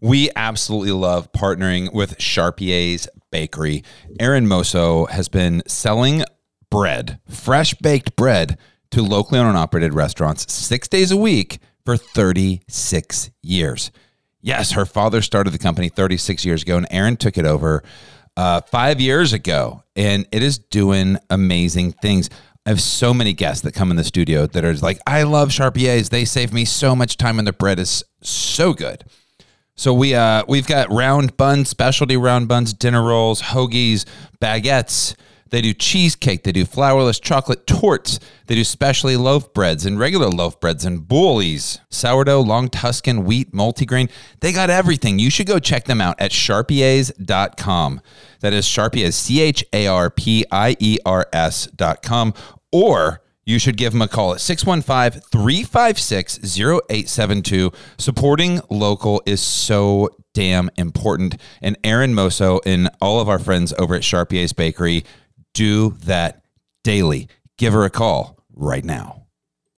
We 0.00 0.30
absolutely 0.36 0.92
love 0.92 1.32
partnering 1.32 1.92
with 1.92 2.18
Charpier's 2.18 3.08
Bakery. 3.30 3.82
Aaron 4.20 4.46
Moso 4.46 5.08
has 5.10 5.28
been 5.28 5.62
selling 5.66 6.24
bread, 6.70 7.18
fresh 7.28 7.74
baked 7.74 8.14
bread, 8.16 8.58
to 8.90 9.02
locally 9.02 9.38
owned 9.38 9.48
and 9.48 9.58
operated 9.58 9.94
restaurants 9.94 10.52
six 10.52 10.88
days 10.88 11.10
a 11.10 11.16
week 11.16 11.58
for 11.84 11.96
36 11.96 13.30
years. 13.42 13.90
Yes, 14.40 14.72
her 14.72 14.86
father 14.86 15.20
started 15.20 15.50
the 15.50 15.58
company 15.58 15.88
36 15.88 16.44
years 16.44 16.62
ago, 16.62 16.76
and 16.76 16.86
Aaron 16.90 17.16
took 17.16 17.36
it 17.36 17.44
over 17.44 17.82
uh, 18.36 18.60
five 18.62 19.00
years 19.00 19.32
ago, 19.32 19.82
and 19.96 20.26
it 20.30 20.42
is 20.42 20.58
doing 20.58 21.18
amazing 21.28 21.92
things. 21.92 22.30
I 22.64 22.70
have 22.70 22.80
so 22.80 23.12
many 23.12 23.32
guests 23.32 23.62
that 23.62 23.74
come 23.74 23.90
in 23.90 23.96
the 23.96 24.04
studio 24.04 24.46
that 24.46 24.64
are 24.64 24.74
like, 24.74 25.00
I 25.06 25.24
love 25.24 25.50
Charpier's. 25.50 26.10
They 26.10 26.24
save 26.24 26.52
me 26.52 26.64
so 26.64 26.94
much 26.94 27.16
time, 27.16 27.38
and 27.38 27.46
their 27.46 27.52
bread 27.52 27.78
is 27.78 28.04
so 28.22 28.74
good. 28.74 29.04
So 29.78 29.94
we 29.94 30.12
uh 30.12 30.42
we've 30.48 30.66
got 30.66 30.90
round 30.90 31.36
buns, 31.36 31.68
specialty 31.68 32.16
round 32.16 32.48
buns, 32.48 32.72
dinner 32.72 33.00
rolls, 33.00 33.40
hoagies, 33.40 34.04
baguettes. 34.40 35.14
They 35.50 35.62
do 35.62 35.72
cheesecake. 35.72 36.42
They 36.42 36.50
do 36.50 36.64
flourless 36.64 37.22
chocolate 37.22 37.64
torts. 37.64 38.18
They 38.48 38.56
do 38.56 38.64
specialty 38.64 39.16
loaf 39.16 39.54
breads 39.54 39.86
and 39.86 39.96
regular 39.96 40.28
loaf 40.28 40.58
breads 40.58 40.84
and 40.84 41.06
bullies, 41.06 41.78
sourdough, 41.90 42.40
long 42.40 42.68
Tuscan, 42.68 43.24
wheat, 43.24 43.52
multigrain. 43.52 44.10
They 44.40 44.52
got 44.52 44.68
everything. 44.68 45.20
You 45.20 45.30
should 45.30 45.46
go 45.46 45.60
check 45.60 45.84
them 45.84 46.00
out 46.00 46.20
at 46.20 46.32
charpiers.com. 46.32 48.00
That 48.40 48.52
is 48.52 48.68
Charpiers, 48.68 49.14
C 49.14 49.40
H 49.40 49.64
A 49.72 49.86
R 49.86 50.10
P 50.10 50.44
I 50.50 50.76
E 50.80 50.98
R 51.06 51.28
S.com. 51.32 52.34
Or 52.72 53.22
you 53.48 53.58
should 53.58 53.78
give 53.78 53.92
them 53.92 54.02
a 54.02 54.08
call 54.08 54.34
at 54.34 54.42
615 54.42 55.22
356 55.22 56.38
0872. 56.60 57.72
Supporting 57.96 58.60
local 58.68 59.22
is 59.24 59.40
so 59.40 60.10
damn 60.34 60.68
important. 60.76 61.36
And 61.62 61.78
Aaron 61.82 62.12
Moso 62.12 62.60
and 62.66 62.90
all 63.00 63.20
of 63.20 63.28
our 63.28 63.38
friends 63.38 63.72
over 63.78 63.94
at 63.94 64.02
Charpier's 64.02 64.52
Bakery 64.52 65.02
do 65.54 65.96
that 66.04 66.44
daily. 66.84 67.26
Give 67.56 67.72
her 67.72 67.84
a 67.84 67.90
call 67.90 68.38
right 68.52 68.84
now. 68.84 69.24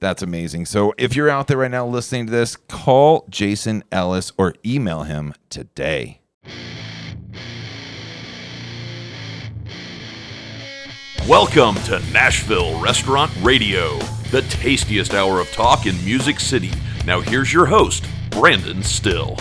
That's 0.00 0.22
amazing. 0.22 0.66
So 0.66 0.94
if 0.96 1.14
you're 1.14 1.28
out 1.28 1.46
there 1.46 1.58
right 1.58 1.70
now 1.70 1.86
listening 1.86 2.26
to 2.26 2.32
this, 2.32 2.56
call 2.56 3.26
Jason 3.28 3.84
Ellis 3.92 4.32
or 4.38 4.54
email 4.64 5.02
him 5.02 5.34
today. 5.50 6.20
Welcome 11.28 11.74
to 11.84 12.00
Nashville 12.12 12.80
Restaurant 12.80 13.30
Radio, 13.42 13.98
the 14.30 14.42
tastiest 14.48 15.12
hour 15.12 15.38
of 15.38 15.52
talk 15.52 15.84
in 15.84 16.02
Music 16.04 16.40
City. 16.40 16.72
Now 17.04 17.20
here's 17.20 17.52
your 17.52 17.66
host, 17.66 18.04
Brandon 18.30 18.82
Still. 18.82 19.36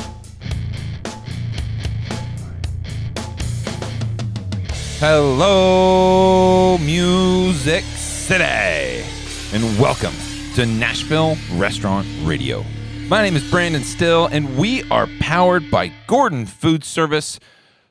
Hello, 5.01 6.77
Music 6.77 7.85
City, 7.85 9.05
and 9.53 9.79
welcome 9.79 10.13
to 10.55 10.65
Nashville 10.65 11.37
Restaurant 11.53 12.05
Radio. 12.23 12.65
My 13.07 13.21
name 13.21 13.37
is 13.37 13.49
Brandon 13.49 13.81
Still, 13.81 14.25
and 14.25 14.57
we 14.57 14.83
are 14.91 15.07
powered 15.21 15.71
by 15.71 15.93
Gordon 16.05 16.45
Food 16.45 16.83
Service. 16.83 17.39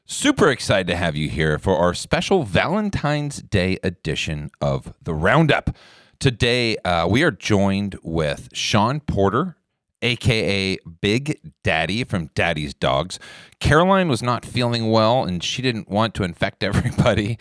Super 0.05 0.51
excited 0.51 0.87
to 0.89 0.97
have 0.97 1.17
you 1.17 1.31
here 1.31 1.59
for 1.59 1.79
our 1.79 1.95
special 1.95 2.43
Valentine's 2.43 3.41
Day 3.41 3.79
edition 3.83 4.51
of 4.61 4.93
the 5.03 5.15
Roundup. 5.15 5.75
Today, 6.19 6.77
uh, 6.85 7.09
we 7.09 7.23
are 7.23 7.31
joined 7.31 7.99
with 8.03 8.51
Sean 8.53 9.01
Porter, 9.01 9.57
aka 10.03 10.79
Big 11.01 11.41
Daddy 11.63 12.05
from 12.05 12.31
Daddy's 12.35 12.75
Dogs. 12.75 13.19
Caroline 13.61 14.09
was 14.09 14.23
not 14.23 14.45
feeling 14.45 14.91
well, 14.91 15.25
and 15.25 15.43
she 15.43 15.63
didn't 15.63 15.89
want 15.89 16.15
to 16.15 16.23
infect 16.23 16.63
everybody, 16.63 17.39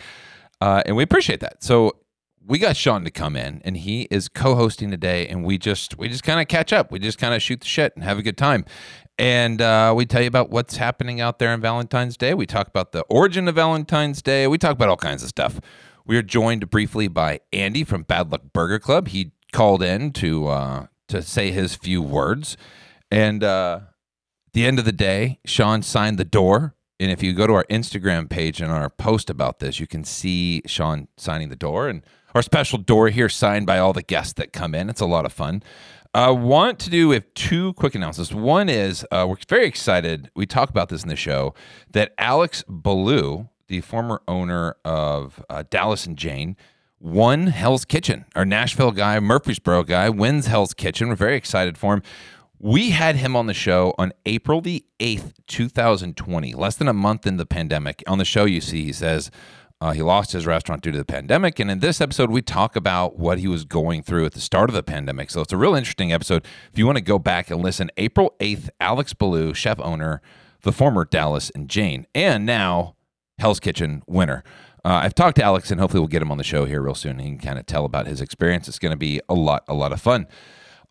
uh, 0.60 0.82
and 0.86 0.96
we 0.96 1.02
appreciate 1.02 1.40
that. 1.40 1.62
So 1.62 1.96
we 2.46 2.58
got 2.58 2.76
Sean 2.76 3.04
to 3.04 3.10
come 3.10 3.36
in, 3.36 3.60
and 3.64 3.76
he 3.76 4.08
is 4.10 4.28
co-hosting 4.28 4.90
today, 4.90 5.28
and 5.28 5.44
we 5.44 5.58
just 5.58 5.98
we 5.98 6.08
just 6.08 6.24
kind 6.24 6.40
of 6.40 6.48
catch 6.48 6.72
up. 6.72 6.90
We 6.90 6.98
just 6.98 7.18
kind 7.18 7.34
of 7.34 7.42
shoot 7.42 7.60
the 7.60 7.66
shit 7.66 7.92
and 7.94 8.04
have 8.04 8.18
a 8.18 8.22
good 8.22 8.38
time. 8.38 8.64
And 9.18 9.60
uh, 9.60 9.92
we 9.96 10.06
tell 10.06 10.22
you 10.22 10.28
about 10.28 10.50
what's 10.50 10.76
happening 10.76 11.20
out 11.20 11.40
there 11.40 11.52
on 11.52 11.60
Valentine's 11.60 12.16
Day. 12.16 12.34
We 12.34 12.46
talk 12.46 12.68
about 12.68 12.92
the 12.92 13.02
origin 13.02 13.48
of 13.48 13.56
Valentine's 13.56 14.22
Day. 14.22 14.46
We 14.46 14.58
talk 14.58 14.72
about 14.72 14.88
all 14.88 14.96
kinds 14.96 15.24
of 15.24 15.28
stuff. 15.28 15.60
We 16.06 16.16
are 16.16 16.22
joined 16.22 16.70
briefly 16.70 17.08
by 17.08 17.40
Andy 17.52 17.84
from 17.84 18.04
Bad 18.04 18.30
Luck 18.30 18.42
Burger 18.52 18.78
Club. 18.78 19.08
He 19.08 19.32
called 19.52 19.82
in 19.82 20.12
to 20.12 20.46
uh, 20.46 20.86
to 21.08 21.22
say 21.22 21.50
his 21.50 21.74
few 21.74 22.02
words, 22.02 22.56
and 23.10 23.42
uh, 23.42 23.80
the 24.52 24.66
end 24.66 24.78
of 24.78 24.84
the 24.84 24.92
day, 24.92 25.38
Sean 25.44 25.82
signed 25.82 26.18
the 26.18 26.24
door. 26.24 26.74
And 27.00 27.12
if 27.12 27.22
you 27.22 27.32
go 27.32 27.46
to 27.46 27.52
our 27.54 27.64
Instagram 27.70 28.28
page 28.28 28.60
and 28.60 28.72
our 28.72 28.90
post 28.90 29.30
about 29.30 29.60
this, 29.60 29.78
you 29.78 29.86
can 29.86 30.02
see 30.02 30.62
Sean 30.66 31.06
signing 31.16 31.48
the 31.48 31.56
door 31.56 31.88
and 31.88 32.02
our 32.34 32.42
special 32.42 32.78
door 32.78 33.08
here 33.08 33.28
signed 33.28 33.66
by 33.66 33.78
all 33.78 33.92
the 33.92 34.02
guests 34.02 34.32
that 34.34 34.52
come 34.52 34.74
in. 34.74 34.90
It's 34.90 35.00
a 35.00 35.06
lot 35.06 35.24
of 35.24 35.32
fun. 35.32 35.62
I 36.14 36.26
uh, 36.26 36.32
want 36.32 36.78
to 36.80 36.90
do 36.90 37.08
with 37.08 37.32
two 37.34 37.74
quick 37.74 37.94
announcements. 37.94 38.32
One 38.32 38.68
is 38.68 39.06
uh, 39.12 39.26
we're 39.28 39.36
very 39.48 39.66
excited. 39.66 40.30
We 40.34 40.46
talk 40.46 40.70
about 40.70 40.88
this 40.88 41.02
in 41.02 41.08
the 41.08 41.16
show 41.16 41.54
that 41.90 42.14
Alex 42.18 42.64
Ballou, 42.66 43.48
the 43.68 43.82
former 43.82 44.22
owner 44.26 44.76
of 44.84 45.44
uh, 45.50 45.64
Dallas 45.68 46.06
and 46.06 46.16
Jane, 46.16 46.56
won 47.00 47.48
Hell's 47.48 47.84
Kitchen. 47.84 48.24
Our 48.34 48.44
Nashville 48.44 48.90
guy, 48.90 49.18
Murfreesboro 49.20 49.84
guy, 49.84 50.08
wins 50.10 50.46
Hell's 50.46 50.74
Kitchen. 50.74 51.08
We're 51.08 51.14
very 51.14 51.36
excited 51.36 51.78
for 51.78 51.94
him. 51.94 52.02
We 52.60 52.90
had 52.90 53.16
him 53.16 53.36
on 53.36 53.46
the 53.46 53.54
show 53.54 53.94
on 53.98 54.12
April 54.26 54.60
the 54.60 54.84
8th, 54.98 55.32
2020, 55.46 56.54
less 56.54 56.74
than 56.74 56.88
a 56.88 56.92
month 56.92 57.26
in 57.26 57.36
the 57.36 57.46
pandemic. 57.46 58.02
On 58.08 58.18
the 58.18 58.24
show, 58.24 58.46
you 58.46 58.60
see, 58.60 58.84
he 58.84 58.92
says, 58.92 59.30
uh, 59.80 59.92
he 59.92 60.02
lost 60.02 60.32
his 60.32 60.44
restaurant 60.44 60.82
due 60.82 60.90
to 60.90 60.98
the 60.98 61.04
pandemic. 61.04 61.60
And 61.60 61.70
in 61.70 61.78
this 61.78 62.00
episode, 62.00 62.32
we 62.32 62.42
talk 62.42 62.74
about 62.74 63.16
what 63.16 63.38
he 63.38 63.46
was 63.46 63.64
going 63.64 64.02
through 64.02 64.26
at 64.26 64.32
the 64.32 64.40
start 64.40 64.70
of 64.70 64.74
the 64.74 64.82
pandemic. 64.82 65.30
So 65.30 65.40
it's 65.40 65.52
a 65.52 65.56
real 65.56 65.76
interesting 65.76 66.12
episode. 66.12 66.44
If 66.72 66.78
you 66.78 66.84
want 66.84 66.98
to 66.98 67.04
go 67.04 67.20
back 67.20 67.48
and 67.48 67.62
listen, 67.62 67.90
April 67.96 68.34
8th, 68.40 68.70
Alex 68.80 69.14
Ballou, 69.14 69.54
chef 69.54 69.78
owner, 69.78 70.20
the 70.62 70.72
former 70.72 71.04
Dallas 71.04 71.50
and 71.54 71.68
Jane, 71.68 72.08
and 72.12 72.44
now 72.44 72.96
Hell's 73.38 73.60
Kitchen 73.60 74.02
winner. 74.08 74.42
Uh, 74.88 75.00
I've 75.02 75.14
talked 75.14 75.36
to 75.36 75.42
Alex, 75.42 75.70
and 75.70 75.78
hopefully 75.78 76.00
we'll 76.00 76.08
get 76.08 76.22
him 76.22 76.30
on 76.30 76.38
the 76.38 76.44
show 76.44 76.64
here 76.64 76.80
real 76.80 76.94
soon. 76.94 77.18
He 77.18 77.28
can 77.28 77.38
kind 77.38 77.58
of 77.58 77.66
tell 77.66 77.84
about 77.84 78.06
his 78.06 78.22
experience. 78.22 78.68
It's 78.68 78.78
going 78.78 78.92
to 78.92 78.96
be 78.96 79.20
a 79.28 79.34
lot, 79.34 79.64
a 79.68 79.74
lot 79.74 79.92
of 79.92 80.00
fun. 80.00 80.26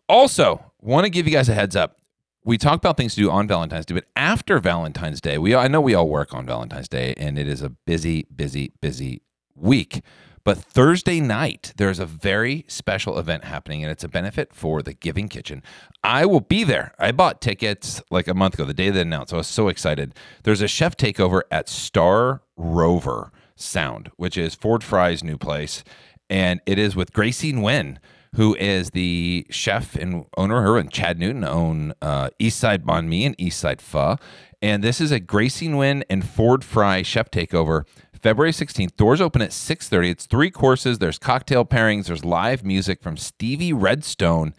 Also, 0.08 0.72
want 0.80 1.04
to 1.04 1.10
give 1.10 1.26
you 1.26 1.32
guys 1.32 1.48
a 1.48 1.54
heads 1.54 1.74
up 1.74 1.98
we 2.44 2.56
talk 2.56 2.78
about 2.78 2.96
things 2.96 3.14
to 3.14 3.20
do 3.20 3.30
on 3.30 3.46
Valentine's 3.46 3.84
Day, 3.84 3.92
but 3.94 4.06
after 4.16 4.58
Valentine's 4.58 5.20
Day, 5.20 5.36
we 5.36 5.54
I 5.54 5.68
know 5.68 5.82
we 5.82 5.94
all 5.94 6.08
work 6.08 6.32
on 6.32 6.46
Valentine's 6.46 6.88
Day, 6.88 7.12
and 7.18 7.38
it 7.38 7.46
is 7.46 7.60
a 7.60 7.68
busy, 7.68 8.26
busy, 8.34 8.72
busy 8.80 9.20
week. 9.54 10.00
But 10.44 10.56
Thursday 10.56 11.20
night, 11.20 11.74
there's 11.76 11.98
a 11.98 12.06
very 12.06 12.64
special 12.68 13.18
event 13.18 13.44
happening, 13.44 13.82
and 13.82 13.92
it's 13.92 14.02
a 14.02 14.08
benefit 14.08 14.54
for 14.54 14.80
the 14.80 14.94
Giving 14.94 15.28
Kitchen. 15.28 15.62
I 16.02 16.24
will 16.24 16.40
be 16.40 16.64
there. 16.64 16.94
I 16.98 17.12
bought 17.12 17.42
tickets 17.42 18.00
like 18.10 18.28
a 18.28 18.34
month 18.34 18.54
ago, 18.54 18.64
the 18.64 18.72
day 18.72 18.88
they 18.88 19.02
announced. 19.02 19.34
I 19.34 19.36
was 19.36 19.46
so 19.46 19.68
excited. 19.68 20.14
There's 20.44 20.62
a 20.62 20.68
chef 20.68 20.96
takeover 20.96 21.42
at 21.50 21.68
Star 21.68 22.40
Rover 22.56 23.30
Sound, 23.60 24.10
which 24.16 24.36
is 24.36 24.54
Ford 24.54 24.82
Fry's 24.82 25.22
new 25.22 25.36
place, 25.36 25.84
and 26.30 26.60
it 26.66 26.78
is 26.78 26.96
with 26.96 27.12
Gracie 27.12 27.52
Nguyen 27.52 27.98
who 28.34 28.54
is 28.56 28.90
the 28.90 29.46
chef 29.50 29.94
and 29.94 30.26
owner. 30.36 30.62
Her 30.62 30.78
and 30.78 30.90
Chad 30.90 31.18
Newton 31.18 31.44
own 31.44 31.92
uh, 32.02 32.30
Eastside 32.40 32.84
Banh 32.84 33.06
Mi 33.06 33.24
and 33.24 33.36
Eastside 33.38 33.80
Pho. 33.80 34.16
And 34.60 34.82
this 34.82 35.00
is 35.00 35.12
a 35.12 35.20
Gracie 35.20 35.68
Nguyen 35.68 36.02
and 36.10 36.26
Ford 36.26 36.64
Fry 36.64 37.02
chef 37.02 37.30
takeover. 37.30 37.86
February 38.20 38.50
16th. 38.50 38.96
Doors 38.96 39.20
open 39.20 39.40
at 39.42 39.50
6:30. 39.50 40.10
It's 40.10 40.26
three 40.26 40.50
courses. 40.50 40.98
There's 40.98 41.18
cocktail 41.18 41.64
pairings. 41.64 42.06
There's 42.06 42.24
live 42.24 42.64
music 42.64 43.00
from 43.02 43.16
Stevie 43.16 43.72
Redstone. 43.72 44.54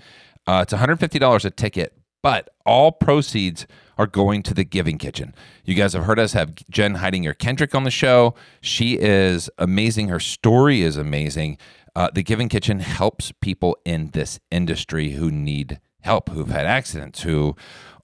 Uh, 0.48 0.64
it's 0.64 0.74
$150 0.74 1.46
a 1.46 1.50
ticket, 1.52 1.94
but 2.24 2.50
all 2.66 2.92
proceeds 2.92 3.68
are 4.00 4.08
going 4.08 4.42
to 4.42 4.54
the 4.54 4.64
Giving 4.64 4.98
Kitchen. 4.98 5.36
You 5.66 5.76
guys 5.76 5.92
have 5.92 6.06
heard 6.06 6.20
us 6.20 6.32
have 6.32 6.56
Jen 6.70 6.96
Hidinger 6.96 7.38
Kendrick 7.38 7.76
on 7.76 7.84
the 7.84 7.92
show. 7.92 8.34
She 8.62 8.98
is 8.98 9.50
amazing. 9.58 10.08
Her 10.08 10.22
story 10.22 10.82
is 10.82 10.96
amazing. 10.96 11.58
Uh, 11.98 12.10
the 12.12 12.24
Giving 12.24 12.48
Kitchen 12.48 12.80
helps 12.80 13.34
people 13.42 13.78
in 13.84 14.12
this 14.12 14.40
industry 14.50 15.12
who 15.12 15.30
need 15.30 15.82
help, 16.00 16.30
who've 16.30 16.50
had 16.50 16.66
accidents, 16.66 17.24
who 17.24 17.58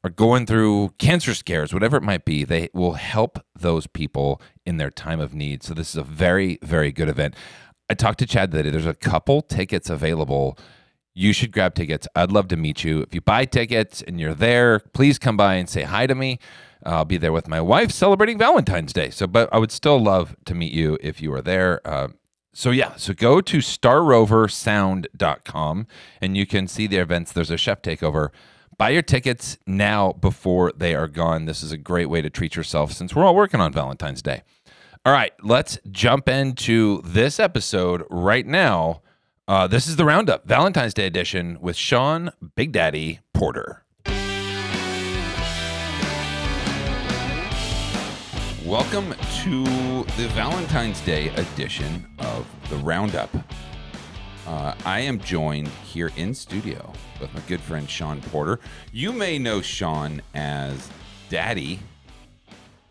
are 0.03 0.09
going 0.09 0.45
through 0.45 0.89
cancer 0.97 1.33
scares, 1.33 1.73
whatever 1.73 1.95
it 1.95 2.03
might 2.03 2.25
be. 2.25 2.43
They 2.43 2.67
will 2.73 2.93
help 2.93 3.39
those 3.57 3.87
people 3.87 4.41
in 4.65 4.75
their 4.75 4.91
time 4.91 5.21
of 5.21 5.33
need. 5.33 5.63
So 5.63 5.73
this 5.73 5.91
is 5.91 5.95
a 5.95 6.03
very, 6.03 6.59
very 6.61 6.91
good 6.91 7.07
event. 7.07 7.35
I 7.89 7.93
talked 7.93 8.19
to 8.19 8.25
Chad 8.25 8.51
today. 8.51 8.69
There's 8.69 8.85
a 8.85 8.93
couple 8.93 9.41
tickets 9.41 9.89
available. 9.89 10.57
You 11.17 11.31
should 11.31 11.53
grab 11.53 11.75
tickets. 11.75 12.09
I'd 12.13 12.31
love 12.31 12.49
to 12.49 12.57
meet 12.57 12.83
you. 12.83 13.01
If 13.01 13.15
you 13.15 13.21
buy 13.21 13.45
tickets 13.45 14.01
and 14.01 14.19
you're 14.19 14.33
there, 14.33 14.79
please 14.79 15.17
come 15.17 15.37
by 15.37 15.55
and 15.55 15.69
say 15.69 15.83
hi 15.83 16.07
to 16.07 16.13
me. 16.13 16.39
I'll 16.85 17.05
be 17.05 17.17
there 17.17 17.31
with 17.31 17.47
my 17.47 17.61
wife 17.61 17.91
celebrating 17.91 18.37
Valentine's 18.37 18.91
Day. 18.91 19.09
So, 19.09 19.25
but 19.25 19.47
I 19.51 19.57
would 19.57 19.71
still 19.71 19.97
love 19.97 20.35
to 20.45 20.53
meet 20.53 20.73
you 20.73 20.99
if 21.01 21.19
you 21.21 21.33
are 21.33 21.41
there. 21.41 21.79
Uh, 21.87 22.09
so 22.53 22.71
yeah, 22.71 22.97
so 22.97 23.13
go 23.13 23.39
to 23.41 23.59
starroversound.com 23.59 25.87
and 26.21 26.37
you 26.37 26.45
can 26.45 26.67
see 26.67 26.85
the 26.85 26.97
events. 26.97 27.31
There's 27.31 27.49
a 27.49 27.57
chef 27.57 27.81
takeover. 27.81 28.29
Buy 28.77 28.89
your 28.89 29.01
tickets 29.01 29.57
now 29.65 30.11
before 30.13 30.71
they 30.75 30.93
are 30.95 31.07
gone. 31.07 31.45
This 31.45 31.63
is 31.63 31.71
a 31.71 31.77
great 31.77 32.07
way 32.07 32.21
to 32.21 32.29
treat 32.29 32.57
yourself 32.57 32.91
since 32.91 33.15
we're 33.15 33.23
all 33.23 33.35
working 33.35 33.61
on 33.61 33.71
Valentine's 33.71 34.21
Day. 34.21 34.43
All 35.05 35.13
right, 35.13 35.31
let's 35.43 35.79
jump 35.91 36.27
into 36.27 37.01
this 37.03 37.39
episode 37.39 38.03
right 38.09 38.45
now. 38.45 39.01
Uh, 39.47 39.67
this 39.67 39.87
is 39.87 39.95
the 39.95 40.03
Roundup 40.03 40.47
Valentine's 40.47 40.95
Day 40.95 41.05
edition 41.05 41.59
with 41.61 41.75
Sean 41.75 42.31
Big 42.55 42.71
Daddy 42.71 43.19
Porter. 43.31 43.83
Welcome 48.65 49.13
to 49.43 49.63
the 50.17 50.27
Valentine's 50.33 50.99
Day 51.01 51.27
edition 51.35 52.07
of 52.17 52.47
the 52.71 52.77
Roundup. 52.77 53.29
Uh, 54.47 54.73
I 54.83 55.01
am 55.01 55.19
joined 55.19 55.67
here 55.67 56.11
in 56.15 56.33
studio 56.33 56.91
with 57.21 57.31
my 57.35 57.41
good 57.41 57.61
friend 57.61 57.87
Sean 57.87 58.21
Porter. 58.21 58.59
You 58.91 59.11
may 59.11 59.37
know 59.37 59.61
Sean 59.61 60.23
as 60.33 60.89
Daddy 61.29 61.81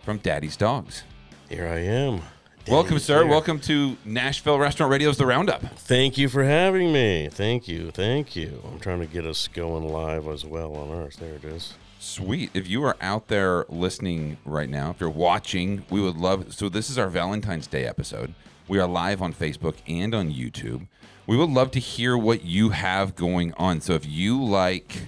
from 0.04 0.18
Daddy's 0.18 0.56
Dogs. 0.56 1.02
Here 1.48 1.66
I 1.66 1.80
am. 1.80 2.22
Welcome, 2.68 2.98
sir. 2.98 3.26
Welcome 3.26 3.60
to 3.60 3.98
Nashville 4.06 4.58
Restaurant 4.58 4.90
Radio's 4.90 5.18
The 5.18 5.26
Roundup. 5.26 5.60
Thank 5.76 6.16
you 6.16 6.30
for 6.30 6.44
having 6.44 6.94
me. 6.94 7.28
Thank 7.30 7.68
you. 7.68 7.90
Thank 7.90 8.34
you. 8.34 8.62
I'm 8.66 8.80
trying 8.80 9.00
to 9.00 9.06
get 9.06 9.26
us 9.26 9.48
going 9.48 9.86
live 9.86 10.26
as 10.26 10.46
well 10.46 10.74
on 10.74 10.90
ours. 10.90 11.16
There 11.16 11.34
it 11.34 11.44
is. 11.44 11.74
Sweet. 11.98 12.50
If 12.54 12.66
you 12.66 12.82
are 12.84 12.96
out 13.02 13.28
there 13.28 13.66
listening 13.68 14.38
right 14.46 14.68
now, 14.70 14.90
if 14.90 15.00
you're 15.00 15.10
watching, 15.10 15.84
we 15.90 16.00
would 16.00 16.16
love. 16.16 16.54
So, 16.54 16.70
this 16.70 16.88
is 16.88 16.96
our 16.96 17.08
Valentine's 17.08 17.66
Day 17.66 17.84
episode. 17.84 18.34
We 18.66 18.78
are 18.78 18.88
live 18.88 19.20
on 19.20 19.34
Facebook 19.34 19.74
and 19.86 20.14
on 20.14 20.32
YouTube. 20.32 20.86
We 21.26 21.36
would 21.36 21.50
love 21.50 21.70
to 21.72 21.80
hear 21.80 22.16
what 22.16 22.44
you 22.44 22.70
have 22.70 23.14
going 23.14 23.52
on. 23.58 23.82
So, 23.82 23.92
if 23.92 24.06
you 24.06 24.42
like, 24.42 25.02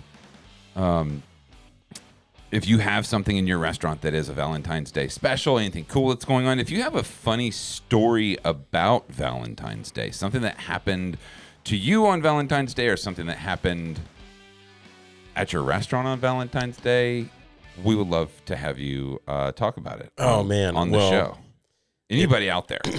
um, 0.74 1.22
if 2.50 2.66
you 2.69 2.78
have 2.78 3.06
something 3.06 3.37
in 3.37 3.46
your 3.46 3.58
restaurant 3.58 4.02
that 4.02 4.14
is 4.14 4.28
a 4.28 4.32
Valentine's 4.32 4.90
Day 4.93 5.08
special, 5.08 5.58
anything 5.58 5.84
cool 5.84 6.08
that's 6.10 6.25
going 6.25 6.46
on, 6.46 6.58
if 6.60 6.70
you 6.70 6.82
have 6.82 6.94
a 6.94 7.02
funny 7.02 7.50
story 7.50 8.38
about 8.44 9.08
Valentine's 9.08 9.90
Day, 9.90 10.10
something 10.10 10.43
that 10.43 10.56
happened 10.58 11.19
to 11.64 11.76
you 11.76 12.06
on 12.06 12.22
Valentine's 12.22 12.72
Day 12.75 12.88
or 12.88 12.96
something 12.96 13.26
that 13.26 13.38
happened 13.38 13.98
at 15.34 15.52
your 15.52 15.62
restaurant 15.62 16.06
on 16.06 16.19
Valentine's 16.20 16.76
Day, 16.78 17.26
we 17.82 17.94
would 17.94 18.08
love 18.08 18.31
to 18.46 18.56
have 18.56 18.78
you 18.78 19.20
uh, 19.26 19.52
talk 19.52 19.76
about 19.76 20.00
it. 20.00 20.10
Oh, 20.16 20.40
on- 20.40 20.49
man. 20.49 20.76
on 20.76 20.90
the 20.90 20.99
Well- 20.99 21.10
show. 21.10 21.38
Anybody 22.08 22.49
out 22.49 22.69
there? 22.69 22.81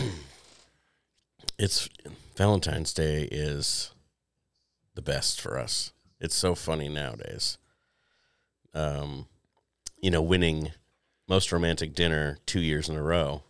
It's 1.59 1.89
Valentine's 2.35 2.93
Day 2.93 3.23
is 3.31 3.89
the 4.93 5.01
best 5.01 5.41
for 5.41 5.57
us. 5.57 5.91
It's 6.19 6.35
so 6.35 6.53
funny 6.53 6.87
nowadays. 6.87 7.57
Um, 8.75 9.25
you 10.01 10.11
know, 10.11 10.21
winning 10.21 10.71
most 11.27 11.51
romantic 11.51 11.93
dinner 11.93 12.37
two 12.45 12.61
years 12.61 12.89
in 12.89 12.95
a 12.95 13.01
row. 13.01 13.43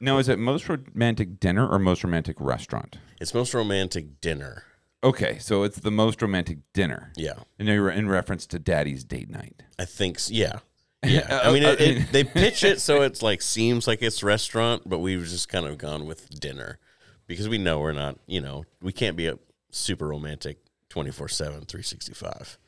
No, 0.00 0.18
is 0.18 0.28
it 0.28 0.38
most 0.38 0.68
romantic 0.68 1.38
dinner 1.38 1.68
or 1.68 1.78
most 1.78 2.02
romantic 2.02 2.36
restaurant? 2.40 2.98
It's 3.20 3.32
most 3.32 3.54
romantic 3.54 4.20
dinner. 4.20 4.64
Okay, 5.04 5.38
so 5.38 5.62
it's 5.62 5.78
the 5.78 5.90
most 5.90 6.22
romantic 6.22 6.58
dinner. 6.72 7.12
Yeah, 7.16 7.34
And 7.58 7.68
you're 7.68 7.90
in 7.90 8.08
reference 8.08 8.46
to 8.46 8.58
Daddy's 8.58 9.04
date 9.04 9.30
night. 9.30 9.62
I 9.78 9.84
think. 9.84 10.18
so, 10.18 10.32
Yeah, 10.32 10.58
yeah. 11.04 11.40
I 11.44 11.52
mean, 11.52 11.62
it, 11.62 11.80
it, 11.80 12.12
they 12.12 12.24
pitch 12.24 12.62
it 12.64 12.80
so 12.80 13.02
it's 13.02 13.22
like 13.22 13.42
seems 13.42 13.86
like 13.86 14.02
it's 14.02 14.22
restaurant, 14.22 14.82
but 14.88 14.98
we've 14.98 15.24
just 15.24 15.48
kind 15.48 15.66
of 15.66 15.78
gone 15.78 16.06
with 16.06 16.28
dinner 16.40 16.78
because 17.26 17.48
we 17.48 17.58
know 17.58 17.80
we're 17.80 17.92
not. 17.92 18.18
You 18.26 18.40
know, 18.40 18.64
we 18.80 18.92
can't 18.92 19.16
be 19.16 19.26
a 19.26 19.38
super 19.70 20.08
romantic 20.08 20.58
24-7, 20.90 21.38
365. 21.38 22.58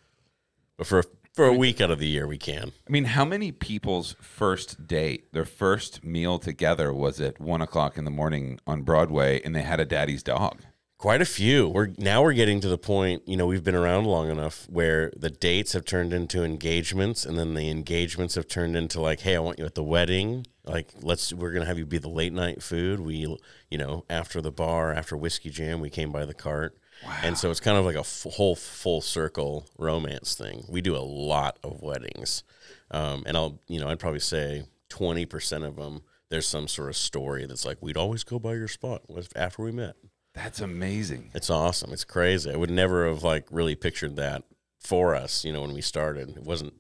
But 0.77 0.87
for 0.87 1.05
for 1.35 1.47
a 1.47 1.53
week 1.53 1.81
out 1.81 1.91
of 1.91 1.99
the 1.99 2.07
year, 2.07 2.27
we 2.27 2.39
can. 2.39 2.73
I 2.87 2.91
mean, 2.91 3.07
how 3.07 3.25
many 3.25 3.51
people's 3.51 4.15
first 4.21 4.87
date, 4.87 5.33
their 5.33 5.45
first 5.45 6.05
meal 6.05 6.39
together 6.39 6.93
was 6.93 7.21
at 7.21 7.41
one 7.41 7.61
o'clock 7.61 7.99
in 7.99 8.05
the 8.05 8.11
morning 8.11 8.61
on 8.67 8.83
Broadway 8.83 9.43
and 9.45 9.55
they 9.55 9.63
had 9.63 9.81
a 9.81 9.85
daddy's 9.85 10.23
dog? 10.23 10.63
Quite 10.97 11.21
a 11.21 11.27
few. 11.27 11.69
We're 11.69 11.91
now 11.99 12.23
we're 12.23 12.33
getting 12.33 12.61
to 12.61 12.69
the 12.69 12.79
point, 12.79 13.25
you 13.27 13.37
know, 13.37 13.47
we've 13.47 13.65
been 13.65 13.75
around 13.75 14.05
long 14.05 14.31
enough 14.31 14.67
where 14.71 15.13
the 15.17 15.29
dates 15.29 15.73
have 15.73 15.85
turned 15.85 16.15
into 16.15 16.45
engagements 16.45 17.27
and 17.27 17.37
then 17.37 17.55
the 17.55 17.69
engagements 17.69 18.37
have 18.37 18.47
turned 18.47 18.77
into 18.77 19.01
like, 19.01 19.21
hey, 19.21 19.37
I 19.37 19.41
want 19.41 19.59
you 19.59 19.67
at 19.67 19.75
the 19.75 19.83
wedding. 19.83 20.47
Like, 20.65 20.93
let's 21.03 21.33
we're 21.33 21.51
going 21.51 21.63
to 21.63 21.67
have 21.67 21.79
you 21.79 21.85
be 21.85 21.99
the 21.99 22.09
late 22.09 22.33
night 22.33 22.63
food. 22.63 23.01
We, 23.01 23.27
you 23.69 23.77
know, 23.77 24.05
after 24.09 24.41
the 24.41 24.53
bar, 24.53 24.95
after 24.95 25.17
whiskey 25.17 25.51
jam, 25.51 25.81
we 25.81 25.91
came 25.91 26.11
by 26.13 26.25
the 26.25 26.33
cart. 26.33 26.79
And 27.23 27.37
so 27.39 27.51
it's 27.51 27.61
kind 27.61 27.77
of 27.79 27.85
like 27.85 27.97
a 27.97 28.01
f- 28.01 28.27
whole 28.33 28.55
full 28.57 29.01
circle 29.01 29.67
romance 29.79 30.35
thing. 30.35 30.65
We 30.69 30.81
do 30.81 30.97
a 30.97 30.99
lot 30.99 31.59
of 31.63 31.81
weddings. 31.83 32.43
Um, 32.91 33.23
and 33.27 33.37
I'll, 33.37 33.61
you 33.69 33.81
know, 33.81 33.89
I'd 33.89 33.99
probably 33.99 34.21
say 34.21 34.65
20% 34.91 35.65
of 35.67 35.77
them 35.77 36.03
there's 36.31 36.49
some 36.49 36.67
sort 36.67 36.89
of 36.89 36.97
story 36.97 37.47
that's 37.47 37.65
like 37.65 37.79
we'd 37.81 37.97
always 37.97 38.25
go 38.25 38.39
by 38.39 38.55
your 38.55 38.67
spot 38.69 39.03
after 39.37 39.63
we 39.63 39.71
met. 39.71 39.95
That's 40.33 40.61
amazing. 40.61 41.31
It's 41.35 41.49
awesome. 41.51 41.93
It's 41.93 42.03
crazy. 42.05 42.51
I 42.51 42.57
would 42.57 42.71
never 42.71 43.07
have 43.07 43.23
like 43.23 43.47
really 43.53 43.77
pictured 43.77 44.17
that 44.17 44.43
for 44.81 45.15
us, 45.15 45.45
you 45.45 45.53
know, 45.53 45.61
when 45.61 45.73
we 45.75 45.81
started. 45.81 46.31
It 46.37 46.43
wasn't 46.43 46.75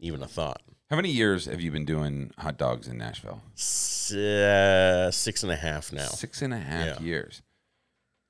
even 0.00 0.22
a 0.22 0.26
thought. 0.26 0.60
How 0.90 0.96
many 0.96 1.10
years 1.10 1.46
have 1.46 1.60
you 1.60 1.70
been 1.70 1.84
doing 1.86 2.32
hot 2.36 2.58
dogs 2.58 2.88
in 2.88 2.98
Nashville? 2.98 3.40
S- 3.56 4.12
uh, 4.12 5.10
six 5.12 5.42
and 5.44 5.52
a 5.52 5.56
half 5.56 5.92
now. 5.92 6.08
Six 6.08 6.42
and 6.42 6.52
a 6.52 6.58
half 6.58 7.00
Yeah. 7.00 7.00
years. 7.06 7.42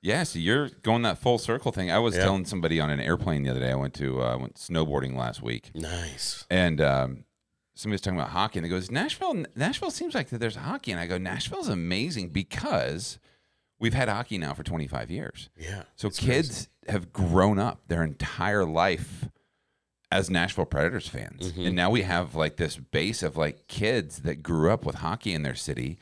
Yeah, 0.01 0.23
so 0.23 0.39
you're 0.39 0.69
going 0.81 1.03
that 1.03 1.19
full 1.19 1.37
circle 1.37 1.71
thing. 1.71 1.91
I 1.91 1.99
was 1.99 2.15
Yeah. 2.15 2.23
telling 2.23 2.45
somebody 2.45 2.79
on 2.79 2.89
an 2.89 2.99
airplane 2.99 3.43
the 3.43 3.49
other 3.51 3.59
day. 3.59 3.71
I 3.71 3.75
went 3.75 3.93
to 3.95 4.21
uh, 4.21 4.37
went 4.37 4.55
snowboarding 4.55 5.15
last 5.15 5.41
week, 5.43 5.71
Nice. 5.75 6.45
and 6.49 6.81
um, 6.81 7.25
somebody 7.75 7.93
was 7.95 8.01
talking 8.01 8.17
about 8.19 8.31
hockey, 8.31 8.59
and 8.59 8.65
they 8.65 8.69
goes, 8.69 8.89
"Nashville, 8.89 9.43
Nashville 9.55 9.91
seems 9.91 10.15
like 10.15 10.29
that 10.29 10.39
there's 10.39 10.55
hockey." 10.55 10.91
And 10.91 10.99
I 10.99 11.05
go, 11.05 11.17
"Nashville's 11.19 11.67
amazing 11.67 12.29
because 12.29 13.19
we've 13.79 13.93
had 13.93 14.09
hockey 14.09 14.37
now 14.39 14.53
for 14.53 14.63
25 14.63 15.09
years. 15.11 15.49
Yeah. 15.57 15.83
So 15.95 16.09
kids 16.09 16.67
have 16.87 17.11
grown 17.13 17.57
up 17.59 17.81
their 17.87 18.03
entire 18.03 18.63
life 18.65 19.27
as 20.11 20.29
Nashville 20.29 20.65
Predators 20.65 21.07
fans. 21.07 21.51
Mm-hmm. 21.51 21.65
And 21.67 21.75
now 21.75 21.89
we 21.89 22.01
have 22.03 22.35
like 22.35 22.57
this 22.57 22.75
base 22.77 23.23
of 23.23 23.37
like 23.37 23.67
kids 23.67 24.19
that 24.19 24.43
grew 24.43 24.69
up 24.71 24.85
with 24.85 24.95
hockey 24.95 25.33
in 25.33 25.41
their 25.43 25.55
city 25.55 25.97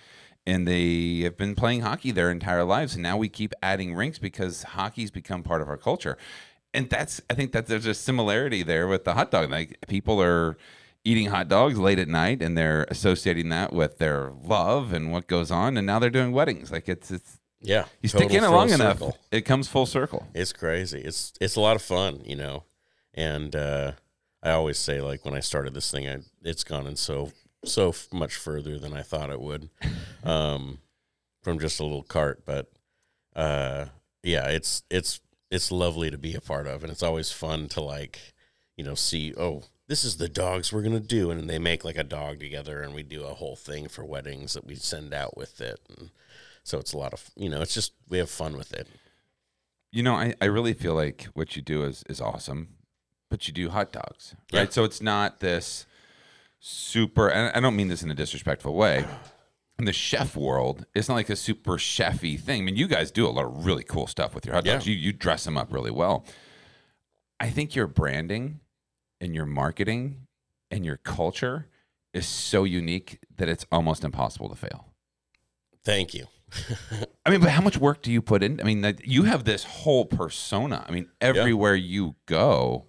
and 0.50 0.68
they 0.68 1.20
have 1.26 1.38
been 1.38 1.56
playing 1.56 1.82
hockey 1.82 2.12
their 2.12 2.32
entire 2.32 2.64
lives 2.64 2.94
and 2.96 3.04
now 3.04 3.18
we 3.24 3.30
keep 3.30 3.54
adding 3.62 3.94
rinks 3.96 4.20
because 4.20 4.64
hockey's 4.64 5.12
become 5.12 5.42
part 5.44 5.62
of 5.62 5.68
our 5.70 5.78
culture. 5.78 6.18
And 6.74 6.90
that's 6.90 7.22
I 7.30 7.34
think 7.34 7.52
that 7.54 7.68
there's 7.68 7.86
a 7.86 7.94
similarity 7.94 8.62
there 8.64 8.88
with 8.88 9.04
the 9.04 9.14
hot 9.14 9.32
dog. 9.32 9.50
Like 9.52 9.78
people 9.88 10.22
are 10.22 10.58
eating 11.04 11.28
hot 11.28 11.48
dogs 11.48 11.78
late 11.80 12.00
at 12.00 12.08
night 12.08 12.42
and 12.42 12.58
they're 12.58 12.86
associating 12.90 13.50
that 13.50 13.72
with 13.74 13.98
their 13.98 14.32
love 14.44 14.94
and 14.94 15.12
what 15.12 15.28
goes 15.28 15.50
on 15.52 15.78
and 15.78 15.86
now 15.88 15.98
they're 16.00 16.10
doing 16.20 16.32
weddings. 16.32 16.72
Like 16.72 16.88
it's 16.90 17.10
it's 17.12 17.40
Yeah. 17.62 17.86
you 18.02 18.10
stick 18.10 18.32
in 18.32 18.44
it 18.44 18.50
long 18.50 18.70
enough, 18.72 19.00
circle. 19.00 19.18
it 19.32 19.42
comes 19.42 19.68
full 19.68 19.86
circle. 19.86 20.28
It's 20.34 20.54
crazy. 20.54 21.00
It's 21.10 21.34
it's 21.42 21.56
a 21.56 21.62
lot 21.62 21.76
of 21.76 21.82
fun, 21.82 22.22
you 22.26 22.36
know. 22.36 22.64
And 23.14 23.56
uh, 23.56 23.94
I 24.44 24.52
always 24.52 24.78
say, 24.78 25.02
like 25.02 25.26
when 25.26 25.34
I 25.34 25.42
started 25.42 25.74
this 25.74 25.90
thing, 25.92 26.08
I, 26.08 26.18
it's 26.44 26.64
gone 26.64 26.88
in 26.88 26.96
so 26.96 27.32
so 27.66 27.90
f- 27.90 28.08
much 28.12 28.36
further 28.36 28.78
than 28.80 28.94
I 28.94 29.02
thought 29.02 29.30
it 29.30 29.42
would, 29.42 29.70
um, 30.24 30.80
from 31.42 31.60
just 31.60 31.80
a 31.80 31.84
little 31.84 32.04
cart. 32.04 32.44
But 32.46 32.72
uh, 33.36 33.86
yeah, 34.24 34.48
it's 34.48 34.84
it's 34.90 35.20
it's 35.52 35.72
lovely 35.72 36.12
to 36.12 36.18
be 36.18 36.36
a 36.36 36.42
part 36.42 36.68
of, 36.68 36.84
and 36.84 36.92
it's 36.92 37.04
always 37.04 37.32
fun 37.32 37.68
to 37.70 37.82
like, 37.82 38.20
you 38.78 38.84
know, 38.84 38.96
see. 38.96 39.34
Oh, 39.38 39.64
this 39.88 40.04
is 40.04 40.18
the 40.18 40.30
dogs 40.30 40.72
we're 40.72 40.84
gonna 40.84 41.00
do, 41.00 41.32
and 41.32 41.50
they 41.50 41.60
make 41.60 41.84
like 41.84 41.98
a 41.98 42.04
dog 42.04 42.40
together, 42.40 42.82
and 42.82 42.94
we 42.94 43.04
do 43.04 43.24
a 43.24 43.34
whole 43.34 43.56
thing 43.56 43.88
for 43.88 44.06
weddings 44.06 44.54
that 44.54 44.66
we 44.66 44.76
send 44.76 45.14
out 45.14 45.36
with 45.36 45.62
it. 45.62 45.80
And 45.98 46.12
so 46.64 46.78
it's 46.78 46.94
a 46.94 46.98
lot 46.98 47.14
of 47.14 47.30
you 47.36 47.50
know, 47.50 47.62
it's 47.62 47.74
just 47.74 47.94
we 48.08 48.18
have 48.20 48.30
fun 48.30 48.58
with 48.58 48.74
it. 48.74 48.88
You 49.92 50.04
know, 50.04 50.14
I, 50.14 50.36
I 50.40 50.46
really 50.46 50.74
feel 50.74 50.94
like 50.94 51.28
what 51.34 51.56
you 51.56 51.64
do 51.64 51.84
is, 51.84 52.04
is 52.08 52.22
awesome, 52.22 52.76
but 53.28 53.48
you 53.48 53.54
do 53.54 53.70
hot 53.70 53.92
dogs, 53.92 54.36
right? 54.54 54.68
Yeah. 54.68 54.70
So 54.70 54.84
it's 54.84 55.02
not 55.02 55.40
this 55.40 55.88
super, 56.60 57.30
and 57.30 57.56
I 57.56 57.60
don't 57.60 57.76
mean 57.76 57.88
this 57.88 58.04
in 58.04 58.12
a 58.12 58.16
disrespectful 58.16 58.74
way. 58.74 59.06
In 59.78 59.86
the 59.86 59.94
chef 59.94 60.36
world, 60.36 60.86
it's 60.94 61.08
not 61.08 61.16
like 61.16 61.30
a 61.30 61.38
super 61.38 61.78
chefy 61.78 62.38
thing. 62.38 62.62
I 62.62 62.66
mean, 62.66 62.76
you 62.76 62.88
guys 62.88 63.12
do 63.12 63.26
a 63.26 63.30
lot 63.30 63.46
of 63.46 63.66
really 63.66 63.84
cool 63.84 64.08
stuff 64.08 64.36
with 64.36 64.46
your 64.46 64.56
hot 64.56 64.66
dogs. 64.66 64.86
Yeah. 64.86 64.94
You 64.94 65.00
you 65.00 65.14
dress 65.14 65.46
them 65.46 65.58
up 65.58 65.72
really 65.72 65.92
well. 65.92 66.26
I 67.40 67.50
think 67.50 67.76
your 67.76 67.88
branding 67.88 68.60
and 69.22 69.34
your 69.34 69.46
marketing 69.46 70.28
and 70.70 70.86
your 70.86 70.98
culture 70.98 71.68
is 72.14 72.28
so 72.28 72.66
unique 72.66 73.20
that 73.38 73.48
it's 73.48 73.66
almost 73.72 74.04
impossible 74.04 74.50
to 74.50 74.56
fail. 74.56 74.88
Thank 75.86 76.14
you. 76.14 76.28
I 77.26 77.30
mean, 77.30 77.40
but 77.40 77.52
how 77.52 77.62
much 77.62 77.78
work 77.78 78.02
do 78.02 78.12
you 78.12 78.22
put 78.22 78.44
in? 78.44 78.60
I 78.60 78.64
mean, 78.64 78.82
that 78.82 79.08
you 79.08 79.24
have 79.24 79.46
this 79.46 79.64
whole 79.64 80.06
persona. 80.06 80.84
I 80.88 80.92
mean, 80.92 81.08
everywhere 81.22 81.76
you 81.76 82.16
go, 82.26 82.89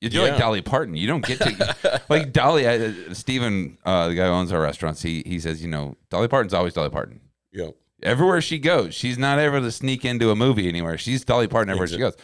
you're 0.00 0.28
like 0.28 0.38
Dolly 0.38 0.60
Parton. 0.62 0.94
You 0.96 1.06
don't 1.06 1.24
get 1.24 1.38
to 1.40 2.02
like 2.08 2.32
Dolly. 2.32 2.66
Uh, 2.66 2.92
Stephen, 3.14 3.78
uh, 3.84 4.08
the 4.08 4.14
guy 4.14 4.26
who 4.26 4.32
owns 4.32 4.52
our 4.52 4.60
restaurants, 4.60 5.02
he 5.02 5.22
he 5.26 5.40
says, 5.40 5.62
you 5.62 5.68
know, 5.68 5.96
Dolly 6.10 6.28
Parton's 6.28 6.52
always 6.54 6.74
Dolly 6.74 6.90
Parton. 6.90 7.20
Yeah. 7.52 7.70
Everywhere 8.02 8.40
she 8.42 8.58
goes, 8.58 8.94
she's 8.94 9.16
not 9.16 9.38
ever 9.38 9.60
to 9.60 9.70
sneak 9.72 10.04
into 10.04 10.30
a 10.30 10.36
movie 10.36 10.68
anywhere. 10.68 10.98
She's 10.98 11.24
Dolly 11.24 11.48
Parton 11.48 11.70
everywhere 11.70 11.86
she 11.88 11.98
goes. 11.98 12.16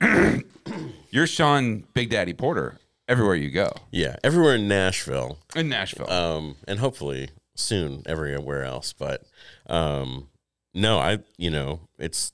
you're 1.10 1.26
Sean 1.26 1.84
Big 1.94 2.10
Daddy 2.10 2.32
Porter 2.32 2.78
everywhere 3.08 3.34
you 3.34 3.50
go 3.50 3.70
Yeah. 3.90 4.16
Everywhere 4.24 4.54
in 4.56 4.66
Nashville. 4.68 5.38
in 5.54 5.68
Nashville. 5.68 6.10
um, 6.10 6.56
and 6.66 6.78
hopefully 6.80 7.30
soon 7.54 8.02
everywhere 8.06 8.64
else. 8.64 8.92
But 8.92 9.22
um, 9.66 10.28
no, 10.74 10.98
I 10.98 11.18
you 11.36 11.50
know 11.50 11.80
it's 11.98 12.32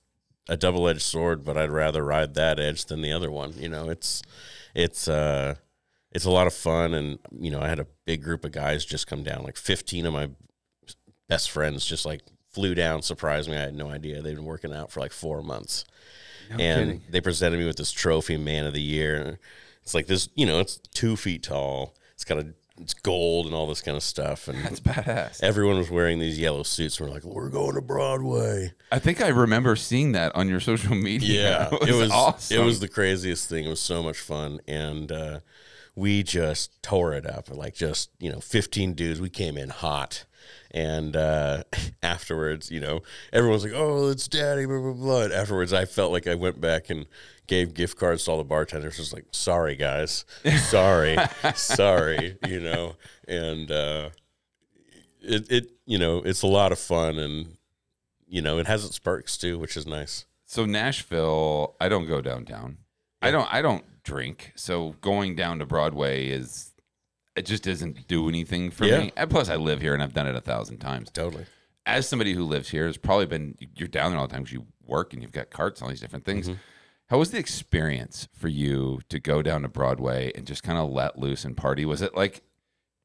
a 0.48 0.56
double 0.56 0.88
edged 0.88 1.02
sword, 1.02 1.44
but 1.44 1.56
I'd 1.56 1.70
rather 1.70 2.04
ride 2.04 2.34
that 2.34 2.60
edge 2.60 2.84
than 2.86 3.02
the 3.02 3.12
other 3.12 3.30
one. 3.30 3.52
You 3.58 3.68
know, 3.68 3.88
it's 3.90 4.22
it's 4.76 5.08
uh, 5.08 5.54
it's 6.12 6.26
a 6.26 6.30
lot 6.30 6.46
of 6.46 6.54
fun, 6.54 6.94
and 6.94 7.18
you 7.36 7.50
know, 7.50 7.60
I 7.60 7.68
had 7.68 7.80
a 7.80 7.86
big 8.04 8.22
group 8.22 8.44
of 8.44 8.52
guys 8.52 8.84
just 8.84 9.06
come 9.06 9.22
down, 9.24 9.42
like 9.42 9.56
fifteen 9.56 10.06
of 10.06 10.12
my 10.12 10.30
best 11.28 11.50
friends, 11.50 11.84
just 11.84 12.04
like 12.04 12.20
flew 12.50 12.74
down, 12.74 13.02
surprised 13.02 13.50
me. 13.50 13.56
I 13.56 13.62
had 13.62 13.74
no 13.74 13.88
idea 13.88 14.22
they'd 14.22 14.34
been 14.34 14.44
working 14.44 14.72
out 14.72 14.92
for 14.92 15.00
like 15.00 15.12
four 15.12 15.42
months. 15.42 15.84
and 16.50 16.60
kidding. 16.60 17.02
they 17.10 17.20
presented 17.20 17.58
me 17.58 17.66
with 17.66 17.76
this 17.76 17.90
trophy, 17.90 18.36
man 18.36 18.66
of 18.66 18.74
the 18.74 18.82
year. 18.82 19.38
It's 19.82 19.94
like 19.94 20.06
this, 20.06 20.28
you 20.34 20.46
know, 20.46 20.60
it's 20.60 20.78
two 20.94 21.16
feet 21.16 21.42
tall. 21.42 21.94
It's 22.14 22.24
got 22.24 22.38
a, 22.38 22.54
it's 22.80 22.94
gold 22.94 23.46
and 23.46 23.54
all 23.54 23.66
this 23.66 23.80
kind 23.80 23.96
of 23.96 24.02
stuff. 24.02 24.48
And 24.48 24.62
That's 24.64 24.80
badass. 24.80 25.42
everyone 25.42 25.78
was 25.78 25.90
wearing 25.90 26.18
these 26.18 26.38
yellow 26.38 26.62
suits. 26.62 26.98
And 27.00 27.08
we're 27.08 27.14
like, 27.14 27.24
we're 27.24 27.48
going 27.48 27.74
to 27.74 27.80
Broadway. 27.80 28.72
I 28.92 28.98
think 28.98 29.20
I 29.20 29.28
remember 29.28 29.76
seeing 29.76 30.12
that 30.12 30.34
on 30.36 30.48
your 30.48 30.60
social 30.60 30.94
media. 30.94 31.68
Yeah. 31.72 31.78
It 31.88 31.94
was 31.94 32.10
awesome. 32.10 32.60
It 32.60 32.64
was 32.64 32.80
the 32.80 32.88
craziest 32.88 33.48
thing. 33.48 33.64
It 33.64 33.68
was 33.68 33.80
so 33.80 34.02
much 34.02 34.18
fun, 34.18 34.60
and 34.68 35.10
uh, 35.12 35.40
we 35.94 36.22
just 36.22 36.82
tore 36.82 37.12
it 37.14 37.24
up. 37.26 37.48
Like 37.54 37.74
just 37.74 38.10
you 38.18 38.30
know, 38.30 38.40
fifteen 38.40 38.92
dudes. 38.94 39.20
We 39.20 39.30
came 39.30 39.56
in 39.56 39.68
hot, 39.70 40.24
and 40.70 41.16
uh, 41.16 41.62
afterwards, 42.02 42.70
you 42.70 42.80
know, 42.80 43.02
everyone's 43.32 43.64
like, 43.64 43.72
"Oh, 43.74 44.10
it's 44.10 44.28
Daddy." 44.28 44.66
Blah 44.66 44.80
blah 44.80 44.92
blah. 44.92 45.22
And 45.22 45.32
afterwards, 45.32 45.72
I 45.72 45.84
felt 45.84 46.12
like 46.12 46.26
I 46.26 46.34
went 46.34 46.60
back 46.60 46.90
and 46.90 47.06
gave 47.46 47.74
gift 47.74 47.96
cards 47.98 48.24
to 48.24 48.32
all 48.32 48.38
the 48.38 48.44
bartenders. 48.44 48.96
Just 48.96 49.12
like, 49.12 49.26
"Sorry, 49.30 49.76
guys. 49.76 50.24
Sorry, 50.58 51.16
sorry." 51.54 52.38
You 52.46 52.60
know, 52.60 52.96
and 53.28 53.70
uh, 53.70 54.10
it 55.20 55.50
it 55.50 55.70
you 55.86 55.98
know, 55.98 56.18
it's 56.18 56.42
a 56.42 56.46
lot 56.48 56.72
of 56.72 56.78
fun 56.78 57.18
and. 57.18 57.56
You 58.28 58.42
know, 58.42 58.58
it 58.58 58.66
has 58.66 58.84
its 58.84 58.98
perks 58.98 59.36
too, 59.38 59.56
which 59.56 59.76
is 59.76 59.86
nice. 59.86 60.26
so 60.46 60.64
Nashville. 60.66 61.76
I 61.80 61.88
don't 61.88 62.06
go 62.08 62.20
downtown. 62.20 62.78
I 63.22 63.30
don't. 63.30 63.46
I 63.54 63.62
don't 63.62 63.84
drink. 64.02 64.52
So 64.56 64.96
going 65.00 65.36
down 65.36 65.60
to 65.60 65.64
Broadway 65.64 66.26
is 66.26 66.72
it 67.36 67.46
just 67.46 67.62
doesn't 67.64 68.08
do 68.08 68.28
anything 68.28 68.70
for 68.70 68.84
Yeah. 68.86 68.98
me. 69.00 69.12
And 69.16 69.30
plus, 69.30 69.48
I 69.48 69.56
live 69.56 69.80
here 69.80 69.94
and 69.94 70.02
I've 70.02 70.14
done 70.14 70.26
it 70.26 70.34
a 70.34 70.40
thousand 70.40 70.78
times. 70.78 71.10
Totally. 71.10 71.46
As 71.84 72.08
somebody 72.08 72.32
who 72.32 72.42
lives 72.44 72.70
here, 72.70 72.86
has 72.86 72.96
probably 72.96 73.26
been 73.26 73.56
you're 73.76 73.88
down 73.88 74.10
there 74.10 74.18
all 74.20 74.26
the 74.26 74.32
time 74.32 74.42
because 74.42 74.54
you 74.54 74.66
work 74.84 75.12
and 75.12 75.22
you've 75.22 75.32
got 75.32 75.50
carts 75.50 75.80
and 75.80 75.86
all 75.86 75.90
these 75.90 76.00
different 76.00 76.24
things. 76.24 76.48
Mm-hmm. 76.48 76.58
How 77.08 77.18
was 77.18 77.30
the 77.30 77.38
experience 77.38 78.26
for 78.32 78.48
you 78.48 79.00
to 79.10 79.20
go 79.20 79.40
down 79.42 79.62
to 79.62 79.68
Broadway 79.68 80.32
and 80.34 80.44
just 80.46 80.64
kind 80.64 80.78
of 80.78 80.90
let 80.90 81.18
loose 81.18 81.44
and 81.44 81.56
party? 81.56 81.84
Was 81.84 82.02
it 82.02 82.16
like 82.16 82.42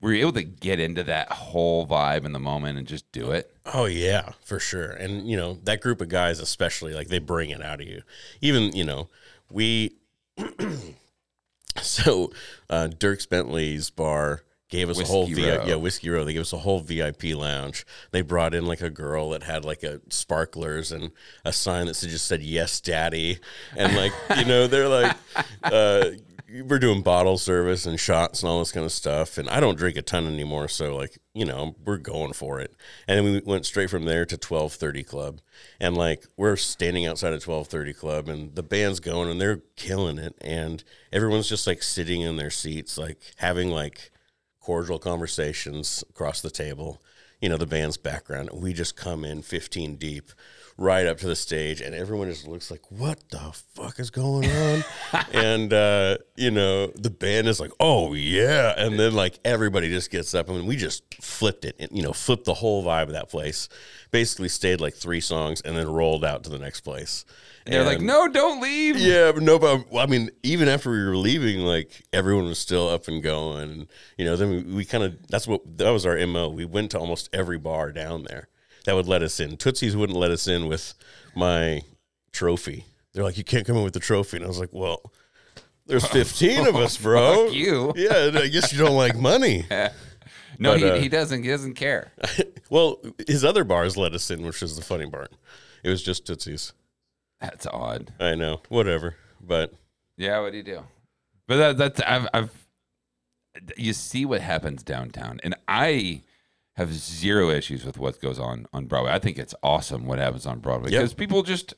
were 0.01 0.11
you 0.13 0.21
able 0.21 0.33
to 0.33 0.43
get 0.43 0.79
into 0.79 1.03
that 1.03 1.31
whole 1.31 1.85
vibe 1.85 2.25
in 2.25 2.31
the 2.31 2.39
moment 2.39 2.79
and 2.79 2.87
just 2.87 3.11
do 3.11 3.29
it? 3.29 3.55
Oh 3.67 3.85
yeah, 3.85 4.31
for 4.43 4.59
sure. 4.59 4.89
And 4.89 5.29
you 5.29 5.37
know, 5.37 5.59
that 5.65 5.81
group 5.81 6.01
of 6.01 6.09
guys 6.09 6.39
especially, 6.39 6.93
like 6.95 7.09
they 7.09 7.19
bring 7.19 7.51
it 7.51 7.61
out 7.61 7.81
of 7.81 7.87
you. 7.87 8.01
Even, 8.41 8.75
you 8.75 8.83
know, 8.83 9.09
we 9.51 9.97
so 11.81 12.31
uh 12.69 12.89
Dierks 12.91 13.27
Bentley's 13.27 13.89
bar 13.89 14.43
gave 14.71 14.89
us 14.89 14.99
a 14.99 15.03
whole 15.03 15.27
Whiskey 15.27 15.43
VIP 15.43 15.67
yeah, 15.67 15.75
Whiskey 15.75 16.09
Row. 16.09 16.23
They 16.23 16.33
gave 16.33 16.41
us 16.41 16.53
a 16.53 16.57
whole 16.57 16.79
VIP 16.79 17.35
lounge. 17.35 17.85
They 18.11 18.21
brought 18.21 18.55
in 18.55 18.65
like 18.65 18.81
a 18.81 18.89
girl 18.89 19.31
that 19.31 19.43
had 19.43 19.65
like 19.65 19.83
a 19.83 19.99
sparklers 20.09 20.93
and 20.93 21.11
a 21.43 21.51
sign 21.51 21.87
that 21.87 21.97
just 21.97 22.25
said 22.25 22.41
yes 22.41 22.79
daddy. 22.79 23.39
And 23.75 23.95
like, 23.95 24.13
you 24.37 24.45
know, 24.45 24.67
they're 24.67 24.87
like 24.87 25.15
uh 25.63 26.11
we're 26.65 26.79
doing 26.79 27.01
bottle 27.01 27.37
service 27.37 27.85
and 27.85 27.99
shots 27.99 28.41
and 28.41 28.49
all 28.49 28.59
this 28.59 28.71
kind 28.71 28.85
of 28.85 28.91
stuff. 28.91 29.37
And 29.37 29.49
I 29.49 29.59
don't 29.59 29.77
drink 29.77 29.97
a 29.97 30.01
ton 30.01 30.27
anymore, 30.27 30.67
so 30.67 30.95
like 30.95 31.17
you 31.33 31.45
know 31.45 31.75
we're 31.85 31.97
going 31.97 32.33
for 32.33 32.59
it. 32.59 32.75
And 33.07 33.17
then 33.17 33.33
we 33.33 33.41
went 33.45 33.65
straight 33.65 33.89
from 33.89 34.05
there 34.05 34.25
to 34.25 34.37
twelve 34.37 34.73
thirty 34.73 35.03
club, 35.03 35.41
and 35.79 35.95
like 35.95 36.25
we're 36.37 36.55
standing 36.55 37.05
outside 37.05 37.33
of 37.33 37.43
twelve 37.43 37.67
thirty 37.67 37.93
club, 37.93 38.27
and 38.27 38.55
the 38.55 38.63
band's 38.63 38.99
going 38.99 39.29
and 39.29 39.39
they're 39.39 39.61
killing 39.75 40.17
it, 40.17 40.35
and 40.41 40.83
everyone's 41.11 41.49
just 41.49 41.67
like 41.67 41.83
sitting 41.83 42.21
in 42.21 42.35
their 42.35 42.51
seats, 42.51 42.97
like 42.97 43.19
having 43.37 43.69
like 43.69 44.11
cordial 44.59 44.99
conversations 44.99 46.03
across 46.09 46.41
the 46.41 46.51
table. 46.51 47.01
You 47.39 47.49
know 47.49 47.57
the 47.57 47.65
band's 47.65 47.97
background. 47.97 48.49
We 48.53 48.73
just 48.73 48.95
come 48.95 49.25
in 49.25 49.41
fifteen 49.41 49.95
deep. 49.95 50.31
Right 50.81 51.05
up 51.05 51.19
to 51.19 51.27
the 51.27 51.35
stage, 51.35 51.79
and 51.79 51.93
everyone 51.93 52.27
just 52.27 52.47
looks 52.47 52.71
like, 52.71 52.81
"What 52.89 53.19
the 53.29 53.53
fuck 53.75 53.99
is 53.99 54.09
going 54.09 54.49
on?" 54.49 54.83
and 55.31 55.71
uh, 55.71 56.17
you 56.35 56.49
know, 56.49 56.87
the 56.87 57.11
band 57.11 57.47
is 57.47 57.59
like, 57.59 57.69
"Oh 57.79 58.15
yeah!" 58.15 58.73
And 58.75 58.99
then 58.99 59.13
like 59.13 59.37
everybody 59.45 59.89
just 59.89 60.09
gets 60.09 60.33
up, 60.33 60.49
and 60.49 60.67
we 60.67 60.75
just 60.75 61.03
flipped 61.23 61.65
it, 61.65 61.75
and, 61.77 61.91
you 61.91 62.01
know, 62.01 62.13
flipped 62.13 62.45
the 62.45 62.55
whole 62.55 62.83
vibe 62.83 63.03
of 63.03 63.11
that 63.11 63.29
place. 63.29 63.69
Basically, 64.09 64.49
stayed 64.49 64.81
like 64.81 64.95
three 64.95 65.21
songs, 65.21 65.61
and 65.61 65.77
then 65.77 65.87
rolled 65.87 66.25
out 66.25 66.43
to 66.45 66.49
the 66.49 66.57
next 66.57 66.81
place. 66.81 67.25
They're 67.67 67.83
like, 67.83 68.01
no, 68.01 68.27
don't 68.27 68.59
leave. 68.59 68.97
yeah, 68.97 69.31
but 69.31 69.43
no, 69.43 69.59
but 69.59 69.85
I 69.95 70.07
mean, 70.07 70.31
even 70.41 70.67
after 70.67 70.89
we 70.89 71.05
were 71.05 71.15
leaving, 71.15 71.59
like 71.59 72.01
everyone 72.11 72.45
was 72.45 72.57
still 72.57 72.89
up 72.89 73.07
and 73.07 73.21
going, 73.21 73.69
and 73.69 73.87
you 74.17 74.25
know, 74.25 74.35
then 74.35 74.49
we, 74.49 74.63
we 74.77 74.85
kind 74.85 75.03
of 75.03 75.27
that's 75.27 75.47
what 75.47 75.61
that 75.77 75.91
was 75.91 76.07
our 76.07 76.17
mo. 76.25 76.49
We 76.49 76.65
went 76.65 76.89
to 76.91 76.99
almost 76.99 77.29
every 77.31 77.59
bar 77.59 77.91
down 77.91 78.23
there 78.23 78.47
that 78.85 78.95
would 78.95 79.07
let 79.07 79.21
us 79.21 79.39
in. 79.39 79.57
Tootsie's 79.57 79.95
wouldn't 79.95 80.17
let 80.17 80.31
us 80.31 80.47
in 80.47 80.67
with 80.67 80.93
my 81.35 81.81
trophy. 82.31 82.85
They're 83.13 83.23
like, 83.23 83.37
you 83.37 83.43
can't 83.43 83.65
come 83.67 83.77
in 83.77 83.83
with 83.83 83.93
the 83.93 83.99
trophy, 83.99 84.37
and 84.37 84.45
I 84.45 84.47
was 84.47 84.59
like, 84.59 84.71
well, 84.71 85.11
there's 85.85 86.05
15 86.07 86.67
of 86.67 86.75
us, 86.75 86.97
bro. 86.97 87.45
Fuck 87.47 87.53
you. 87.55 87.93
Yeah, 87.97 88.31
I 88.33 88.47
guess 88.47 88.71
you 88.71 88.79
don't 88.79 88.95
like 88.97 89.15
money. 89.17 89.65
No, 90.59 90.73
But, 90.73 90.79
he, 90.79 90.85
uh, 90.85 90.95
he 90.99 91.09
doesn't. 91.09 91.41
He 91.41 91.49
doesn't 91.49 91.73
care. 91.73 92.11
well, 92.69 92.99
his 93.25 93.43
other 93.43 93.63
bars 93.63 93.97
let 93.97 94.13
us 94.13 94.29
in, 94.29 94.43
which 94.45 94.61
is 94.61 94.75
the 94.75 94.83
funny 94.83 95.09
part. 95.09 95.31
It 95.83 95.89
was 95.89 96.03
just 96.03 96.27
Tootsie's. 96.27 96.73
That's 97.39 97.65
odd. 97.65 98.13
I 98.19 98.35
know, 98.35 98.61
whatever, 98.69 99.15
but 99.41 99.73
Yeah, 100.17 100.39
what 100.41 100.51
do 100.51 100.57
you 100.57 100.63
do? 100.63 100.83
But 101.47 101.57
that, 101.57 101.77
that's 101.79 102.01
I've, 102.01 102.27
I've 102.31 102.67
you 103.75 103.93
see 103.93 104.23
what 104.25 104.41
happens 104.41 104.83
downtown, 104.83 105.39
and 105.43 105.55
I 105.67 106.21
have 106.81 106.93
zero 106.93 107.49
issues 107.49 107.85
with 107.85 107.97
what 107.97 108.19
goes 108.21 108.37
on 108.39 108.65
on 108.73 108.85
Broadway. 108.85 109.11
I 109.11 109.19
think 109.19 109.37
it's 109.39 109.55
awesome 109.63 110.05
what 110.05 110.19
happens 110.19 110.45
on 110.45 110.59
Broadway 110.59 110.91
Yeah. 110.91 110.99
because 110.99 111.13
people 111.13 111.41
just, 111.43 111.73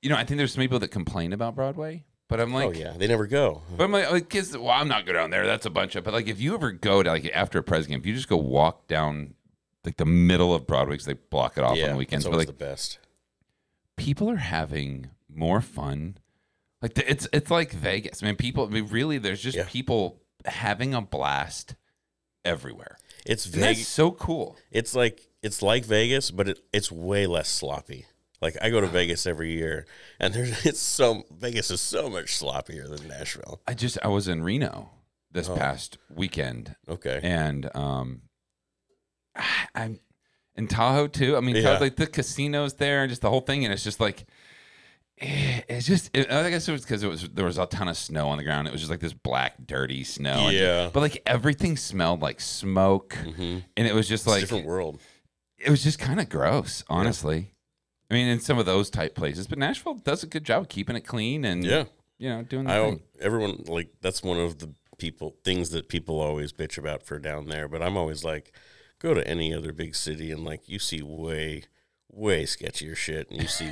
you 0.00 0.08
know, 0.08 0.16
I 0.16 0.24
think 0.24 0.38
there's 0.38 0.52
some 0.54 0.62
people 0.62 0.78
that 0.78 0.88
complain 0.88 1.32
about 1.32 1.54
Broadway, 1.56 2.04
but 2.28 2.40
I'm 2.40 2.54
oh, 2.54 2.58
like, 2.58 2.68
oh 2.68 2.72
yeah, 2.78 2.94
they 2.96 3.06
never 3.06 3.26
go. 3.26 3.62
But 3.76 3.84
I'm 3.84 3.92
like, 3.92 4.10
like, 4.10 4.28
kids, 4.28 4.56
well, 4.56 4.70
I'm 4.70 4.88
not 4.88 5.04
going 5.06 5.16
down 5.16 5.30
there. 5.30 5.46
That's 5.46 5.66
a 5.66 5.70
bunch 5.70 5.96
of. 5.96 6.04
But 6.04 6.14
like, 6.14 6.28
if 6.28 6.40
you 6.40 6.54
ever 6.54 6.70
go 6.72 7.02
to 7.02 7.10
like 7.10 7.30
after 7.34 7.58
a 7.58 7.62
Preds 7.62 7.86
game, 7.88 7.98
if 8.00 8.06
you 8.06 8.14
just 8.14 8.28
go 8.28 8.36
walk 8.36 8.86
down 8.86 9.34
like 9.84 9.96
the 9.96 10.06
middle 10.06 10.54
of 10.54 10.66
Broadway 10.66 10.94
because 10.94 11.06
they 11.06 11.14
block 11.14 11.56
it 11.58 11.64
off 11.64 11.78
on 11.78 11.90
the 11.90 11.96
weekends, 11.96 12.24
that's 12.24 12.32
but 12.32 12.38
like 12.38 12.46
the 12.46 12.52
best. 12.52 12.98
people 13.96 14.30
are 14.30 14.36
having 14.36 15.10
more 15.28 15.60
fun. 15.60 16.18
Like 16.82 16.94
the, 16.94 17.10
it's 17.10 17.28
it's 17.32 17.50
like 17.50 17.72
Vegas. 17.72 18.22
I 18.22 18.26
mean, 18.26 18.36
people. 18.36 18.66
I 18.66 18.70
mean, 18.70 18.86
really, 18.88 19.18
there's 19.18 19.42
just 19.42 19.56
Yeah. 19.56 19.66
people 19.68 20.20
having 20.44 20.94
a 20.94 21.00
blast 21.00 21.74
everywhere. 22.44 22.96
It's 23.26 23.44
Vegas. 23.46 23.88
so 23.88 24.10
cool. 24.12 24.56
It's 24.70 24.94
like 24.94 25.28
it's 25.42 25.62
like 25.62 25.84
Vegas, 25.84 26.30
but 26.30 26.48
it, 26.48 26.60
it's 26.72 26.90
way 26.92 27.26
less 27.26 27.48
sloppy. 27.48 28.06
Like 28.42 28.56
I 28.60 28.70
go 28.70 28.80
to 28.80 28.86
Vegas 28.86 29.26
every 29.26 29.52
year, 29.52 29.86
and 30.20 30.32
there's 30.34 30.64
it's 30.66 30.80
so 30.80 31.24
Vegas 31.30 31.70
is 31.70 31.80
so 31.80 32.08
much 32.08 32.26
sloppier 32.38 32.88
than 32.88 33.08
Nashville. 33.08 33.60
I 33.66 33.74
just 33.74 33.98
I 34.02 34.08
was 34.08 34.28
in 34.28 34.42
Reno 34.42 34.90
this 35.32 35.48
Oh. 35.48 35.56
past 35.56 35.98
weekend, 36.14 36.76
Okay, 36.88 37.20
and 37.22 37.68
um, 37.74 38.22
I'm 39.74 40.00
in 40.54 40.68
Tahoe 40.68 41.06
too. 41.06 41.36
I 41.36 41.40
mean, 41.40 41.56
Yeah. 41.56 41.62
Tahoe, 41.72 41.80
like 41.84 41.96
the 41.96 42.06
casinos 42.06 42.74
there 42.74 43.02
and 43.02 43.10
just 43.10 43.22
the 43.22 43.30
whole 43.30 43.40
thing, 43.40 43.64
and 43.64 43.72
it's 43.72 43.84
just 43.84 44.00
like 44.00 44.26
Eh, 45.18 45.62
it's 45.68 45.86
just 45.86 46.10
it, 46.14 46.30
I 46.30 46.50
guess 46.50 46.68
it 46.68 46.72
was 46.72 46.82
because 46.82 47.02
it 47.02 47.08
was 47.08 47.28
there 47.30 47.46
was 47.46 47.56
a 47.56 47.64
ton 47.66 47.88
of 47.88 47.96
snow 47.96 48.28
on 48.28 48.36
the 48.38 48.44
ground. 48.44 48.68
It 48.68 48.72
was 48.72 48.80
just 48.82 48.90
like 48.90 49.00
this 49.00 49.14
black, 49.14 49.54
dirty 49.66 50.04
snow. 50.04 50.50
Yeah. 50.50 50.90
but 50.92 51.00
like 51.00 51.22
everything 51.24 51.76
smelled 51.78 52.20
like 52.20 52.40
smoke, 52.40 53.14
mm-hmm. 53.24 53.58
and 53.76 53.86
it 53.86 53.94
was 53.94 54.06
just 54.08 54.24
It's 54.24 54.26
a 54.26 54.30
like 54.30 54.40
different 54.42 54.66
world. 54.66 55.00
it 55.58 55.70
was 55.70 55.82
just 55.82 55.98
kind 55.98 56.20
of 56.20 56.28
gross, 56.28 56.84
honestly. 56.88 57.52
I 58.10 58.14
mean, 58.14 58.28
in 58.28 58.40
some 58.40 58.58
of 58.58 58.66
those 58.66 58.90
type 58.90 59.14
places, 59.14 59.46
but 59.46 59.58
Nashville 59.58 59.94
does 59.94 60.22
a 60.22 60.26
good 60.26 60.44
job 60.44 60.62
of 60.62 60.68
keeping 60.68 60.96
it 60.96 61.00
clean 61.06 61.44
and 61.44 61.64
Yeah. 61.64 61.84
you 62.18 62.28
know, 62.28 62.42
doing 62.42 62.64
the 62.64 62.70
I 62.72 62.74
thing. 62.80 62.90
don't, 62.90 63.02
everyone 63.20 63.64
like 63.66 63.88
that's 64.02 64.22
one 64.22 64.38
of 64.38 64.58
the 64.58 64.72
people 64.98 65.34
things 65.44 65.70
that 65.70 65.88
people 65.88 66.20
always 66.20 66.52
bitch 66.52 66.76
about 66.76 67.02
for 67.02 67.18
down 67.18 67.46
there. 67.48 67.68
But 67.68 67.82
I'm 67.82 67.96
always 67.96 68.22
like, 68.22 68.52
go 68.98 69.14
to 69.14 69.26
any 69.26 69.52
other 69.54 69.72
big 69.72 69.94
city 69.94 70.30
and 70.30 70.44
like 70.44 70.68
you 70.68 70.78
see 70.78 71.00
way 71.02 71.64
way 72.10 72.44
sketchier 72.44 72.96
shit, 72.96 73.30
and 73.30 73.40
you 73.40 73.48
see, 73.48 73.70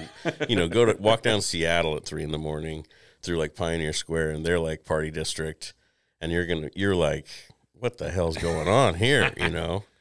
you 0.49 0.57
know, 0.57 0.69
go 0.69 0.85
to 0.85 0.95
walk 1.01 1.23
down 1.23 1.41
Seattle 1.41 1.97
at 1.97 2.05
three 2.05 2.23
in 2.23 2.33
the 2.33 2.39
morning 2.39 2.87
through 3.23 3.39
like 3.39 3.55
Pioneer 3.55 3.93
Square, 3.93 4.31
and 4.31 4.45
they're 4.45 4.61
like 4.61 4.85
party 4.85 5.11
district, 5.11 5.75
and 6.21 6.31
you're 6.31 6.47
gonna 6.47 6.71
you're 6.75 6.97
like, 6.97 7.27
what 7.73 7.99
the 7.99 8.11
hell's 8.11 8.37
going 8.37 8.69
on 8.69 8.95
here? 8.95 9.33
You 9.37 9.51
know? 9.51 9.85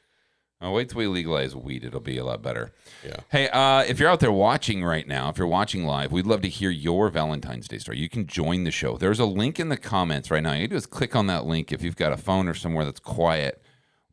Oh, 0.65 0.71
wait 0.71 0.87
till 0.87 0.99
we 0.99 1.07
legalize 1.07 1.53
weed; 1.53 1.83
it'll 1.83 1.99
be 1.99 2.17
a 2.17 2.23
lot 2.23 2.41
better. 2.41 2.71
Yeah. 3.05 3.17
Hey, 3.29 3.49
uh, 3.49 3.79
if 3.81 3.99
you're 3.99 4.07
out 4.07 4.21
there 4.21 4.31
watching 4.31 4.81
right 4.81 5.05
now, 5.05 5.27
if 5.27 5.37
you're 5.37 5.45
watching 5.45 5.83
live, 5.83 6.13
we'd 6.13 6.25
love 6.25 6.39
to 6.39 6.47
hear 6.47 6.69
your 6.69 7.09
Valentine's 7.09 7.67
Day 7.67 7.79
story. 7.79 7.97
You 7.97 8.07
can 8.07 8.27
join 8.27 8.63
the 8.63 8.71
show. 8.71 8.95
There's 8.95 9.19
a 9.19 9.25
link 9.25 9.59
in 9.59 9.67
the 9.67 9.75
comments 9.75 10.31
right 10.31 10.41
now. 10.41 10.53
You 10.53 10.69
just 10.69 10.89
click 10.89 11.17
on 11.17 11.27
that 11.27 11.45
link 11.45 11.73
if 11.73 11.83
you've 11.83 11.97
got 11.97 12.13
a 12.13 12.17
phone 12.17 12.47
or 12.47 12.53
somewhere 12.53 12.85
that's 12.85 13.01
quiet. 13.01 13.61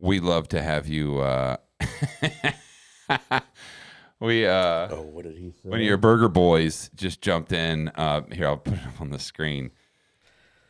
We'd 0.01 0.25
love 0.25 0.49
to 0.49 0.61
have 0.61 0.89
you. 0.89 1.21
Uh, 1.21 1.57
we 4.29 4.47
uh, 4.47 4.89
Oh, 4.91 5.03
what 5.13 5.25
did 5.25 5.37
he 5.37 5.51
say? 5.63 5.69
one 5.69 5.81
of 5.81 5.85
your 5.87 5.97
burger 5.97 6.29
boys 6.29 6.91
just 6.95 7.21
jumped 7.23 7.53
in. 7.53 7.89
Uh, 7.95 8.23
here, 8.33 8.47
I'll 8.47 8.57
put 8.59 8.75
it 8.75 8.87
up 8.87 9.01
on 9.01 9.11
the 9.11 9.19
screen. 9.19 9.71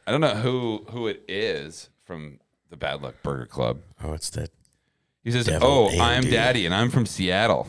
I 0.07 0.11
don't 0.13 0.21
know 0.21 0.35
who 0.35 0.87
who 0.91 1.07
it 1.07 1.23
is 1.29 1.89
from 2.05 2.39
the 2.71 2.77
Bad 2.77 3.03
Luck 3.03 3.17
Burger 3.23 3.47
Club. 3.47 3.81
Oh, 4.03 4.13
it's 4.13 4.31
that. 4.31 4.51
He 5.25 5.31
says, 5.31 5.47
Devil 5.47 5.69
"Oh, 5.69 5.89
I'm 5.91 6.01
Andy. 6.25 6.31
Daddy, 6.31 6.67
and 6.67 6.75
I'm 6.75 6.91
from 6.91 7.07
Seattle." 7.07 7.69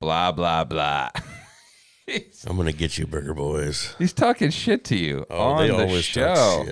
Blah 0.00 0.32
blah 0.32 0.64
blah. 0.64 1.10
I'm 2.46 2.56
gonna 2.56 2.72
get 2.72 2.98
you, 2.98 3.06
Burger 3.06 3.32
Boys. 3.34 3.94
he's 3.98 4.12
talking 4.12 4.50
shit 4.50 4.84
to 4.84 4.96
you 4.96 5.24
Oh, 5.30 5.38
on 5.40 5.58
they 5.62 5.68
the 5.68 5.78
always 5.86 6.04
show. 6.04 6.66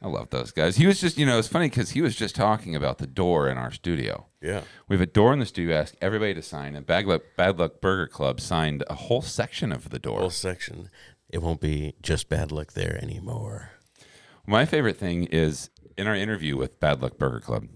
I 0.00 0.06
love 0.06 0.30
those 0.30 0.52
guys. 0.52 0.76
He 0.76 0.86
was 0.86 1.00
just, 1.00 1.18
you 1.18 1.26
know, 1.26 1.38
it's 1.38 1.48
funny 1.48 1.68
because 1.68 1.90
he 1.90 2.02
was 2.02 2.14
just 2.14 2.36
talking 2.36 2.76
about 2.76 2.98
the 2.98 3.06
door 3.06 3.48
in 3.48 3.58
our 3.58 3.72
studio. 3.72 4.26
Yeah. 4.40 4.62
We 4.86 4.94
have 4.94 5.00
a 5.00 5.06
door 5.06 5.32
in 5.32 5.40
the 5.40 5.46
studio. 5.46 5.76
Ask 5.76 5.94
everybody 6.00 6.34
to 6.34 6.42
sign, 6.42 6.76
and 6.76 6.86
Bad 6.86 7.06
Luck, 7.06 7.22
Bad 7.36 7.58
Luck 7.58 7.80
Burger 7.80 8.06
Club 8.06 8.40
signed 8.40 8.84
a 8.88 8.94
whole 8.94 9.22
section 9.22 9.72
of 9.72 9.90
the 9.90 9.98
door. 9.98 10.20
Whole 10.20 10.30
section. 10.30 10.90
It 11.28 11.42
won't 11.42 11.60
be 11.60 11.94
just 12.00 12.28
bad 12.28 12.52
luck 12.52 12.72
there 12.72 12.98
anymore. 13.02 13.72
My 14.46 14.64
favorite 14.64 14.96
thing 14.96 15.24
is 15.24 15.68
in 15.98 16.06
our 16.06 16.14
interview 16.14 16.56
with 16.56 16.80
Bad 16.80 17.02
Luck 17.02 17.18
Burger 17.18 17.40
Club. 17.40 17.66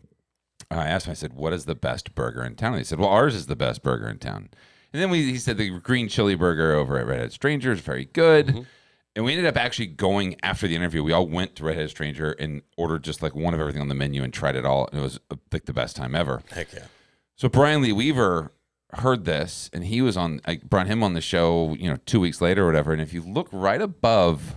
I 0.70 0.86
asked 0.86 1.06
him, 1.06 1.10
I 1.10 1.14
said, 1.14 1.34
"What 1.34 1.52
is 1.52 1.66
the 1.66 1.74
best 1.74 2.14
burger 2.14 2.42
in 2.44 2.54
town?" 2.54 2.72
And 2.72 2.80
he 2.80 2.84
said, 2.84 2.98
"Well, 2.98 3.10
ours 3.10 3.34
is 3.34 3.46
the 3.46 3.56
best 3.56 3.82
burger 3.82 4.08
in 4.08 4.18
town." 4.18 4.48
And 4.92 5.02
then 5.02 5.10
we, 5.10 5.24
he 5.24 5.38
said, 5.38 5.58
"The 5.58 5.78
green 5.80 6.08
chili 6.08 6.34
burger 6.34 6.72
over 6.72 6.98
at 6.98 7.06
Redhead 7.06 7.32
Strangers, 7.32 7.78
is 7.80 7.84
very 7.84 8.06
good." 8.06 8.46
Mm-hmm. 8.46 8.62
And 9.14 9.24
we 9.24 9.32
ended 9.32 9.46
up 9.46 9.58
actually 9.58 9.88
going 9.88 10.36
after 10.42 10.66
the 10.66 10.74
interview. 10.74 11.02
We 11.02 11.12
all 11.12 11.26
went 11.26 11.54
to 11.56 11.64
Redhead 11.64 11.90
Stranger 11.90 12.32
and 12.32 12.62
ordered 12.78 13.04
just 13.04 13.20
like 13.20 13.34
one 13.34 13.52
of 13.52 13.60
everything 13.60 13.82
on 13.82 13.88
the 13.88 13.94
menu 13.94 14.22
and 14.22 14.32
tried 14.32 14.56
it 14.56 14.64
all. 14.64 14.88
And 14.88 15.00
it 15.00 15.02
was 15.02 15.20
uh, 15.30 15.36
like 15.52 15.66
the 15.66 15.74
best 15.74 15.96
time 15.96 16.14
ever. 16.14 16.42
Heck 16.50 16.72
yeah. 16.72 16.86
So 17.36 17.48
Bryan 17.48 17.82
Lee 17.82 17.92
Weaver 17.92 18.52
heard 18.94 19.24
this, 19.24 19.68
and 19.72 19.84
he 19.84 20.00
was 20.00 20.16
on. 20.16 20.40
I 20.46 20.56
brought 20.56 20.86
him 20.86 21.02
on 21.02 21.12
the 21.12 21.20
show, 21.20 21.74
you 21.74 21.90
know, 21.90 21.98
two 22.06 22.20
weeks 22.20 22.40
later 22.40 22.64
or 22.64 22.66
whatever. 22.66 22.92
And 22.92 23.02
if 23.02 23.12
you 23.12 23.22
look 23.22 23.48
right 23.52 23.80
above 23.80 24.56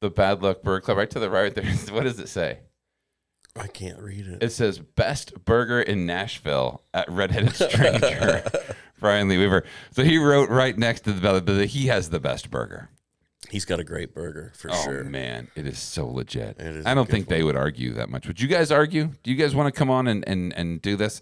the 0.00 0.10
Bad 0.10 0.42
Luck 0.42 0.62
Burger 0.62 0.80
Club, 0.80 0.98
right 0.98 1.10
to 1.10 1.20
the 1.20 1.30
right 1.30 1.54
there, 1.54 1.64
what 1.90 2.04
does 2.04 2.18
it 2.18 2.28
say? 2.28 2.58
I 3.54 3.66
can't 3.66 4.00
read 4.00 4.26
it. 4.26 4.42
It 4.42 4.50
says 4.50 4.78
"Best 4.78 5.44
Burger 5.44 5.80
in 5.80 6.06
Nashville" 6.06 6.82
at 6.92 7.10
Redheaded 7.10 7.54
Stranger. 7.54 8.44
Bryan 9.00 9.28
Lee 9.28 9.36
Weaver. 9.36 9.64
So 9.90 10.04
he 10.04 10.16
wrote 10.16 10.48
right 10.48 10.78
next 10.78 11.00
to 11.02 11.12
the 11.12 11.40
that 11.40 11.66
he 11.66 11.88
has 11.88 12.10
the 12.10 12.20
best 12.20 12.50
burger. 12.50 12.88
He's 13.50 13.64
got 13.64 13.80
a 13.80 13.84
great 13.84 14.14
burger 14.14 14.52
for 14.54 14.68
sure. 14.68 14.78
Oh 14.78 14.84
sure. 14.84 15.04
man, 15.04 15.48
it 15.56 15.66
is 15.66 15.78
so 15.78 16.06
legit. 16.06 16.58
It 16.58 16.76
is 16.76 16.86
I 16.86 16.94
don't 16.94 17.08
think 17.08 17.28
they 17.28 17.42
would 17.42 17.56
argue 17.56 17.92
that 17.94 18.08
much. 18.08 18.26
Would 18.26 18.40
you 18.40 18.48
guys 18.48 18.70
argue? 18.70 19.10
Do 19.22 19.30
you 19.30 19.36
guys 19.36 19.54
want 19.54 19.72
to 19.72 19.78
come 19.78 19.90
on 19.90 20.06
and, 20.08 20.26
and, 20.26 20.52
and 20.54 20.80
do 20.80 20.96
this? 20.96 21.20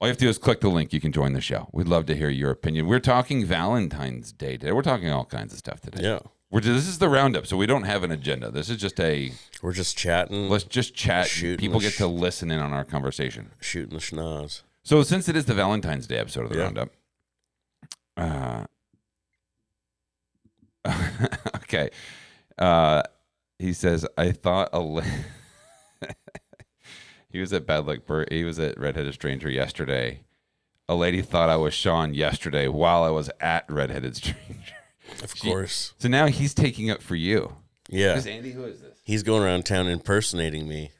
All 0.00 0.08
you 0.08 0.10
have 0.10 0.18
to 0.18 0.24
do 0.24 0.28
is 0.28 0.36
click 0.36 0.60
the 0.60 0.68
link. 0.68 0.92
You 0.92 1.00
can 1.00 1.12
join 1.12 1.32
the 1.32 1.40
show. 1.40 1.68
We'd 1.72 1.86
love 1.86 2.06
to 2.06 2.16
hear 2.16 2.28
your 2.28 2.50
opinion. 2.50 2.86
We're 2.88 2.98
talking 2.98 3.44
Valentine's 3.46 4.32
Day 4.32 4.56
today. 4.56 4.72
We're 4.72 4.82
talking 4.82 5.10
all 5.10 5.24
kinds 5.24 5.52
of 5.52 5.58
stuff 5.60 5.80
today. 5.80 6.02
Yeah. 6.02 6.18
We're 6.50 6.60
this 6.60 6.86
is 6.88 6.98
the 6.98 7.08
roundup, 7.08 7.46
so 7.46 7.56
we 7.56 7.64
don't 7.66 7.84
have 7.84 8.02
an 8.02 8.10
agenda. 8.10 8.50
This 8.50 8.68
is 8.68 8.76
just 8.76 9.00
a 9.00 9.32
We're 9.62 9.72
just 9.72 9.96
chatting, 9.96 10.50
let's 10.50 10.64
just 10.64 10.94
chat. 10.94 11.28
People 11.28 11.80
get 11.80 11.92
sh- 11.94 11.98
to 11.98 12.06
listen 12.08 12.50
in 12.50 12.58
on 12.58 12.72
our 12.74 12.84
conversation. 12.84 13.52
shooting 13.60 13.94
the 13.94 14.00
schnoz. 14.02 14.62
So 14.82 15.02
since 15.02 15.28
it 15.30 15.36
is 15.36 15.46
the 15.46 15.54
Valentine's 15.54 16.06
Day 16.06 16.18
episode 16.18 16.42
of 16.44 16.50
the 16.50 16.58
Yeah. 16.58 16.64
roundup, 16.64 16.88
uh, 18.18 18.64
okay, 21.56 21.90
uh, 22.58 23.02
he 23.58 23.72
says 23.72 24.06
I 24.16 24.32
thought 24.32 24.70
a. 24.72 24.80
Li- 24.80 25.04
he 27.30 27.40
was 27.40 27.52
at 27.52 27.66
Bad 27.66 27.86
Luck. 27.86 28.06
Bur- 28.06 28.26
he 28.30 28.44
was 28.44 28.58
at 28.58 28.78
Redheaded 28.78 29.14
Stranger 29.14 29.48
yesterday. 29.50 30.22
A 30.88 30.94
lady 30.94 31.22
thought 31.22 31.48
I 31.48 31.56
was 31.56 31.72
Sean 31.74 32.12
yesterday 32.14 32.68
while 32.68 33.04
I 33.04 33.10
was 33.10 33.30
at 33.40 33.64
Redheaded 33.70 34.16
Stranger. 34.16 34.74
Of 35.22 35.38
course. 35.38 35.94
So 35.98 36.08
now 36.08 36.26
he's 36.26 36.54
taking 36.54 36.90
up 36.90 37.02
for 37.02 37.14
you. 37.14 37.56
Yeah. 37.88 38.16
Is 38.16 38.26
Andy? 38.26 38.50
Who 38.52 38.64
is 38.64 38.80
this? 38.80 38.98
He's 39.04 39.22
going 39.22 39.42
around 39.42 39.64
town 39.64 39.86
impersonating 39.86 40.68
me. 40.68 40.90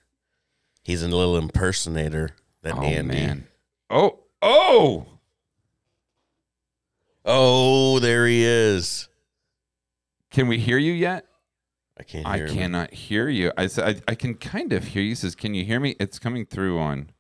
He's 0.85 1.03
a 1.03 1.09
little 1.09 1.37
impersonator. 1.37 2.31
That 2.63 2.75
Oh 2.77 2.83
Andy. 2.83 3.15
man. 3.15 3.47
Oh 3.91 4.21
oh. 4.41 5.07
Oh, 7.25 7.99
there 8.01 8.27
he 8.27 8.45
is. 8.45 9.09
Can 10.33 10.49
we 10.49 10.59
hear 10.59 10.79
you 10.79 10.93
yet? 10.93 11.27
I 11.99 12.03
can't 12.05 12.27
I 12.27 12.39
him. 12.39 12.49
cannot 12.49 12.93
hear 12.93 13.29
you. 13.29 13.53
I 13.57 13.67
said 13.67 14.03
I, 14.09 14.13
I 14.13 14.15
can 14.15 14.35
kind 14.35 14.73
of 14.73 14.85
hear 14.85 15.03
you. 15.03 15.11
He 15.11 15.15
says, 15.15 15.35
"Can 15.35 15.55
you 15.55 15.65
hear 15.65 15.79
me?" 15.79 15.95
It's 16.01 16.19
coming 16.19 16.47
through 16.47 16.79
on. 16.79 17.11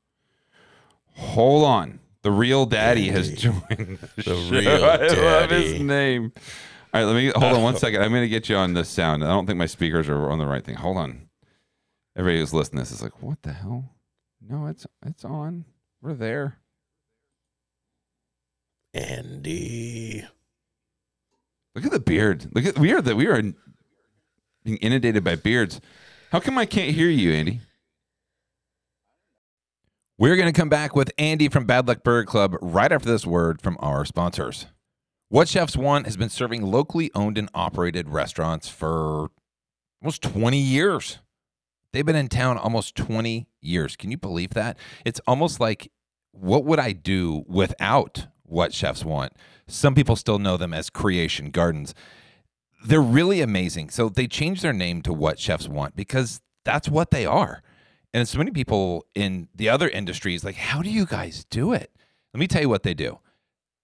Hold 1.14 1.64
on, 1.64 2.00
the 2.22 2.30
real 2.30 2.64
daddy 2.64 3.08
has 3.08 3.30
joined 3.34 3.98
the, 4.16 4.22
The 4.24 4.48
real 4.50 4.84
I 4.84 4.96
love 5.40 5.50
his 5.50 5.78
name. 5.80 6.32
All 6.94 7.00
right, 7.00 7.04
let 7.04 7.14
me 7.14 7.26
hold 7.34 7.54
on 7.56 7.62
one 7.62 7.76
second. 7.84 8.02
I'm 8.02 8.10
going 8.10 8.22
to 8.22 8.28
get 8.28 8.48
you 8.48 8.56
on 8.56 8.72
the 8.72 8.84
sound. 8.84 9.22
I 9.22 9.28
don't 9.28 9.46
think 9.46 9.58
my 9.58 9.66
speakers 9.66 10.08
are 10.08 10.30
on 10.30 10.38
the 10.38 10.46
right 10.46 10.64
thing. 10.64 10.76
Hold 10.76 10.96
on. 10.96 11.28
Everybody 12.16 12.40
who's 12.40 12.52
listening 12.54 12.82
to 12.84 12.90
this 12.90 12.92
is 12.98 13.02
like, 13.02 13.22
"What 13.22 13.42
the 13.42 13.52
hell?" 13.52 13.90
No, 14.40 14.66
it's 14.66 14.86
it's 15.04 15.24
on. 15.24 15.66
We're 16.00 16.14
there. 16.14 16.56
Andy. 18.94 20.24
Look 21.74 21.84
at 21.84 21.90
the 21.90 22.00
beard. 22.00 22.48
Look 22.54 22.66
at 22.66 22.78
we 22.78 22.92
are 22.92 23.00
the 23.00 23.16
we 23.16 23.26
are 23.26 23.42
being 24.64 24.76
inundated 24.78 25.24
by 25.24 25.36
beards. 25.36 25.80
How 26.30 26.40
come 26.40 26.58
I 26.58 26.66
can't 26.66 26.94
hear 26.94 27.08
you, 27.08 27.32
Andy? 27.32 27.60
We're 30.18 30.36
going 30.36 30.52
to 30.52 30.58
come 30.58 30.68
back 30.68 30.94
with 30.94 31.10
Andy 31.18 31.48
from 31.48 31.64
Bad 31.64 31.88
Luck 31.88 32.04
Burger 32.04 32.26
Club 32.26 32.56
right 32.60 32.92
after 32.92 33.08
this 33.08 33.26
word 33.26 33.60
from 33.60 33.76
our 33.80 34.04
sponsors. 34.04 34.66
What 35.28 35.48
Chefs 35.48 35.76
Want 35.76 36.06
has 36.06 36.16
been 36.16 36.28
serving 36.28 36.62
locally 36.62 37.10
owned 37.14 37.38
and 37.38 37.48
operated 37.54 38.08
restaurants 38.08 38.68
for 38.68 39.30
almost 40.00 40.22
20 40.22 40.58
years. 40.58 41.18
They've 41.92 42.06
been 42.06 42.16
in 42.16 42.28
town 42.28 42.58
almost 42.58 42.94
20 42.96 43.48
years. 43.60 43.96
Can 43.96 44.10
you 44.10 44.18
believe 44.18 44.50
that? 44.50 44.78
It's 45.04 45.20
almost 45.26 45.58
like 45.58 45.90
what 46.32 46.64
would 46.64 46.78
I 46.78 46.92
do 46.92 47.44
without 47.48 48.26
what 48.52 48.72
chefs 48.74 49.04
want? 49.04 49.32
Some 49.66 49.94
people 49.94 50.14
still 50.16 50.38
know 50.38 50.56
them 50.56 50.74
as 50.74 50.90
Creation 50.90 51.50
Gardens. 51.50 51.94
They're 52.84 53.00
really 53.00 53.40
amazing. 53.40 53.90
So 53.90 54.08
they 54.08 54.26
changed 54.26 54.62
their 54.62 54.72
name 54.72 55.02
to 55.02 55.12
What 55.12 55.38
Chefs 55.38 55.68
Want 55.68 55.96
because 55.96 56.40
that's 56.64 56.88
what 56.88 57.10
they 57.10 57.24
are. 57.24 57.62
And 58.12 58.28
so 58.28 58.38
many 58.38 58.50
people 58.50 59.06
in 59.14 59.48
the 59.54 59.68
other 59.68 59.88
industries, 59.88 60.44
like, 60.44 60.56
how 60.56 60.82
do 60.82 60.90
you 60.90 61.06
guys 61.06 61.46
do 61.48 61.72
it? 61.72 61.90
Let 62.34 62.40
me 62.40 62.46
tell 62.46 62.60
you 62.60 62.68
what 62.68 62.82
they 62.82 62.94
do. 62.94 63.20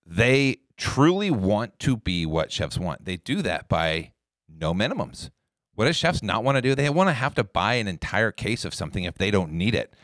They 0.04 0.58
truly 0.76 1.30
want 1.30 1.78
to 1.80 1.96
be 1.96 2.26
what 2.26 2.52
chefs 2.52 2.78
want. 2.78 3.04
They 3.04 3.16
do 3.16 3.40
that 3.42 3.68
by 3.68 4.12
no 4.48 4.74
minimums. 4.74 5.30
What 5.74 5.86
do 5.86 5.92
chefs 5.92 6.22
not 6.22 6.44
want 6.44 6.56
to 6.56 6.62
do? 6.62 6.74
They 6.74 6.90
want 6.90 7.08
to 7.08 7.14
have 7.14 7.34
to 7.36 7.44
buy 7.44 7.74
an 7.74 7.88
entire 7.88 8.32
case 8.32 8.64
of 8.64 8.74
something 8.74 9.04
if 9.04 9.16
they 9.16 9.30
don't 9.30 9.52
need 9.52 9.74
it. 9.74 9.94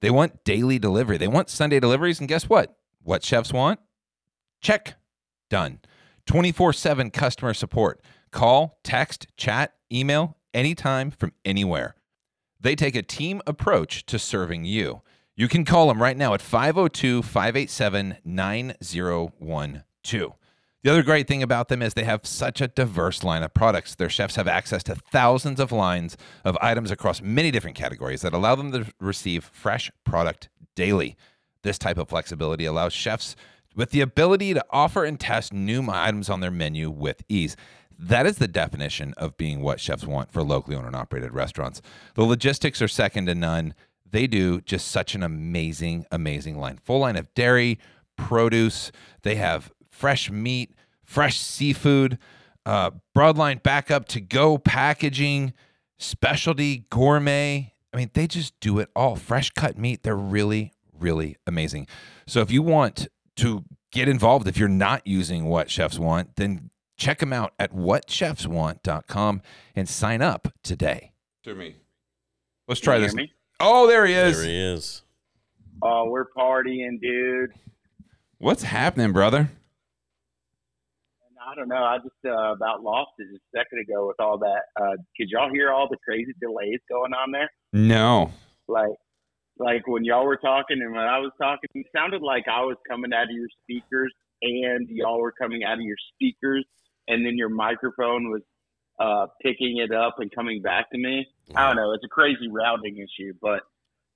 They 0.00 0.10
want 0.10 0.44
daily 0.44 0.78
delivery. 0.78 1.18
They 1.18 1.28
want 1.28 1.48
Sunday 1.48 1.80
deliveries. 1.80 2.18
And 2.20 2.28
guess 2.28 2.48
what? 2.48 2.76
What 3.02 3.24
chefs 3.24 3.52
want? 3.52 3.80
Check. 4.60 4.94
Done. 5.48 5.80
24 6.26 6.72
7 6.72 7.10
customer 7.10 7.54
support. 7.54 8.00
Call, 8.30 8.78
text, 8.84 9.26
chat, 9.36 9.74
email, 9.92 10.36
anytime 10.54 11.10
from 11.10 11.32
anywhere. 11.44 11.96
They 12.60 12.76
take 12.76 12.94
a 12.94 13.02
team 13.02 13.40
approach 13.46 14.04
to 14.06 14.18
serving 14.18 14.64
you. 14.64 15.02
You 15.34 15.48
can 15.48 15.64
call 15.64 15.88
them 15.88 16.02
right 16.02 16.16
now 16.16 16.34
at 16.34 16.42
502 16.42 17.22
587 17.22 18.18
9012. 18.24 20.32
The 20.82 20.90
other 20.90 21.02
great 21.02 21.28
thing 21.28 21.42
about 21.42 21.68
them 21.68 21.82
is 21.82 21.92
they 21.92 22.04
have 22.04 22.26
such 22.26 22.60
a 22.60 22.68
diverse 22.68 23.22
line 23.22 23.42
of 23.42 23.52
products. 23.52 23.94
Their 23.94 24.08
chefs 24.08 24.36
have 24.36 24.48
access 24.48 24.82
to 24.84 24.94
thousands 24.94 25.60
of 25.60 25.72
lines 25.72 26.16
of 26.44 26.56
items 26.60 26.90
across 26.90 27.20
many 27.20 27.50
different 27.50 27.76
categories 27.76 28.22
that 28.22 28.32
allow 28.32 28.54
them 28.54 28.72
to 28.72 28.86
receive 28.98 29.44
fresh 29.44 29.90
product 30.04 30.48
daily. 30.74 31.16
This 31.62 31.78
type 31.78 31.98
of 31.98 32.08
flexibility 32.08 32.64
allows 32.64 32.94
chefs 32.94 33.36
with 33.74 33.90
the 33.90 34.00
ability 34.00 34.54
to 34.54 34.64
offer 34.70 35.04
and 35.04 35.18
test 35.18 35.52
new 35.52 35.84
items 35.88 36.28
on 36.28 36.40
their 36.40 36.50
menu 36.50 36.90
with 36.90 37.22
ease. 37.28 37.56
That 37.98 38.26
is 38.26 38.38
the 38.38 38.48
definition 38.48 39.12
of 39.16 39.36
being 39.36 39.60
what 39.60 39.78
chefs 39.78 40.06
want 40.06 40.32
for 40.32 40.42
locally 40.42 40.76
owned 40.76 40.86
and 40.86 40.96
operated 40.96 41.32
restaurants. 41.34 41.82
The 42.14 42.24
logistics 42.24 42.80
are 42.80 42.88
second 42.88 43.26
to 43.26 43.34
none. 43.34 43.74
They 44.10 44.26
do 44.26 44.60
just 44.62 44.88
such 44.88 45.14
an 45.14 45.22
amazing, 45.22 46.06
amazing 46.10 46.58
line. 46.58 46.78
Full 46.82 47.00
line 47.00 47.16
of 47.16 47.32
dairy, 47.34 47.78
produce. 48.16 48.90
They 49.22 49.36
have 49.36 49.70
fresh 49.88 50.30
meat, 50.30 50.74
fresh 51.04 51.38
seafood, 51.38 52.18
uh, 52.64 52.92
broadline 53.16 53.62
backup 53.62 54.06
to 54.08 54.20
go 54.20 54.58
packaging, 54.58 55.52
specialty 55.98 56.86
gourmet. 56.90 57.74
I 57.92 57.96
mean, 57.96 58.10
they 58.14 58.26
just 58.26 58.58
do 58.60 58.78
it 58.78 58.88
all. 58.96 59.16
Fresh 59.16 59.50
cut 59.50 59.76
meat. 59.76 60.02
They're 60.02 60.16
really, 60.16 60.72
really 60.98 61.36
amazing. 61.46 61.86
So 62.26 62.40
if 62.40 62.50
you 62.50 62.62
want 62.62 63.08
to 63.40 63.64
get 63.92 64.08
involved, 64.08 64.46
if 64.46 64.56
you're 64.56 64.68
not 64.68 65.06
using 65.06 65.46
what 65.46 65.70
chefs 65.70 65.98
want, 65.98 66.36
then 66.36 66.70
check 66.96 67.18
them 67.18 67.32
out 67.32 67.52
at 67.58 67.72
whatchefswant.com 67.72 69.42
and 69.74 69.88
sign 69.88 70.22
up 70.22 70.48
today. 70.62 71.12
To 71.44 71.54
me. 71.54 71.76
Let's 72.68 72.80
try 72.80 72.98
this. 72.98 73.14
me? 73.14 73.32
Oh, 73.58 73.86
there 73.86 74.06
he 74.06 74.14
is. 74.14 74.38
There 74.38 74.46
he 74.46 74.56
is. 74.56 75.02
Oh, 75.82 76.08
we're 76.08 76.26
partying, 76.36 77.00
dude. 77.00 77.50
What's 78.38 78.62
happening, 78.62 79.12
brother? 79.12 79.50
I 81.50 81.54
don't 81.54 81.68
know. 81.68 81.82
I 81.82 81.96
just 81.98 82.14
uh, 82.24 82.52
about 82.52 82.82
lost 82.82 83.10
it 83.18 83.26
a 83.34 83.58
second 83.58 83.80
ago 83.80 84.06
with 84.06 84.20
all 84.20 84.38
that. 84.38 84.62
Uh, 84.80 84.96
could 85.16 85.28
y'all 85.30 85.50
hear 85.50 85.72
all 85.72 85.88
the 85.88 85.96
crazy 86.04 86.32
delays 86.40 86.78
going 86.88 87.12
on 87.12 87.32
there? 87.32 87.50
No. 87.72 88.30
Like, 88.68 88.92
like 89.60 89.86
when 89.86 90.04
y'all 90.04 90.24
were 90.24 90.38
talking 90.38 90.80
and 90.80 90.92
when 90.92 91.04
I 91.04 91.18
was 91.18 91.32
talking, 91.38 91.68
it 91.74 91.86
sounded 91.94 92.22
like 92.22 92.44
I 92.48 92.62
was 92.62 92.76
coming 92.88 93.12
out 93.12 93.24
of 93.24 93.30
your 93.30 93.48
speakers 93.62 94.12
and 94.42 94.88
y'all 94.88 95.20
were 95.20 95.32
coming 95.32 95.64
out 95.64 95.74
of 95.74 95.82
your 95.82 95.98
speakers, 96.14 96.64
and 97.08 97.24
then 97.24 97.36
your 97.36 97.50
microphone 97.50 98.30
was 98.30 98.40
uh, 98.98 99.26
picking 99.42 99.78
it 99.78 99.92
up 99.92 100.16
and 100.18 100.30
coming 100.34 100.62
back 100.62 100.90
to 100.90 100.98
me. 100.98 101.26
I 101.54 101.66
don't 101.66 101.76
know. 101.76 101.92
It's 101.92 102.04
a 102.04 102.08
crazy 102.08 102.48
routing 102.50 102.96
issue, 102.96 103.34
but 103.40 103.60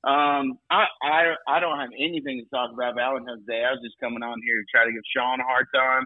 um, 0.09 0.59
I, 0.71 0.85
I 1.03 1.35
I 1.49 1.61
don't 1.61 1.79
have 1.79 1.91
anything 1.99 2.43
to 2.43 2.57
talk 2.57 2.71
about 2.73 2.95
Valentine's 2.95 3.47
Day. 3.47 3.65
I 3.65 3.73
was 3.73 3.81
just 3.85 3.99
coming 4.01 4.23
on 4.23 4.41
here 4.47 4.57
to 4.57 4.65
try 4.71 4.85
to 4.85 4.93
give 4.93 5.03
Sean 5.15 5.41
a 5.41 5.45
hard 5.45 5.67
time 5.75 6.05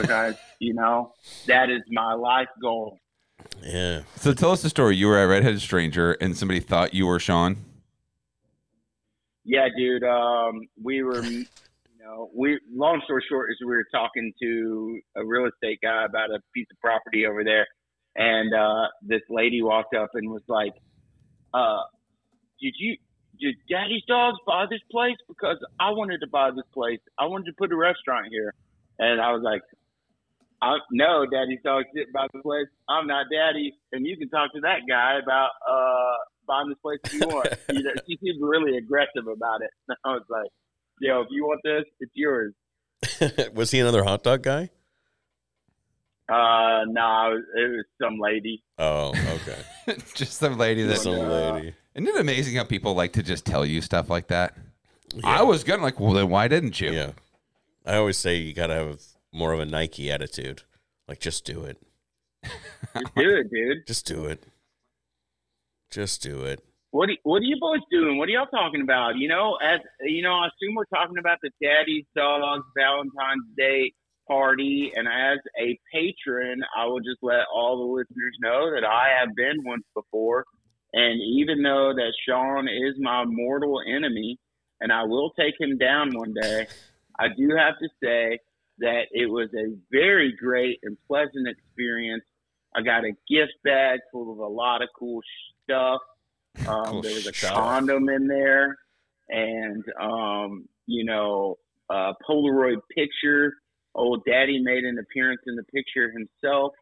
because 0.00 0.36
you 0.60 0.74
know 0.74 1.12
that 1.46 1.70
is 1.70 1.82
my 1.90 2.14
life 2.14 2.48
goal. 2.60 2.98
Yeah. 3.62 4.02
So 4.16 4.32
tell 4.32 4.52
us 4.52 4.62
the 4.62 4.70
story. 4.70 4.96
You 4.96 5.08
were 5.08 5.18
at 5.18 5.24
Redheaded 5.24 5.60
Stranger 5.60 6.12
and 6.20 6.36
somebody 6.36 6.60
thought 6.60 6.94
you 6.94 7.06
were 7.06 7.18
Sean. 7.18 7.56
Yeah, 9.46 9.68
dude. 9.78 10.02
Um, 10.02 10.66
we 10.82 11.04
were, 11.04 11.22
you 11.24 11.46
know, 12.02 12.28
we. 12.34 12.58
Long 12.74 13.00
story 13.04 13.24
short 13.28 13.48
is 13.52 13.58
we 13.60 13.76
were 13.76 13.86
talking 13.92 14.32
to 14.42 15.00
a 15.14 15.24
real 15.24 15.46
estate 15.46 15.78
guy 15.80 16.04
about 16.04 16.30
a 16.30 16.40
piece 16.52 16.66
of 16.72 16.80
property 16.80 17.26
over 17.26 17.44
there, 17.44 17.64
and 18.16 18.52
uh, 18.52 18.88
this 19.02 19.22
lady 19.30 19.62
walked 19.62 19.94
up 19.94 20.10
and 20.14 20.28
was 20.30 20.42
like, 20.48 20.72
uh, 21.54 21.78
"Did 22.60 22.74
you, 22.76 22.96
did 23.38 23.54
Daddy's 23.70 24.02
dogs 24.08 24.36
buy 24.44 24.64
this 24.68 24.82
place? 24.90 25.16
Because 25.28 25.58
I 25.78 25.90
wanted 25.90 26.18
to 26.22 26.26
buy 26.26 26.50
this 26.50 26.66
place. 26.74 27.00
I 27.16 27.26
wanted 27.26 27.46
to 27.46 27.52
put 27.56 27.70
a 27.70 27.76
restaurant 27.76 28.26
here." 28.30 28.52
And 28.98 29.20
I 29.20 29.30
was 29.30 29.42
like, 29.44 29.62
I, 30.60 30.78
"No, 30.90 31.24
Daddy's 31.24 31.62
dogs 31.62 31.86
didn't 31.94 32.12
buy 32.12 32.26
the 32.32 32.42
place. 32.42 32.66
I'm 32.88 33.06
not 33.06 33.26
Daddy, 33.30 33.74
and 33.92 34.04
you 34.04 34.16
can 34.16 34.28
talk 34.28 34.52
to 34.54 34.60
that 34.62 34.88
guy 34.88 35.20
about 35.22 35.50
uh, 35.70 36.16
buying 36.46 36.68
this 36.68 36.78
place 36.82 36.98
if 37.04 37.14
you 37.14 37.28
want." 37.28 37.48
you 37.72 37.82
know, 37.82 37.92
she 38.06 38.18
seemed 38.22 38.40
really 38.40 38.76
aggressive 38.76 39.26
about 39.26 39.62
it. 39.62 39.70
I 40.04 40.10
was 40.10 40.24
like, 40.28 40.50
"Yo, 41.00 41.20
if 41.20 41.28
you 41.30 41.44
want 41.44 41.60
this, 41.64 41.84
it's 42.00 42.12
yours." 42.14 42.54
was 43.54 43.70
he 43.70 43.80
another 43.80 44.04
hot 44.04 44.22
dog 44.22 44.42
guy? 44.42 44.70
Uh, 46.28 46.82
no, 46.88 47.40
it 47.56 47.70
was 47.70 47.84
some 48.02 48.18
lady. 48.18 48.64
Oh, 48.78 49.10
okay. 49.10 49.96
just 50.14 50.38
some 50.38 50.58
lady 50.58 50.82
that. 50.84 50.98
Some 50.98 51.18
lady. 51.18 51.74
Isn't 51.94 52.08
it 52.08 52.20
amazing 52.20 52.56
how 52.56 52.64
people 52.64 52.94
like 52.94 53.12
to 53.14 53.22
just 53.22 53.46
tell 53.46 53.64
you 53.64 53.80
stuff 53.80 54.10
like 54.10 54.28
that? 54.28 54.54
I 55.24 55.42
was 55.44 55.64
gonna 55.64 55.82
like, 55.82 56.00
well, 56.00 56.12
then 56.12 56.28
why 56.28 56.48
didn't 56.48 56.80
you? 56.80 56.90
Yeah. 56.90 57.12
I 57.86 57.96
always 57.96 58.16
say 58.16 58.36
you 58.36 58.52
got 58.52 58.66
to 58.66 58.74
have 58.74 59.00
more 59.32 59.52
of 59.52 59.60
a 59.60 59.64
Nike 59.64 60.10
attitude. 60.10 60.62
Like, 61.06 61.20
just 61.20 61.44
do 61.44 61.62
it. 61.62 61.78
Just 62.44 63.14
do 63.14 63.36
it, 63.36 63.50
dude. 63.50 63.86
Just 63.86 64.06
do 64.06 64.24
it. 64.26 64.42
Just 65.90 66.22
do 66.22 66.44
it. 66.44 66.62
What 66.90 67.10
are, 67.10 67.16
what 67.24 67.42
are 67.42 67.46
you 67.46 67.56
boys 67.60 67.80
doing? 67.90 68.16
What 68.16 68.28
are 68.28 68.32
y'all 68.32 68.46
talking 68.46 68.80
about? 68.80 69.16
You 69.16 69.28
know, 69.28 69.56
as 69.62 69.80
you 70.00 70.22
know, 70.22 70.32
I 70.32 70.46
assume 70.46 70.74
we're 70.74 70.84
talking 70.86 71.18
about 71.18 71.38
the 71.42 71.50
Daddy's 71.62 72.06
Dogs 72.16 72.64
Valentine's 72.76 73.44
Day 73.56 73.92
party. 74.26 74.92
And 74.94 75.06
as 75.06 75.38
a 75.60 75.78
patron, 75.92 76.62
I 76.76 76.86
will 76.86 77.00
just 77.00 77.18
let 77.22 77.44
all 77.54 77.78
the 77.78 77.92
listeners 77.92 78.36
know 78.40 78.70
that 78.74 78.84
I 78.84 79.18
have 79.20 79.34
been 79.34 79.64
once 79.64 79.84
before. 79.94 80.44
And 80.92 81.20
even 81.20 81.62
though 81.62 81.92
that 81.94 82.12
Sean 82.26 82.68
is 82.68 82.94
my 82.98 83.24
mortal 83.26 83.80
enemy, 83.86 84.38
and 84.80 84.92
I 84.92 85.04
will 85.04 85.32
take 85.38 85.54
him 85.58 85.78
down 85.78 86.14
one 86.14 86.34
day, 86.40 86.66
I 87.18 87.28
do 87.28 87.50
have 87.56 87.78
to 87.78 87.88
say 88.02 88.38
that 88.78 89.06
it 89.10 89.26
was 89.26 89.48
a 89.54 89.74
very 89.90 90.34
great 90.38 90.78
and 90.82 90.96
pleasant 91.06 91.48
experience. 91.48 92.24
I 92.74 92.82
got 92.82 93.04
a 93.04 93.12
gift 93.28 93.54
bag 93.64 94.00
full 94.12 94.32
of 94.32 94.38
a 94.38 94.46
lot 94.46 94.82
of 94.82 94.88
cool 94.98 95.20
stuff. 95.68 96.00
Um, 96.66 96.84
Cool 96.86 97.02
there 97.02 97.14
was 97.14 97.26
a 97.26 97.34
stuff. 97.34 97.52
condom 97.52 98.08
in 98.08 98.26
there, 98.28 98.78
and 99.28 99.84
um, 100.00 100.66
you 100.86 101.04
know, 101.04 101.56
a 101.90 102.14
Polaroid 102.26 102.78
picture. 102.96 103.52
Old 103.94 104.22
Daddy 104.26 104.58
made 104.58 104.84
an 104.84 104.98
appearance 104.98 105.42
in 105.46 105.54
the 105.56 105.64
picture 105.64 106.10
himself, 106.10 106.72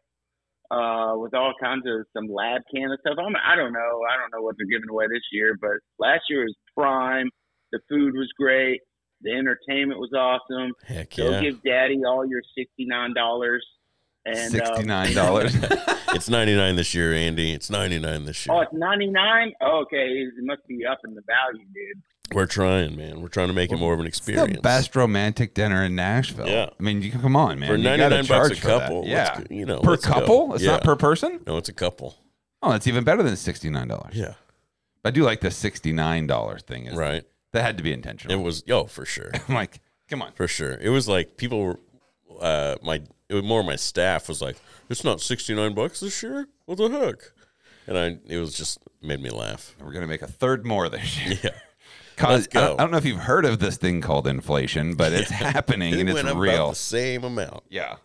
uh, 0.71 1.15
with 1.17 1.33
all 1.33 1.53
kinds 1.61 1.83
of 1.87 2.05
some 2.13 2.31
lab 2.33 2.61
can 2.73 2.83
and 2.89 2.97
stuff. 3.01 3.17
I'm, 3.19 3.35
I 3.35 3.57
don't 3.57 3.73
know. 3.73 3.99
I 4.09 4.15
don't 4.15 4.31
know 4.33 4.41
what 4.43 4.55
they're 4.57 4.67
giving 4.67 4.89
away 4.89 5.07
this 5.09 5.23
year, 5.33 5.57
but 5.59 5.71
last 5.99 6.21
year 6.29 6.43
was 6.45 6.55
prime. 6.77 7.29
The 7.73 7.79
food 7.89 8.13
was 8.15 8.29
great. 8.39 8.79
The 9.23 9.31
entertainment 9.31 9.99
was 9.99 10.13
awesome. 10.13 10.71
Heck 10.87 11.15
Go 11.17 11.31
yeah. 11.31 11.41
give 11.41 11.63
Daddy 11.63 12.01
all 12.07 12.25
your 12.25 12.41
sixty 12.57 12.85
nine 12.85 13.13
dollars. 13.13 13.65
And 14.25 14.37
um, 14.37 14.49
Sixty 14.49 14.83
nine 14.83 15.13
dollars. 15.13 15.55
it's 16.15 16.29
99 16.29 16.75
this 16.75 16.93
year, 16.95 17.13
Andy. 17.13 17.53
It's 17.53 17.69
99 17.69 18.25
this 18.25 18.45
year. 18.45 18.55
Oh, 18.55 18.61
it's 18.61 18.73
ninety 18.73 19.07
nine. 19.07 19.53
Okay, 19.61 19.97
it 19.97 20.33
must 20.43 20.65
be 20.67 20.83
up 20.85 20.99
in 21.05 21.13
the 21.13 21.21
value, 21.27 21.65
dude. 21.73 22.01
We're 22.33 22.47
trying, 22.47 22.95
man. 22.95 23.21
We're 23.21 23.27
trying 23.27 23.49
to 23.49 23.53
make 23.53 23.71
it 23.71 23.77
more 23.77 23.93
of 23.93 23.99
an 23.99 24.07
It's 24.07 24.17
experience. 24.17 24.55
the 24.55 24.61
best 24.61 24.95
romantic 24.95 25.53
dinner 25.53 25.83
in 25.83 25.93
Nashville. 25.95 26.47
Yeah. 26.47 26.69
I 26.79 26.81
mean, 26.81 27.03
you 27.03 27.11
can 27.11 27.21
come 27.21 27.35
on, 27.35 27.59
man. 27.59 27.69
For 27.69 27.77
99 27.77 28.09
bucks 28.09 28.25
a 28.25 28.27
charge 28.27 28.61
that. 28.61 28.81
couple. 28.81 29.03
Yeah. 29.05 29.41
You 29.51 29.67
know, 29.67 29.81
per 29.81 29.91
let's 29.91 30.07
go. 30.07 30.13
couple. 30.13 30.55
It's 30.55 30.63
not 30.63 30.83
per 30.83 30.95
person. 30.95 31.41
No, 31.45 31.57
it's 31.57 31.69
a 31.69 31.73
couple. 31.73 32.15
Oh, 32.63 32.71
that's 32.71 32.87
even 32.87 33.03
better 33.03 33.21
than 33.21 33.35
sixty 33.35 33.69
nine 33.69 33.87
dollars. 33.89 34.15
Yeah. 34.15 34.33
I 35.03 35.11
do 35.11 35.21
like 35.21 35.41
the 35.41 35.51
sixty 35.51 35.93
nine 35.93 36.25
dollar 36.25 36.57
thing. 36.57 36.87
Is 36.87 36.95
Right. 36.97 37.23
That 37.51 37.61
had 37.61 37.77
to 37.77 37.83
be 37.83 37.93
intentional. 37.93 38.37
It 38.37 38.43
was, 38.43 38.63
yo, 38.65 38.85
for 38.85 39.05
sure. 39.05 39.29
I'm 39.47 39.53
like, 39.53 39.79
come 40.09 40.23
on. 40.23 40.31
For 40.33 40.47
sure. 40.47 40.73
It 40.81 40.89
was 40.89 41.07
like 41.07 41.37
people 41.37 41.61
were, 41.61 41.79
uh, 42.41 42.75
my, 42.81 43.01
it 43.29 43.33
was 43.33 43.43
more 43.43 43.63
my 43.63 43.75
staff 43.75 44.27
was 44.29 44.41
like, 44.41 44.57
it's 44.89 45.03
not 45.03 45.21
69 45.21 45.73
bucks 45.73 45.99
this 45.99 46.21
year? 46.23 46.47
What 46.65 46.77
the 46.77 46.89
heck? 46.89 47.15
And 47.87 47.97
I, 47.97 48.17
it 48.27 48.39
was 48.39 48.55
just 48.57 48.79
made 49.01 49.21
me 49.21 49.29
laugh. 49.29 49.75
We're 49.79 49.91
gonna 49.93 50.07
make 50.07 50.21
a 50.23 50.27
third 50.27 50.65
more 50.65 50.89
this 50.89 51.25
year. 51.25 51.39
Yeah. 51.43 51.49
Cause 52.17 52.29
Let's 52.29 52.47
go. 52.47 52.61
I, 52.61 52.67
don't, 52.67 52.79
I 52.79 52.83
don't 52.83 52.91
know 52.91 52.97
if 52.97 53.03
you've 53.05 53.19
heard 53.19 53.43
of 53.43 53.59
this 53.59 53.75
thing 53.75 53.99
called 53.99 54.25
inflation, 54.25 54.95
but 54.95 55.11
it's 55.11 55.29
happening 55.31 55.93
It 55.93 55.99
and 55.99 56.09
it's 56.09 56.23
up 56.23 56.37
real. 56.37 56.53
about 56.55 56.69
the 56.69 56.75
same 56.75 57.25
amount. 57.25 57.63
Yeah, 57.69 57.97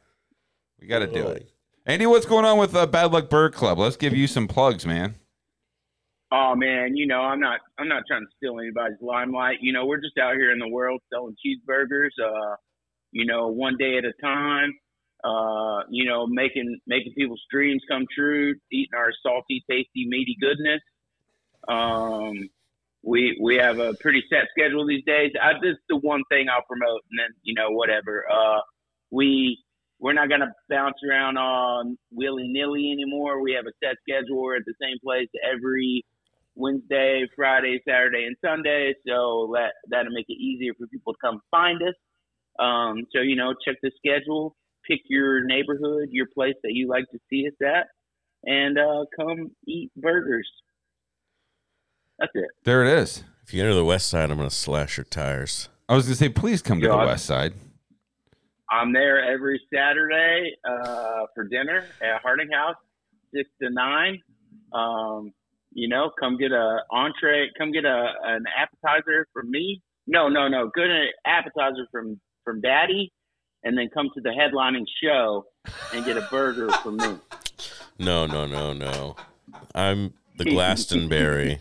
we 0.81 0.89
got 0.89 0.99
to 0.99 1.07
do 1.07 1.29
it. 1.29 1.49
Andy, 1.87 2.07
what's 2.07 2.27
going 2.27 2.45
on 2.45 2.59
with 2.59 2.75
uh, 2.75 2.87
Bad 2.87 3.13
Luck 3.13 3.31
Burger 3.31 3.55
Club? 3.57 3.79
Let's 3.79 3.97
give 3.97 4.13
you 4.13 4.27
some 4.27 4.49
plugs, 4.49 4.85
man. 4.85 5.15
Oh 6.33 6.55
man, 6.57 6.97
you 6.97 7.07
know 7.07 7.21
I'm 7.21 7.39
not 7.41 7.61
I'm 7.79 7.87
not 7.89 8.03
trying 8.09 8.23
to 8.23 8.31
steal 8.37 8.59
anybody's 8.59 8.99
limelight. 9.01 9.59
You 9.61 9.73
know 9.73 9.87
we're 9.87 10.01
just 10.01 10.19
out 10.19 10.35
here 10.35 10.53
in 10.53 10.59
the 10.59 10.69
world 10.69 11.01
selling 11.13 11.37
cheeseburgers. 11.45 12.11
Uh, 12.21 12.57
you 13.13 13.27
know 13.27 13.47
one 13.49 13.77
day 13.79 13.97
at 13.97 14.05
a 14.05 14.13
time. 14.21 14.77
Uh, 15.23 15.81
you 15.91 16.05
know 16.05 16.27
making 16.27 16.79
making 16.87 17.13
people's 17.17 17.45
dreams 17.51 17.83
come 17.91 18.07
true. 18.15 18.55
Eating 18.73 18.95
our 18.97 19.13
salty, 19.23 19.65
tasty, 19.69 20.07
meaty 20.09 20.37
goodness. 20.41 20.81
Um, 21.69 22.49
we 23.03 23.39
we 23.41 23.57
have 23.57 23.79
a 23.79 23.95
pretty 23.95 24.23
set 24.31 24.49
schedule 24.51 24.87
these 24.87 25.05
days. 25.05 25.33
I, 25.41 25.53
is 25.63 25.77
the 25.89 25.97
one 25.97 26.23
thing 26.31 26.47
I'll 26.49 26.65
promote, 26.67 27.03
and 27.11 27.19
then 27.19 27.35
you 27.43 27.55
know 27.55 27.71
whatever. 27.71 28.25
Uh, 28.31 28.61
we 29.11 29.63
we're 29.99 30.13
not 30.13 30.29
gonna 30.29 30.53
bounce 30.69 30.97
around 31.09 31.37
on 31.37 31.99
willy 32.11 32.49
nilly 32.49 32.93
anymore. 32.93 33.43
We 33.43 33.53
have 33.53 33.67
a 33.67 33.73
set 33.83 33.97
schedule. 34.03 34.43
We're 34.43 34.57
at 34.57 34.65
the 34.67 34.75
same 34.81 34.99
place 35.03 35.29
every 35.45 36.05
Wednesday, 36.55 37.27
Friday, 37.37 37.81
Saturday, 37.89 38.25
and 38.25 38.37
Sunday. 38.45 38.95
So 39.07 39.53
that 39.55 39.73
that'll 39.89 40.13
make 40.13 40.27
it 40.29 40.41
easier 40.41 40.73
for 40.79 40.87
people 40.87 41.15
to 41.15 41.19
come 41.23 41.41
find 41.51 41.81
us. 41.83 41.95
Um, 42.59 43.07
so 43.15 43.21
you 43.23 43.37
know, 43.37 43.55
check 43.65 43.77
the 43.83 43.91
schedule. 43.97 44.57
Pick 44.87 45.01
your 45.09 45.45
neighborhood, 45.45 46.09
your 46.11 46.27
place 46.35 46.55
that 46.63 46.73
you 46.73 46.89
like 46.89 47.05
to 47.11 47.19
see 47.29 47.47
us 47.47 47.55
at, 47.65 47.87
and 48.45 48.79
uh, 48.79 49.05
come 49.19 49.51
eat 49.67 49.91
burgers. 49.97 50.49
That's 52.19 52.33
it. 52.35 52.49
There 52.65 52.85
it 52.85 52.99
is. 52.99 53.25
If 53.43 53.55
you 53.55 53.63
enter 53.63 53.75
the 53.75 53.85
west 53.85 54.09
side, 54.09 54.31
I'm 54.31 54.37
going 54.37 54.49
to 54.49 54.55
slash 54.55 54.97
your 54.97 55.05
tires. 55.05 55.69
I 55.89 55.95
was 55.95 56.05
gonna 56.05 56.15
say, 56.15 56.29
please 56.29 56.63
come 56.63 56.81
to 56.81 56.87
the 56.87 56.95
God. 56.95 57.07
west 57.07 57.27
side. 57.27 57.53
I'm 58.71 58.93
there 58.93 59.25
every 59.25 59.61
Saturday 59.75 60.55
uh, 60.65 61.27
for 61.35 61.43
dinner 61.49 61.85
at 62.01 62.23
Harding 62.23 62.49
House, 62.53 62.77
six 63.35 63.51
to 63.61 63.71
nine. 63.71 64.21
Um, 64.73 65.33
you 65.73 65.89
know, 65.89 66.13
come 66.21 66.37
get 66.39 66.53
a 66.53 66.79
entree, 66.93 67.51
come 67.59 67.73
get 67.73 67.85
a 67.85 68.13
an 68.23 68.45
appetizer 68.57 69.27
from 69.33 69.51
me. 69.51 69.83
No, 70.07 70.29
no, 70.29 70.47
no, 70.47 70.71
good 70.73 70.91
appetizer 71.27 71.87
from 71.91 72.21
from 72.45 72.61
Daddy, 72.61 73.13
and 73.63 73.77
then 73.77 73.89
come 73.93 74.11
to 74.15 74.21
the 74.21 74.31
headlining 74.31 74.87
show 75.03 75.47
and 75.95 76.05
get 76.05 76.17
a 76.17 76.23
burger 76.31 76.71
from 76.71 76.97
me. 76.97 77.17
No, 77.99 78.27
no, 78.27 78.47
no, 78.47 78.73
no. 78.73 79.17
I'm 79.75 80.15
the 80.37 80.45
Glastonbury. 80.51 81.61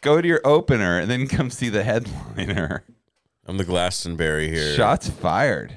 Go 0.00 0.20
to 0.20 0.26
your 0.28 0.40
opener 0.44 0.98
and 0.98 1.10
then 1.10 1.28
come 1.28 1.50
see 1.50 1.68
the 1.68 1.84
headliner. 1.84 2.84
I'm 3.46 3.56
the 3.56 3.64
Glastonbury 3.64 4.48
here. 4.48 4.74
Shots 4.74 5.08
fired. 5.08 5.76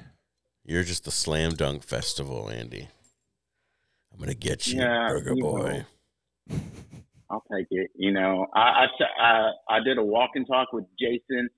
You're 0.65 0.83
just 0.83 1.05
the 1.05 1.11
slam 1.11 1.51
dunk 1.51 1.83
festival, 1.83 2.49
Andy. 2.49 2.89
I'm 4.11 4.19
gonna 4.19 4.33
get 4.33 4.67
you, 4.67 4.79
Yeah, 4.79 5.07
Burger 5.09 5.33
you 5.35 5.41
Boy. 5.43 5.85
I'll 7.29 7.43
take 7.51 7.67
it. 7.69 7.91
You 7.95 8.11
know, 8.11 8.47
I 8.53 8.59
I, 8.59 8.87
I, 9.19 9.51
I 9.69 9.79
did 9.81 9.97
a 9.97 10.03
walk 10.03 10.31
and 10.35 10.47
talk 10.47 10.73
with 10.73 10.85
Jason, 10.99 11.49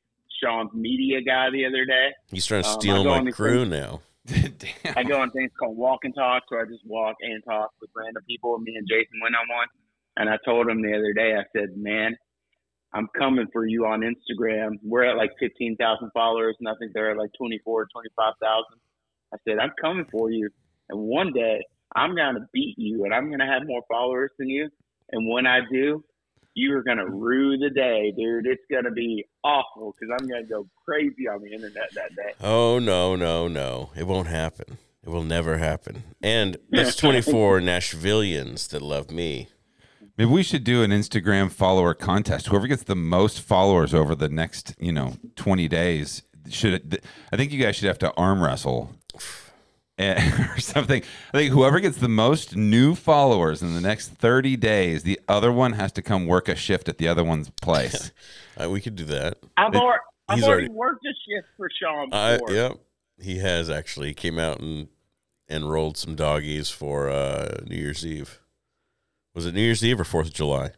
Sean's 0.43 0.71
media 0.73 1.21
guy, 1.21 1.49
the 1.51 1.65
other 1.65 1.85
day. 1.85 2.09
He's 2.31 2.45
trying 2.45 2.63
to 2.63 2.69
Um, 2.69 2.79
steal 2.81 3.03
go 3.03 3.21
my 3.21 3.31
crew 3.31 3.65
things- 3.65 3.69
now. 3.71 4.01
Damn. 4.27 4.97
I 4.97 5.03
go 5.03 5.21
on 5.21 5.31
things 5.31 5.51
called 5.57 5.77
walk 5.77 5.99
and 6.03 6.13
talk, 6.13 6.43
so 6.49 6.59
I 6.59 6.65
just 6.65 6.85
walk 6.85 7.15
and 7.21 7.41
talk 7.45 7.71
with 7.79 7.89
random 7.95 8.23
people. 8.27 8.57
Me 8.59 8.75
and 8.75 8.85
Jason 8.87 9.19
went 9.23 9.35
on 9.35 9.47
one, 9.47 9.67
and 10.17 10.29
I 10.29 10.37
told 10.43 10.67
him 10.67 10.81
the 10.81 10.93
other 10.97 11.13
day, 11.13 11.33
I 11.35 11.43
said, 11.57 11.77
"Man, 11.77 12.17
I'm 12.93 13.07
coming 13.17 13.47
for 13.53 13.65
you 13.65 13.85
on 13.85 14.01
Instagram. 14.01 14.79
We're 14.83 15.05
at 15.05 15.15
like 15.15 15.31
15,000 15.39 16.11
followers, 16.13 16.57
and 16.59 16.67
I 16.67 16.73
think 16.79 16.91
they're 16.93 17.11
at 17.11 17.17
like 17.17 17.31
24, 17.37 17.87
25,000. 17.93 18.65
I 19.33 19.37
said, 19.47 19.59
I'm 19.59 19.71
coming 19.79 20.05
for 20.11 20.29
you, 20.29 20.49
and 20.89 20.99
one 20.99 21.31
day 21.31 21.61
I'm 21.95 22.13
gonna 22.15 22.47
beat 22.51 22.75
you, 22.77 23.05
and 23.05 23.13
I'm 23.13 23.31
gonna 23.31 23.47
have 23.51 23.65
more 23.65 23.81
followers 23.89 24.31
than 24.37 24.49
you. 24.49 24.69
And 25.11 25.29
when 25.29 25.47
I 25.47 25.61
do, 25.71 26.03
you 26.57 26.75
are 26.75 26.81
gonna 26.81 27.07
rue 27.07 27.55
the 27.55 27.69
day, 27.69 28.11
dude. 28.17 28.47
It's 28.47 28.63
gonna 28.71 28.91
be 28.91 29.23
awful 29.43 29.93
because 29.93 30.17
I'm 30.19 30.27
gonna 30.27 30.43
go 30.43 30.67
crazy 30.83 31.27
on 31.31 31.43
the 31.43 31.53
internet 31.53 31.93
that 31.93 32.15
day. 32.15 32.33
Oh 32.41 32.79
no, 32.79 33.15
no, 33.15 33.47
no! 33.47 33.91
It 33.95 34.07
won't 34.07 34.27
happen. 34.27 34.79
It 35.03 35.09
will 35.09 35.23
never 35.23 35.59
happen. 35.59 36.01
And 36.19 36.57
that's 36.71 36.95
24 36.97 37.59
Nashvillians 37.59 38.69
that 38.69 38.81
love 38.81 39.11
me. 39.11 39.49
Maybe 40.17 40.31
we 40.31 40.41
should 40.41 40.63
do 40.63 40.81
an 40.81 40.89
Instagram 40.89 41.51
follower 41.51 41.93
contest. 41.93 42.47
Whoever 42.47 42.65
gets 42.65 42.83
the 42.83 42.95
most 42.95 43.39
followers 43.39 43.93
over 43.93 44.15
the 44.15 44.27
next, 44.27 44.73
you 44.79 44.91
know, 44.91 45.13
20 45.35 45.67
days 45.67 46.23
should. 46.49 46.99
I 47.31 47.37
think 47.37 47.51
you 47.51 47.61
guys 47.61 47.75
should 47.75 47.87
have 47.87 47.99
to 47.99 48.11
arm 48.15 48.43
wrestle 48.43 48.95
or 50.55 50.59
something. 50.59 51.01
I 51.33 51.37
think 51.37 51.51
whoever 51.53 51.79
gets 51.79 51.97
the 51.97 52.07
most 52.07 52.55
new 52.55 52.93
followers 52.95 53.61
in 53.63 53.73
the 53.73 53.81
next 53.81 54.09
30 54.09 54.55
days, 54.57 55.03
the 55.03 55.19
other 55.27 55.51
one 55.51 55.73
has 55.73 55.91
to 55.93 56.01
come 56.01 56.27
work 56.27 56.47
a 56.47 56.55
shift 56.55 56.87
at 56.87 56.97
the 56.99 57.07
other 57.07 57.23
one's 57.23 57.49
place. 57.49 58.11
Uh, 58.59 58.67
we 58.67 58.81
could 58.81 58.95
do 58.95 59.03
that. 59.03 59.37
I've 59.55 59.71
It- 59.75 59.77
already, 59.79 60.01
I've 60.27 60.41
already 60.43 60.63
already- 60.63 60.69
worked 60.69 61.05
a 61.05 61.09
shift 61.09 61.47
for 61.57 61.69
Sean 61.79 62.11
I, 62.11 62.37
before. 62.37 62.51
yep, 62.55 62.71
he 63.21 63.37
has 63.37 63.69
actually. 63.69 64.07
He 64.07 64.13
came 64.15 64.39
out 64.39 64.59
and 64.59 64.87
and 65.47 65.69
rolled 65.69 65.95
some 65.95 66.15
doggies 66.15 66.71
for 66.71 67.07
uh, 67.07 67.59
New 67.67 67.75
Year's 67.75 68.03
Eve. 68.03 68.39
Was 69.35 69.45
it 69.45 69.53
New 69.53 69.61
Year's 69.61 69.85
Eve 69.85 69.99
or 69.99 70.03
Fourth 70.05 70.29
of 70.29 70.33
July? 70.33 70.71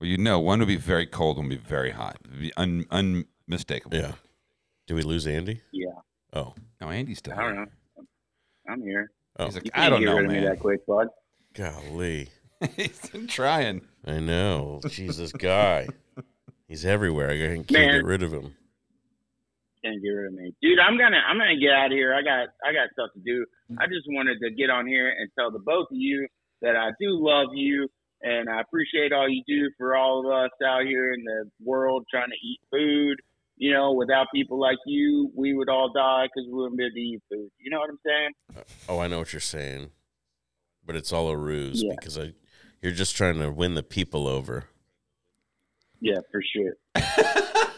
well, 0.00 0.08
you 0.10 0.18
know, 0.18 0.38
one 0.40 0.58
would 0.58 0.66
be 0.68 0.74
very 0.74 1.06
cold, 1.06 1.36
one 1.38 1.48
would 1.48 1.62
be 1.62 1.68
very 1.68 1.92
hot. 1.92 2.16
It'd 2.24 2.40
be 2.40 2.52
un, 2.56 2.84
unmistakable. 2.90 3.96
Yeah. 3.96 4.12
Did 4.88 4.94
we 4.94 5.02
lose 5.02 5.28
Andy? 5.28 5.60
Yeah, 5.72 5.90
Oh, 6.32 6.54
No, 6.80 6.90
Andy's 6.90 7.18
still 7.18 7.34
I 7.34 7.42
don't 7.42 7.56
know. 7.56 7.66
I'm 8.68 8.82
here. 8.82 9.10
oh, 9.38 9.46
He's 9.46 9.54
like, 9.54 9.64
You 9.66 9.70
I 9.74 9.88
don't 9.88 10.04
know, 10.04 10.16
rid 10.16 10.24
of 10.26 10.30
me 10.30 10.36
man. 10.40 10.44
that 10.46 10.60
quick, 10.60 10.86
bud. 10.86 11.08
golly! 11.54 12.28
He's 12.76 13.08
been 13.10 13.26
trying. 13.26 13.82
I 14.06 14.18
know. 14.20 14.80
Jesus, 14.88 15.32
guy. 15.32 15.88
He's 16.68 16.84
everywhere. 16.84 17.30
I 17.30 17.38
can't 17.56 17.70
Man. 17.70 17.92
get 18.00 18.04
rid 18.04 18.22
of 18.22 18.32
him. 18.32 18.54
Can't 19.84 20.02
get 20.02 20.08
rid 20.08 20.26
of 20.26 20.32
me, 20.32 20.52
dude. 20.60 20.78
I'm 20.80 20.98
gonna 20.98 21.20
I'm 21.28 21.38
gonna 21.38 21.60
get 21.60 21.70
out 21.70 21.86
of 21.86 21.92
here. 21.92 22.12
I 22.14 22.22
got 22.22 22.48
I 22.66 22.72
got 22.72 22.90
stuff 22.92 23.10
to 23.14 23.20
do. 23.20 23.44
I 23.78 23.86
just 23.86 24.06
wanted 24.08 24.38
to 24.40 24.50
get 24.50 24.68
on 24.70 24.86
here 24.86 25.08
and 25.10 25.30
tell 25.38 25.50
the 25.52 25.60
both 25.60 25.86
of 25.92 25.96
you 25.96 26.26
that 26.62 26.74
I 26.74 26.90
do 27.00 27.18
love 27.22 27.48
you 27.54 27.88
and 28.22 28.48
I 28.48 28.60
appreciate 28.62 29.12
all 29.12 29.28
you 29.28 29.42
do 29.46 29.70
for 29.78 29.94
all 29.94 30.20
of 30.26 30.32
us 30.44 30.50
out 30.66 30.82
here 30.84 31.12
in 31.14 31.22
the 31.22 31.48
world 31.64 32.04
trying 32.10 32.30
to 32.30 32.36
eat 32.46 32.58
food. 32.72 33.20
You 33.58 33.72
know, 33.72 33.92
without 33.92 34.26
people 34.34 34.60
like 34.60 34.76
you, 34.86 35.30
we 35.34 35.54
would 35.54 35.68
all 35.70 35.90
die 35.92 36.26
because 36.26 36.46
we 36.46 36.52
wouldn't 36.54 36.76
be 36.76 36.84
able 36.84 36.94
to 36.94 37.00
eat 37.00 37.22
food. 37.30 37.50
You 37.58 37.70
know 37.70 37.78
what 37.78 37.88
I'm 37.90 37.98
saying? 38.04 38.64
Oh, 38.88 38.98
I 38.98 39.06
know 39.08 39.18
what 39.18 39.32
you're 39.32 39.40
saying, 39.40 39.90
but 40.84 40.94
it's 40.94 41.12
all 41.12 41.30
a 41.30 41.36
ruse 41.36 41.82
Yeah. 41.82 41.92
because 41.98 42.18
I, 42.18 42.34
you're 42.82 42.92
just 42.92 43.16
trying 43.16 43.38
to 43.40 43.50
win 43.50 43.74
the 43.74 43.82
people 43.82 44.26
over. 44.26 44.64
Yeah, 46.00 46.18
for 46.30 46.42
sure. 46.42 46.74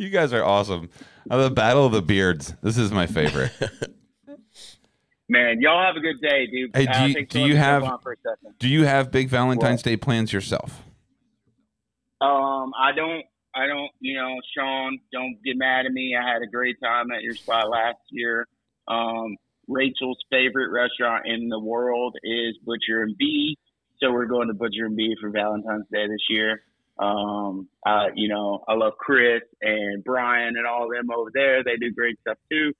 You 0.00 0.10
guys 0.10 0.32
are 0.32 0.44
awesome. 0.44 0.90
Uh, 1.28 1.48
the 1.48 1.50
Battle 1.50 1.84
of 1.84 1.90
the 1.90 2.00
Beards. 2.02 2.54
This 2.62 2.78
is 2.78 2.92
my 2.92 3.06
favorite. 3.08 3.50
Man, 5.28 5.60
y'all 5.60 5.84
have 5.84 5.96
a 5.96 6.00
good 6.00 6.20
day, 6.20 6.46
dude. 6.46 6.70
Hey, 6.72 6.86
do 6.86 6.92
Uh, 6.92 7.06
you- 7.06 7.14
thanks 7.14 7.32
do 7.34 7.40
for 7.42 7.46
you 7.48 7.56
have- 7.56 7.82
for 8.02 8.12
a. 8.12 8.16
Do 8.60 8.68
you 8.68 8.84
have 8.84 9.10
big 9.10 9.28
Valentine's 9.28 9.80
What? 9.80 9.84
Day 9.84 9.96
plans 9.96 10.32
yourself? 10.32 10.84
Um, 12.20 12.72
I 12.80 12.92
don't, 12.94 13.24
I 13.54 13.66
don't, 13.66 13.90
you 14.00 14.16
know, 14.16 14.36
Sean, 14.56 14.98
don't 15.12 15.36
get 15.44 15.56
mad 15.56 15.86
at 15.86 15.92
me. 15.92 16.16
I 16.16 16.26
had 16.26 16.42
a 16.42 16.46
great 16.46 16.76
time 16.82 17.10
at 17.10 17.22
your 17.22 17.34
spot 17.34 17.68
last 17.70 17.98
year. 18.10 18.46
Um, 18.86 19.36
Rachel's 19.66 20.18
favorite 20.30 20.70
restaurant 20.70 21.26
in 21.26 21.48
the 21.48 21.58
world 21.58 22.16
is 22.22 22.56
Butcher 22.64 23.02
and 23.02 23.16
Bee, 23.16 23.58
so 24.00 24.12
we're 24.12 24.26
going 24.26 24.48
to 24.48 24.54
Butcher 24.54 24.86
and 24.86 24.96
Bee 24.96 25.16
for 25.20 25.30
Valentine's 25.30 25.86
Day 25.92 26.06
this 26.06 26.24
year. 26.30 26.62
Um, 26.98 27.68
uh, 27.86 28.06
you 28.14 28.28
know, 28.28 28.64
I 28.66 28.74
love 28.74 28.94
Chris 28.98 29.42
and 29.62 30.02
Brian 30.02 30.56
and 30.56 30.66
all 30.66 30.84
of 30.84 30.90
them 30.90 31.10
over 31.16 31.30
there. 31.32 31.62
They 31.62 31.76
do 31.76 31.92
great 31.92 32.18
stuff 32.20 32.38
too. 32.50 32.72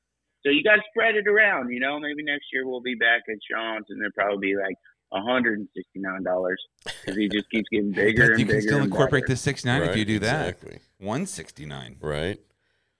So 0.42 0.50
you 0.50 0.62
got 0.62 0.76
to 0.76 0.82
spread 0.90 1.14
it 1.14 1.28
around. 1.28 1.70
You 1.70 1.80
know, 1.80 2.00
maybe 2.00 2.22
next 2.24 2.46
year 2.52 2.66
we'll 2.66 2.80
be 2.80 2.94
back 2.94 3.22
at 3.28 3.38
Sean's 3.50 3.86
and 3.90 4.00
there'll 4.00 4.12
probably 4.12 4.48
be 4.48 4.56
like 4.56 4.76
hundred 5.12 5.58
and 5.58 5.68
sixty 5.74 5.98
nine 6.00 6.22
dollars 6.22 6.62
because 6.84 7.16
he 7.16 7.28
just 7.28 7.50
keeps 7.50 7.68
getting 7.70 7.92
bigger 7.92 8.30
and 8.32 8.40
you 8.40 8.46
bigger. 8.46 8.58
can 8.58 8.62
still 8.62 8.76
and 8.78 8.86
incorporate 8.86 9.24
better. 9.24 9.32
this 9.32 9.40
six 9.40 9.64
nine 9.64 9.82
if 9.82 9.96
you 9.96 10.04
do 10.04 10.18
that. 10.18 10.48
Exactly. 10.48 10.80
One 10.98 11.26
sixty 11.26 11.64
nine. 11.66 11.96
Right. 12.00 12.38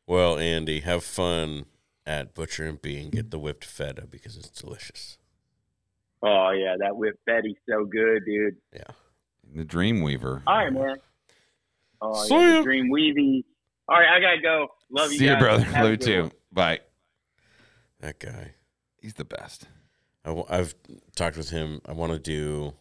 Well, 0.07 0.39
Andy, 0.39 0.81
have 0.81 1.05
fun 1.05 1.67
at 2.07 2.35
Butcher 2.35 2.65
and 2.65 2.81
Bee 2.81 2.99
and 3.03 3.13
get 3.13 3.31
the 3.31 3.39
whipped 3.39 3.65
feta 3.65 4.07
because 4.11 4.37
it's 4.39 4.49
delicious. 4.51 5.19
Oh 6.23 6.51
yeah, 6.51 6.77
that 6.81 6.97
whipped 6.97 7.19
feta's 7.27 7.55
so 7.69 7.85
good, 7.85 8.25
dude. 8.25 8.57
Yeah. 8.73 8.83
The 9.55 9.65
Dreamweaver. 9.65 10.43
All 10.47 10.57
right, 10.57 10.73
man. 10.73 10.97
Oh 12.01 12.25
See 12.25 12.35
yeah, 12.35 12.51
ya. 12.53 12.57
the 12.59 12.63
Dream 12.65 12.91
Weavy. 12.91 13.45
All 13.89 13.99
right, 13.99 14.09
I 14.17 14.21
gotta 14.21 14.41
go. 14.41 14.69
Love 14.91 15.13
you 15.13 15.19
See 15.19 15.27
you, 15.29 15.37
brother. 15.37 15.65
Have 15.65 15.75
a 15.77 15.83
Love 15.85 15.91
you 15.91 15.97
too. 15.99 16.23
one. 16.23 16.33
Bye. 16.53 16.81
That 18.01 18.19
guy. 18.19 18.55
He's 19.01 19.15
the 19.15 19.25
best. 19.25 19.67
I, 20.49 20.57
have 20.57 20.75
talked 21.17 21.37
with 21.37 21.51
him. 21.51 21.81
I 21.87 21.93
want 21.93 22.13
to 22.13 22.19
do. 22.19 22.75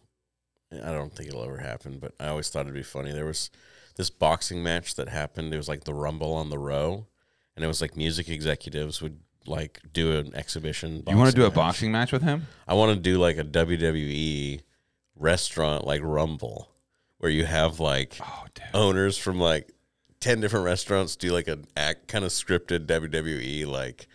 I 0.72 0.92
don't 0.92 1.12
think 1.14 1.28
it'll 1.28 1.44
ever 1.44 1.58
happen, 1.58 1.98
but 1.98 2.12
I 2.20 2.28
always 2.28 2.48
thought 2.50 2.62
it'd 2.62 2.74
be 2.74 2.82
funny. 2.82 3.12
There 3.12 3.24
was 3.24 3.50
this 3.96 4.10
boxing 4.10 4.62
match 4.62 4.94
that 4.96 5.08
happened. 5.08 5.52
It 5.54 5.56
was 5.56 5.68
like 5.68 5.84
the 5.84 5.94
Rumble 5.94 6.34
on 6.34 6.50
the 6.50 6.58
Row, 6.58 7.06
and 7.56 7.64
it 7.64 7.68
was 7.68 7.80
like 7.80 7.96
music 7.96 8.28
executives 8.28 9.00
would 9.00 9.18
like 9.46 9.80
do 9.92 10.18
an 10.18 10.34
exhibition. 10.34 11.02
You 11.08 11.16
want 11.16 11.30
to 11.30 11.36
do 11.36 11.44
a 11.44 11.48
match. 11.48 11.54
boxing 11.54 11.92
match 11.92 12.12
with 12.12 12.22
him? 12.22 12.46
I 12.66 12.74
want 12.74 12.94
to 12.94 13.00
do 13.00 13.18
like 13.18 13.38
a 13.38 13.44
WWE 13.44 14.60
restaurant 15.16 15.86
like 15.86 16.02
Rumble, 16.02 16.70
where 17.18 17.30
you 17.30 17.44
have 17.46 17.80
like 17.80 18.18
Oh, 18.20 18.44
owners 18.74 19.16
from 19.16 19.40
like 19.40 19.72
10 20.20 20.40
different 20.40 20.64
restaurants 20.64 21.16
do 21.16 21.32
like 21.32 21.48
an 21.48 21.66
act 21.76 22.08
kind 22.08 22.24
of 22.24 22.30
scripted 22.30 22.86
WWE 22.86 23.66
like 23.66 24.06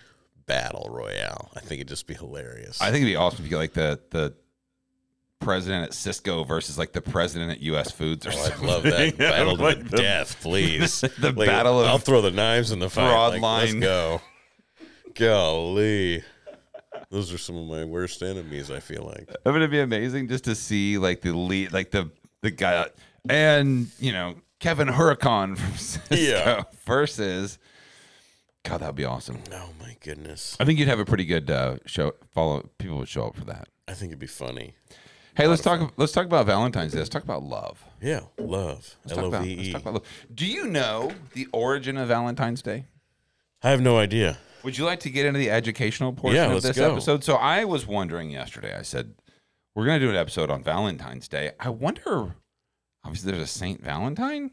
battle 0.45 0.87
royale. 0.91 1.51
I 1.55 1.59
think 1.59 1.73
it'd 1.79 1.87
just 1.87 2.07
be 2.07 2.13
hilarious. 2.13 2.81
I 2.81 2.85
think 2.85 2.97
it'd 3.03 3.07
be 3.07 3.15
awesome 3.15 3.39
if 3.39 3.45
you 3.45 3.49
get 3.49 3.57
like 3.57 3.73
the 3.73 3.99
the 4.11 4.33
president 5.39 5.83
at 5.83 5.91
Sysco 5.91 6.47
versus 6.47 6.77
like 6.77 6.93
the 6.93 7.01
president 7.01 7.51
at 7.51 7.59
U.S. 7.61 7.91
Foods 7.91 8.25
or 8.25 8.31
Oh, 8.33 8.45
I'd 8.45 8.59
love 8.59 8.83
that 8.83 9.17
battle 9.17 9.57
to 9.57 9.61
like 9.63 9.89
the 9.89 9.97
death, 9.97 10.41
please. 10.41 11.01
the 11.19 11.33
Like, 11.35 11.47
battle 11.47 11.79
of 11.81 11.87
I'll 11.87 11.97
throw 11.97 12.21
the 12.21 12.31
knives 12.31 12.71
in 12.71 12.79
the 12.79 12.89
fight. 12.89 13.09
broad 13.09 13.33
Like, 13.33 13.41
line. 13.41 13.79
Let's 13.79 13.85
go. 13.85 14.21
Golly. 15.15 16.23
Those 17.09 17.33
are 17.33 17.37
some 17.37 17.57
of 17.57 17.67
my 17.67 17.83
worst 17.83 18.21
enemies, 18.23 18.71
I 18.71 18.79
feel 18.79 19.03
like. 19.03 19.29
Wouldn't 19.45 19.63
it 19.63 19.71
be 19.71 19.79
amazing 19.79 20.27
just 20.29 20.45
to 20.45 20.55
see 20.55 20.97
like 20.97 21.21
the 21.21 21.33
lead, 21.33 21.71
like 21.73 21.91
the 21.91 22.09
the 22.41 22.51
guy, 22.51 22.87
and 23.29 23.87
you 23.99 24.11
know 24.11 24.35
Kevin 24.59 24.87
Hourican 24.87 25.57
from 25.57 25.71
Sysco 25.73 26.17
Yeah. 26.17 26.63
versus 26.85 27.59
God, 28.65 28.79
that'd 28.79 28.95
be 28.95 29.05
awesome. 29.05 29.39
Oh 29.51 29.69
my 29.79 29.97
goodness. 30.01 30.55
I 30.59 30.65
think 30.65 30.79
you'd 30.79 30.87
have 30.87 30.99
a 30.99 31.05
pretty 31.05 31.25
good 31.25 31.51
uh, 31.51 31.77
show. 31.85 32.13
Follow 32.31 32.69
people 32.79 32.97
would 32.99 33.09
show 33.09 33.27
up 33.27 33.35
for 33.35 33.45
that. 33.45 33.67
I 33.87 33.93
think 33.93 34.09
it'd 34.11 34.19
be 34.19 34.27
funny. 34.27 34.75
Hey, 35.35 35.47
let's 35.47 35.61
talk. 35.61 35.93
Let's 35.97 36.11
talk 36.11 36.25
about 36.25 36.45
Valentine's 36.45 36.91
Day. 36.93 36.99
Let's 36.99 37.09
talk 37.09 37.23
about 37.23 37.43
love. 37.43 37.83
Yeah, 38.01 38.21
love. 38.37 38.95
Let's 39.03 39.15
talk 39.17 39.25
about, 39.25 39.41
let's 39.41 39.47
E. 39.47 39.71
talk 39.73 39.81
about 39.81 39.93
love. 39.95 40.03
Do 40.33 40.45
you 40.45 40.67
know 40.67 41.11
the 41.33 41.47
origin 41.51 41.97
of 41.97 42.07
Valentine's 42.07 42.61
Day? 42.61 42.85
I 43.63 43.69
have 43.71 43.81
no 43.81 43.97
idea. 43.97 44.37
Would 44.63 44.77
you 44.77 44.85
like 44.85 45.01
to 45.01 45.09
get 45.09 45.25
into 45.25 45.39
the 45.39 45.49
educational 45.49 46.13
portion 46.13 46.35
Yeah, 46.37 46.45
of 46.45 46.53
let's 46.53 46.65
this 46.67 46.77
go. 46.77 46.91
episode? 46.93 47.23
So 47.23 47.35
I 47.35 47.65
was 47.65 47.85
wondering 47.87 48.29
yesterday. 48.29 48.75
I 48.77 48.83
said 48.83 49.15
we're 49.75 49.85
going 49.85 49.99
to 49.99 50.05
do 50.05 50.09
an 50.11 50.15
episode 50.17 50.49
on 50.49 50.63
Valentine's 50.63 51.27
Day. 51.27 51.51
I 51.59 51.69
wonder. 51.69 52.35
Obviously, 53.03 53.31
there's 53.31 53.43
a 53.43 53.47
Saint 53.47 53.83
Valentine. 53.83 54.51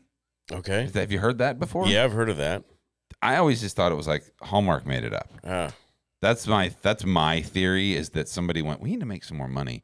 Okay. 0.50 0.84
Is 0.84 0.92
that- 0.92 1.00
Have 1.00 1.12
you 1.12 1.20
heard 1.20 1.38
that 1.38 1.60
before? 1.60 1.86
Yeah, 1.86 2.02
I've 2.04 2.12
heard 2.12 2.30
of 2.30 2.38
that. 2.38 2.64
I 3.22 3.36
always 3.36 3.60
just 3.60 3.76
thought 3.76 3.92
it 3.92 3.96
was 3.96 4.08
like 4.08 4.24
Hallmark 4.40 4.86
made 4.86 5.04
it 5.04 5.12
up. 5.12 5.30
Ah, 5.44 5.72
That's 6.22 6.46
my 6.46 6.72
that's 6.82 7.04
my 7.04 7.42
theory 7.42 7.94
is 7.94 8.10
that 8.10 8.28
somebody 8.28 8.62
went. 8.62 8.80
We 8.80 8.90
need 8.90 9.00
to 9.00 9.06
make 9.06 9.24
some 9.24 9.36
more 9.36 9.48
money. 9.48 9.82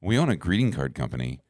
We 0.00 0.18
own 0.18 0.28
a 0.28 0.36
greeting 0.36 0.72
card 0.72 0.94
company. 0.94 1.40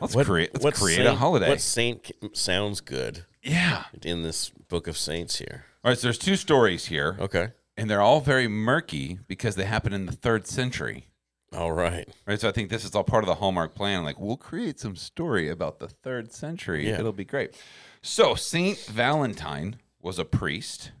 Let's 0.00 0.14
create 0.14 0.52
let's 0.54 0.64
what 0.64 0.74
create 0.74 1.06
a 1.06 1.14
holiday. 1.14 1.48
What 1.48 1.60
saint 1.60 2.10
sounds 2.32 2.80
good 2.80 3.24
yeah. 3.42 3.84
in 4.02 4.22
this 4.22 4.50
book 4.50 4.86
of 4.86 4.96
saints 4.96 5.38
here? 5.38 5.64
All 5.84 5.90
right. 5.90 5.98
So 5.98 6.06
there's 6.06 6.18
two 6.18 6.36
stories 6.36 6.86
here, 6.86 7.16
Okay. 7.20 7.48
and 7.76 7.88
they're 7.88 8.00
all 8.02 8.20
very 8.20 8.48
murky 8.48 9.18
because 9.28 9.56
they 9.56 9.64
happen 9.64 9.92
in 9.92 10.06
the 10.06 10.12
third 10.12 10.46
century. 10.46 11.08
All 11.52 11.72
right. 11.72 12.08
Right. 12.26 12.40
So 12.40 12.48
I 12.48 12.52
think 12.52 12.70
this 12.70 12.84
is 12.84 12.94
all 12.94 13.04
part 13.04 13.22
of 13.22 13.28
the 13.28 13.36
Hallmark 13.36 13.74
plan. 13.74 14.02
Like 14.04 14.18
we'll 14.18 14.36
create 14.36 14.80
some 14.80 14.96
story 14.96 15.48
about 15.48 15.78
the 15.78 15.88
third 15.88 16.32
century. 16.32 16.88
Yeah. 16.88 16.98
It'll 16.98 17.12
be 17.12 17.24
great. 17.24 17.54
So 18.02 18.34
Saint 18.34 18.78
Valentine 18.86 19.76
was 20.04 20.18
a 20.20 20.24
priest 20.24 20.92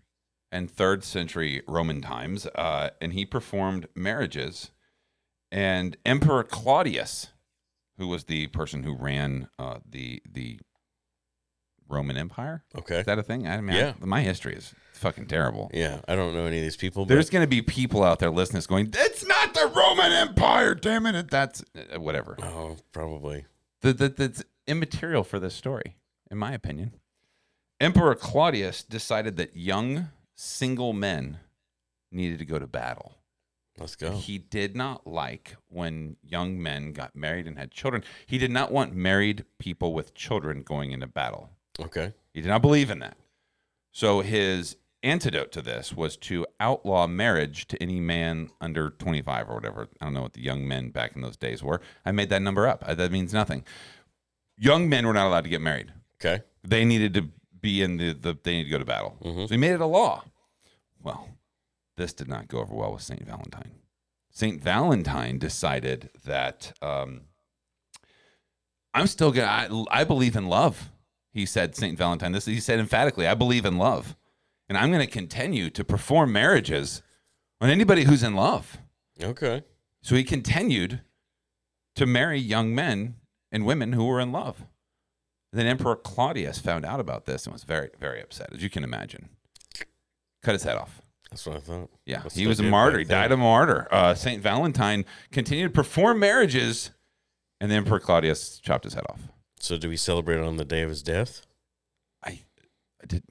in 0.50 0.66
third 0.66 1.04
century 1.04 1.62
Roman 1.68 2.00
times, 2.00 2.46
uh, 2.54 2.90
and 3.00 3.12
he 3.12 3.24
performed 3.24 3.86
marriages. 3.94 4.70
And 5.52 5.96
Emperor 6.04 6.42
Claudius, 6.42 7.28
who 7.98 8.08
was 8.08 8.24
the 8.24 8.48
person 8.48 8.82
who 8.82 8.96
ran 8.96 9.48
uh, 9.58 9.78
the 9.88 10.22
the 10.28 10.58
Roman 11.86 12.16
Empire, 12.16 12.64
Okay. 12.76 13.00
is 13.00 13.06
that 13.06 13.18
a 13.18 13.22
thing? 13.22 13.46
I 13.46 13.60
mean, 13.60 13.76
Yeah. 13.76 13.92
I- 14.00 14.04
my 14.06 14.22
history 14.22 14.54
is 14.54 14.74
fucking 14.94 15.26
terrible. 15.26 15.70
yeah, 15.74 16.00
I 16.08 16.16
don't 16.16 16.32
know 16.34 16.46
any 16.46 16.56
of 16.58 16.62
these 16.64 16.78
people. 16.78 17.04
There's 17.04 17.26
But 17.26 17.32
going 17.32 17.42
to 17.44 17.48
be 17.48 17.60
people 17.60 18.02
out 18.02 18.20
there 18.20 18.30
listening, 18.30 18.62
going, 18.66 18.90
"It's 18.96 19.24
not 19.26 19.52
the 19.52 19.66
Roman 19.66 20.10
Empire, 20.12 20.74
damn 20.74 21.04
it! 21.06 21.30
That's 21.30 21.62
uh, 21.94 22.00
whatever." 22.00 22.36
oh, 22.42 22.78
probably. 22.92 23.44
that, 23.82 23.98
that 23.98 24.16
that's 24.16 24.42
immaterial 24.66 25.24
for 25.24 25.38
this 25.38 25.54
story, 25.54 25.96
in 26.30 26.38
my 26.38 26.52
opinion. 26.54 26.94
Emperor 27.84 28.14
Claudius 28.14 28.82
decided 28.82 29.36
that 29.36 29.54
young 29.54 30.08
single 30.34 30.94
men 30.94 31.38
needed 32.10 32.38
to 32.38 32.46
go 32.46 32.58
to 32.58 32.66
battle. 32.66 33.18
Let's 33.78 33.94
go. 33.94 34.12
He 34.12 34.38
did 34.38 34.74
not 34.74 35.06
like 35.06 35.56
when 35.68 36.16
young 36.22 36.62
men 36.62 36.94
got 36.94 37.14
married 37.14 37.46
and 37.46 37.58
had 37.58 37.70
children. 37.70 38.02
He 38.24 38.38
did 38.38 38.50
not 38.50 38.72
want 38.72 38.94
married 38.94 39.44
people 39.58 39.92
with 39.92 40.14
children 40.14 40.62
going 40.62 40.92
into 40.92 41.06
battle. 41.06 41.50
Okay. 41.78 42.14
He 42.32 42.40
did 42.40 42.48
not 42.48 42.62
believe 42.62 42.90
in 42.90 43.00
that. 43.00 43.18
So 43.92 44.20
his 44.22 44.76
antidote 45.02 45.52
to 45.52 45.60
this 45.60 45.92
was 45.92 46.16
to 46.16 46.46
outlaw 46.58 47.06
marriage 47.06 47.66
to 47.68 47.82
any 47.82 48.00
man 48.00 48.48
under 48.62 48.88
25 48.88 49.50
or 49.50 49.56
whatever. 49.56 49.88
I 50.00 50.06
don't 50.06 50.14
know 50.14 50.22
what 50.22 50.32
the 50.32 50.40
young 50.40 50.66
men 50.66 50.88
back 50.88 51.14
in 51.14 51.20
those 51.20 51.36
days 51.36 51.62
were. 51.62 51.82
I 52.06 52.12
made 52.12 52.30
that 52.30 52.40
number 52.40 52.66
up. 52.66 52.82
That 52.96 53.12
means 53.12 53.34
nothing. 53.34 53.62
Young 54.56 54.88
men 54.88 55.06
were 55.06 55.12
not 55.12 55.26
allowed 55.26 55.44
to 55.44 55.50
get 55.50 55.60
married. 55.60 55.92
Okay. 56.18 56.44
They 56.62 56.86
needed 56.86 57.12
to 57.12 57.28
be 57.64 57.82
in 57.82 57.96
the, 57.96 58.12
the 58.12 58.36
they 58.44 58.52
need 58.58 58.64
to 58.64 58.70
go 58.70 58.78
to 58.78 58.84
battle. 58.84 59.16
Mhm. 59.24 59.48
So 59.48 59.54
he 59.54 59.56
made 59.56 59.72
it 59.72 59.80
a 59.80 59.86
law. 59.86 60.22
Well, 61.02 61.30
this 61.96 62.12
did 62.12 62.28
not 62.28 62.46
go 62.46 62.58
over 62.58 62.74
well 62.74 62.92
with 62.92 63.02
St. 63.02 63.24
Valentine. 63.24 63.70
St. 64.30 64.60
Valentine 64.62 65.38
decided 65.38 66.10
that 66.24 66.72
um, 66.82 67.22
I'm 68.92 69.06
still 69.06 69.32
gonna. 69.32 69.46
I, 69.90 70.00
I 70.00 70.04
believe 70.04 70.36
in 70.36 70.46
love. 70.46 70.90
He 71.32 71.46
said, 71.46 71.74
St. 71.74 71.96
Valentine. 71.98 72.32
This 72.32 72.44
he 72.44 72.60
said 72.60 72.78
emphatically. 72.78 73.26
I 73.26 73.34
believe 73.34 73.64
in 73.64 73.78
love, 73.78 74.14
and 74.68 74.76
I'm 74.78 74.90
going 74.90 75.04
to 75.04 75.10
continue 75.10 75.70
to 75.70 75.84
perform 75.84 76.32
marriages 76.32 77.02
on 77.60 77.70
anybody 77.70 78.04
who's 78.04 78.22
in 78.22 78.34
love. 78.34 78.78
Okay. 79.20 79.64
So 80.02 80.14
he 80.14 80.22
continued 80.22 81.00
to 81.96 82.06
marry 82.06 82.38
young 82.38 82.74
men 82.74 83.16
and 83.50 83.64
women 83.64 83.94
who 83.94 84.04
were 84.04 84.20
in 84.20 84.32
love. 84.32 84.64
Then 85.54 85.66
Emperor 85.66 85.94
Claudius 85.94 86.58
found 86.58 86.84
out 86.84 86.98
about 86.98 87.26
this 87.26 87.46
and 87.46 87.52
was 87.52 87.62
very, 87.62 87.90
very 88.00 88.20
upset, 88.20 88.48
as 88.52 88.60
you 88.60 88.68
can 88.68 88.82
imagine. 88.82 89.28
Cut 90.42 90.52
his 90.52 90.64
head 90.64 90.76
off. 90.76 91.00
That's 91.30 91.46
what 91.46 91.56
I 91.56 91.60
thought. 91.60 91.90
Yeah, 92.04 92.22
That's 92.22 92.34
he 92.34 92.48
was 92.48 92.58
a 92.58 92.64
martyr. 92.64 92.98
He 92.98 93.04
died 93.04 93.30
a 93.30 93.36
martyr. 93.36 93.86
Uh, 93.90 94.14
Saint 94.14 94.42
Valentine 94.42 95.04
continued 95.30 95.68
to 95.68 95.72
perform 95.72 96.18
marriages, 96.18 96.90
and 97.60 97.70
the 97.70 97.76
Emperor 97.76 98.00
Claudius 98.00 98.58
chopped 98.58 98.82
his 98.82 98.94
head 98.94 99.04
off. 99.08 99.20
So, 99.60 99.78
do 99.78 99.88
we 99.88 99.96
celebrate 99.96 100.40
on 100.40 100.56
the 100.56 100.64
day 100.64 100.82
of 100.82 100.88
his 100.88 101.02
death? 101.02 101.42
I, 102.24 102.40
I 103.00 103.06
did. 103.06 103.22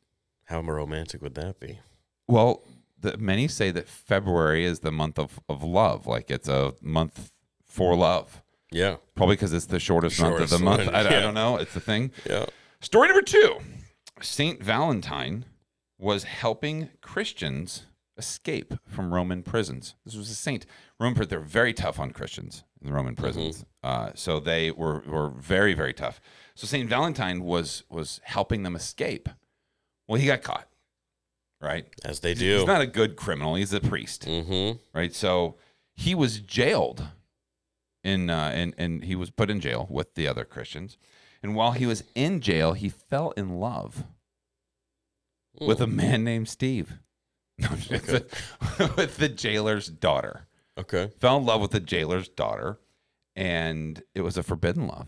How 0.46 0.62
romantic 0.62 1.22
would 1.22 1.36
that 1.36 1.60
be? 1.60 1.80
Well, 2.28 2.64
the, 2.98 3.18
many 3.18 3.50
say 3.50 3.70
that 3.72 3.90
February 3.90 4.64
is 4.64 4.80
the 4.80 4.92
month 4.92 5.20
of, 5.20 5.42
of 5.50 5.62
love, 5.62 6.08
like 6.08 6.32
it's 6.32 6.48
a 6.48 6.74
month 6.82 7.32
for 7.66 7.96
love. 7.96 8.43
Yeah. 8.74 8.98
Probably 9.16 9.36
because 9.36 9.54
it's 9.54 9.68
the 9.68 9.80
shortest, 9.80 10.20
month 10.20 10.42
of 10.42 10.50
the 10.50 10.58
Shortest 10.58 10.64
month. 10.64 10.86
one, 10.88 10.96
I, 10.96 11.00
I 11.00 11.04
yeah. 11.04 11.20
don't 11.22 11.34
know. 11.34 11.58
It's 11.58 11.74
the 11.74 11.80
thing. 11.80 12.12
Yeah. 12.30 12.46
Story 12.82 13.08
number 13.08 13.22
two 13.22 13.60
Saint 14.22 14.62
Valentine 14.62 15.46
was 15.98 16.24
helping 16.24 16.90
Christians 17.02 17.86
escape 18.18 18.74
from 18.88 19.14
Roman 19.14 19.44
prisons. 19.44 19.96
This 20.06 20.16
was 20.16 20.30
a 20.30 20.36
saint. 20.36 20.66
Roman 21.00 21.16
prisons, 21.16 21.30
they're 21.30 21.40
very 21.40 21.74
tough 21.74 22.00
on 22.00 22.12
Christians 22.12 22.64
in 22.82 22.88
the 22.88 22.94
Roman 22.94 23.16
prisons. 23.16 23.66
Uh, 23.82 24.12
so 24.16 24.40
they 24.40 24.72
were, 24.72 25.04
were 25.08 25.30
very, 25.30 25.74
very 25.74 25.94
tough. 25.94 26.20
So 26.56 26.68
Saint 26.68 26.90
Valentine 26.90 27.44
was 27.44 27.84
was 27.90 28.22
helping 28.24 28.64
them 28.64 28.76
escape. 28.76 29.30
Well, 30.08 30.20
he 30.20 30.28
got 30.28 30.44
caught, 30.44 30.68
right? 31.62 31.86
As 32.04 32.20
they 32.20 32.34
do. 32.34 32.58
He's 32.58 32.68
not 32.68 32.82
a 32.82 32.88
good 32.88 33.16
criminal. 33.16 33.56
He's 33.56 33.74
a 33.74 33.80
priest 33.80 34.26
mm-hmm. 34.28 34.78
right? 34.94 35.14
So 35.14 35.56
he 35.96 36.14
was 36.14 36.40
jailed 36.40 37.08
in 38.04 38.30
uh, 38.30 38.52
and 38.54 38.74
and 38.78 39.04
he 39.04 39.16
was 39.16 39.30
put 39.30 39.50
in 39.50 39.60
jail 39.60 39.88
with 39.90 40.16
the 40.16 40.28
other 40.28 40.46
Christians. 40.46 40.98
And 41.42 41.56
while 41.56 41.72
he 41.72 41.86
was 41.86 42.04
in 42.16 42.40
jail, 42.40 42.74
he 42.74 42.88
fell 42.88 43.32
in 43.32 43.60
love 43.60 44.06
with 45.60 45.82
a 45.82 45.88
man 45.88 46.24
named 46.24 46.48
Steve, 46.48 47.00
with, 47.60 48.08
the, 48.08 48.94
with 48.98 49.18
the 49.18 49.30
jailer's 49.30 49.88
daughter. 49.88 50.48
Okay. 50.78 51.12
Fell 51.20 51.38
in 51.38 51.46
love 51.46 51.62
with 51.62 51.72
the 51.72 51.82
jailer's 51.82 52.30
daughter, 52.30 52.80
and 53.36 54.02
it 54.16 54.22
was 54.22 54.38
a 54.38 54.44
forbidden 54.44 54.88
love 54.88 55.08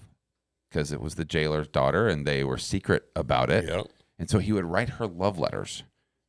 because 0.69 0.91
it 0.91 1.01
was 1.01 1.15
the 1.15 1.25
jailer's 1.25 1.69
daughter, 1.69 2.07
and 2.07 2.27
they 2.27 2.43
were 2.43 2.57
secret 2.57 3.05
about 3.15 3.49
it. 3.49 3.65
Yeah. 3.67 3.83
And 4.19 4.29
so 4.29 4.39
he 4.39 4.51
would 4.51 4.65
write 4.65 4.89
her 4.89 5.07
love 5.07 5.39
letters. 5.39 5.83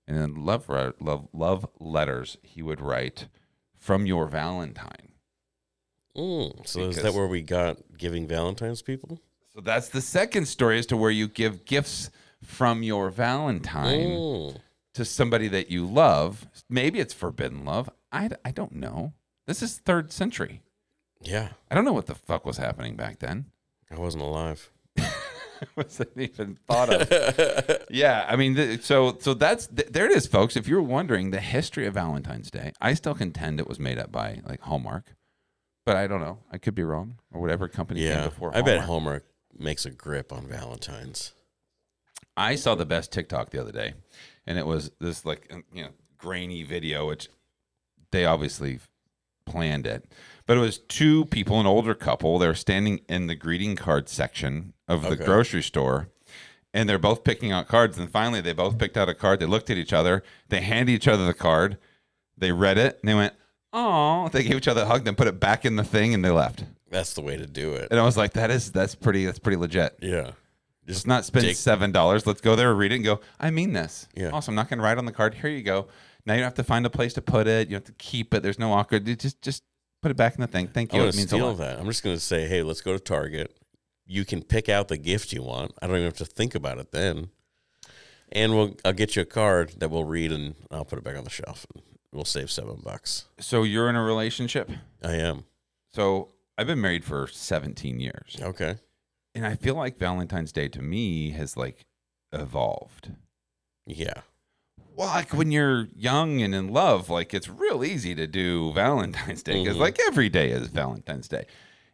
And 0.07 0.17
in 0.17 0.45
love, 0.45 0.69
love, 0.69 1.29
love 1.33 1.69
letters, 1.81 2.39
he 2.43 2.63
would 2.63 2.81
write, 2.81 3.27
From 3.77 4.07
your 4.07 4.29
Valentine. 4.29 5.16
Mm. 6.17 6.67
So, 6.67 6.81
is 6.89 7.03
that 7.03 7.15
where 7.15 7.27
we 7.27 7.43
got 7.43 7.79
giving 7.99 8.27
Valentine's 8.27 8.83
people? 8.83 9.21
So 9.55 9.61
that's 9.61 9.89
the 9.89 10.01
second 10.01 10.47
story 10.47 10.79
as 10.79 10.87
to 10.87 10.97
where 10.97 11.11
you 11.11 11.29
give 11.29 11.65
gifts 11.65 12.11
from 12.43 12.83
your 12.83 13.11
Valentine 13.11 14.11
Mm. 14.11 14.57
to 14.95 15.05
somebody 15.05 15.49
that 15.49 15.71
you 15.71 15.87
love. 15.87 16.47
Maybe 16.69 17.01
it's 17.01 17.15
forbidden 17.15 17.65
love. 17.65 17.89
I, 18.13 18.31
I 18.45 18.51
don't 18.51 18.73
know. 18.77 19.13
This 19.47 19.63
is 19.63 19.79
third 19.79 20.13
century. 20.13 20.63
Yeah. 21.23 21.49
I 21.71 21.75
don't 21.75 21.85
know 21.85 21.93
what 21.93 22.07
the 22.07 22.15
fuck 22.15 22.45
was 22.45 22.59
happening 22.59 22.97
back 22.97 23.19
then. 23.21 23.47
I 23.91 23.97
wasn't 23.97 24.25
alive. 24.25 24.71
wasn't 25.77 26.11
even 26.17 26.59
thought 26.67 26.91
of. 26.93 27.79
yeah, 27.91 28.27
I 28.29 28.37
mean, 28.37 28.55
th- 28.57 28.83
so 28.83 29.17
so 29.21 29.33
that's 29.35 29.67
th- 29.69 29.89
there 29.89 30.05
it 30.07 30.13
is, 30.13 30.27
folks. 30.27 30.57
If 30.57 30.69
you're 30.69 30.83
wondering 30.83 31.31
the 31.31 31.41
history 31.41 31.87
of 31.87 31.95
Valentine's 31.95 32.51
Day, 32.51 32.73
I 32.81 32.95
still 32.95 33.15
contend 33.15 33.61
it 33.61 33.67
was 33.69 33.79
made 33.79 33.99
up 33.99 34.13
by 34.13 34.41
like 34.47 34.61
Hallmark, 34.63 35.15
but 35.87 35.97
I 35.97 36.07
don't 36.07 36.21
know. 36.21 36.41
I 36.53 36.59
could 36.59 36.75
be 36.75 36.83
wrong, 36.83 37.15
or 37.33 37.41
whatever 37.41 37.67
company 37.69 38.01
came 38.01 38.11
Yeah. 38.11 38.25
before. 38.27 38.51
I 38.55 38.61
bet 38.61 38.81
Hallmark. 38.81 38.87
Hallmark 38.87 39.25
makes 39.59 39.87
a 39.87 39.91
grip 39.91 40.31
on 40.33 40.47
Valentine's. 40.47 41.33
I 42.37 42.57
saw 42.57 42.75
the 42.75 42.85
best 42.85 43.11
TikTok 43.13 43.49
the 43.51 43.61
other 43.63 43.73
day, 43.73 43.95
and 44.47 44.59
it 44.59 44.67
was 44.67 44.91
this 45.01 45.25
like 45.25 45.47
um, 45.51 45.65
you 45.73 45.83
know 45.85 45.91
grainy 46.19 46.63
video, 46.65 47.07
which 47.09 47.29
they 48.11 48.27
obviously 48.27 48.81
planned 49.47 49.87
it, 49.87 50.05
but 50.45 50.57
it 50.57 50.61
was 50.61 50.77
two 50.79 51.25
people, 51.27 51.61
an 51.61 51.67
older 51.67 51.95
couple. 51.95 52.39
They're 52.39 52.55
standing 52.55 53.01
in 53.09 53.27
the 53.29 53.35
greeting 53.37 53.77
card 53.77 54.09
section 54.09 54.75
of 54.89 55.03
the 55.03 55.11
Okay. 55.11 55.25
grocery 55.25 55.63
store, 55.63 56.09
and 56.75 56.89
they're 56.89 56.99
both 56.99 57.23
picking 57.25 57.53
out 57.53 57.69
cards. 57.69 57.97
And 57.97 58.11
finally, 58.11 58.41
they 58.41 58.53
both 58.53 58.77
picked 58.77 58.97
out 58.97 59.09
a 59.09 59.15
card. 59.15 59.39
They 59.41 59.47
looked 59.47 59.71
at 59.71 59.77
each 59.79 59.93
other. 59.93 60.23
They 60.49 60.61
handed 60.61 60.93
each 60.93 61.07
other 61.09 61.25
the 61.27 61.33
card. 61.35 61.79
They 62.37 62.51
read 62.53 62.77
it, 62.77 62.99
and 63.01 63.09
they 63.09 63.15
went, 63.15 63.35
"Oh!" 63.77 64.29
They 64.33 64.43
gave 64.43 64.57
each 64.57 64.69
other 64.69 64.83
a 64.83 64.87
hug, 64.87 65.05
then 65.05 65.15
put 65.15 65.27
it 65.29 65.39
back 65.39 65.65
in 65.65 65.77
the 65.77 65.85
thing, 65.85 66.15
and 66.15 66.25
they 66.25 66.31
left. 66.31 66.65
That's 66.91 67.15
the 67.15 67.21
way 67.21 67.37
to 67.37 67.47
do 67.47 67.75
it. 67.75 67.89
And 67.91 68.01
I 68.01 68.05
was 68.05 68.17
like, 68.17 68.33
"That 68.33 68.51
is 68.51 68.73
that's 68.73 68.95
pretty 68.95 69.25
that's 69.27 69.39
pretty 69.39 69.57
legit." 69.57 69.97
Yeah. 70.01 70.33
Just 70.87 71.07
not 71.07 71.25
spend 71.25 71.45
take- 71.47 71.57
seven 71.57 71.91
dollars. 71.93 72.27
Let's 72.27 72.41
go 72.41 72.55
there, 72.57 72.71
and 72.71 72.79
read 72.79 72.93
it, 72.93 72.97
and 72.97 73.05
go. 73.05 73.21
I 73.41 73.51
mean 73.51 73.73
this. 73.73 74.07
Yeah. 74.15 74.31
Awesome. 74.31 74.53
I'm 74.53 74.57
not 74.57 74.69
going 74.71 74.79
to 74.79 74.85
write 74.85 74.99
on 74.99 75.05
the 75.05 75.13
card. 75.13 75.35
Here 75.35 75.51
you 75.51 75.63
go. 75.63 75.89
Now 76.25 76.35
you 76.35 76.39
don't 76.41 76.47
have 76.47 76.55
to 76.55 76.65
find 76.65 76.87
a 76.87 76.91
place 76.91 77.13
to 77.15 77.23
put 77.23 77.47
it. 77.49 77.69
You 77.69 77.75
have 77.75 77.85
to 77.85 77.93
keep 77.93 78.33
it. 78.35 78.43
There's 78.43 78.59
no 78.59 78.73
awkward. 78.73 79.07
you 79.07 79.17
Just 79.17 79.43
just 79.43 79.63
put 80.01 80.11
it 80.13 80.17
back 80.17 80.37
in 80.37 80.41
the 80.43 80.47
thing. 80.47 80.69
Thank 80.69 80.93
I'm 80.93 80.99
you. 80.99 81.03
gonna 81.03 81.09
It 81.11 81.17
means 81.17 81.33
a 81.33 81.37
steal 81.37 81.49
lot. 81.49 81.59
that. 81.59 81.79
I'm 81.81 81.87
just 81.87 82.03
gonna 82.05 82.19
say, 82.21 82.47
hey, 82.47 82.63
let's 82.63 82.81
go 82.81 82.93
to 82.93 83.01
Target. 83.01 83.57
You 84.07 84.25
can 84.25 84.43
pick 84.45 84.69
out 84.69 84.87
the 84.87 84.97
gift 84.97 85.33
you 85.33 85.43
want. 85.43 85.73
I 85.83 85.89
don't 85.89 85.97
even 85.97 86.05
have 86.07 86.17
to 86.19 86.25
think 86.25 86.55
about 86.55 86.79
it 86.79 86.93
then. 86.93 87.31
And 88.31 88.55
we'll 88.55 88.77
I'll 88.85 88.93
get 88.93 89.17
you 89.17 89.23
a 89.23 89.27
card 89.27 89.75
that 89.79 89.91
we'll 89.91 90.05
read 90.05 90.31
and 90.33 90.55
I'll 90.71 90.85
put 90.85 90.99
it 90.99 91.05
back 91.05 91.17
on 91.17 91.25
the 91.25 91.31
shelf 91.31 91.67
and 91.75 91.83
we'll 92.17 92.25
save 92.25 92.51
seven 92.51 92.81
bucks. 92.83 93.27
So 93.39 93.63
you're 93.63 93.89
in 93.89 93.95
a 93.97 94.03
relationship. 94.03 94.71
I 95.05 95.13
am. 95.15 95.45
So 95.95 96.31
I've 96.59 96.67
been 96.67 96.81
married 96.81 97.05
for 97.05 97.27
17 97.29 98.01
years, 98.01 98.37
Okay. 98.41 98.77
and 99.35 99.47
I 99.47 99.55
feel 99.55 99.75
like 99.77 99.99
Valentine's 99.99 100.53
Day 100.53 100.69
to 100.69 100.83
me 100.83 101.31
has 101.31 101.57
like 101.57 101.85
evolved. 102.33 103.13
Yeah. 103.87 104.23
Well, 104.97 105.09
like 105.09 105.33
when 105.35 105.53
you're 105.53 105.89
young 105.95 106.41
and 106.41 106.55
in 106.55 106.69
love, 106.73 107.11
like 107.11 107.35
it's 107.35 107.49
real 107.49 107.85
easy 107.85 108.15
to 108.15 108.27
do 108.27 108.73
Valentine's 108.73 109.43
Day 109.43 109.63
because 109.63 109.77
Mhm. 109.77 109.81
like 109.81 109.99
every 110.07 110.29
day 110.31 110.51
is 110.51 110.69
Valentine's 110.69 111.29
Day. 111.29 111.47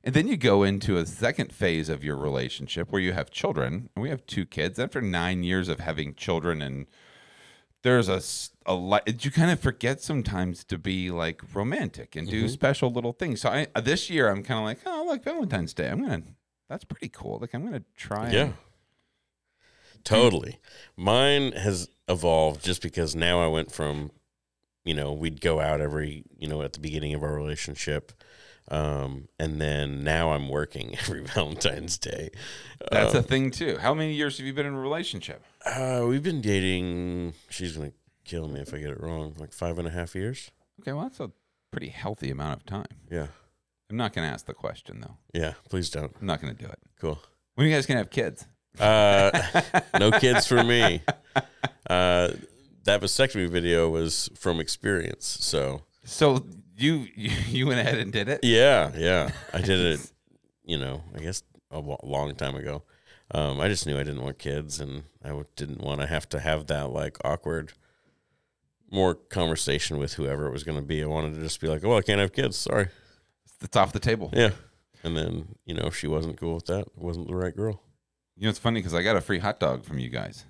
And 0.04 0.14
then 0.14 0.26
you 0.26 0.36
go 0.36 0.62
into 0.64 0.96
a 0.96 1.06
second 1.06 1.52
phase 1.52 1.88
of 1.88 2.02
your 2.02 2.16
relationship 2.16 2.90
where 2.90 3.00
you 3.02 3.12
have 3.12 3.30
children. 3.30 3.88
And 3.94 4.02
we 4.02 4.08
have 4.10 4.26
two 4.26 4.44
kids. 4.46 4.78
After 4.78 5.00
nine 5.00 5.44
years 5.44 5.68
of 5.68 5.78
having 5.80 6.14
children, 6.16 6.60
and 6.60 6.86
there's 7.82 8.08
a, 8.08 8.20
a 8.66 8.74
lot, 8.74 9.24
you 9.24 9.30
kind 9.30 9.50
of 9.50 9.60
forget 9.60 10.00
sometimes 10.00 10.64
to 10.64 10.78
be 10.78 11.10
like 11.10 11.40
romantic 11.54 12.16
and 12.16 12.28
do 12.28 12.48
special 12.48 12.90
little 12.90 13.12
things. 13.12 13.40
So 13.40 13.48
I, 13.50 13.66
this 13.80 14.08
year, 14.10 14.28
I'm 14.30 14.42
kind 14.42 14.58
of 14.58 14.64
like, 14.64 14.78
oh, 14.86 15.04
like 15.08 15.22
Valentine's 15.24 15.74
Day. 15.74 15.88
I'm 15.88 16.04
to, 16.04 16.22
that's 16.68 16.84
pretty 16.84 17.08
cool. 17.08 17.38
Like 17.40 17.54
I'm 17.54 17.70
to 17.72 17.82
try. 17.96 18.24
and- 18.26 18.32
Yeah. 18.34 18.52
Totally. 20.04 20.58
Mine 20.96 21.52
has 21.52 21.88
evolved 22.08 22.64
just 22.64 22.82
because 22.82 23.14
now 23.14 23.40
I 23.42 23.46
went 23.46 23.70
from, 23.70 24.10
you 24.84 24.94
know, 24.94 25.12
we'd 25.12 25.40
go 25.40 25.60
out 25.60 25.80
every, 25.80 26.24
you 26.36 26.48
know, 26.48 26.62
at 26.62 26.72
the 26.72 26.80
beginning 26.80 27.14
of 27.14 27.22
our 27.22 27.32
relationship. 27.34 28.12
Um, 28.68 29.28
and 29.38 29.60
then 29.60 30.02
now 30.02 30.32
I'm 30.32 30.48
working 30.48 30.96
every 31.00 31.22
Valentine's 31.22 31.98
Day. 31.98 32.30
That's 32.90 33.14
Um, 33.14 33.20
a 33.20 33.22
thing 33.22 33.50
too. 33.50 33.78
How 33.78 33.94
many 33.94 34.14
years 34.14 34.38
have 34.38 34.46
you 34.46 34.52
been 34.52 34.66
in 34.66 34.74
a 34.74 34.80
relationship? 34.80 35.42
Uh, 35.64 36.04
we've 36.08 36.22
been 36.22 36.40
dating. 36.40 37.34
She's 37.48 37.76
gonna 37.76 37.92
kill 38.24 38.48
me 38.48 38.60
if 38.60 38.72
I 38.74 38.78
get 38.78 38.90
it 38.90 39.00
wrong. 39.00 39.34
Like 39.38 39.52
five 39.52 39.78
and 39.78 39.86
a 39.88 39.90
half 39.90 40.14
years. 40.14 40.50
Okay, 40.80 40.92
well, 40.92 41.02
that's 41.04 41.20
a 41.20 41.30
pretty 41.70 41.88
healthy 41.88 42.30
amount 42.30 42.60
of 42.60 42.66
time. 42.66 42.86
Yeah, 43.10 43.26
I'm 43.90 43.96
not 43.96 44.12
going 44.12 44.26
to 44.26 44.32
ask 44.32 44.46
the 44.46 44.54
question 44.54 45.00
though. 45.00 45.16
yeah. 45.32 45.54
Please 45.68 45.90
don't. 45.90 46.14
I'm 46.20 46.26
not 46.26 46.40
going 46.40 46.54
to 46.56 46.62
do 46.64 46.68
it. 46.70 46.78
Cool. 47.00 47.18
When 47.54 47.66
are 47.66 47.70
you 47.70 47.74
guys 47.76 47.86
going 47.86 47.96
to 47.96 48.00
have 48.02 48.10
kids? 48.10 48.46
Uh, 48.78 49.80
no 49.98 50.10
kids 50.12 50.46
for 50.46 50.62
me. 50.64 51.02
Uh, 51.88 52.30
that 52.84 53.00
vasectomy 53.00 53.48
video 53.48 53.88
was 53.90 54.30
from 54.34 54.60
experience. 54.60 55.26
So 55.40 55.82
So 56.04 56.46
you 56.76 57.06
you, 57.14 57.30
you 57.48 57.66
went 57.66 57.80
ahead 57.80 57.98
and 57.98 58.12
did 58.12 58.28
it. 58.28 58.40
yeah, 58.42 58.90
yeah. 58.96 59.30
I 59.52 59.60
did 59.60 59.78
it. 59.80 60.12
You 60.64 60.78
know, 60.78 61.02
I 61.14 61.18
guess 61.20 61.42
a 61.70 61.80
long 62.02 62.34
time 62.34 62.54
ago. 62.56 62.82
Um, 63.34 63.60
I 63.60 63.68
just 63.68 63.86
knew 63.86 63.96
I 63.98 64.02
didn't 64.02 64.22
want 64.22 64.38
kids, 64.38 64.78
and 64.80 65.04
I 65.24 65.32
didn't 65.56 65.80
want 65.80 66.00
to 66.02 66.06
have 66.06 66.28
to 66.30 66.40
have 66.40 66.66
that 66.68 66.90
like 66.90 67.16
awkward, 67.24 67.72
more 68.92 69.14
conversation 69.14 69.98
with 69.98 70.14
whoever 70.14 70.46
it 70.46 70.52
was 70.52 70.62
going 70.62 70.78
to 70.78 70.84
be. 70.84 71.02
I 71.02 71.06
wanted 71.06 71.34
to 71.34 71.40
just 71.40 71.60
be 71.60 71.66
like, 71.68 71.82
"Oh, 71.84 71.96
I 71.96 72.02
can't 72.02 72.20
have 72.20 72.32
kids. 72.32 72.56
Sorry." 72.56 72.88
It's 73.60 73.76
off 73.76 73.92
the 73.92 73.98
table. 74.00 74.30
Yeah. 74.32 74.50
And 75.04 75.16
then, 75.16 75.56
you 75.64 75.74
know, 75.74 75.86
if 75.86 75.96
she 75.96 76.06
wasn't 76.06 76.36
cool 76.38 76.54
with 76.54 76.66
that, 76.66 76.80
it 76.80 76.98
wasn't 76.98 77.28
the 77.28 77.34
right 77.34 77.54
girl. 77.56 77.80
You 78.36 78.44
know, 78.44 78.50
it's 78.50 78.58
funny 78.58 78.80
because 78.80 78.94
I 78.94 79.02
got 79.02 79.16
a 79.16 79.20
free 79.20 79.38
hot 79.38 79.58
dog 79.60 79.84
from 79.84 79.98
you 79.98 80.08
guys. 80.08 80.44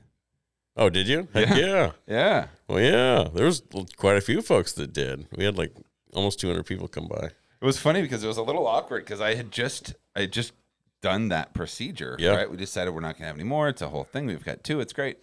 Oh, 0.77 0.89
did 0.89 1.07
you? 1.09 1.29
Heck 1.35 1.49
Yeah. 1.51 1.57
yeah. 1.57 1.93
Yeah. 2.07 2.47
Well, 2.69 2.81
yeah. 2.81 3.29
There 3.35 3.45
was 3.45 3.63
quite 3.97 4.17
a 4.17 4.21
few 4.23 4.41
folks 4.41 4.73
that 4.75 4.93
did. 4.93 5.27
We 5.37 5.45
had 5.45 5.57
like 5.59 5.75
almost 6.15 6.41
200 6.41 6.65
people 6.65 6.89
come 6.89 7.07
by. 7.09 7.27
It 7.27 7.65
was 7.65 7.79
funny 7.79 8.03
because 8.03 8.25
it 8.25 8.29
was 8.29 8.39
a 8.39 8.43
little 8.43 8.67
awkward 8.67 9.05
because 9.05 9.21
I 9.21 9.35
had 9.35 9.53
just 9.53 9.95
I 10.17 10.23
had 10.23 10.33
just 10.33 10.53
done 11.03 11.29
that 11.29 11.53
procedure. 11.55 12.17
Yeah. 12.19 12.35
Right. 12.37 12.51
We 12.51 12.57
decided 12.57 12.93
we're 12.95 13.01
not 13.01 13.17
gonna 13.19 13.27
have 13.27 13.37
any 13.37 13.45
more. 13.45 13.69
It's 13.69 13.83
a 13.83 13.89
whole 13.89 14.05
thing. 14.05 14.27
We've 14.27 14.45
got 14.45 14.65
two. 14.65 14.81
It's 14.81 14.93
great. 14.93 15.19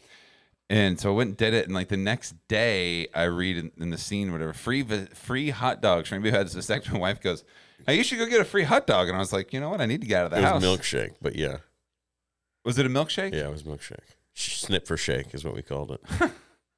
And 0.70 0.99
so 0.99 1.11
I 1.11 1.15
went 1.15 1.28
and 1.30 1.38
did 1.38 1.53
it. 1.55 1.65
And 1.65 1.74
like 1.74 1.88
the 1.88 1.97
next 1.97 2.36
day, 2.47 3.07
I 3.15 3.24
read 3.24 3.57
in, 3.57 3.72
in 3.80 3.89
the 3.89 3.97
scene 3.97 4.32
whatever 4.32 4.53
free 4.53 4.84
vi- 4.84 5.07
free 5.15 5.49
hot 5.49 5.82
dogs. 5.82 6.09
For 6.09 6.20
had 6.20 6.45
a 6.45 6.61
second, 6.61 6.93
my 6.93 6.99
wife 6.99 7.20
goes, 7.22 7.43
"Hey, 7.88 7.95
you 7.95 8.03
should 8.03 8.20
go 8.20 8.28
get 8.28 8.39
a 8.39 8.45
free 8.45 8.63
hot 8.65 8.86
dog." 8.86 9.07
And 9.07 9.15
I 9.15 9.20
was 9.20 9.34
like, 9.34 9.51
you 9.51 9.59
know 9.59 9.70
what? 9.70 9.82
I 9.82 9.88
need 9.88 10.01
to 10.01 10.07
get 10.07 10.20
out 10.20 10.26
of 10.26 10.32
the 10.32 10.38
It 10.38 10.43
house. 10.43 10.61
was 10.61 10.80
milkshake, 10.80 11.15
but 11.22 11.36
yeah. 11.36 11.57
Was 12.65 12.78
it 12.78 12.86
a 12.86 12.89
milkshake? 12.89 13.34
Yeah, 13.34 13.47
it 13.47 13.51
was 13.51 13.63
milkshake. 13.63 13.97
Snip 14.36 14.86
for 14.88 14.95
shake 14.95 15.34
is 15.34 15.43
what 15.43 15.55
we 15.55 15.61
called 15.63 15.91
it. 15.91 16.01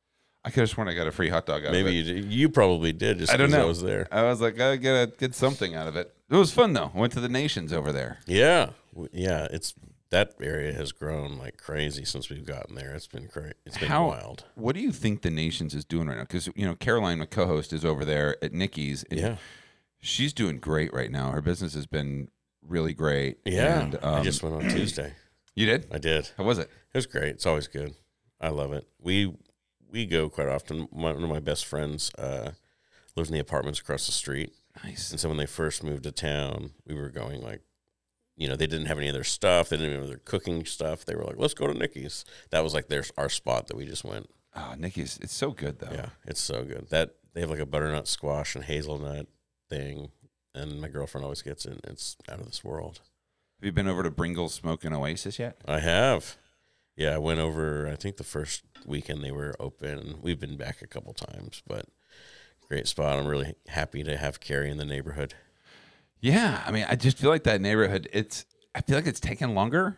I 0.43 0.49
could 0.49 0.61
have 0.61 0.69
sworn 0.69 0.87
I 0.87 0.93
got 0.95 1.05
a 1.07 1.11
free 1.11 1.29
hot 1.29 1.45
dog 1.45 1.65
out 1.65 1.71
Maybe 1.73 1.99
of 1.99 2.07
it. 2.07 2.15
you, 2.15 2.21
did. 2.21 2.31
you 2.33 2.49
probably 2.49 2.93
did 2.93 3.19
just 3.19 3.31
I 3.33 3.37
don't 3.37 3.47
'cause 3.49 3.57
know. 3.57 3.63
I 3.63 3.67
was 3.67 3.81
there. 3.83 4.07
I 4.11 4.23
was 4.23 4.39
like, 4.41 4.59
I 4.59 4.77
gotta 4.77 5.11
get 5.19 5.35
something 5.35 5.75
out 5.75 5.87
of 5.87 5.95
it. 5.97 6.13
It 6.29 6.35
was 6.35 6.51
fun 6.53 6.73
though. 6.73 6.91
Went 6.95 7.13
to 7.13 7.19
the 7.19 7.29
nations 7.29 7.73
over 7.73 7.91
there. 7.91 8.19
Yeah. 8.25 8.69
W- 8.93 9.09
Yeah. 9.13 9.47
It's 9.51 9.73
that 10.11 10.35
area 10.41 10.73
has 10.73 10.91
grown 10.91 11.37
like 11.37 11.57
crazy 11.57 12.05
since 12.05 12.29
we've 12.29 12.45
gotten 12.45 12.75
there. 12.75 12.93
It's 12.93 13.07
been 13.07 13.27
crazy. 13.27 13.53
It's 13.65 13.77
been 13.77 13.87
How- 13.89 14.07
wild. 14.09 14.45
What 14.55 14.75
do 14.75 14.81
you 14.81 14.91
think 14.91 15.21
the 15.21 15.31
nations 15.31 15.73
is 15.73 15.83
doing 15.85 16.07
right 16.07 16.17
now? 16.17 16.23
Because 16.23 16.47
you 16.55 16.65
know, 16.65 16.75
Caroline, 16.75 17.19
my 17.19 17.25
co-host, 17.25 17.73
is 17.73 17.83
over 17.83 18.05
there 18.05 18.35
at 18.43 18.53
Nicky's. 18.53 19.03
And 19.09 19.19
Yeah. 19.19 19.35
she's 20.01 20.33
doing 20.33 20.57
great 20.59 20.93
right 20.93 21.09
now. 21.11 21.31
Her 21.31 21.41
business 21.41 21.73
has 21.73 21.87
been 21.87 22.29
really 22.61 22.93
great. 22.93 23.39
Yeah. 23.45 23.81
and, 23.81 23.95
I 24.03 24.17
um, 24.19 24.23
just 24.23 24.43
went 24.43 24.55
on 24.55 24.69
Tuesday. 24.69 25.13
you 25.55 25.65
did. 25.65 25.87
I 25.91 25.97
did. 25.97 26.29
How 26.37 26.43
was 26.43 26.59
it? 26.59 26.69
It 26.93 26.97
was 26.97 27.05
great. 27.07 27.29
It's 27.29 27.45
always 27.45 27.67
good. 27.67 27.95
I 28.39 28.49
love 28.49 28.73
it. 28.73 28.87
We 28.99 29.33
we 29.89 30.05
go 30.05 30.29
quite 30.29 30.47
often. 30.47 30.87
My, 30.91 31.11
one 31.13 31.23
of 31.23 31.29
my 31.29 31.39
best 31.39 31.65
friends 31.65 32.11
uh, 32.17 32.51
lives 33.15 33.29
in 33.29 33.33
the 33.33 33.39
apartments 33.41 33.79
across 33.79 34.05
the 34.05 34.11
street, 34.13 34.51
Nice. 34.83 35.11
and 35.11 35.19
so 35.19 35.27
when 35.29 35.37
they 35.37 35.45
first 35.45 35.83
moved 35.83 36.03
to 36.03 36.11
town, 36.13 36.71
we 36.87 36.95
were 36.95 37.09
going 37.09 37.41
like, 37.41 37.61
you 38.37 38.47
know, 38.47 38.55
they 38.55 38.67
didn't 38.67 38.87
have 38.87 38.97
any 38.97 39.07
of 39.07 39.13
their 39.13 39.23
stuff. 39.23 39.69
They 39.69 39.77
didn't 39.77 39.99
have 39.99 40.07
their 40.07 40.17
cooking 40.17 40.65
stuff. 40.65 41.05
They 41.05 41.15
were 41.15 41.23
like, 41.23 41.37
let's 41.37 41.53
go 41.53 41.67
to 41.67 41.73
Nicky's. 41.73 42.25
That 42.49 42.63
was 42.63 42.73
like 42.73 42.87
their 42.87 43.03
our 43.17 43.29
spot 43.29 43.67
that 43.67 43.77
we 43.77 43.85
just 43.85 44.03
went. 44.03 44.29
Oh, 44.55 44.75
Nicky's. 44.77 45.19
It's 45.21 45.33
so 45.33 45.51
good 45.51 45.79
though. 45.79 45.91
Yeah, 45.91 46.09
it's 46.25 46.41
so 46.41 46.63
good. 46.63 46.87
That 46.89 47.15
they 47.33 47.41
have 47.41 47.49
like 47.49 47.59
a 47.59 47.65
butternut 47.65 48.07
squash 48.07 48.55
and 48.55 48.65
hazelnut 48.65 49.27
thing, 49.69 50.09
and 50.53 50.81
my 50.81 50.87
girlfriend 50.87 51.23
always 51.23 51.41
gets 51.41 51.65
it. 51.65 51.79
It's 51.83 52.17
out 52.29 52.39
of 52.39 52.45
this 52.45 52.63
world. 52.63 53.01
Have 53.59 53.65
you 53.65 53.71
been 53.71 53.87
over 53.87 54.03
to 54.03 54.11
Bringle's 54.11 54.55
Smoking 54.55 54.93
Oasis 54.93 55.37
yet? 55.37 55.57
I 55.67 55.79
have. 55.79 56.37
Yeah, 56.95 57.15
I 57.15 57.19
went 57.19 57.39
over. 57.39 57.87
I 57.87 57.95
think 57.95 58.17
the 58.17 58.23
first 58.23 58.63
weekend 58.85 59.23
they 59.23 59.31
were 59.31 59.55
open. 59.59 60.17
We've 60.21 60.39
been 60.39 60.57
back 60.57 60.81
a 60.81 60.87
couple 60.87 61.13
times, 61.13 61.61
but 61.67 61.85
great 62.67 62.87
spot. 62.87 63.19
I'm 63.19 63.27
really 63.27 63.55
happy 63.67 64.03
to 64.03 64.17
have 64.17 64.39
Carey 64.39 64.69
in 64.69 64.77
the 64.77 64.85
neighborhood. 64.85 65.35
Yeah. 66.21 66.63
I 66.65 66.71
mean, 66.71 66.85
I 66.87 66.95
just 66.95 67.17
feel 67.17 67.29
like 67.29 67.43
that 67.43 67.59
neighborhood. 67.61 68.07
It's. 68.13 68.45
I 68.73 68.81
feel 68.81 68.95
like 68.95 69.07
it's 69.07 69.19
taken 69.19 69.53
longer 69.53 69.97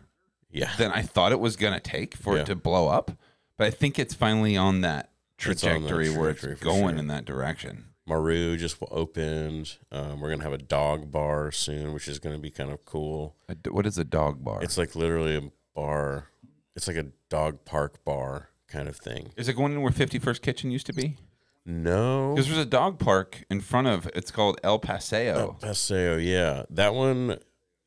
Yeah, 0.49 0.71
than 0.77 0.91
I 0.91 1.03
thought 1.03 1.31
it 1.31 1.39
was 1.39 1.55
gonna 1.55 1.79
take 1.79 2.15
for 2.15 2.35
Yeah. 2.35 2.41
it 2.41 2.45
to 2.47 2.55
blow 2.55 2.87
up. 2.87 3.11
But 3.57 3.67
I 3.67 3.69
think 3.69 3.99
it's 3.99 4.15
finally 4.15 4.57
on 4.57 4.81
that 4.81 5.11
It's 5.37 5.63
on 5.63 5.83
that 5.83 5.89
trajectory 5.89 6.09
where 6.09 6.31
it's 6.31 6.39
trajectory 6.39 6.55
for 6.55 6.63
going 6.65 6.89
sure. 6.95 6.99
in 6.99 7.07
that 7.07 7.25
direction. 7.25 7.85
Maru 8.07 8.57
just 8.57 8.77
opened. 8.89 9.77
Um, 9.91 10.19
we're 10.19 10.29
gonna 10.31 10.43
have 10.43 10.53
a 10.53 10.57
dog 10.57 11.11
bar 11.11 11.51
soon, 11.51 11.93
which 11.93 12.07
is 12.07 12.17
gonna 12.19 12.39
be 12.39 12.49
kind 12.49 12.71
of 12.71 12.83
cool. 12.83 13.35
A 13.47 13.55
d- 13.55 13.69
What 13.69 13.85
is 13.85 13.97
a 13.99 14.03
dog 14.03 14.43
bar? 14.43 14.63
It's 14.63 14.77
like 14.77 14.95
literally 14.95 15.35
a 15.37 15.51
bar. 15.75 16.29
It's 16.75 16.87
like 16.87 16.97
a 16.97 17.07
dog 17.29 17.63
park 17.65 18.03
bar 18.03 18.49
kind 18.67 18.87
of 18.87 18.95
thing. 18.97 19.31
Is 19.37 19.47
it 19.47 19.53
going 19.53 19.73
in 19.73 19.81
where 19.83 19.91
51st 19.91 20.41
Kitchen 20.41 20.71
used 20.71 20.87
to 20.87 20.93
be? 20.93 21.17
No, 21.65 22.33
Because 22.35 22.47
there's 22.47 22.59
a 22.59 22.65
dog 22.65 22.99
park 22.99 23.45
in 23.49 23.61
front 23.61 23.87
of. 23.87 24.07
It's 24.13 24.31
called 24.31 24.59
El 24.63 24.79
Paseo. 24.79 25.33
El 25.37 25.53
Paseo, 25.53 26.17
yeah. 26.17 26.63
That 26.69 26.93
one, 26.93 27.39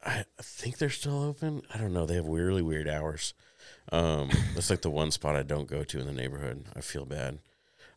I 0.04 0.24
think 0.40 0.78
they're 0.78 0.88
still 0.88 1.22
open. 1.22 1.62
I 1.72 1.78
don't 1.78 1.92
know. 1.92 2.06
They 2.06 2.14
have 2.14 2.26
really 2.26 2.62
weird 2.62 2.88
hours. 2.88 3.34
Um, 3.92 4.30
that's 4.54 4.70
like 4.70 4.80
the 4.82 4.90
one 4.90 5.10
spot 5.10 5.36
I 5.36 5.42
don't 5.42 5.68
go 5.68 5.84
to 5.84 6.00
in 6.00 6.06
the 6.06 6.12
neighborhood. 6.12 6.66
I 6.74 6.80
feel 6.80 7.04
bad. 7.04 7.38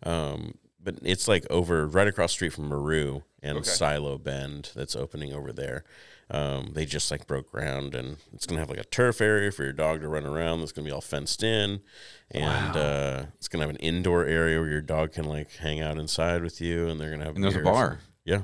Um, 0.03 0.55
but 0.81 0.95
it's 1.01 1.27
like 1.27 1.45
over 1.49 1.87
right 1.87 2.07
across 2.07 2.31
the 2.31 2.35
street 2.35 2.53
from 2.53 2.67
Maru 2.69 3.21
and 3.41 3.59
Okay. 3.59 3.69
Silo 3.69 4.17
Bend 4.17 4.71
that's 4.75 4.95
opening 4.95 5.33
over 5.33 5.51
there. 5.53 5.83
Um, 6.31 6.71
they 6.73 6.85
just 6.85 7.09
like 7.09 7.25
broke 7.25 7.51
ground 7.51 7.95
and 7.95 8.17
it's 8.33 8.45
gonna 8.45 8.59
have 8.59 8.69
like 8.69 8.77
a 8.79 8.83
turf 8.83 9.19
area 9.19 9.51
for 9.51 9.63
your 9.63 9.73
dog 9.73 10.01
to 10.01 10.07
run 10.07 10.25
around. 10.27 10.59
That's 10.59 10.71
gonna 10.71 10.85
be 10.85 10.91
all 10.91 11.01
fenced 11.01 11.41
in, 11.43 11.81
and 12.29 12.77
uh, 12.77 13.23
it's 13.37 13.47
gonna 13.47 13.63
have 13.63 13.71
an 13.71 13.77
indoor 13.81 14.25
area 14.25 14.59
where 14.59 14.69
your 14.69 14.81
dog 14.81 15.11
can 15.13 15.25
like 15.25 15.51
hang 15.55 15.81
out 15.81 15.97
inside 15.97 16.43
with 16.43 16.61
you, 16.61 16.87
and 16.87 16.99
they're 17.01 17.09
gonna 17.09 17.25
have 17.25 17.35
And 17.35 17.43
there's 17.43 17.55
a 17.55 17.61
bar. 17.61 17.99
yeah, 18.25 18.41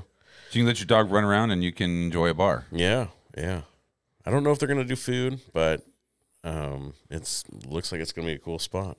So 0.50 0.58
you 0.58 0.60
can 0.62 0.66
let 0.66 0.80
your 0.80 0.86
dog 0.86 1.12
run 1.12 1.22
around 1.22 1.52
and 1.52 1.62
you 1.62 1.70
can 1.72 1.90
enjoy 2.06 2.28
a 2.30 2.34
bar. 2.34 2.64
yeah, 2.72 3.06
yeah. 3.36 3.60
I 4.24 4.30
don't 4.32 4.42
know 4.42 4.50
if 4.50 4.58
they're 4.58 4.66
gonna 4.68 4.82
do 4.84 4.96
food, 4.96 5.38
but 5.52 5.86
um, 6.42 6.94
it's 7.08 7.44
looks 7.64 7.92
like 7.92 8.00
it's 8.00 8.10
gonna 8.10 8.26
be 8.26 8.34
a 8.34 8.38
cool 8.38 8.58
spot. 8.58 8.96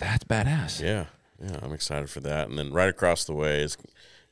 That's 0.00 0.24
badass. 0.24 0.80
Yeah, 0.82 1.06
yeah. 1.40 1.58
I'm 1.62 1.72
excited 1.72 2.10
for 2.10 2.18
that. 2.20 2.48
And 2.48 2.58
then 2.58 2.72
right 2.72 2.88
across 2.88 3.24
the 3.24 3.34
way 3.34 3.60
is 3.62 3.76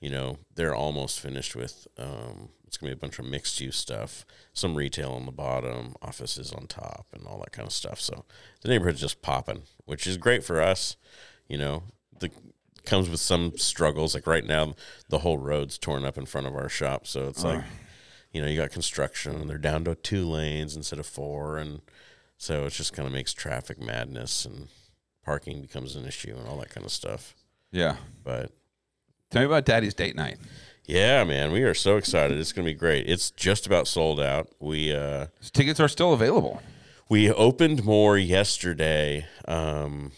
you 0.00 0.10
know, 0.10 0.38
they're 0.56 0.74
almost 0.74 1.20
finished 1.20 1.54
with. 1.56 1.86
Um, 1.96 2.48
it's 2.74 2.80
gonna 2.80 2.90
be 2.90 2.98
a 2.98 3.00
bunch 3.00 3.20
of 3.20 3.24
mixed 3.26 3.60
use 3.60 3.76
stuff, 3.76 4.26
some 4.52 4.74
retail 4.74 5.12
on 5.12 5.26
the 5.26 5.32
bottom, 5.32 5.94
offices 6.02 6.52
on 6.52 6.66
top, 6.66 7.06
and 7.12 7.24
all 7.24 7.38
that 7.38 7.52
kind 7.52 7.68
of 7.68 7.72
stuff. 7.72 8.00
So 8.00 8.24
the 8.62 8.68
neighborhood's 8.68 9.00
just 9.00 9.22
popping, 9.22 9.62
which 9.84 10.08
is 10.08 10.16
great 10.16 10.42
for 10.42 10.60
us. 10.60 10.96
You 11.46 11.58
know, 11.58 11.84
the 12.18 12.30
comes 12.84 13.08
with 13.08 13.20
some 13.20 13.56
struggles. 13.56 14.12
Like 14.14 14.26
right 14.26 14.44
now, 14.44 14.74
the 15.08 15.20
whole 15.20 15.38
road's 15.38 15.78
torn 15.78 16.04
up 16.04 16.18
in 16.18 16.26
front 16.26 16.48
of 16.48 16.56
our 16.56 16.68
shop, 16.68 17.06
so 17.06 17.28
it's 17.28 17.44
like, 17.44 17.62
you 18.32 18.42
know, 18.42 18.48
you 18.48 18.60
got 18.60 18.72
construction, 18.72 19.36
and 19.36 19.48
they're 19.48 19.56
down 19.56 19.84
to 19.84 19.94
two 19.94 20.26
lanes 20.28 20.74
instead 20.74 20.98
of 20.98 21.06
four, 21.06 21.56
and 21.58 21.80
so 22.38 22.64
it 22.64 22.72
just 22.72 22.92
kind 22.92 23.06
of 23.06 23.12
makes 23.14 23.32
traffic 23.32 23.80
madness 23.80 24.44
and 24.44 24.66
parking 25.24 25.62
becomes 25.62 25.94
an 25.94 26.06
issue 26.06 26.34
and 26.36 26.48
all 26.48 26.58
that 26.58 26.70
kind 26.70 26.84
of 26.84 26.90
stuff. 26.90 27.36
Yeah. 27.70 27.96
But 28.24 28.50
Tell 29.30 29.42
me 29.42 29.46
about 29.46 29.64
Daddy's 29.64 29.94
date 29.94 30.14
night. 30.14 30.38
Yeah, 30.86 31.24
man, 31.24 31.52
we 31.52 31.62
are 31.62 31.74
so 31.74 31.96
excited. 31.96 32.38
It's 32.38 32.52
going 32.52 32.66
to 32.66 32.70
be 32.72 32.78
great. 32.78 33.08
It's 33.08 33.30
just 33.30 33.66
about 33.66 33.88
sold 33.88 34.20
out. 34.20 34.48
We 34.60 34.94
uh 34.94 35.26
Tickets 35.52 35.80
are 35.80 35.88
still 35.88 36.12
available. 36.12 36.62
we 37.08 37.30
opened 37.30 37.84
more 37.84 38.18
yesterday 38.18 39.26
um 39.46 40.12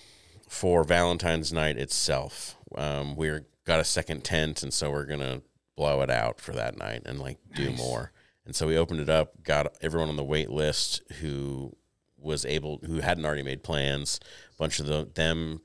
for 0.48 0.84
Valentine's 0.84 1.52
night 1.52 1.76
itself. 1.78 2.56
Um 2.76 3.16
we're 3.16 3.46
got 3.64 3.80
a 3.80 3.84
second 3.84 4.24
tent 4.24 4.62
and 4.62 4.72
so 4.72 4.90
we're 4.90 5.06
going 5.06 5.20
to 5.20 5.42
blow 5.76 6.00
it 6.00 6.10
out 6.10 6.40
for 6.40 6.52
that 6.52 6.78
night 6.78 7.02
and 7.04 7.18
like 7.20 7.38
do 7.54 7.70
more. 7.70 8.12
And 8.44 8.54
so 8.54 8.66
we 8.66 8.78
opened 8.78 9.00
it 9.00 9.10
up, 9.10 9.42
got 9.42 9.76
everyone 9.82 10.08
on 10.08 10.16
the 10.16 10.24
wait 10.24 10.50
list 10.50 11.02
who 11.20 11.76
was 12.16 12.44
able 12.44 12.80
who 12.86 13.00
hadn't 13.00 13.24
already 13.26 13.42
made 13.42 13.62
plans. 13.62 14.20
A 14.52 14.56
bunch 14.56 14.80
of 14.80 14.86
the, 14.86 15.08
them 15.14 15.60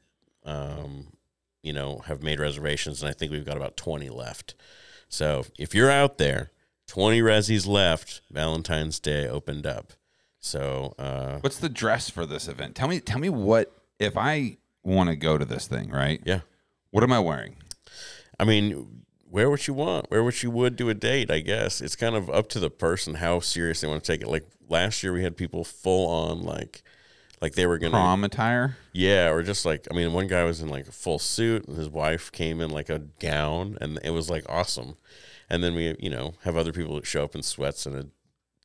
um 0.46 1.08
you 1.64 1.74
know, 1.74 2.00
have 2.08 2.24
made 2.24 2.40
reservations, 2.40 3.02
and 3.02 3.10
I 3.10 3.14
think 3.14 3.32
we've 3.32 3.46
got 3.46 3.58
about 3.58 3.78
20 3.78 4.10
left. 4.10 4.56
So 5.12 5.46
if 5.60 5.76
you're 5.76 5.92
out 5.92 6.18
there, 6.18 6.52
20 6.88 7.22
resis 7.22 7.68
left. 7.68 8.22
Valentine's 8.32 9.00
Day 9.00 9.28
opened 9.28 9.68
up. 9.68 9.94
So 10.40 10.96
uh, 10.98 11.40
What's 11.42 11.60
the 11.60 11.70
dress 11.70 12.10
for 12.10 12.26
this 12.26 12.48
event? 12.48 12.76
Tell 12.76 12.88
me 12.88 13.00
tell 13.00 13.20
me 13.20 13.30
what 13.30 13.72
if 14.00 14.18
I 14.18 14.58
want 14.84 15.10
to 15.10 15.16
go 15.16 15.38
to 15.38 15.46
this 15.46 15.68
thing, 15.68 15.92
right? 15.92 16.20
yeah, 16.26 16.40
What 16.90 17.04
am 17.04 17.14
I 17.14 17.20
wearing? 17.20 17.58
I 18.40 18.46
mean, 18.46 19.04
wear 19.30 19.50
what 19.52 19.68
you 19.68 19.76
want, 19.76 20.10
wear 20.10 20.24
what 20.24 20.42
you 20.42 20.50
would 20.50 20.76
do 20.76 20.90
a 20.90 20.96
date. 20.96 21.30
I 21.30 21.40
guess 21.42 21.82
it's 21.82 21.96
kind 21.96 22.16
of 22.16 22.30
up 22.30 22.50
to 22.50 22.60
the 22.60 22.72
person 22.72 23.16
how 23.16 23.40
serious 23.42 23.82
they 23.82 23.88
want 23.88 24.04
to 24.04 24.12
take 24.12 24.22
it. 24.22 24.28
Like 24.28 24.48
last 24.68 25.04
year, 25.04 25.14
we 25.14 25.24
had 25.24 25.38
people 25.38 25.64
full 25.64 26.10
on 26.10 26.42
like, 26.42 26.82
like 27.42 27.54
they 27.56 27.66
were 27.66 27.78
gonna 27.78 27.92
Prom 27.92 28.24
attire? 28.24 28.78
Yeah, 28.94 29.30
or 29.32 29.42
just 29.44 29.66
like 29.66 29.88
I 29.92 29.96
mean, 29.96 30.14
one 30.14 30.28
guy 30.28 30.44
was 30.44 30.62
in 30.62 30.70
like 30.70 30.88
a 30.88 30.92
full 30.92 31.20
suit, 31.20 31.68
and 31.68 31.78
his 31.78 31.90
wife 31.90 32.32
came 32.32 32.62
in 32.62 32.70
like 32.70 32.90
a 32.90 33.00
gown, 33.20 33.78
and 33.82 34.00
it 34.04 34.12
was 34.12 34.30
like 34.30 34.46
awesome. 34.48 34.96
And 35.50 35.62
then 35.64 35.76
we, 35.76 35.96
you 36.00 36.10
know, 36.10 36.34
have 36.44 36.56
other 36.56 36.72
people 36.72 36.96
that 36.96 37.06
show 37.06 37.24
up 37.26 37.36
in 37.36 37.44
sweats 37.44 37.86
and 37.86 37.96
a 37.96 38.08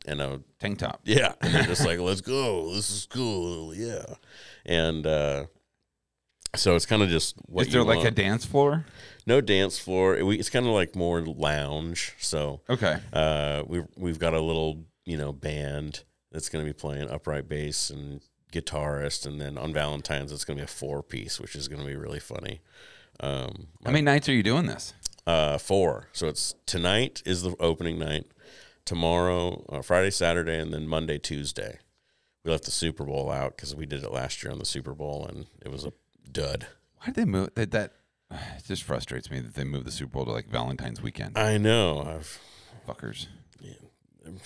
and 0.08 0.20
a 0.20 0.40
Tank 0.60 0.78
top. 0.78 1.00
yeah, 1.04 1.32
and 1.40 1.52
they're 1.52 1.64
just 1.64 1.84
like, 1.86 1.98
let's 1.98 2.20
go, 2.20 2.72
this 2.74 2.90
is 2.90 3.06
cool, 3.10 3.74
yeah. 3.74 4.04
And 4.64 5.04
uh, 5.04 5.46
so 6.54 6.76
it's 6.76 6.86
kind 6.86 7.02
of 7.02 7.08
just 7.08 7.34
what 7.46 7.66
Is 7.66 7.72
there 7.72 7.82
like 7.82 8.04
a 8.06 8.10
dance 8.12 8.44
floor? 8.44 8.84
no 9.26 9.40
dance 9.40 9.78
floor. 9.78 10.22
We, 10.24 10.38
it's 10.38 10.48
kind 10.50 10.64
of 10.66 10.72
like 10.72 10.94
more 10.94 11.20
lounge. 11.22 12.14
So 12.20 12.60
Okay. 12.70 12.98
uh, 13.12 13.64
we 13.66 13.82
we've 13.96 14.18
got 14.20 14.32
a 14.34 14.40
little 14.40 14.84
you 15.04 15.16
know 15.16 15.32
band 15.32 16.04
that's 16.30 16.48
going 16.48 16.64
to 16.64 16.68
be 16.68 16.72
playing 16.74 17.10
upright 17.10 17.48
bass 17.48 17.90
and 17.90 18.20
guitarist, 18.52 19.26
and 19.26 19.40
then 19.40 19.58
on 19.58 19.72
Valentine's 19.72 20.32
it's 20.32 20.44
going 20.44 20.56
to 20.58 20.62
be 20.62 20.64
a 20.64 20.68
four 20.68 21.02
piece, 21.02 21.40
which 21.40 21.54
is 21.56 21.68
going 21.68 21.80
to 21.80 21.86
be 21.86 21.96
really 21.96 22.20
funny. 22.20 22.60
Um, 23.20 23.68
How 23.84 23.90
many 23.90 24.02
nights 24.02 24.28
are 24.28 24.32
you 24.34 24.42
doing 24.42 24.66
this? 24.66 24.94
uh, 25.26 25.58
four. 25.58 26.08
So 26.12 26.28
it's 26.28 26.54
tonight 26.66 27.22
is 27.26 27.42
the 27.42 27.56
opening 27.58 27.98
night. 27.98 28.26
Tomorrow, 28.84 29.64
uh, 29.68 29.82
Friday, 29.82 30.10
Saturday, 30.10 30.58
and 30.60 30.72
then 30.72 30.86
Monday, 30.86 31.18
Tuesday. 31.18 31.80
We 32.44 32.52
left 32.52 32.64
the 32.64 32.70
Super 32.70 33.04
Bowl 33.04 33.30
out 33.32 33.56
because 33.56 33.74
we 33.74 33.84
did 33.86 34.04
it 34.04 34.12
last 34.12 34.44
year 34.44 34.52
on 34.52 34.60
the 34.60 34.64
Super 34.64 34.94
Bowl, 34.94 35.26
and 35.26 35.46
it 35.64 35.72
was 35.72 35.84
a 35.84 35.92
dud. 36.30 36.68
Why 36.98 37.06
did 37.06 37.14
they 37.16 37.24
move 37.24 37.50
that? 37.56 37.72
That 37.72 37.94
it 38.30 38.64
just 38.64 38.84
frustrates 38.84 39.28
me 39.28 39.40
that 39.40 39.54
they 39.54 39.64
moved 39.64 39.86
the 39.86 39.90
Super 39.90 40.12
Bowl 40.12 40.24
to 40.26 40.30
like 40.30 40.48
Valentine's 40.48 41.02
weekend. 41.02 41.36
I 41.36 41.58
know. 41.58 42.02
I've, 42.02 42.38
Fuckers. 42.86 43.26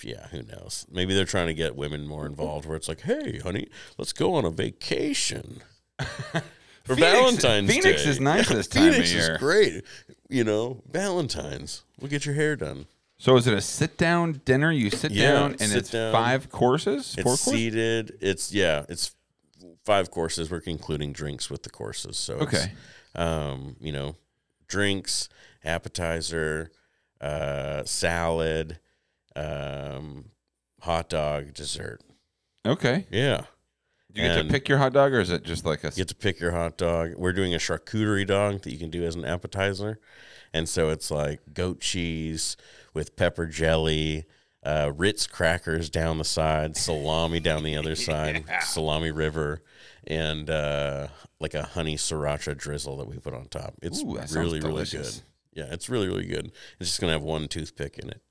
Yeah, 0.01 0.27
who 0.27 0.43
knows? 0.43 0.85
Maybe 0.91 1.13
they're 1.13 1.25
trying 1.25 1.47
to 1.47 1.53
get 1.53 1.75
women 1.75 2.07
more 2.07 2.25
involved. 2.25 2.65
Where 2.67 2.75
it's 2.77 2.87
like, 2.87 3.01
hey, 3.01 3.39
honey, 3.39 3.67
let's 3.97 4.13
go 4.13 4.33
on 4.35 4.45
a 4.45 4.49
vacation 4.51 5.61
for 5.99 6.95
Phoenix- 6.95 7.01
Valentine's 7.01 7.69
Phoenix 7.73 8.03
Day. 8.03 8.09
is 8.09 8.19
nice 8.19 8.49
this 8.49 8.67
time 8.69 8.87
of 8.87 8.93
Phoenix 8.93 9.13
year. 9.13 9.31
is 9.33 9.37
great. 9.37 9.83
You 10.29 10.43
know, 10.43 10.81
Valentine's. 10.91 11.83
We'll 11.99 12.09
get 12.09 12.25
your 12.25 12.35
hair 12.35 12.55
done. 12.55 12.85
So 13.17 13.35
is 13.37 13.45
it 13.45 13.53
a 13.53 13.61
sit 13.61 13.97
down 13.97 14.41
dinner? 14.45 14.71
You 14.71 14.89
sit 14.89 15.11
Yeah, 15.11 15.33
down 15.33 15.51
and 15.51 15.61
sit 15.61 15.77
it's 15.77 15.91
down. 15.91 16.11
five 16.11 16.49
courses? 16.49 17.13
It's 17.13 17.23
Four 17.23 17.23
courses? 17.37 17.53
seated. 17.53 18.17
It's 18.19 18.51
yeah. 18.51 18.85
It's 18.89 19.15
five 19.85 20.09
courses. 20.09 20.49
We're 20.49 20.59
including 20.65 21.11
drinks 21.13 21.49
with 21.49 21.61
the 21.63 21.69
courses. 21.69 22.17
So 22.17 22.39
it's, 22.39 22.43
Okay. 22.55 22.71
um, 23.15 23.75
you 23.79 23.91
know, 23.91 24.15
drinks, 24.67 25.29
appetizer, 25.63 26.71
uh, 27.19 27.83
salad, 27.85 28.79
um, 29.35 30.25
hot 30.81 31.09
dog, 31.09 31.53
dessert. 31.53 32.01
Okay. 32.65 33.05
Yeah, 33.11 33.45
Do 34.13 34.21
you 34.21 34.27
get 34.27 34.37
And- 34.39 34.49
to 34.49 34.53
pick 34.53 34.67
your 34.69 34.77
hot 34.77 34.93
dog 34.93 35.13
or 35.13 35.19
is 35.19 35.29
it 35.29 35.43
just 35.43 35.65
like 35.65 35.83
a 35.83 35.87
you 35.87 35.93
get 35.97 36.07
to 36.09 36.15
pick 36.15 36.39
your 36.39 36.51
hot 36.51 36.77
dog. 36.77 37.13
We're 37.17 37.33
doing 37.33 37.53
a 37.53 37.57
charcuterie 37.57 38.27
dog 38.27 38.61
that 38.63 38.71
you 38.71 38.77
can 38.77 38.89
do 38.89 39.03
as 39.03 39.15
an 39.15 39.25
appetizer, 39.25 39.99
and 40.53 40.67
so 40.69 40.89
it's 40.89 41.09
like 41.09 41.39
goat 41.53 41.79
cheese 41.81 42.57
with 42.93 43.15
pepper 43.15 43.45
jelly. 43.47 44.25
Uh, 44.63 44.91
Ritz 44.95 45.25
crackers 45.25 45.89
down 45.89 46.19
the 46.19 46.23
side, 46.23 46.77
salami 46.77 47.39
down 47.39 47.63
the 47.63 47.75
other 47.75 47.95
side, 48.09 48.43
salami 48.61 49.09
river, 49.09 49.63
and 50.05 50.51
uh, 50.51 51.07
like 51.39 51.55
a 51.55 51.63
honey 51.63 51.95
sriracha 51.95 52.55
drizzle 52.55 52.97
that 52.97 53.07
we 53.07 53.17
put 53.17 53.33
on 53.33 53.47
top. 53.47 53.73
It's 53.81 54.03
Ooh, 54.03 54.19
really, 54.39 54.59
really 54.59 54.85
good. 54.85 55.21
Yeah, 55.53 55.65
it's 55.71 55.89
really, 55.89 56.07
really 56.07 56.27
good. 56.27 56.51
It's 56.79 56.89
just 56.91 57.01
gonna 57.01 57.13
have 57.13 57.23
one 57.23 57.47
toothpick 57.47 57.97
in 57.97 58.09
it, 58.09 58.21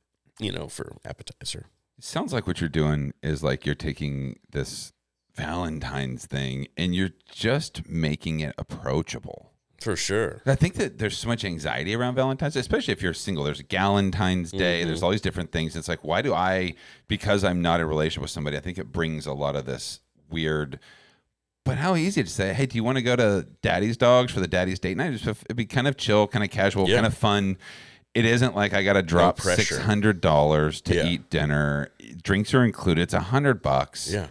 you 0.41 0.53
know, 0.53 0.68
for 0.68 0.97
appetizer. 1.05 1.66
It 1.99 2.05
sounds 2.05 2.32
like 2.32 2.47
what 2.47 2.61
you're 2.61 2.68
doing 2.70 3.12
is 3.22 3.43
like 3.43 3.66
you're 3.66 3.74
taking 3.74 4.38
this 4.51 4.93
Valentine's 5.34 6.26
thing 6.26 6.66
and 6.76 6.95
you're 6.95 7.11
just 7.30 7.88
making 7.88 8.41
it 8.41 8.55
approachable. 8.59 9.53
For 9.80 9.97
sure. 9.97 10.43
I 10.45 10.57
think 10.57 10.74
that 10.74 10.99
there's 10.99 11.16
so 11.16 11.28
much 11.28 11.43
anxiety 11.45 11.95
around 11.95 12.14
Valentine's, 12.14 12.55
especially 12.55 12.93
if 12.93 13.01
you're 13.01 13.14
single. 13.14 13.45
There's 13.45 13.62
Galentine's 13.62 14.51
Day. 14.51 14.80
Mm-hmm. 14.80 14.88
There's 14.88 15.03
all 15.03 15.11
these 15.11 15.22
different 15.22 15.53
things. 15.53 15.74
It's 15.74 15.88
like, 15.88 16.05
why 16.05 16.20
do 16.20 16.34
I, 16.34 16.74
because 17.09 17.45
I'm 17.45 17.62
not 17.62 17.80
in 17.80 17.86
a 17.86 17.88
relationship 17.88 18.22
with 18.22 18.30
somebody, 18.30 18.59
I 18.59 18.61
think 18.61 18.76
it 18.76 18.93
brings 18.93 19.24
a 19.26 19.32
lot 19.32 19.57
of 19.57 19.64
this 19.64 20.01
weird. 20.28 20.78
But 21.64 21.78
how 21.78 21.95
easy 21.97 22.22
to 22.22 22.28
say, 22.28 22.53
hey, 22.53 22.66
do 22.66 22.76
you 22.76 22.84
want 22.84 22.97
to 22.99 23.03
go 23.03 23.16
to 23.16 23.47
Daddy's 23.62 23.97
Dogs 23.97 24.32
for 24.32 24.41
the 24.41 24.49
Daddy's 24.49 24.78
date 24.78 24.97
night? 24.99 25.12
Just, 25.16 25.26
it'd 25.45 25.57
be 25.57 25.64
kind 25.66 25.88
of 25.88 25.97
chill, 25.97 26.26
kind 26.26 26.45
of 26.45 26.51
casual, 26.51 26.86
Yeah. 26.88 26.97
kind 26.97 27.07
of 27.07 27.14
fun. 27.14 27.57
It 28.15 28.25
isn't 28.25 28.57
like 28.57 28.73
I 28.75 28.83
got 28.83 28.95
to 28.95 29.03
drop 29.03 29.37
pressure. 29.39 29.63
six 29.63 29.79
hundred 29.79 30.21
dollars 30.21 30.81
to 30.83 30.95
Yeah. 30.95 31.07
eat 31.07 31.31
dinner. 31.31 31.91
Drinks 32.23 32.53
are 32.55 32.65
included. 32.65 33.03
It's 33.03 33.15
a 33.15 33.21
hundred 33.21 33.63
bucks 33.63 34.11
Yeah. 34.13 34.29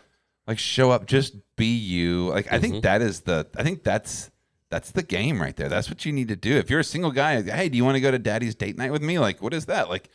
like 0.48 0.60
show 0.60 0.92
up 0.92 1.06
just 1.06 1.36
be 1.56 1.76
you 1.76 2.30
like 2.30 2.48
i 2.48 2.56
Mm-hmm. 2.56 2.62
think 2.62 2.84
that 2.84 3.02
is 3.02 3.22
the 3.22 3.46
i 3.58 3.64
think 3.64 3.84
that's 3.84 4.32
that's 4.70 4.92
the 4.92 5.04
game 5.04 5.42
right 5.42 5.56
there 5.58 5.68
that's 5.68 5.90
what 5.90 6.06
you 6.06 6.12
need 6.14 6.30
to 6.30 6.36
do 6.38 6.56
if 6.58 6.70
you're 6.70 6.80
a 6.80 6.84
single 6.86 7.12
guy 7.12 7.42
hey 7.42 7.68
do 7.68 7.76
you 7.78 7.84
want 7.84 7.96
to 7.96 8.02
go 8.02 8.10
to 8.12 8.18
daddy's 8.18 8.56
date 8.56 8.78
night 8.78 8.92
with 8.94 9.02
me 9.02 9.20
like 9.20 9.42
what 9.42 9.54
is 9.54 9.66
that 9.66 9.90
like 9.90 10.10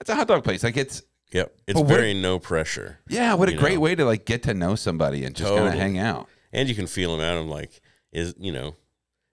it's 0.00 0.08
a 0.08 0.14
hot 0.14 0.26
dog 0.28 0.42
place 0.44 0.62
like 0.64 0.76
it's 0.76 1.02
Yep. 1.32 1.54
It's 1.66 1.74
But 1.78 1.86
what- 1.86 1.96
very 1.96 2.14
no 2.14 2.38
pressure. 2.38 3.00
yeah 3.08 3.34
what 3.34 3.48
a 3.50 3.52
great 3.54 3.74
know. 3.74 3.80
way 3.80 3.94
to 3.94 4.04
like 4.06 4.24
get 4.24 4.42
to 4.44 4.54
know 4.54 4.74
somebody 4.74 5.22
and 5.24 5.34
just 5.36 5.52
kind 5.52 5.66
of 5.66 5.74
hang 5.74 5.98
out 5.98 6.28
and 6.52 6.68
you 6.68 6.74
can 6.74 6.86
feel 6.86 7.14
them 7.16 7.20
out. 7.26 7.36
I'm 7.36 7.50
like, 7.50 7.80
is 8.12 8.34
you 8.38 8.52
know, 8.52 8.74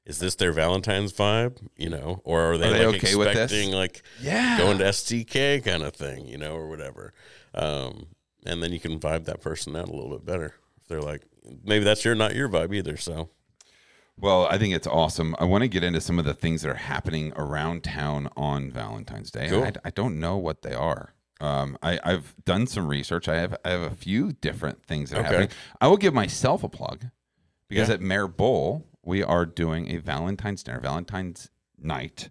is 0.06 0.20
this 0.20 0.36
their 0.36 0.52
Valentine's 0.52 1.14
vibe? 1.14 1.58
You 1.78 1.90
know, 1.90 2.22
or 2.24 2.54
are 2.54 2.58
they, 2.58 2.68
Are 2.70 2.74
they 2.74 2.86
like 2.86 2.96
okay 3.04 3.14
expecting 3.16 3.72
like 3.72 4.04
yeah 4.20 4.58
going 4.58 4.78
to 4.80 4.86
STK 4.86 5.64
kind 5.64 5.84
of 5.84 5.94
thing, 5.96 6.26
you 6.28 6.38
know, 6.38 6.56
or 6.56 6.68
whatever? 6.68 7.14
Um, 7.54 8.08
and 8.46 8.62
then 8.62 8.72
you 8.74 8.80
can 8.80 9.00
vibe 9.00 9.26
that 9.26 9.42
person 9.42 9.76
out 9.76 9.88
a 9.88 9.92
little 9.94 10.10
bit 10.12 10.26
better. 10.26 10.56
If 10.82 10.88
they're 10.88 11.02
like, 11.02 11.24
maybe 11.64 11.86
that's 11.86 12.04
your 12.04 12.16
not 12.16 12.36
your 12.36 12.50
vibe 12.50 12.74
either. 12.76 12.98
So 12.98 13.30
Well, 14.18 14.46
I 14.48 14.58
think 14.58 14.76
it's 14.76 14.88
awesome. 14.88 15.36
I 15.40 15.46
want 15.46 15.62
to 15.64 15.68
get 15.70 15.84
into 15.84 16.02
some 16.02 16.20
of 16.20 16.26
the 16.26 16.34
things 16.34 16.62
that 16.64 16.70
are 16.70 16.76
happening 16.76 17.32
around 17.36 17.84
town 17.84 18.30
on 18.36 18.70
Valentine's 18.72 19.32
Day. 19.32 19.48
Cool. 19.50 19.64
I, 19.64 19.72
I 19.86 19.90
don't 19.92 20.20
know 20.20 20.38
what 20.38 20.62
they 20.62 20.74
are. 20.74 21.14
Um, 21.42 21.78
I, 21.82 22.00
I've 22.04 22.36
done 22.46 22.68
some 22.68 22.88
research. 22.88 23.28
I 23.28 23.36
have 23.38 23.56
I 23.66 23.70
have 23.72 23.82
a 23.82 23.96
few 23.96 24.34
different 24.34 24.84
things 24.86 25.10
that 25.10 25.18
are 25.18 25.20
Okay. 25.22 25.28
happening. 25.30 25.50
I 25.82 25.88
will 25.88 25.98
give 25.98 26.14
myself 26.14 26.64
a 26.64 26.70
plug 26.70 27.06
because 27.70 27.88
Yeah. 27.90 27.96
at 27.96 28.02
Mayor 28.02 28.28
Bowl 28.28 28.86
we 29.04 29.24
are 29.24 29.46
doing 29.46 29.90
a 29.92 29.98
Valentine's 29.98 30.64
dinner, 30.64 30.80
Valentine's 30.80 31.50
night. 31.78 32.30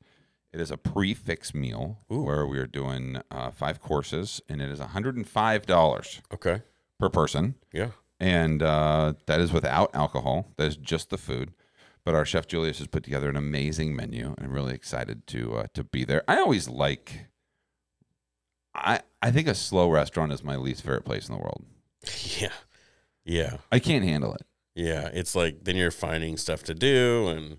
It 0.53 0.61
is 0.61 0.71
a 0.71 0.77
prefix 0.77 1.55
meal 1.55 1.99
where 2.09 2.47
we 2.47 2.59
are 2.59 2.67
doing 2.67 3.21
uh, 3.31 3.51
five 3.51 3.81
courses, 3.81 4.41
and 4.49 4.61
it 4.61 4.71
is 4.71 4.81
one 4.81 4.91
hundred 4.91 5.17
and 5.17 5.27
five 5.27 5.65
dollars 5.67 6.21
okay, 6.33 6.63
per 6.99 7.09
person 7.09 7.55
yeah, 7.73 7.91
and 8.21 8.63
uh, 8.63 9.15
that 9.27 9.41
is 9.41 9.53
without 9.53 9.95
alcohol. 9.95 10.53
That 10.57 10.67
is 10.67 10.77
just 10.77 11.11
the 11.11 11.19
food. 11.19 11.53
But 12.05 12.15
our 12.15 12.25
chef 12.25 12.49
Julius 12.49 12.79
has 12.79 12.89
put 12.89 13.05
together 13.05 13.31
an 13.31 13.37
amazing 13.37 13.95
menu, 13.95 14.35
and 14.37 14.47
I'm 14.47 14.53
really 14.53 14.75
excited 14.75 15.27
to 15.29 15.57
uh, 15.57 15.67
to 15.75 15.85
be 15.85 16.05
there. 16.05 16.23
I 16.29 16.39
always 16.39 16.69
like. 16.69 17.27
I 18.75 19.01
I 19.23 19.31
think 19.31 19.49
a 19.49 19.55
slow 19.55 19.89
restaurant 19.91 20.33
is 20.33 20.43
my 20.43 20.57
least 20.57 20.83
favorite 20.83 21.05
place 21.05 21.29
in 21.29 21.35
the 21.35 21.41
world. 21.41 21.65
Yeah. 22.41 22.53
Yeah. 23.25 23.59
I 23.71 23.79
can't 23.79 24.05
handle 24.05 24.35
it. 24.35 24.43
Yeah. 24.75 25.11
It's 25.13 25.35
like 25.35 25.65
then 25.65 25.77
you're 25.77 25.91
finding 25.91 26.37
stuff 26.37 26.63
to 26.65 26.75
do 26.75 27.29
and 27.29 27.59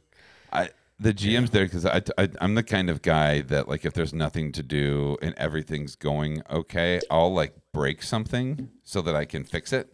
I 0.51 0.69
the 0.99 1.13
GM's 1.13 1.49
there 1.49 1.65
because 1.65 1.85
I, 1.85 2.01
I 2.17 2.29
I'm 2.39 2.55
the 2.55 2.63
kind 2.63 2.89
of 2.89 3.01
guy 3.01 3.41
that 3.41 3.67
like 3.67 3.85
if 3.85 3.93
there's 3.93 4.13
nothing 4.13 4.51
to 4.53 4.63
do 4.63 5.17
and 5.21 5.33
everything's 5.37 5.95
going 5.95 6.43
okay, 6.49 7.01
I'll 7.09 7.33
like 7.33 7.55
break 7.73 8.03
something 8.03 8.69
so 8.83 9.01
that 9.01 9.15
I 9.15 9.25
can 9.25 9.43
fix 9.43 9.73
it. 9.73 9.89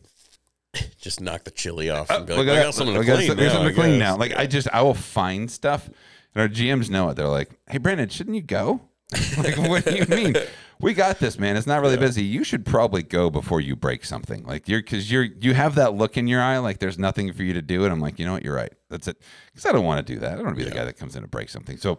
just 0.99 1.21
knock 1.21 1.43
the 1.43 1.51
chili 1.51 1.89
off 1.89 2.11
uh, 2.11 2.17
and 2.17 2.25
be 2.27 2.33
like, 2.33 2.47
I 2.47 2.63
got 2.63 2.73
something 2.73 2.95
to 2.95 3.03
clean 3.03 3.27
something 3.27 3.45
now. 3.45 3.63
to 3.63 3.73
clean 3.73 3.99
now. 3.99 4.17
Like 4.17 4.35
I 4.35 4.45
just 4.45 4.67
I 4.71 4.81
will 4.81 4.93
find 4.93 5.49
stuff, 5.49 5.87
and 5.87 6.41
our 6.41 6.47
GMs 6.47 6.89
know 6.89 7.09
it. 7.09 7.15
They're 7.15 7.27
like, 7.27 7.49
"Hey, 7.67 7.79
Brandon, 7.79 8.09
shouldn't 8.09 8.35
you 8.35 8.43
go?" 8.43 8.81
like, 9.37 9.57
what 9.57 9.85
do 9.85 9.95
you 9.95 10.05
mean? 10.05 10.35
We 10.79 10.93
got 10.93 11.19
this, 11.19 11.37
man. 11.37 11.57
It's 11.57 11.67
not 11.67 11.81
really 11.81 11.97
busy. 11.97 12.23
You 12.23 12.43
should 12.43 12.65
probably 12.65 13.03
go 13.03 13.29
before 13.29 13.59
you 13.59 13.75
break 13.75 14.05
something. 14.05 14.45
Like 14.45 14.69
you're 14.69 14.81
because 14.81 15.11
you're 15.11 15.23
you 15.23 15.53
have 15.53 15.75
that 15.75 15.95
look 15.95 16.15
in 16.15 16.27
your 16.27 16.41
eye, 16.41 16.57
like 16.59 16.79
there's 16.79 16.97
nothing 16.97 17.33
for 17.33 17.43
you 17.43 17.53
to 17.53 17.61
do. 17.61 17.83
And 17.83 17.91
I'm 17.91 17.99
like, 17.99 18.17
you 18.17 18.25
know 18.25 18.33
what? 18.33 18.43
You're 18.45 18.55
right. 18.55 18.71
That's 18.89 19.07
it. 19.07 19.21
Because 19.51 19.65
I 19.65 19.71
don't 19.73 19.83
want 19.83 20.05
to 20.05 20.13
do 20.13 20.19
that. 20.19 20.31
I 20.31 20.35
don't 20.35 20.45
want 20.45 20.57
to 20.57 20.63
be 20.63 20.69
the 20.69 20.75
guy 20.75 20.85
that 20.85 20.97
comes 20.97 21.15
in 21.15 21.21
to 21.23 21.27
break 21.27 21.49
something. 21.49 21.77
So 21.77 21.97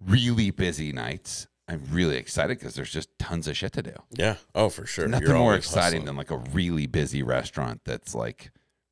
really 0.00 0.50
busy 0.50 0.92
nights. 0.92 1.48
I'm 1.66 1.82
really 1.90 2.16
excited 2.16 2.58
because 2.58 2.74
there's 2.74 2.90
just 2.90 3.16
tons 3.18 3.46
of 3.46 3.56
shit 3.56 3.72
to 3.74 3.82
do. 3.82 3.94
Yeah. 4.12 4.36
Oh, 4.54 4.68
for 4.68 4.86
sure. 4.86 5.06
Nothing 5.06 5.28
You're 5.28 5.38
more 5.38 5.54
exciting 5.54 6.00
hustling. 6.00 6.04
than 6.06 6.16
like 6.16 6.30
a 6.30 6.38
really 6.52 6.86
busy 6.86 7.22
restaurant 7.22 7.80
that's 7.84 8.14
like 8.14 8.50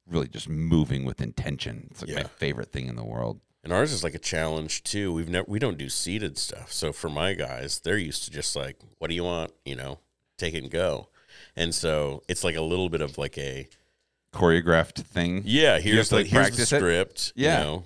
really 0.08 0.28
just 0.28 0.48
moving 0.48 1.04
with 1.04 1.20
intention. 1.20 1.88
It's 1.90 2.02
like 2.02 2.14
my 2.14 2.22
favorite 2.24 2.72
thing 2.72 2.86
in 2.86 2.96
the 2.96 3.04
world. 3.04 3.40
And 3.64 3.72
ours 3.72 3.92
is 3.92 4.04
like 4.04 4.14
a 4.14 4.20
challenge 4.20 4.84
too. 4.84 5.12
We've 5.12 5.28
never 5.28 5.46
we 5.48 5.58
don't 5.58 5.78
do 5.78 5.88
seated 5.88 6.38
stuff. 6.38 6.72
So 6.72 6.92
for 6.92 7.08
my 7.08 7.34
guys, 7.34 7.80
they're 7.80 7.98
used 7.98 8.24
to 8.24 8.30
just 8.30 8.54
like, 8.54 8.78
what 8.98 9.08
do 9.08 9.14
you 9.14 9.24
want? 9.24 9.52
You 9.64 9.76
know, 9.76 9.98
take 10.36 10.54
it 10.54 10.62
and 10.62 10.70
go. 10.70 11.08
And 11.56 11.74
so 11.74 12.22
it's 12.28 12.44
like 12.44 12.56
a 12.56 12.62
little 12.62 12.88
bit 12.88 13.00
of 13.00 13.18
like 13.18 13.36
a 13.36 13.68
Choreographed 14.32 15.00
thing. 15.02 15.42
yeah. 15.44 15.78
Here's 15.78 16.08
to, 16.08 16.16
the 16.16 16.20
like, 16.22 16.26
here's 16.26 16.46
the 16.46 16.50
practice 16.50 16.72
it? 16.72 16.78
script. 16.78 17.32
Yeah. 17.34 17.58
You 17.58 17.64
know, 17.64 17.84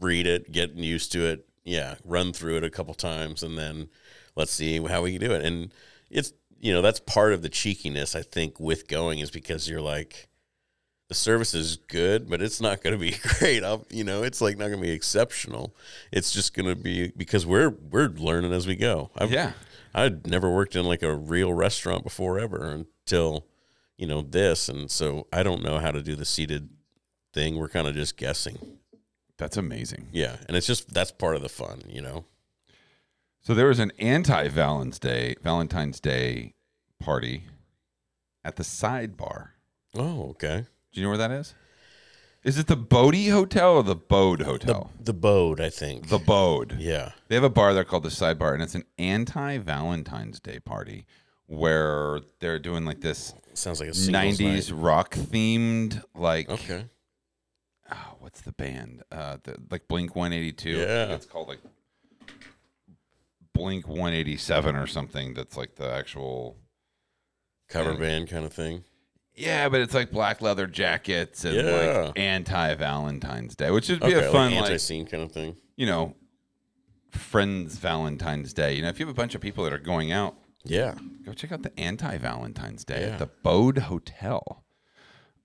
read 0.00 0.26
it, 0.26 0.50
getting 0.52 0.82
used 0.82 1.12
to 1.12 1.26
it. 1.26 1.46
Yeah, 1.64 1.94
run 2.04 2.32
through 2.32 2.56
it 2.56 2.64
a 2.64 2.70
couple 2.70 2.92
times, 2.94 3.42
and 3.44 3.56
then 3.56 3.88
let's 4.34 4.50
see 4.50 4.82
how 4.84 5.02
we 5.02 5.12
can 5.12 5.20
do 5.20 5.32
it. 5.32 5.44
And 5.44 5.72
it's 6.10 6.32
you 6.60 6.72
know 6.72 6.82
that's 6.82 6.98
part 7.00 7.32
of 7.32 7.42
the 7.42 7.48
cheekiness 7.48 8.16
I 8.16 8.22
think 8.22 8.58
with 8.58 8.88
going 8.88 9.20
is 9.20 9.30
because 9.30 9.68
you're 9.68 9.80
like 9.80 10.28
the 11.12 11.18
service 11.18 11.52
is 11.52 11.76
good, 11.88 12.30
but 12.30 12.40
it's 12.40 12.58
not 12.58 12.82
going 12.82 12.94
to 12.94 12.98
be 12.98 13.14
great. 13.38 13.62
I'll, 13.62 13.84
you 13.90 14.02
know, 14.02 14.22
it's 14.22 14.40
like 14.40 14.56
not 14.56 14.68
going 14.68 14.80
to 14.80 14.86
be 14.86 14.92
exceptional. 14.92 15.76
It's 16.10 16.32
just 16.32 16.54
going 16.54 16.66
to 16.66 16.74
be 16.74 17.12
because 17.14 17.44
we're 17.44 17.68
we're 17.68 18.08
learning 18.08 18.52
as 18.52 18.66
we 18.66 18.76
go. 18.76 19.10
I've, 19.16 19.30
Yeah. 19.30 19.52
I'd 19.94 20.26
never 20.26 20.50
worked 20.50 20.74
in 20.74 20.86
like 20.86 21.02
a 21.02 21.14
real 21.14 21.52
restaurant 21.52 22.02
before 22.02 22.38
ever 22.38 22.64
until 22.64 23.44
you 23.98 24.06
know 24.06 24.22
this, 24.22 24.70
and 24.70 24.90
so 24.90 25.26
I 25.30 25.42
don't 25.42 25.62
know 25.62 25.80
how 25.80 25.90
to 25.90 26.02
do 26.02 26.16
the 26.16 26.24
seated 26.24 26.70
thing. 27.34 27.58
We're 27.58 27.68
kind 27.68 27.86
of 27.86 27.94
just 27.94 28.16
guessing. 28.16 28.78
That's 29.36 29.58
amazing. 29.58 30.08
Yeah, 30.10 30.36
and 30.48 30.56
it's 30.56 30.66
just 30.66 30.94
that's 30.94 31.12
part 31.12 31.36
of 31.36 31.42
the 31.42 31.50
fun, 31.50 31.82
you 31.90 32.00
know. 32.00 32.24
So 33.42 33.52
there 33.52 33.66
was 33.66 33.80
an 33.80 33.92
anti 33.98 34.48
Valentine's 34.48 34.98
Day 34.98 35.34
Valentine's 35.42 36.00
Day 36.00 36.54
party 36.98 37.44
at 38.42 38.56
the 38.56 38.62
sidebar. 38.62 39.48
Oh, 39.94 40.30
okay. 40.30 40.64
Do 40.92 41.00
you 41.00 41.02
know 41.06 41.08
where 41.10 41.18
that 41.18 41.30
is? 41.30 41.54
Is 42.44 42.58
it 42.58 42.66
the 42.66 42.76
Bodie 42.76 43.28
Hotel 43.28 43.74
or 43.76 43.82
the 43.84 43.94
Bode 43.94 44.42
Hotel? 44.42 44.90
the 45.00 45.12
Bode, 45.12 45.60
I 45.60 45.70
think. 45.70 46.08
The, 46.08 46.18
Bode. 46.18 46.76
yeah. 46.78 47.12
They 47.28 47.36
have 47.36 47.44
a 47.44 47.48
bar 47.50 47.72
there 47.72 47.84
called 47.84 48.02
the 48.02 48.08
Sidebar, 48.08 48.52
and 48.52 48.62
it's 48.62 48.74
an 48.74 48.84
anti 48.98 49.58
Valentine's 49.58 50.40
Day 50.40 50.58
party 50.58 51.06
where 51.46 52.20
they're 52.40 52.58
doing 52.58 52.84
like 52.84 53.00
this 53.00 53.34
Sounds 53.54 53.78
like 53.80 53.90
a 53.90 53.92
90s 53.92 54.40
night. 54.40 54.70
rock 54.82 55.14
themed, 55.14 56.02
like, 56.14 56.48
Okay. 56.48 56.86
oh, 57.92 58.14
what's 58.18 58.40
the 58.40 58.52
band? 58.52 59.02
Uh, 59.12 59.36
the, 59.44 59.56
like 59.70 59.86
Blink 59.88 60.16
182. 60.16 60.70
Yeah. 60.70 61.12
It's 61.14 61.26
called 61.26 61.46
like 61.48 61.60
Blink 63.54 63.86
187 63.86 64.74
or 64.76 64.86
something. 64.86 65.34
That's 65.34 65.56
like 65.56 65.76
the 65.76 65.90
actual. 65.92 66.56
Cover 67.68 67.94
band 67.94 68.28
kind 68.28 68.44
of 68.44 68.52
thing. 68.52 68.84
Yeah, 69.34 69.68
but 69.70 69.80
it's 69.80 69.94
like 69.94 70.10
black 70.10 70.42
leather 70.42 70.66
jackets 70.66 71.44
and 71.44 71.54
Yeah. 71.56 71.62
like 72.04 72.18
anti 72.18 72.74
Valentine's 72.74 73.56
Day, 73.56 73.70
which 73.70 73.88
would 73.88 74.00
be 74.00 74.12
a 74.12 74.22
fun, 74.30 74.50
like 74.52 74.60
like, 74.60 74.64
anti-scene 74.70 75.06
kind 75.06 75.22
of 75.22 75.32
thing. 75.32 75.56
you 75.76 75.86
know, 75.86 76.14
friends 77.10 77.78
Valentine's 77.78 78.52
Day. 78.52 78.74
You 78.74 78.82
know, 78.82 78.88
if 78.88 78.98
you 79.00 79.06
have 79.06 79.14
a 79.14 79.16
bunch 79.16 79.34
of 79.34 79.40
people 79.40 79.64
that 79.64 79.72
are 79.72 79.78
going 79.78 80.12
out, 80.12 80.36
Yeah. 80.64 80.94
go 81.24 81.32
check 81.32 81.52
out 81.52 81.62
the 81.62 81.78
anti 81.78 82.16
Valentine's 82.18 82.84
Day 82.84 83.02
Yeah. 83.06 83.12
at 83.14 83.18
the 83.18 83.26
Bode 83.26 83.78
Hotel. 83.78 84.64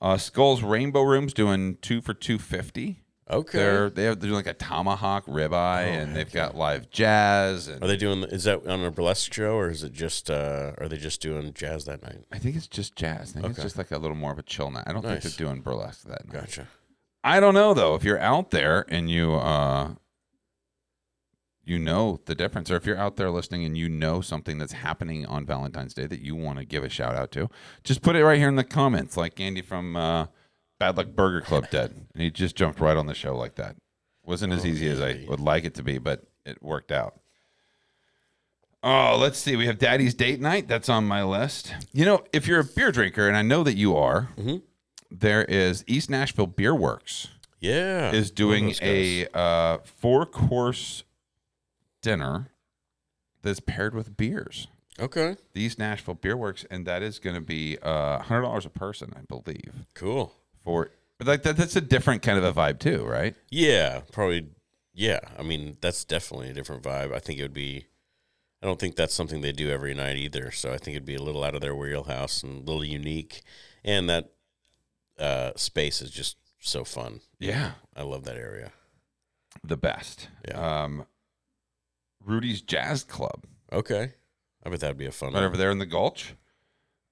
Uh, 0.02 0.18
Skull's 0.18 0.62
Rainbow 0.62 1.02
Room's 1.02 1.34
doing 1.34 1.78
two 1.82 2.02
for 2.02 2.14
two 2.14 2.38
fifty. 2.38 3.04
Okay. 3.30 3.58
They're 3.58 3.90
they 3.90 4.04
have 4.06 4.20
they're 4.20 4.30
doing 4.30 4.44
like 4.46 4.48
a 4.48 4.54
tomahawk 4.54 5.26
ribeye, 5.26 5.88
Oh, 5.88 5.92
and 5.92 6.16
they've 6.16 6.32
got 6.32 6.56
live 6.56 6.90
jazz, 6.90 7.68
and 7.68 7.84
Are 7.84 7.88
they 7.88 7.98
doing? 7.98 8.24
Is 8.24 8.46
that 8.46 8.66
on 8.68 8.82
a 8.84 8.92
burlesque 8.92 9.34
show, 9.34 9.56
or 9.56 9.70
is 9.70 9.84
it 9.84 9.92
just? 9.94 10.30
uh 10.32 10.72
Are 10.78 10.88
they 10.88 10.98
just 10.98 11.22
doing 11.22 11.54
jazz 11.54 11.86
that 11.86 12.02
night? 12.04 12.24
I 12.32 12.38
think 12.40 12.56
it's 12.56 12.68
just 12.68 12.96
jazz. 12.96 13.32
I 13.36 13.42
think 13.42 13.46
it's 13.52 13.60
Okay. 13.60 13.66
just 13.66 13.78
like 13.78 13.92
a 13.92 13.98
little 13.98 14.16
more 14.16 14.32
of 14.32 14.40
a 14.40 14.44
chill 14.44 14.72
night. 14.72 14.86
I 14.88 14.94
don't 14.94 15.02
think 15.04 15.22
they're 15.22 15.32
doing 15.48 15.62
burlesque 15.62 16.04
that 16.08 16.26
night. 16.26 16.42
Gotcha. 16.42 16.68
I 17.24 17.40
don't 17.42 17.54
know 17.54 17.74
though. 17.74 17.96
If 17.96 18.04
you're 18.06 18.20
out 18.20 18.52
there 18.52 18.86
and 18.88 19.10
you 19.12 19.34
uh 19.36 19.96
you 21.66 21.78
know 21.78 22.22
the 22.26 22.36
difference, 22.36 22.72
or 22.72 22.78
if 22.78 22.86
you're 22.86 22.98
out 22.98 23.18
there 23.18 23.30
listening 23.30 23.66
and 23.66 23.78
you 23.78 23.90
know 23.90 24.22
something 24.22 24.58
that's 24.58 24.72
happening 24.72 25.26
on 25.26 25.46
Valentine's 25.46 25.94
Day 25.94 26.06
that 26.08 26.22
you 26.22 26.34
want 26.34 26.60
to 26.60 26.64
give 26.66 26.82
a 26.86 26.88
shout 26.90 27.14
out 27.16 27.30
to, 27.34 27.50
just 27.84 28.02
put 28.02 28.16
it 28.16 28.24
right 28.24 28.38
here 28.38 28.48
in 28.48 28.56
the 28.56 28.64
comments, 28.64 29.18
like 29.18 29.38
Andy 29.42 29.62
from 29.62 29.98
uh, 29.98 30.28
Bad 30.80 30.98
Luck 30.98 31.08
Burger 31.08 31.42
Club 31.42 31.70
did, 31.70 31.92
and 32.14 32.22
he 32.24 32.30
just 32.30 32.56
jumped 32.56 32.80
right 32.80 32.96
on 32.98 33.08
the 33.08 33.14
show 33.16 33.36
like 33.36 33.56
that. 33.56 33.76
Wasn't 34.26 34.54
as 34.54 34.64
Oh, 34.64 34.68
easy 34.68 34.88
as 34.90 35.02
I 35.02 35.26
would 35.28 35.40
like 35.40 35.64
it 35.66 35.74
to 35.76 35.84
be, 35.84 35.98
but 35.98 36.24
it 36.46 36.62
worked 36.62 36.92
out. 36.92 37.20
Oh, 38.84 39.18
let's 39.20 39.40
see. 39.40 39.56
We 39.56 39.66
have 39.66 39.80
Daddy's 39.80 40.14
Date 40.14 40.40
Night. 40.40 40.68
That's 40.68 40.88
on 40.90 41.06
my 41.06 41.24
list. 41.24 41.74
You 41.94 42.06
know, 42.06 42.24
if 42.32 42.48
you're 42.48 42.60
a 42.60 42.64
beer 42.64 42.92
drinker, 42.92 43.28
and 43.28 43.36
I 43.36 43.42
know 43.42 43.64
that 43.64 43.76
you 43.76 43.96
are, 43.98 44.30
Mhm. 44.38 44.62
there 45.10 45.44
is 45.46 45.84
East 45.88 46.10
Nashville 46.10 46.46
Beer 46.48 46.76
Works 46.76 47.30
Yeah. 47.60 48.12
is 48.12 48.30
doing 48.30 48.66
Love 48.68 48.74
those 48.74 48.80
guys. 48.80 49.28
a 49.34 49.38
uh, 49.38 49.78
four 49.84 50.26
course 50.26 51.04
dinner 52.02 52.52
that's 53.42 53.60
paired 53.60 53.96
with 53.96 54.16
beers. 54.16 54.68
Okay. 55.00 55.38
The 55.54 55.62
East 55.62 55.80
Nashville 55.80 56.14
Beer 56.16 56.38
Works, 56.38 56.66
and 56.70 56.86
that 56.86 57.02
is 57.02 57.18
going 57.20 57.36
to 57.36 57.42
be 57.42 57.78
uh, 57.82 58.20
hundred 58.20 58.42
dollars 58.44 58.66
a 58.66 58.70
person, 58.70 59.12
I 59.16 59.22
believe. 59.22 59.86
Cool. 59.96 60.34
For 60.68 60.92
but 61.18 61.28
like 61.28 61.44
that, 61.44 61.56
that's 61.56 61.76
a 61.78 61.82
different 61.82 62.22
kind 62.24 62.38
of 62.38 62.44
a 62.44 62.52
vibe 62.54 62.80
too, 62.80 63.06
right? 63.06 63.36
Yeah. 63.50 64.02
Probably. 64.12 64.50
Yeah. 64.94 65.20
I 65.40 65.44
mean, 65.44 65.78
that's 65.82 66.04
definitely 66.04 66.50
a 66.50 66.54
different 66.54 66.84
vibe. 66.84 67.14
I 67.16 67.20
think 67.20 67.40
it 67.40 67.44
would 67.44 67.54
be. 67.54 67.86
I 68.62 68.66
don't 68.66 68.78
think 68.80 68.96
that's 68.98 69.14
something 69.14 69.40
they 69.42 69.52
do 69.54 69.70
every 69.70 69.94
night 69.94 70.18
either. 70.18 70.52
So 70.52 70.74
I 70.74 70.78
think 70.78 70.96
it'd 70.96 71.06
be 71.06 71.16
a 71.16 71.22
little 71.22 71.44
out 71.44 71.56
of 71.56 71.62
their 71.62 71.74
wheelhouse 71.76 72.44
and 72.44 72.58
a 72.58 72.66
little 72.66 72.84
unique. 72.84 73.44
And 73.86 74.10
that 74.10 74.32
uh, 75.18 75.52
space 75.56 76.02
is 76.02 76.12
just 76.12 76.38
so 76.60 76.84
fun. 76.84 77.22
Yeah, 77.40 77.72
I 77.96 78.02
love 78.04 78.26
that 78.26 78.36
area. 78.36 78.72
the 79.64 79.78
best. 79.78 80.28
Yeah. 80.48 80.84
Um, 80.84 81.06
Rudy's 82.26 82.62
Jazz 82.62 83.04
Club, 83.06 83.46
Okay. 83.72 84.14
I 84.66 84.70
bet 84.70 84.82
that'd 84.82 84.98
be 84.98 85.06
a 85.06 85.12
fun 85.12 85.30
right 85.30 85.36
one. 85.36 85.44
over 85.46 85.56
there 85.58 85.72
in 85.72 85.78
the 85.78 85.86
Gulch. 85.86 86.34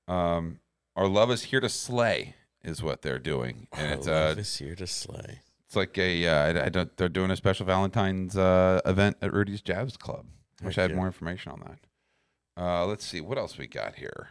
Um, 0.08 0.60
our 0.96 1.08
love 1.08 1.32
is 1.32 1.44
here 1.44 1.60
to 1.62 1.70
slay 1.70 2.36
is 2.66 2.84
what 2.84 3.02
they're 3.02 3.20
doing, 3.20 3.68
and 3.72 3.94
it's 3.94 4.08
I 4.08 4.12
uh, 4.12 4.28
love 4.30 4.40
is 4.40 4.58
here 4.58 4.76
to 4.76 4.88
slay. 4.88 5.42
It's 5.66 5.76
like 5.76 5.98
a 5.98 6.28
uh, 6.28 6.44
I, 6.44 6.66
I 6.66 6.70
don't, 6.70 6.98
they're 6.98 7.08
doing 7.08 7.32
a 7.32 7.36
special 7.36 7.66
Valentine's 7.66 8.36
uh, 8.36 8.82
event 8.86 9.18
at 9.22 9.32
Rudy's 9.32 9.62
Jazz 9.62 9.96
Club. 9.98 10.26
Wish 10.64 10.78
I 10.78 10.82
had 10.82 10.92
yeah. 10.92 10.98
more 10.98 11.06
information 11.08 11.52
on 11.52 11.62
that. 11.62 12.62
Uh, 12.62 12.86
let's 12.86 13.06
see 13.06 13.22
what 13.22 13.38
else 13.38 13.58
we 13.58 13.68
got 13.68 13.96
here. 13.96 14.30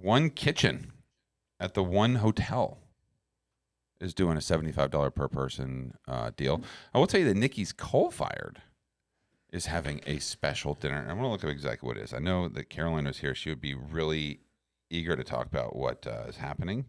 One 0.00 0.30
Kitchen 0.30 0.92
at 1.58 1.74
the 1.74 1.82
One 1.82 2.16
Hotel 2.16 2.78
is 4.00 4.12
doing 4.12 4.36
a 4.36 4.40
seventy-five 4.40 4.90
dollar 4.90 5.10
per 5.10 5.28
person 5.28 5.94
uh, 6.06 6.30
deal. 6.36 6.62
I 6.92 6.98
will 6.98 7.06
tell 7.06 7.20
you 7.20 7.26
that 7.26 7.36
Nicky's 7.36 7.72
Coal 7.72 8.10
Fired 8.10 8.60
is 9.52 9.66
having 9.66 10.00
a 10.06 10.18
special 10.18 10.74
dinner. 10.74 11.06
I'm 11.08 11.18
going 11.18 11.22
to 11.22 11.28
look 11.28 11.44
up 11.44 11.50
exactly 11.50 11.86
what 11.86 11.96
it 11.96 12.02
is. 12.02 12.12
I 12.12 12.18
know 12.18 12.48
that 12.48 12.68
Caroline 12.68 13.06
was 13.06 13.18
here. 13.18 13.34
She 13.34 13.48
would 13.48 13.60
be 13.60 13.74
really 13.74 14.40
eager 14.90 15.16
to 15.16 15.24
talk 15.24 15.46
about 15.46 15.76
what 15.76 16.06
uh, 16.06 16.24
is 16.28 16.36
happening. 16.36 16.86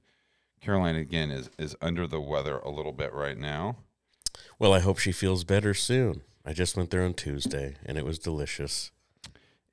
Caroline 0.62 0.95
again 0.95 1.30
is 1.32 1.50
is 1.58 1.76
under 1.82 2.08
the 2.08 2.20
weather 2.22 2.58
a 2.60 2.70
little 2.70 2.93
bit 2.93 3.14
right 3.14 3.38
now. 3.38 3.78
Well, 4.60 4.74
I 4.74 4.80
hope 4.80 4.98
she 4.98 5.12
feels 5.12 5.43
better 5.43 5.74
soon. 5.74 6.22
I 6.45 6.54
just 6.54 6.76
went 6.78 6.89
there 6.89 7.04
on 7.04 7.14
Tuesday 7.14 7.76
and 7.86 7.98
it 7.98 8.06
was 8.06 8.18
delicious. 8.20 8.91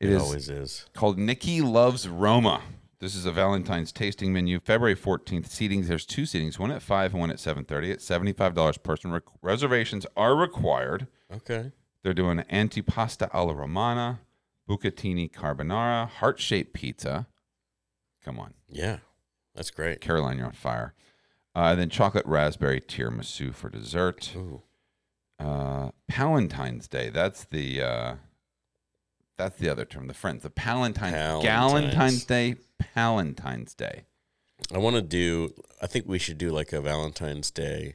It 0.01 0.09
It, 0.11 0.11
is 0.11 0.23
always 0.23 0.49
is. 0.49 0.87
called 0.93 1.19
Nicky 1.19 1.61
Loves 1.61 2.09
Roma. 2.09 2.63
This 2.99 3.15
is 3.15 3.27
a 3.27 3.33
Valentine's 3.33 3.93
tasting 3.93 4.33
menu. 4.33 4.61
February 4.61 4.97
14th, 4.97 5.49
seatings. 5.49 5.87
There's 5.87 6.07
two 6.07 6.23
seatings, 6.23 6.59
one 6.59 6.71
at 6.71 6.81
5 6.83 7.13
and 7.13 7.21
one 7.21 7.31
at 7.31 7.37
7.30. 7.37 7.91
It's 7.91 8.09
$75 8.09 8.55
per 8.55 8.73
person. 8.95 9.11
Re- 9.13 9.21
reservations 9.43 10.07
are 10.17 10.35
required. 10.35 11.07
Okay. 11.33 11.73
They're 12.03 12.15
doing 12.15 12.39
antipasta 12.51 13.29
alla 13.33 13.55
romana, 13.55 14.21
bucatini 14.69 15.31
carbonara, 15.31 16.09
heart-shaped 16.09 16.73
pizza. 16.73 17.27
Come 18.25 18.39
on. 18.39 18.55
Yeah. 18.69 18.99
That's 19.55 19.71
great. 19.71 20.01
Caroline, 20.01 20.39
you're 20.39 20.47
on 20.47 20.53
fire. 20.53 20.95
Uh, 21.55 21.75
then 21.75 21.89
chocolate 21.89 22.27
raspberry 22.27 22.81
tiramisu 22.81 23.55
for 23.55 23.69
dessert. 23.69 24.33
Ooh. 24.35 24.63
Uh, 25.39 25.91
Palentine's 26.11 26.89
Day. 26.89 27.11
That's 27.11 27.45
the 27.45 27.83
uh, 27.83 28.15
that's 29.37 29.59
the 29.59 29.69
other 29.69 29.85
term. 29.85 30.09
The 30.09 30.15
friends. 30.15 30.43
The 30.43 30.51
Palentine's 30.51 31.13
Palentine's. 31.13 31.45
Galentine's 31.45 32.25
Day. 32.25 32.57
Palentine's 32.97 33.75
Day. 33.75 34.05
I 34.73 34.79
want 34.79 34.97
to 34.97 35.03
do. 35.03 35.53
I 35.83 35.87
think 35.87 36.07
we 36.09 36.19
should 36.19 36.39
do 36.39 36.51
like 36.51 36.73
a 36.73 36.81
Valentine's 36.81 37.51
Day 37.51 37.95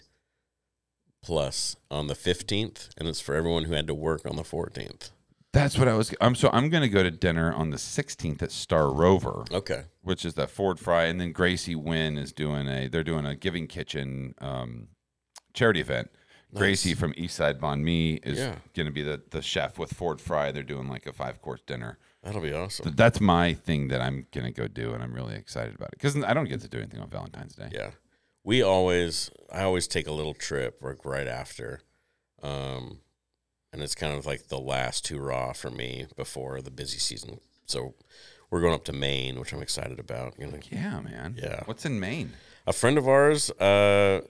plus 1.22 1.76
on 1.90 2.08
the 2.08 2.16
fifteenth, 2.16 2.90
and 2.98 3.08
it's 3.08 3.22
for 3.22 3.36
everyone 3.36 3.66
who 3.66 3.74
had 3.74 3.88
to 3.88 3.94
work 3.94 4.22
on 4.26 4.36
the 4.36 4.44
fourteenth. 4.44 5.12
That's 5.52 5.78
what 5.80 5.88
I 5.88 5.96
was. 5.96 6.14
I'm 6.22 6.36
so 6.36 6.50
I'm 6.54 6.70
going 6.70 6.84
to 6.84 6.90
go 6.90 7.02
to 7.02 7.10
dinner 7.12 7.52
on 7.52 7.72
the 7.72 7.78
16th 7.78 8.42
at 8.44 8.52
Star 8.52 8.92
Rover, 8.92 9.46
Okay. 9.52 9.86
which 10.04 10.24
is 10.24 10.36
that 10.36 10.50
Ford 10.52 10.80
Fry, 10.80 11.06
and 11.06 11.20
then 11.20 11.32
Gracie 11.32 11.76
Wynn 11.76 12.18
is 12.18 12.32
doing 12.32 12.68
a. 12.68 12.88
They're 12.88 13.04
doing 13.04 13.26
a 13.26 13.36
Giving 13.36 13.66
Kitchen 13.68 14.36
um, 14.40 14.90
charity 15.54 15.80
event. 15.82 16.12
Gracie 16.54 16.96
from 16.96 17.14
Eastside 17.14 17.60
Banh 17.60 17.82
Mi 17.82 18.14
is 18.24 18.40
Yeah. 18.40 18.56
going 18.76 18.88
to 18.88 18.92
be 18.92 19.04
the 19.04 19.22
the 19.30 19.42
chef 19.42 19.78
with 19.80 19.94
Ford 19.94 20.20
Fry. 20.22 20.52
They're 20.52 20.64
doing 20.64 20.88
like 20.88 21.06
a 21.08 21.14
five 21.14 21.42
course 21.42 21.62
dinner. 21.66 21.98
That'll 22.24 22.42
be 22.42 22.54
awesome. 22.54 22.86
Th- 22.86 22.96
That's 22.96 23.22
my 23.22 23.54
thing 23.54 23.88
that 23.90 24.02
I'm 24.02 24.26
going 24.32 24.46
to 24.46 24.52
go 24.52 24.68
do, 24.68 24.94
and 24.94 25.02
I'm 25.04 25.14
really 25.14 25.36
excited 25.36 25.74
about 25.76 25.90
it 25.94 26.00
because 26.00 26.16
I 26.24 26.34
don't 26.34 26.50
get 26.50 26.62
to 26.62 26.68
do 26.68 26.78
anything 26.80 27.00
on 27.02 27.10
Valentine's 27.10 27.56
Day. 27.56 27.70
Yeah. 27.72 27.92
We 28.44 28.62
always, 28.64 29.30
I 29.52 29.62
always 29.64 29.88
take 29.88 30.08
a 30.08 30.12
little 30.12 30.34
trip 30.34 30.80
like 30.82 31.06
right 31.06 31.28
after. 31.28 31.82
Um, 32.42 33.00
and 33.72 33.82
it's 33.82 33.96
kind 33.96 34.18
of 34.18 34.26
like 34.26 34.48
the 34.48 34.60
last 34.60 35.08
hurrah 35.08 35.54
for 35.54 35.70
me 35.70 36.06
before 36.16 36.62
the 36.62 36.72
busy 36.72 36.98
season. 37.00 37.40
So 37.66 37.94
we're 38.50 38.62
going 38.62 38.74
up 38.74 38.86
to 38.86 38.94
Maine, 38.94 39.40
which 39.40 39.54
I'm 39.54 39.62
excited 39.62 40.00
about. 40.00 40.34
You 40.40 40.48
know, 40.48 40.58
Yeah, 40.72 41.02
man. 41.02 41.36
Yeah. 41.38 41.62
What's 41.66 41.86
in 41.86 42.00
Maine? 42.00 42.34
a 42.68 42.74
friend 42.74 42.98
of 42.98 43.08
ours 43.08 43.50
uh, 43.52 44.22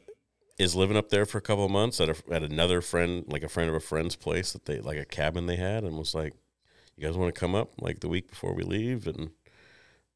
is 0.57 0.75
living 0.75 0.95
up 0.97 1.09
there 1.09 1.25
for 1.25 1.37
a 1.37 1.41
couple 1.41 1.65
of 1.65 1.71
months 1.71 1.99
at, 1.99 2.09
a, 2.09 2.15
at 2.31 2.43
another 2.43 2.79
friend, 2.81 3.25
like 3.27 3.43
a 3.43 3.49
friend 3.49 3.69
of 3.69 3.75
a 3.75 3.79
friend's 3.81 4.15
place 4.15 4.51
that 4.53 4.65
they, 4.65 4.79
like 4.79 4.97
a 4.97 5.05
cabin 5.05 5.45
they 5.45 5.55
had, 5.57 5.83
and 5.83 5.97
was 5.97 6.13
like, 6.15 6.33
you 6.95 7.05
guys 7.07 7.17
want 7.17 7.33
to 7.33 7.39
come 7.39 7.55
up 7.55 7.71
like 7.81 7.99
the 8.01 8.07
week 8.09 8.29
before 8.29 8.53
we 8.53 8.63
leave 8.63 9.07
and 9.07 9.31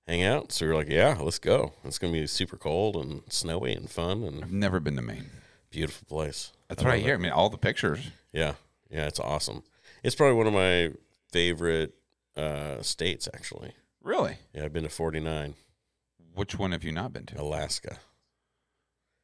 hang 0.07 0.21
out? 0.23 0.51
So 0.51 0.65
we 0.65 0.71
are 0.71 0.75
like, 0.75 0.89
yeah, 0.89 1.17
let's 1.19 1.39
go. 1.39 1.73
It's 1.85 1.97
going 1.97 2.13
to 2.13 2.19
be 2.19 2.27
super 2.27 2.57
cold 2.57 2.95
and 2.97 3.23
snowy 3.29 3.73
and 3.73 3.89
fun 3.89 4.23
and 4.23 4.43
I've 4.43 4.51
never 4.51 4.79
been 4.81 4.95
to 4.97 5.01
Maine. 5.01 5.29
beautiful 5.69 6.05
place. 6.07 6.51
That's 6.67 6.83
what 6.83 6.93
I 6.93 6.97
hear. 6.99 7.13
it. 7.15 7.19
I 7.19 7.21
mean, 7.21 7.31
all 7.31 7.49
the 7.49 7.57
pictures. 7.57 7.99
Yeah, 8.33 8.53
yeah, 8.93 9.07
it's 9.07 9.19
awesome. 9.19 9.63
It's 10.03 10.15
probably 10.15 10.35
one 10.37 10.47
of 10.47 10.53
my 10.53 10.91
favorite 11.31 11.95
uh, 12.37 12.81
states, 12.81 13.27
actually. 13.33 13.73
Really? 14.01 14.37
Yeah, 14.53 14.65
I've 14.65 14.73
been 14.73 14.83
to 14.83 14.89
49, 14.89 15.55
Which 16.35 16.57
one 16.59 16.71
have 16.71 16.83
you 16.83 16.91
not 16.91 17.11
been 17.13 17.25
to? 17.27 17.41
Alaska, 17.41 17.97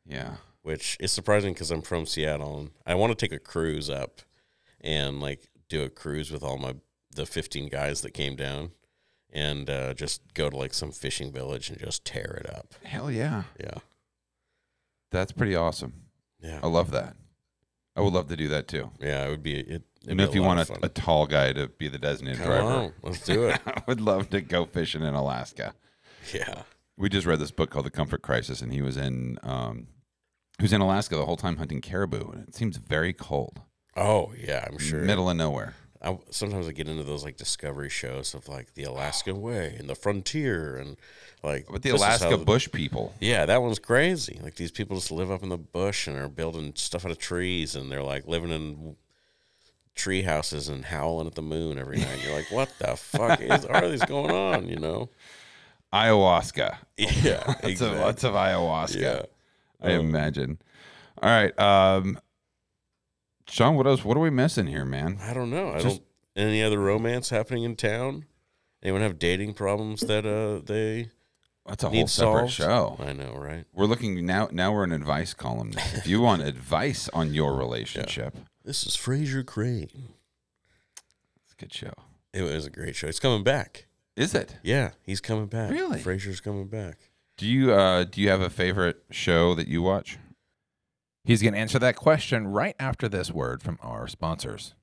Yeah. 0.06 0.36
which 0.62 0.98
is 1.00 1.12
surprising 1.12 1.54
because 1.54 1.72
I'm 1.72 1.82
from 1.82 2.06
Seattle. 2.06 2.58
And 2.60 2.70
I 2.86 2.96
want 2.96 3.12
to 3.12 3.16
take 3.28 3.36
a 3.36 3.40
cruise 3.44 3.90
up 3.90 4.22
and 4.82 5.20
like 5.20 5.50
do 5.68 5.84
a 5.84 5.90
cruise 5.90 6.32
with 6.32 6.44
all 6.44 6.58
my 6.58 6.76
the 7.12 7.26
15 7.26 7.70
guys 7.70 8.02
that 8.02 8.12
came 8.14 8.36
down 8.36 8.72
and 9.32 9.70
uh, 9.70 9.94
just 9.96 10.22
go 10.36 10.50
to 10.50 10.56
like 10.56 10.74
some 10.74 10.92
fishing 10.92 11.32
village 11.32 11.70
and 11.70 11.80
just 11.80 12.06
tear 12.06 12.40
it 12.44 12.50
up. 12.56 12.74
Hell 12.84 13.12
yeah. 13.12 13.44
Yeah, 13.60 13.80
That's 15.12 15.32
pretty 15.32 15.56
awesome. 15.56 15.94
yeah, 16.42 16.60
I 16.64 16.68
love 16.68 16.92
that. 16.92 17.16
I 18.00 18.02
would 18.04 18.14
love 18.14 18.28
to 18.30 18.36
do 18.38 18.48
that 18.50 18.68
too. 18.68 18.92
yeah. 19.02 19.26
It 19.28 19.30
would 19.30 19.44
be 19.44 19.60
it. 19.60 19.84
And 20.08 20.22
if 20.22 20.34
you 20.34 20.42
want 20.42 20.68
a, 20.70 20.86
a 20.86 20.90
tall 20.90 21.28
guy 21.28 21.52
to 21.54 21.68
be 21.68 21.90
the 21.90 21.98
designated 22.00 22.40
Come 22.40 22.48
driver, 22.48 22.66
on, 22.68 22.94
let's 23.04 23.22
do 23.26 23.50
it. 23.50 23.60
I 23.68 23.82
would 23.86 24.00
love 24.00 24.30
to 24.30 24.40
go 24.42 24.66
fishing 24.66 25.04
in 25.04 25.14
Alaska. 25.14 25.74
yeah, 26.34 26.64
We 26.98 27.10
just 27.10 27.28
read 27.28 27.40
this 27.40 27.52
book 27.52 27.70
called 27.70 27.86
The 27.86 27.92
Comfort 27.92 28.22
Crisis, 28.22 28.62
and 28.62 28.72
he 28.72 28.82
was 28.82 28.96
in 28.96 29.38
um, 29.44 29.88
he 30.58 30.64
was 30.64 30.72
in 30.74 30.80
Alaska 30.82 31.16
the 31.18 31.26
whole 31.26 31.36
time 31.38 31.58
hunting 31.58 31.82
caribou, 31.82 32.32
and 32.32 32.48
it 32.48 32.56
seems 32.56 32.78
very 32.78 33.12
cold, 33.14 33.62
oh 33.98 34.34
yeah, 34.38 34.66
I'm 34.72 34.78
sure. 34.78 35.02
middle 35.02 35.30
of 35.30 35.36
nowhere. 35.36 35.74
I, 36.02 36.18
sometimes 36.30 36.68
I 36.68 36.72
get 36.72 36.88
into 36.88 37.04
those 37.04 37.26
like 37.26 37.36
discovery 37.36 37.90
shows 37.90 38.34
of 38.34 38.48
like 38.48 38.74
the 38.74 38.84
Alaska 38.84 39.36
Way 39.36 39.76
and 39.78 39.90
the 39.90 39.96
frontier 39.96 40.78
and 40.78 40.96
like 41.44 41.68
But 41.70 41.82
the 41.82 41.90
Alaska 41.90 42.38
bush 42.38 42.70
people, 42.72 43.14
Yeah, 43.20 43.46
that 43.46 43.62
one's 43.62 43.80
crazy. 43.80 44.40
Like 44.42 44.56
these 44.56 44.72
people 44.72 44.96
just 44.98 45.12
live 45.12 45.30
up 45.30 45.44
in 45.44 45.50
the 45.50 45.58
bush 45.58 46.08
and 46.08 46.18
are 46.18 46.30
building 46.30 46.72
stuff 46.76 47.04
out 47.06 47.12
of 47.12 47.18
trees 47.18 47.76
and 47.76 47.92
they're 47.92 48.02
like 48.04 48.28
living 48.28 48.50
in 48.52 48.96
tree 49.94 50.22
houses 50.22 50.70
and 50.70 50.86
howling 50.86 51.28
at 51.28 51.36
the 51.36 51.42
moon 51.42 51.78
every 51.78 51.98
night. 51.98 52.24
You're 52.24 52.34
like, 52.36 52.50
what 52.52 52.72
the 52.80 52.96
fuck 52.96 53.42
is 53.42 53.66
are 53.66 53.90
these 53.90 54.04
going 54.06 54.32
on? 54.32 54.70
You 54.70 54.78
know? 54.78 55.10
ayahuasca. 55.94 56.78
Yeah, 56.98 57.56
Lots 57.64 57.82
of 57.82 57.98
lots 57.98 58.24
of 58.24 58.34
ayahuasca. 58.34 59.02
Yeah. 59.02 59.22
I 59.82 59.94
Um, 59.96 60.00
imagine. 60.08 60.60
All 61.22 61.30
right, 61.30 61.58
um, 61.60 62.20
Sean. 63.50 63.76
What 63.76 63.88
else? 63.88 64.04
What 64.06 64.18
are 64.18 64.22
we 64.22 64.30
missing 64.30 64.68
here, 64.68 64.86
man? 64.86 65.18
I 65.22 65.34
don't 65.34 65.50
know. 65.50 65.70
I 65.70 65.80
Just- 65.80 65.98
don't. 65.98 66.04
Any 66.36 66.64
other 66.64 66.80
romance 66.80 67.30
happening 67.30 67.64
in 67.64 67.76
town? 67.76 68.26
Anyone 68.82 69.02
have 69.02 69.20
dating 69.20 69.56
problems 69.56 70.02
that 70.02 70.26
uh 70.26 70.64
they 70.66 71.10
That's 71.66 71.84
a 71.84 71.90
need 71.90 71.98
whole 71.98 72.08
separate 72.08 72.50
solved? 72.52 72.98
show. 73.00 73.04
I 73.04 73.12
know, 73.12 73.34
right? 73.36 73.66
We're 73.74 73.88
looking 73.88 74.26
now. 74.26 74.48
Now 74.52 74.72
we're 74.74 74.86
an 74.86 74.94
advice 74.94 75.34
column. 75.34 75.74
if 75.76 76.08
you 76.08 76.22
want 76.22 76.44
advice 76.44 77.10
on 77.10 77.34
your 77.34 77.56
relationship, 77.58 78.38
This 78.64 78.86
is 78.88 78.96
Frasier 78.96 79.46
Crane. 79.46 80.14
it's 81.44 81.54
a 81.54 81.56
good 81.58 81.74
show. 81.74 81.94
It 82.34 82.44
was 82.44 82.66
a 82.66 82.70
great 82.70 82.96
show. 82.96 83.08
It's 83.08 83.20
coming 83.20 83.44
back. 83.44 83.88
Is 84.16 84.34
it? 84.36 84.56
Yeah, 84.64 84.92
he's 85.02 85.20
coming 85.20 85.48
back. 85.48 85.72
Really? 85.72 86.00
Frasier's 86.00 86.40
coming 86.42 86.68
back. 86.68 86.98
Do 87.38 87.48
you 87.48 87.74
uh, 87.74 88.04
do 88.06 88.22
you 88.22 88.30
have 88.30 88.42
a 88.42 88.50
favorite 88.50 89.04
show 89.12 89.56
that 89.56 89.68
you 89.68 89.82
watch? 89.82 90.18
He's 91.30 91.44
going 91.44 91.54
to 91.54 91.60
answer 91.60 91.78
that 91.78 91.96
question 91.96 92.48
right 92.48 92.76
after 92.80 93.08
this 93.08 93.30
word 93.30 93.62
from 93.62 93.78
our 93.84 94.08
sponsors. 94.08 94.74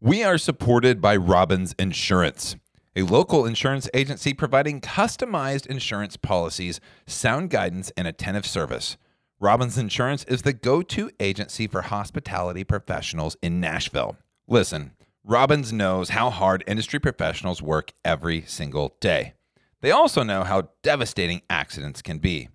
We 0.00 0.24
are 0.24 0.38
supported 0.38 1.02
by 1.02 1.16
Robbins 1.16 1.74
Insurance, 1.78 2.56
a 2.96 3.02
local 3.02 3.44
insurance 3.44 3.90
agency 3.92 4.32
providing 4.32 4.80
customized 4.80 5.66
insurance 5.66 6.16
policies, 6.16 6.80
sound 7.06 7.50
guidance, 7.50 7.92
and 7.94 8.08
attentive 8.08 8.46
service. 8.46 8.96
Robbins 9.38 9.76
Insurance 9.76 10.24
is 10.28 10.40
the 10.40 10.54
go 10.54 10.80
to 10.80 11.10
agency 11.20 11.66
for 11.66 11.82
hospitality 11.82 12.64
professionals 12.64 13.36
in 13.42 13.60
Nashville. 13.60 14.16
Listen, 14.48 14.92
Robbins 15.24 15.74
knows 15.74 16.08
how 16.08 16.30
hard 16.30 16.64
industry 16.66 16.98
professionals 16.98 17.60
work 17.60 17.92
every 18.02 18.44
single 18.46 18.96
day. 18.98 19.34
They 19.82 19.90
also 19.90 20.22
know 20.22 20.42
how 20.42 20.70
devastating 20.82 21.42
accidents 21.50 22.00
can 22.00 22.16
be 22.16 22.48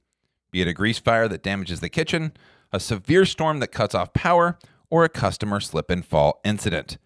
be 0.57 0.61
it 0.63 0.67
a 0.67 0.73
grease 0.73 0.97
fire 0.97 1.27
that 1.27 1.43
damages 1.43 1.81
the 1.81 1.89
kitchen, 1.89 2.31
a 2.71 2.79
severe 2.79 3.25
storm 3.25 3.59
that 3.59 3.67
cuts 3.67 3.93
off 3.93 4.11
power, 4.13 4.57
or 4.89 5.03
a 5.03 5.09
customer 5.09 5.59
slip 5.59 5.91
and 5.91 6.03
fall 6.03 6.41
incident. 6.43 6.97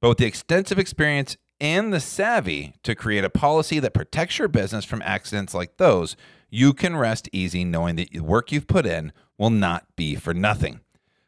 But 0.00 0.08
with 0.08 0.18
the 0.18 0.26
extensive 0.26 0.80
experience 0.80 1.36
and 1.60 1.92
the 1.92 2.00
savvy 2.00 2.74
to 2.82 2.96
create 2.96 3.22
a 3.22 3.30
policy 3.30 3.78
that 3.78 3.94
protects 3.94 4.40
your 4.40 4.48
business 4.48 4.84
from 4.84 5.00
accidents 5.02 5.54
like 5.54 5.76
those, 5.76 6.16
you 6.50 6.72
can 6.72 6.96
rest 6.96 7.28
easy 7.30 7.62
knowing 7.62 7.94
that 7.94 8.10
the 8.10 8.18
work 8.18 8.50
you've 8.50 8.66
put 8.66 8.84
in 8.84 9.12
will 9.38 9.50
not 9.50 9.86
be 9.94 10.16
for 10.16 10.34
nothing. 10.34 10.80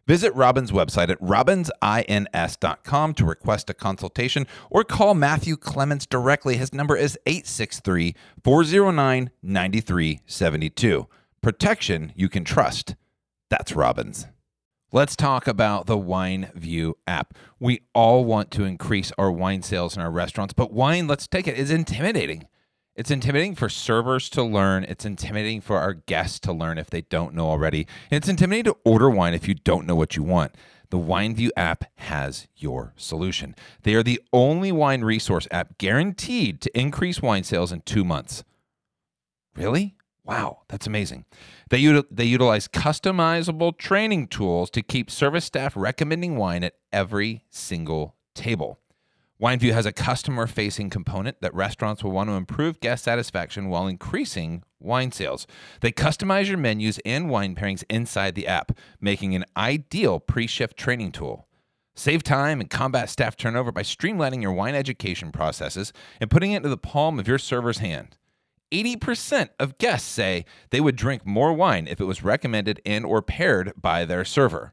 Visit 0.08 0.34
Robin's 0.34 0.72
website 0.72 1.08
at 1.08 1.20
robinsins.com 1.20 3.14
to 3.14 3.24
request 3.24 3.70
a 3.70 3.74
consultation 3.74 4.48
or 4.70 4.82
call 4.82 5.14
Matthew 5.14 5.56
Clements 5.56 6.04
directly. 6.04 6.56
His 6.56 6.74
number 6.74 6.96
is 6.96 7.16
863 7.26 8.16
409 8.42 9.30
9372. 9.40 11.06
Protection 11.42 12.12
you 12.14 12.28
can 12.28 12.44
trust. 12.44 12.96
That's 13.48 13.72
Robbins. 13.72 14.26
Let's 14.92 15.16
talk 15.16 15.46
about 15.46 15.86
the 15.86 15.96
Wine 15.96 16.50
View 16.54 16.98
app. 17.06 17.32
We 17.58 17.80
all 17.94 18.26
want 18.26 18.50
to 18.52 18.64
increase 18.64 19.10
our 19.16 19.32
wine 19.32 19.62
sales 19.62 19.96
in 19.96 20.02
our 20.02 20.10
restaurants, 20.10 20.52
but 20.52 20.72
wine, 20.72 21.06
let's 21.06 21.26
take 21.26 21.48
it, 21.48 21.56
is 21.56 21.70
intimidating. 21.70 22.46
It's 22.94 23.10
intimidating 23.10 23.54
for 23.54 23.70
servers 23.70 24.28
to 24.30 24.42
learn. 24.42 24.84
It's 24.84 25.06
intimidating 25.06 25.62
for 25.62 25.78
our 25.78 25.94
guests 25.94 26.40
to 26.40 26.52
learn 26.52 26.76
if 26.76 26.90
they 26.90 27.02
don't 27.02 27.34
know 27.34 27.46
already. 27.46 27.86
And 28.10 28.18
it's 28.18 28.28
intimidating 28.28 28.74
to 28.74 28.78
order 28.84 29.08
wine 29.08 29.32
if 29.32 29.48
you 29.48 29.54
don't 29.54 29.86
know 29.86 29.96
what 29.96 30.16
you 30.16 30.22
want. 30.22 30.54
The 30.90 30.98
WineView 30.98 31.50
app 31.56 31.84
has 31.94 32.48
your 32.56 32.92
solution. 32.96 33.54
They 33.84 33.94
are 33.94 34.02
the 34.02 34.20
only 34.32 34.72
wine 34.72 35.02
resource 35.04 35.48
app 35.50 35.78
guaranteed 35.78 36.60
to 36.60 36.78
increase 36.78 37.22
wine 37.22 37.44
sales 37.44 37.72
in 37.72 37.80
two 37.82 38.04
months. 38.04 38.44
Really? 39.54 39.96
Wow, 40.24 40.62
that's 40.68 40.86
amazing. 40.86 41.24
They, 41.70 41.82
util- 41.82 42.06
they 42.10 42.24
utilize 42.24 42.68
customizable 42.68 43.76
training 43.76 44.28
tools 44.28 44.70
to 44.70 44.82
keep 44.82 45.10
service 45.10 45.44
staff 45.44 45.72
recommending 45.76 46.36
wine 46.36 46.62
at 46.62 46.74
every 46.92 47.44
single 47.50 48.16
table. 48.34 48.78
WineView 49.40 49.72
has 49.72 49.86
a 49.86 49.92
customer 49.92 50.46
facing 50.46 50.90
component 50.90 51.40
that 51.40 51.54
restaurants 51.54 52.04
will 52.04 52.10
want 52.10 52.28
to 52.28 52.34
improve 52.34 52.78
guest 52.80 53.04
satisfaction 53.04 53.70
while 53.70 53.86
increasing 53.86 54.62
wine 54.78 55.12
sales. 55.12 55.46
They 55.80 55.92
customize 55.92 56.48
your 56.48 56.58
menus 56.58 57.00
and 57.06 57.30
wine 57.30 57.54
pairings 57.54 57.82
inside 57.88 58.34
the 58.34 58.46
app, 58.46 58.72
making 59.00 59.34
an 59.34 59.46
ideal 59.56 60.20
pre 60.20 60.46
shift 60.46 60.76
training 60.76 61.12
tool. 61.12 61.48
Save 61.96 62.22
time 62.22 62.60
and 62.60 62.68
combat 62.68 63.08
staff 63.08 63.34
turnover 63.34 63.72
by 63.72 63.82
streamlining 63.82 64.42
your 64.42 64.52
wine 64.52 64.74
education 64.74 65.32
processes 65.32 65.92
and 66.20 66.30
putting 66.30 66.52
it 66.52 66.58
into 66.58 66.68
the 66.68 66.76
palm 66.76 67.18
of 67.18 67.26
your 67.26 67.38
server's 67.38 67.78
hand. 67.78 68.16
80% 68.72 69.50
of 69.58 69.78
guests 69.78 70.08
say 70.08 70.44
they 70.70 70.80
would 70.80 70.96
drink 70.96 71.26
more 71.26 71.52
wine 71.52 71.86
if 71.86 72.00
it 72.00 72.04
was 72.04 72.22
recommended 72.22 72.80
and 72.86 73.04
or 73.04 73.22
paired 73.22 73.72
by 73.80 74.04
their 74.04 74.24
server. 74.24 74.72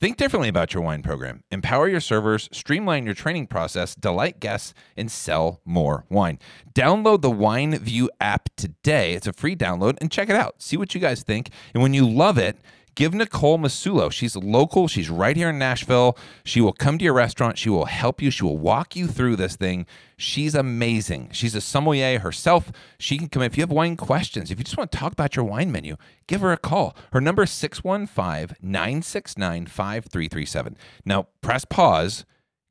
Think 0.00 0.16
differently 0.16 0.48
about 0.48 0.74
your 0.74 0.82
wine 0.82 1.02
program. 1.02 1.44
Empower 1.50 1.88
your 1.88 2.00
servers, 2.00 2.48
streamline 2.52 3.06
your 3.06 3.14
training 3.14 3.46
process, 3.46 3.94
delight 3.94 4.40
guests, 4.40 4.74
and 4.96 5.10
sell 5.10 5.60
more 5.64 6.04
wine. 6.10 6.38
Download 6.74 7.22
the 7.22 7.30
Wine 7.30 7.78
View 7.78 8.10
app 8.20 8.48
today. 8.56 9.14
It's 9.14 9.26
a 9.26 9.32
free 9.32 9.54
download 9.56 9.96
and 10.00 10.10
check 10.10 10.28
it 10.28 10.36
out. 10.36 10.60
See 10.60 10.76
what 10.76 10.94
you 10.94 11.00
guys 11.00 11.22
think. 11.22 11.50
And 11.72 11.82
when 11.82 11.94
you 11.94 12.08
love 12.08 12.38
it, 12.38 12.58
give 12.94 13.14
Nicole 13.14 13.58
Masulo. 13.58 14.10
She's 14.10 14.36
local. 14.36 14.88
She's 14.88 15.10
right 15.10 15.36
here 15.36 15.50
in 15.50 15.58
Nashville. 15.58 16.16
She 16.44 16.60
will 16.60 16.72
come 16.72 16.98
to 16.98 17.04
your 17.04 17.14
restaurant. 17.14 17.58
She 17.58 17.70
will 17.70 17.86
help 17.86 18.22
you. 18.22 18.30
She 18.30 18.44
will 18.44 18.58
walk 18.58 18.96
you 18.96 19.06
through 19.06 19.36
this 19.36 19.56
thing. 19.56 19.86
She's 20.16 20.54
amazing. 20.54 21.30
She's 21.32 21.54
a 21.54 21.60
sommelier 21.60 22.20
herself. 22.20 22.72
She 22.98 23.18
can 23.18 23.28
come 23.28 23.42
in. 23.42 23.46
If 23.46 23.56
you 23.56 23.62
have 23.62 23.70
wine 23.70 23.96
questions, 23.96 24.50
if 24.50 24.58
you 24.58 24.64
just 24.64 24.76
want 24.76 24.92
to 24.92 24.98
talk 24.98 25.12
about 25.12 25.36
your 25.36 25.44
wine 25.44 25.72
menu, 25.72 25.96
give 26.26 26.40
her 26.40 26.52
a 26.52 26.56
call. 26.56 26.96
Her 27.12 27.20
number 27.20 27.44
is 27.44 27.50
615 27.50 28.56
969 28.62 29.66
5337. 29.66 30.76
Now, 31.04 31.28
press 31.40 31.64
pause, 31.64 32.24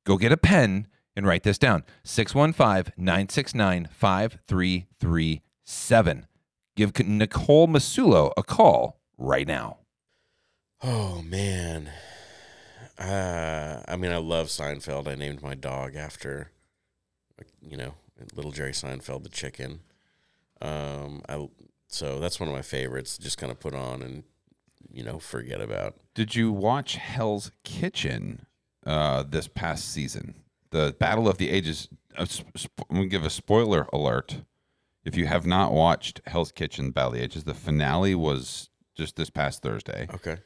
go 0.05 0.17
get 0.17 0.31
a 0.31 0.37
pen, 0.37 0.87
and 1.15 1.27
write 1.27 1.43
this 1.43 1.57
down 1.57 1.83
615 2.03 2.93
969 2.97 3.87
5337. 3.91 6.27
Give 6.75 7.07
Nicole 7.07 7.67
Masulo 7.67 8.31
a 8.35 8.41
call 8.41 8.99
right 9.17 9.47
now. 9.47 9.77
Oh 10.83 11.21
man, 11.21 11.89
uh, 12.99 13.81
I 13.87 13.95
mean, 13.95 14.11
I 14.11 14.17
love 14.17 14.47
Seinfeld. 14.47 15.07
I 15.07 15.15
named 15.15 15.41
my 15.41 15.55
dog 15.55 15.95
after, 15.95 16.51
you 17.61 17.77
know, 17.77 17.93
little 18.35 18.51
Jerry 18.51 18.73
Seinfeld, 18.73 19.23
the 19.23 19.29
chicken. 19.29 19.79
Um, 20.61 21.21
I 21.29 21.47
so 21.87 22.19
that's 22.19 22.39
one 22.39 22.49
of 22.49 22.55
my 22.55 22.61
favorites. 22.61 23.17
Just 23.17 23.37
kind 23.37 23.51
of 23.51 23.59
put 23.59 23.73
on 23.73 24.01
and 24.01 24.23
you 24.91 25.03
know 25.03 25.19
forget 25.19 25.61
about. 25.61 25.95
Did 26.15 26.35
you 26.35 26.51
watch 26.51 26.95
Hell's 26.97 27.51
Kitchen 27.63 28.45
uh, 28.85 29.23
this 29.23 29.47
past 29.47 29.89
season? 29.89 30.35
The 30.71 30.95
Battle 30.99 31.29
of 31.29 31.37
the 31.37 31.49
Ages. 31.49 31.87
Uh, 32.17 32.25
sp- 32.25 32.83
I'm 32.89 32.97
gonna 32.97 33.07
give 33.07 33.23
a 33.25 33.29
spoiler 33.29 33.87
alert. 33.93 34.41
If 35.05 35.15
you 35.15 35.27
have 35.27 35.45
not 35.45 35.71
watched 35.71 36.21
Hell's 36.25 36.51
Kitchen 36.51 36.91
Battle 36.91 37.11
of 37.11 37.17
the 37.17 37.23
Ages, 37.23 37.43
the 37.43 37.53
finale 37.53 38.15
was 38.15 38.69
just 38.95 39.15
this 39.15 39.29
past 39.29 39.61
Thursday. 39.61 40.07
Okay, 40.13 40.37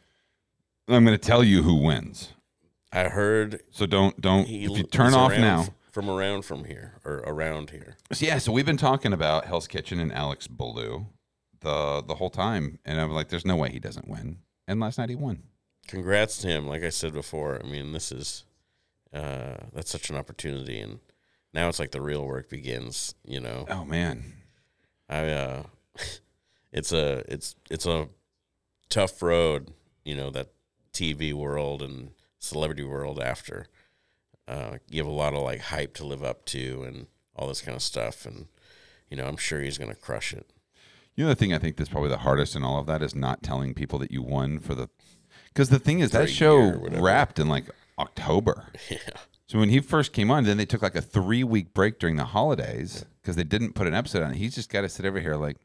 I'm 0.88 1.04
going 1.06 1.18
to 1.18 1.24
tell 1.26 1.44
you 1.44 1.64
who 1.64 1.76
wins. 1.76 2.34
I 2.92 3.04
heard 3.10 3.62
So 3.72 3.86
don't 3.86 4.20
don't 4.22 4.46
he 4.48 4.64
if 4.66 4.78
you 4.78 4.84
turn 4.84 5.14
off 5.14 5.32
around 5.32 5.42
now. 5.42 5.66
from 5.92 6.10
around 6.10 6.44
from 6.46 6.64
here 6.66 6.96
or 7.04 7.18
around 7.26 7.72
here. 7.72 7.98
So, 8.14 8.26
yeah, 8.26 8.38
so 8.38 8.52
we've 8.52 8.66
been 8.66 8.78
talking 8.78 9.12
about 9.14 9.46
Hell's 9.46 9.68
Kitchen 9.68 10.00
and 10.00 10.12
Alex 10.14 10.48
Belew 10.48 11.08
the 11.60 12.02
the 12.08 12.16
whole 12.16 12.30
time, 12.30 12.80
and 12.86 13.00
I'm 13.02 13.12
like, 13.12 13.28
there's 13.30 13.46
no 13.46 13.56
way 13.58 13.70
he 13.70 13.80
doesn't 13.80 14.08
win. 14.08 14.38
And 14.68 14.80
last 14.80 14.98
night 14.98 15.10
he 15.10 15.16
won. 15.16 15.44
Congrats 15.88 16.38
to 16.40 16.48
him. 16.48 16.68
Like 16.68 16.84
I 16.84 16.90
said 16.90 17.14
before, 17.14 17.60
I 17.64 17.68
mean, 17.68 17.92
this 17.92 18.12
is 18.12 18.46
uh, 19.14 19.56
that's 19.74 19.92
such 19.92 20.10
an 20.10 20.16
opportunity, 20.16 20.80
and 20.80 21.00
now 21.54 21.68
it's 21.68 21.80
like 21.80 21.92
the 21.92 22.02
real 22.02 22.26
work 22.26 22.50
begins. 22.50 23.16
You 23.26 23.42
know, 23.42 23.66
Oh 23.70 23.84
man, 23.86 24.34
I 25.10 25.30
uh, 25.30 25.64
it's 26.72 26.94
a 26.94 27.24
it's 27.28 27.56
it's 27.70 27.86
a 27.86 28.08
tough 28.90 29.22
road. 29.22 29.72
You 30.06 30.16
know 30.16 30.30
that 30.32 30.48
TV 30.98 31.34
world 31.34 31.82
and 31.82 32.12
celebrity 32.40 32.84
world 32.84 33.20
after. 33.20 33.68
Uh, 34.48 34.78
you 34.90 35.00
have 35.00 35.08
a 35.08 35.12
lot 35.16 35.34
of 35.34 35.42
like 35.42 35.60
hype 35.62 35.94
to 35.96 36.06
live 36.06 36.24
up 36.24 36.46
to 36.46 36.84
and 36.88 37.08
all 37.36 37.48
this 37.48 37.62
kind 37.62 37.76
of 37.76 37.82
stuff, 37.82 38.26
and 38.26 38.48
you 39.10 39.18
know 39.18 39.26
I'm 39.26 39.38
sure 39.38 39.62
he's 39.62 39.78
gonna 39.78 39.96
crush 39.96 40.34
it. 40.34 40.48
You 41.16 41.24
know 41.24 41.30
the 41.30 41.36
thing 41.36 41.54
I 41.54 41.58
think 41.58 41.78
that's 41.78 41.90
probably 41.90 42.10
the 42.10 42.18
hardest 42.20 42.56
in 42.56 42.64
all 42.64 42.80
of 42.80 42.86
that 42.88 43.02
is 43.02 43.16
not 43.16 43.44
telling 43.44 43.74
people 43.74 44.00
that 44.00 44.12
you 44.12 44.22
won 44.22 44.60
for 44.60 44.74
the 44.76 44.90
because 45.54 45.70
the 45.70 45.80
thing 45.80 46.00
is 46.00 46.12
For 46.12 46.20
that 46.20 46.28
show 46.30 46.58
year 46.60 46.76
or 46.76 46.80
whatever. 46.80 47.04
wrapped 47.04 47.40
in 47.40 47.48
like 47.50 47.66
October. 48.00 48.68
Yeah, 48.90 48.98
So 49.48 49.60
when 49.60 49.70
he 49.70 49.80
first 49.82 50.14
came 50.14 50.30
on, 50.32 50.44
then 50.46 50.58
they 50.58 50.66
took 50.66 50.82
like 50.82 50.96
a 50.96 51.02
three 51.02 51.44
week 51.44 51.74
break 51.74 52.00
during 52.00 52.16
the 52.16 52.26
holidays 52.26 53.06
because 53.22 53.36
they 53.36 53.44
didn't 53.44 53.74
put 53.74 53.88
an 53.88 53.94
episode 53.94 54.24
on. 54.24 54.34
He's 54.34 54.56
just 54.56 54.70
got 54.72 54.82
to 54.82 54.90
sit 54.90 55.06
over 55.06 55.20
here 55.20 55.36
like, 55.36 55.58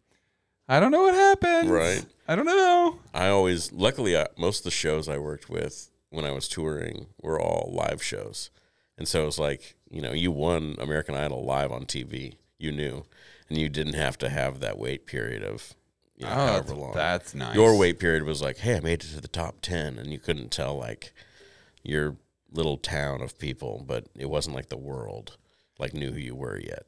I 0.73 0.81
don't 0.81 0.91
know 0.91 1.03
what 1.03 1.15
happened. 1.15 1.71
Right. 1.71 2.03
I 2.27 2.35
don't 2.35 2.47
know. 2.47 2.99
I 3.13 3.29
always 3.29 3.71
luckily 3.73 4.17
I, 4.17 4.29
most 4.39 4.61
of 4.61 4.65
the 4.65 4.71
shows 4.71 5.07
I 5.07 5.19
worked 5.19 5.51
with 5.51 5.91
when 6.09 6.25
I 6.25 6.31
was 6.31 6.49
touring 6.49 7.09
were 7.21 7.39
all 7.39 7.71
live 7.75 8.03
shows, 8.03 8.49
and 8.97 9.07
so 9.07 9.23
it 9.23 9.27
was 9.27 9.39
like 9.39 9.75
you 9.91 10.01
know 10.01 10.13
you 10.13 10.31
won 10.31 10.77
American 10.79 11.15
Idol 11.15 11.45
live 11.45 11.73
on 11.73 11.85
TV. 11.85 12.37
You 12.59 12.73
knew, 12.73 13.05
and 13.51 13.59
you 13.59 13.69
didn't 13.69 13.97
have 13.97 14.17
to 14.19 14.31
have 14.31 14.61
that 14.61 14.79
wait 14.79 15.05
period 15.05 15.43
of 15.43 15.75
you 16.17 16.25
know, 16.25 16.33
oh, 16.33 16.47
however 16.47 16.75
long. 16.75 16.93
Oh, 16.93 16.95
that's 16.95 17.35
nice. 17.35 17.55
Your 17.55 17.77
wait 17.77 17.99
period 17.99 18.23
was 18.23 18.41
like, 18.41 18.57
hey, 18.57 18.77
I 18.77 18.81
made 18.81 19.05
it 19.05 19.09
to 19.09 19.21
the 19.21 19.29
top 19.29 19.57
ten, 19.61 19.99
and 19.99 20.11
you 20.11 20.19
couldn't 20.19 20.51
tell 20.51 20.79
like 20.79 21.13
your 21.83 22.17
little 22.51 22.79
town 22.79 23.21
of 23.21 23.39
people, 23.39 23.85
but 23.87 24.07
it 24.17 24.31
wasn't 24.31 24.57
like 24.57 24.71
the 24.71 24.79
world 24.79 25.37
like 25.79 25.93
knew 25.93 26.13
who 26.13 26.21
you 26.21 26.35
were 26.35 26.59
yet. 26.59 26.87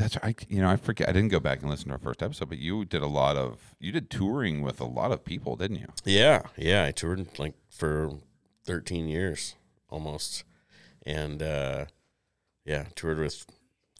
That's 0.00 0.16
I. 0.22 0.34
You 0.48 0.62
know, 0.62 0.70
I 0.70 0.76
forget. 0.76 1.08
I 1.08 1.12
didn't 1.12 1.28
go 1.30 1.40
back 1.40 1.60
and 1.60 1.70
listen 1.70 1.86
to 1.88 1.92
our 1.92 1.98
first 1.98 2.22
episode, 2.22 2.48
but 2.48 2.58
you 2.58 2.84
did 2.84 3.02
a 3.02 3.06
lot 3.06 3.36
of 3.36 3.74
you 3.78 3.92
did 3.92 4.10
touring 4.10 4.62
with 4.62 4.80
a 4.80 4.84
lot 4.86 5.12
of 5.12 5.24
people, 5.24 5.56
didn't 5.56 5.76
you? 5.76 5.88
Yeah, 6.04 6.42
yeah. 6.56 6.84
I 6.84 6.92
toured 6.92 7.38
like 7.38 7.54
for 7.68 8.10
13 8.64 9.08
years 9.08 9.54
almost. 9.88 10.44
And 11.06 11.42
uh, 11.42 11.86
yeah, 12.64 12.86
toured 12.94 13.18
with 13.18 13.46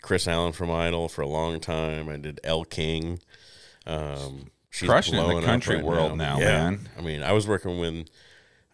Kris 0.02 0.26
Allen 0.26 0.52
from 0.52 0.70
Idol 0.70 1.08
for 1.08 1.22
a 1.22 1.28
long 1.28 1.60
time. 1.60 2.08
I 2.08 2.16
did 2.16 2.40
Elle 2.44 2.64
King. 2.64 3.20
Um, 3.86 4.50
she's 4.70 4.88
Crushing 4.88 5.14
in 5.18 5.34
the 5.36 5.42
country 5.42 5.76
right 5.76 5.84
world 5.84 6.16
now, 6.18 6.38
Yeah. 6.38 6.70
man. 6.70 6.88
I 6.96 7.00
mean, 7.00 7.22
I 7.22 7.32
was 7.32 7.46
working 7.48 7.78
when 7.78 8.06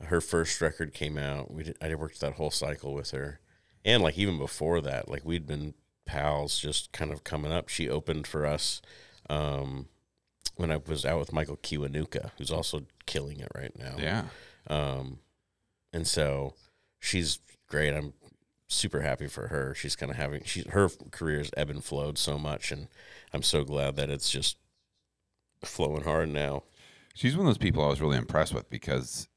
her 0.05 0.21
first 0.21 0.61
record 0.61 0.93
came 0.93 1.17
out. 1.17 1.53
We 1.53 1.65
did, 1.65 1.77
I 1.81 1.95
worked 1.95 2.21
that 2.21 2.35
whole 2.35 2.51
cycle 2.51 2.93
with 2.95 3.11
her. 3.13 3.41
And 3.85 4.03
like 4.03 4.19
even 4.19 4.39
before 4.39 4.81
that, 4.81 5.09
like 5.09 5.25
we'd 5.25 5.47
been 5.47 5.75
pals 6.07 6.59
just 6.59 6.93
kind 6.93 7.13
of 7.13 7.25
coming 7.25 7.53
up. 7.53 7.69
She 7.69 7.89
opened 7.89 8.27
for 8.27 8.47
us 8.47 8.81
um, 9.29 9.89
when 10.57 10.71
I 10.71 10.77
was 10.77 11.05
out 11.05 11.19
with 11.19 11.33
Michael 11.33 11.59
Kiwanuka, 11.59 12.31
who's 12.39 12.51
also 12.51 12.83
killing 13.05 13.41
it 13.41 13.51
right 13.55 13.77
now. 13.79 13.97
Yeah. 13.99 14.25
Um, 14.69 15.19
and 15.93 16.07
so 16.07 16.55
she's 16.99 17.41
great. 17.69 17.95
I'm 17.95 18.15
super 18.69 19.01
happy 19.01 19.27
for 19.27 19.49
her. 19.49 19.75
She's 19.75 19.97
kind 19.97 20.11
of 20.11 20.17
having 20.17 20.43
she 20.45 20.65
her 20.71 20.89
career's 21.11 21.51
ebb 21.57 21.71
and 21.71 21.85
flowed 21.85 22.19
so 22.19 22.39
much, 22.39 22.73
and 22.73 22.89
I'm 23.33 23.43
so 23.43 23.65
glad 23.65 23.97
that 23.97 24.11
it's 24.11 24.31
just 24.31 24.57
flowing 25.65 26.03
hard 26.03 26.29
now. 26.29 26.63
She's 27.15 27.37
one 27.37 27.47
of 27.47 27.51
those 27.51 27.59
people 27.59 27.83
I 27.83 27.89
was 27.89 28.01
really 28.01 28.19
impressed 28.19 28.53
with 28.55 28.69
because 28.69 29.29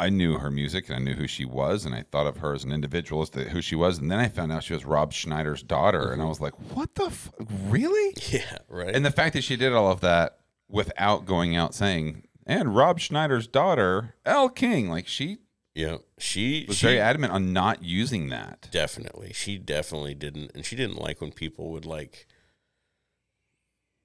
I 0.00 0.08
knew 0.08 0.38
her 0.38 0.50
music 0.50 0.88
and 0.88 0.96
I 0.96 0.98
knew 0.98 1.14
who 1.14 1.26
she 1.26 1.44
was, 1.44 1.84
and 1.84 1.94
I 1.94 2.04
thought 2.10 2.26
of 2.26 2.38
her 2.38 2.54
as 2.54 2.64
an 2.64 2.72
individual 2.72 3.20
as 3.20 3.28
to 3.30 3.44
who 3.50 3.60
she 3.60 3.76
was. 3.76 3.98
And 3.98 4.10
then 4.10 4.18
I 4.18 4.28
found 4.28 4.50
out 4.50 4.64
she 4.64 4.72
was 4.72 4.86
Rob 4.86 5.12
Schneider's 5.12 5.62
daughter, 5.62 6.10
and 6.10 6.14
I 6.14 6.24
mm-hmm. 6.24 6.28
was 6.28 6.40
like, 6.40 6.54
"What 6.74 6.94
the? 6.94 7.04
F- 7.04 7.30
really?" 7.38 8.14
Yeah, 8.30 8.58
right. 8.68 8.94
And 8.94 9.04
the 9.04 9.10
fact 9.10 9.34
that 9.34 9.44
she 9.44 9.56
did 9.56 9.74
all 9.74 9.90
of 9.90 10.00
that 10.00 10.38
without 10.68 11.26
going 11.26 11.54
out 11.54 11.74
saying, 11.74 12.26
"And 12.46 12.74
Rob 12.74 12.98
Schneider's 12.98 13.46
daughter, 13.46 14.14
Elle 14.24 14.48
King," 14.48 14.88
like 14.88 15.06
she 15.06 15.40
yeah, 15.74 15.98
she 16.18 16.64
was 16.66 16.78
she 16.78 16.86
very 16.86 17.00
adamant 17.00 17.32
on 17.32 17.52
not 17.52 17.82
using 17.84 18.30
that. 18.30 18.68
definitely 18.72 19.32
she 19.34 19.58
definitely 19.58 20.14
didn't, 20.14 20.50
and 20.54 20.64
she 20.64 20.76
didn't 20.76 20.98
like 20.98 21.20
when 21.20 21.30
people 21.30 21.70
would 21.72 21.84
like 21.84 22.26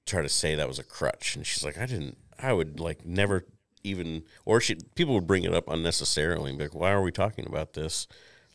try 0.06 0.22
to 0.22 0.28
say 0.28 0.54
that 0.54 0.68
was 0.68 0.78
a 0.78 0.84
crutch, 0.84 1.36
and 1.36 1.46
she's 1.46 1.64
like, 1.64 1.78
I 1.78 1.86
didn't, 1.86 2.18
I 2.38 2.52
would 2.52 2.78
like 2.78 3.04
never 3.04 3.46
even, 3.86 4.24
or 4.44 4.60
she 4.60 4.76
people 4.94 5.14
would 5.14 5.26
bring 5.26 5.44
it 5.44 5.54
up 5.54 5.68
unnecessarily, 5.68 6.50
and 6.50 6.58
be 6.58 6.64
like, 6.64 6.74
why 6.74 6.90
are 6.90 7.02
we 7.02 7.12
talking 7.12 7.46
about 7.46 7.74
this? 7.74 8.06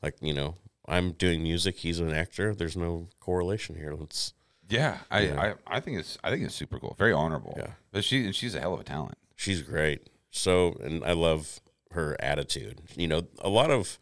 Like, 0.02 0.16
you 0.22 0.34
know, 0.34 0.56
I'm 0.88 1.12
doing 1.12 1.44
music, 1.44 1.78
he's 1.78 2.00
an 2.00 2.14
actor. 2.14 2.54
There's 2.54 2.76
no 2.76 3.08
correlation 3.20 3.76
here. 3.76 3.94
Let's 3.94 4.34
Yeah, 4.70 5.00
I. 5.10 5.30
I, 5.30 5.54
I 5.68 5.80
think 5.80 6.00
it's 6.00 6.18
I 6.24 6.30
think 6.30 6.44
it's 6.44 6.56
super 6.56 6.80
cool, 6.80 6.96
very 6.98 7.14
honorable. 7.14 7.56
Yeah. 7.58 7.72
but 7.92 8.04
she 8.04 8.26
and 8.26 8.36
she's 8.36 8.56
a 8.56 8.60
hell 8.60 8.74
of 8.74 8.80
a 8.80 8.84
talent. 8.84 9.18
She's 9.36 9.62
great. 9.62 10.10
So, 10.32 10.78
and 10.84 11.04
I 11.04 11.14
love 11.14 11.62
her 11.92 12.16
attitude. 12.20 12.82
You 12.96 13.08
know, 13.08 13.28
a 13.40 13.50
lot 13.50 13.72
of 13.72 14.00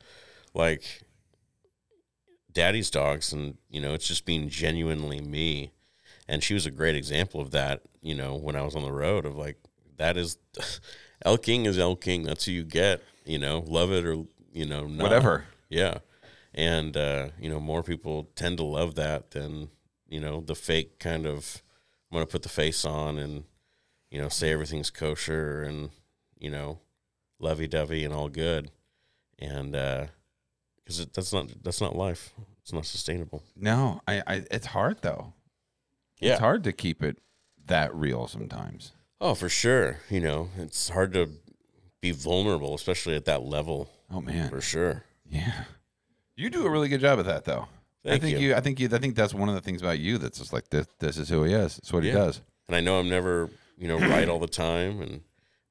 like 0.54 1.04
daddy's 2.52 2.90
dogs, 2.90 3.34
and 3.34 3.58
you 3.70 3.82
know, 3.82 3.94
it's 3.94 4.08
just 4.08 4.26
being 4.26 4.50
genuinely 4.50 5.22
me. 5.22 5.72
And 6.28 6.44
she 6.44 6.54
was 6.54 6.66
a 6.68 6.72
great 6.72 6.96
example 6.96 7.42
of 7.42 7.52
that. 7.52 7.82
You 8.02 8.16
know, 8.16 8.36
when 8.36 8.56
I 8.56 8.62
was 8.62 8.76
on 8.76 8.84
the 8.84 8.92
road, 8.92 9.26
of 9.26 9.36
like 9.36 9.58
that 9.98 10.18
is 10.18 10.38
Elle 11.26 11.38
King 11.38 11.66
is 11.66 11.78
Elle 11.78 11.96
King. 11.96 12.24
That's 12.24 12.46
who 12.46 12.52
you 12.52 12.64
get. 12.64 13.02
You 13.26 13.40
know, 13.40 13.64
love 13.68 13.92
it 13.92 14.06
or 14.06 14.26
you 14.54 14.66
know, 14.66 14.88
not. 14.88 15.04
Whatever. 15.04 15.46
Yeah. 15.70 16.00
and 16.54 16.98
uh, 16.98 17.30
you 17.40 17.50
know 17.50 17.60
more 17.60 17.84
people 17.84 18.30
tend 18.36 18.58
to 18.58 18.64
love 18.64 18.96
that 18.96 19.32
than 19.32 19.70
you 20.08 20.20
know 20.20 20.42
the 20.42 20.56
fake 20.56 20.98
kind 21.00 21.26
of 21.28 21.62
I'm 22.12 22.20
to 22.20 22.26
put 22.26 22.42
the 22.42 22.50
face 22.50 22.86
on 22.86 23.20
and 23.20 23.44
you 24.10 24.20
know 24.20 24.30
say 24.30 24.52
everything's 24.52 24.90
kosher 24.90 25.62
and 25.62 25.92
you 26.40 26.50
know 26.50 26.80
lovey 27.40 27.68
dovey 27.68 28.04
and 28.04 28.14
all 28.14 28.30
good, 28.30 28.72
and 29.38 29.74
because 29.74 31.06
that's 31.14 31.32
not 31.32 31.52
that's 31.64 31.82
not 31.82 31.96
life. 31.96 32.34
It's 32.64 32.74
not 32.74 32.86
sustainable. 32.86 33.44
No, 33.56 34.02
I, 34.08 34.22
I 34.26 34.36
it's 34.50 34.68
hard 34.68 35.02
though. 35.02 35.34
Yeah. 36.20 36.32
It's 36.32 36.40
hard 36.40 36.64
to 36.66 36.72
keep 36.74 37.02
it 37.04 37.18
that 37.68 37.94
real 37.96 38.28
sometimes. 38.28 38.92
Oh, 39.22 39.36
for 39.36 39.50
sure. 39.50 40.00
You 40.10 40.22
know, 40.22 40.50
it's 40.58 40.90
hard 40.90 41.14
to 41.14 41.30
be 42.02 42.12
vulnerable, 42.12 42.74
especially 42.74 43.16
at 43.16 43.26
that 43.26 43.44
level. 43.44 43.90
Oh 44.12 44.22
man. 44.22 44.50
For 44.50 44.62
sure. 44.62 45.04
Yeah. 45.30 45.66
You 46.36 46.50
do 46.50 46.66
a 46.66 46.70
really 46.70 46.88
good 46.88 47.02
job 47.02 47.20
of 47.20 47.26
that 47.26 47.46
though. 47.46 47.68
I 48.06 48.12
Thank 48.12 48.22
think 48.24 48.40
you. 48.40 48.56
I 48.56 48.62
think 48.62 48.80
you 48.80 48.90
I 48.92 48.98
think 48.98 49.16
that's 49.16 49.34
one 49.34 49.50
of 49.50 49.56
the 49.56 49.62
things 49.62 49.82
about 49.82 50.00
you 50.00 50.18
that's 50.18 50.40
just 50.40 50.54
like 50.54 50.70
this 50.70 50.88
this 51.00 51.18
is 51.18 51.28
who 51.30 51.44
he 51.44 51.54
is. 51.54 51.78
It's 51.80 51.92
what 51.92 52.04
he 52.04 52.12
does. 52.12 52.42
And 52.68 52.76
I 52.76 52.80
know 52.80 53.00
I'm 53.00 53.10
never, 53.10 53.50
you 53.78 53.88
know, 53.88 54.00
right 54.00 54.30
all 54.30 54.40
the 54.40 54.48
time 54.48 55.02
and 55.02 55.22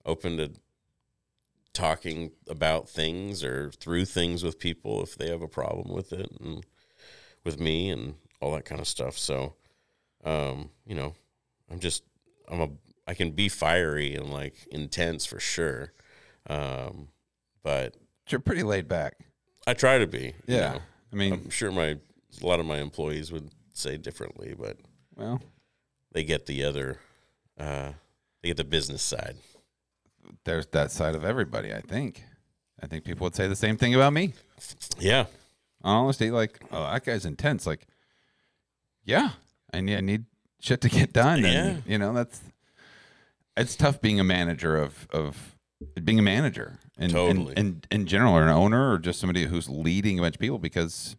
open 0.04 0.36
to 0.36 0.50
talking 1.72 2.32
about 2.48 2.88
things 2.88 3.44
or 3.44 3.70
through 3.70 4.04
things 4.04 4.42
with 4.42 4.58
people 4.58 5.02
if 5.02 5.16
they 5.16 5.30
have 5.30 5.42
a 5.42 5.48
problem 5.48 5.94
with 5.94 6.12
it 6.12 6.30
and 6.40 6.66
with 7.44 7.60
me 7.60 7.88
and 7.90 8.14
all 8.40 8.52
that 8.52 8.64
kind 8.64 8.80
of 8.80 8.88
stuff. 8.88 9.16
So, 9.16 9.54
um, 10.24 10.70
you 10.84 10.94
know, 10.94 11.14
I'm 11.70 11.78
just 11.78 12.02
I'm 12.48 12.60
a 12.60 12.68
I 13.08 13.14
can 13.14 13.30
be 13.32 13.48
fiery 13.48 14.14
and 14.14 14.30
like 14.30 14.54
intense 14.70 15.24
for 15.26 15.40
sure. 15.40 15.92
Um, 16.48 17.08
but 17.64 17.96
You're 18.28 18.38
pretty 18.40 18.62
laid 18.62 18.86
back. 18.86 19.14
I 19.66 19.72
try 19.74 19.98
to 19.98 20.06
be. 20.06 20.34
you 20.46 20.56
Yeah. 20.56 20.72
know. 20.74 20.80
I 21.12 21.16
mean, 21.16 21.32
I'm 21.32 21.50
sure 21.50 21.72
my 21.72 21.96
a 22.42 22.46
lot 22.46 22.60
of 22.60 22.66
my 22.66 22.78
employees 22.78 23.32
would 23.32 23.50
say 23.72 23.96
differently, 23.96 24.54
but 24.56 24.76
well, 25.16 25.40
they 26.12 26.22
get 26.22 26.44
the 26.46 26.62
other 26.64 27.00
uh 27.58 27.92
they 28.42 28.48
get 28.50 28.56
the 28.58 28.64
business 28.64 29.02
side. 29.02 29.36
there's 30.44 30.66
that 30.68 30.92
side 30.92 31.14
of 31.14 31.24
everybody, 31.24 31.72
I 31.72 31.80
think. 31.80 32.22
I 32.82 32.86
think 32.86 33.04
people 33.04 33.24
would 33.24 33.34
say 33.34 33.48
the 33.48 33.56
same 33.56 33.76
thing 33.78 33.94
about 33.94 34.12
me. 34.12 34.34
Yeah. 35.00 35.24
Honestly, 35.82 36.30
like, 36.30 36.60
oh, 36.70 36.82
that 36.92 37.04
guy's 37.04 37.24
intense. 37.24 37.66
Like, 37.66 37.86
yeah, 39.04 39.30
I 39.72 39.80
need, 39.80 39.96
I 39.96 40.00
need 40.00 40.24
shit 40.60 40.80
to 40.82 40.88
get 40.88 41.12
done. 41.12 41.40
Yeah. 41.42 41.48
And, 41.68 41.82
you 41.86 41.98
know, 41.98 42.12
that's, 42.12 42.40
it's 43.58 43.76
tough 43.76 44.00
being 44.00 44.18
a 44.20 44.24
manager 44.24 44.76
of, 44.76 45.06
of 45.10 45.56
being 46.02 46.18
a 46.18 46.22
manager 46.22 46.78
and, 46.98 47.12
Totally. 47.12 47.54
and, 47.56 47.58
and 47.58 47.86
in 47.90 48.06
general, 48.06 48.34
or 48.34 48.42
an 48.42 48.48
owner 48.48 48.92
or 48.92 48.98
just 48.98 49.20
somebody 49.20 49.44
who's 49.44 49.68
leading 49.68 50.18
a 50.18 50.22
bunch 50.22 50.36
of 50.36 50.40
people 50.40 50.58
because 50.58 51.16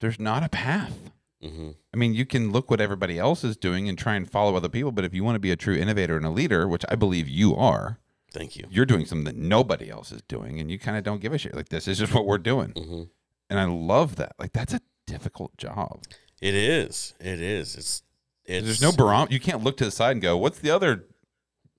there's 0.00 0.18
not 0.20 0.42
a 0.42 0.48
path. 0.48 1.10
hmm 1.42 1.70
I 1.92 1.96
mean, 1.98 2.14
you 2.14 2.24
can 2.24 2.52
look 2.52 2.70
what 2.70 2.80
everybody 2.80 3.18
else 3.18 3.44
is 3.44 3.56
doing 3.56 3.88
and 3.88 3.98
try 3.98 4.14
and 4.14 4.30
follow 4.30 4.56
other 4.56 4.68
people, 4.70 4.92
but 4.92 5.04
if 5.04 5.12
you 5.12 5.22
want 5.24 5.34
to 5.34 5.40
be 5.40 5.50
a 5.50 5.56
true 5.56 5.74
innovator 5.74 6.16
and 6.16 6.24
a 6.24 6.30
leader, 6.30 6.66
which 6.66 6.84
I 6.88 6.94
believe 6.94 7.28
you 7.28 7.54
are, 7.54 7.98
Thank 8.32 8.56
you. 8.56 8.64
you're 8.70 8.86
doing 8.86 9.04
something 9.04 9.24
that 9.24 9.36
nobody 9.36 9.90
else 9.90 10.10
is 10.10 10.22
doing 10.22 10.58
and 10.58 10.70
you 10.70 10.78
kind 10.78 10.96
of 10.96 11.04
don't 11.04 11.20
give 11.20 11.34
a 11.34 11.38
shit. 11.38 11.54
Like, 11.54 11.68
this 11.68 11.86
is 11.86 11.98
just 11.98 12.14
what 12.14 12.24
we're 12.26 12.38
doing. 12.38 12.70
hmm 12.70 13.02
And 13.50 13.60
I 13.60 13.64
love 13.64 14.16
that. 14.16 14.32
Like, 14.38 14.52
that's 14.52 14.72
a 14.72 14.80
difficult 15.06 15.54
job. 15.58 16.04
It 16.40 16.54
is. 16.54 17.12
It 17.20 17.40
is. 17.42 17.76
It's 17.76 18.02
it's 18.46 18.64
There's 18.66 18.82
no 18.82 18.90
barometer. 18.90 19.32
You 19.34 19.38
can't 19.40 19.62
look 19.62 19.76
to 19.76 19.84
the 19.84 19.90
side 19.90 20.12
and 20.12 20.22
go, 20.22 20.36
what's 20.38 20.58
the 20.58 20.70
other 20.70 21.04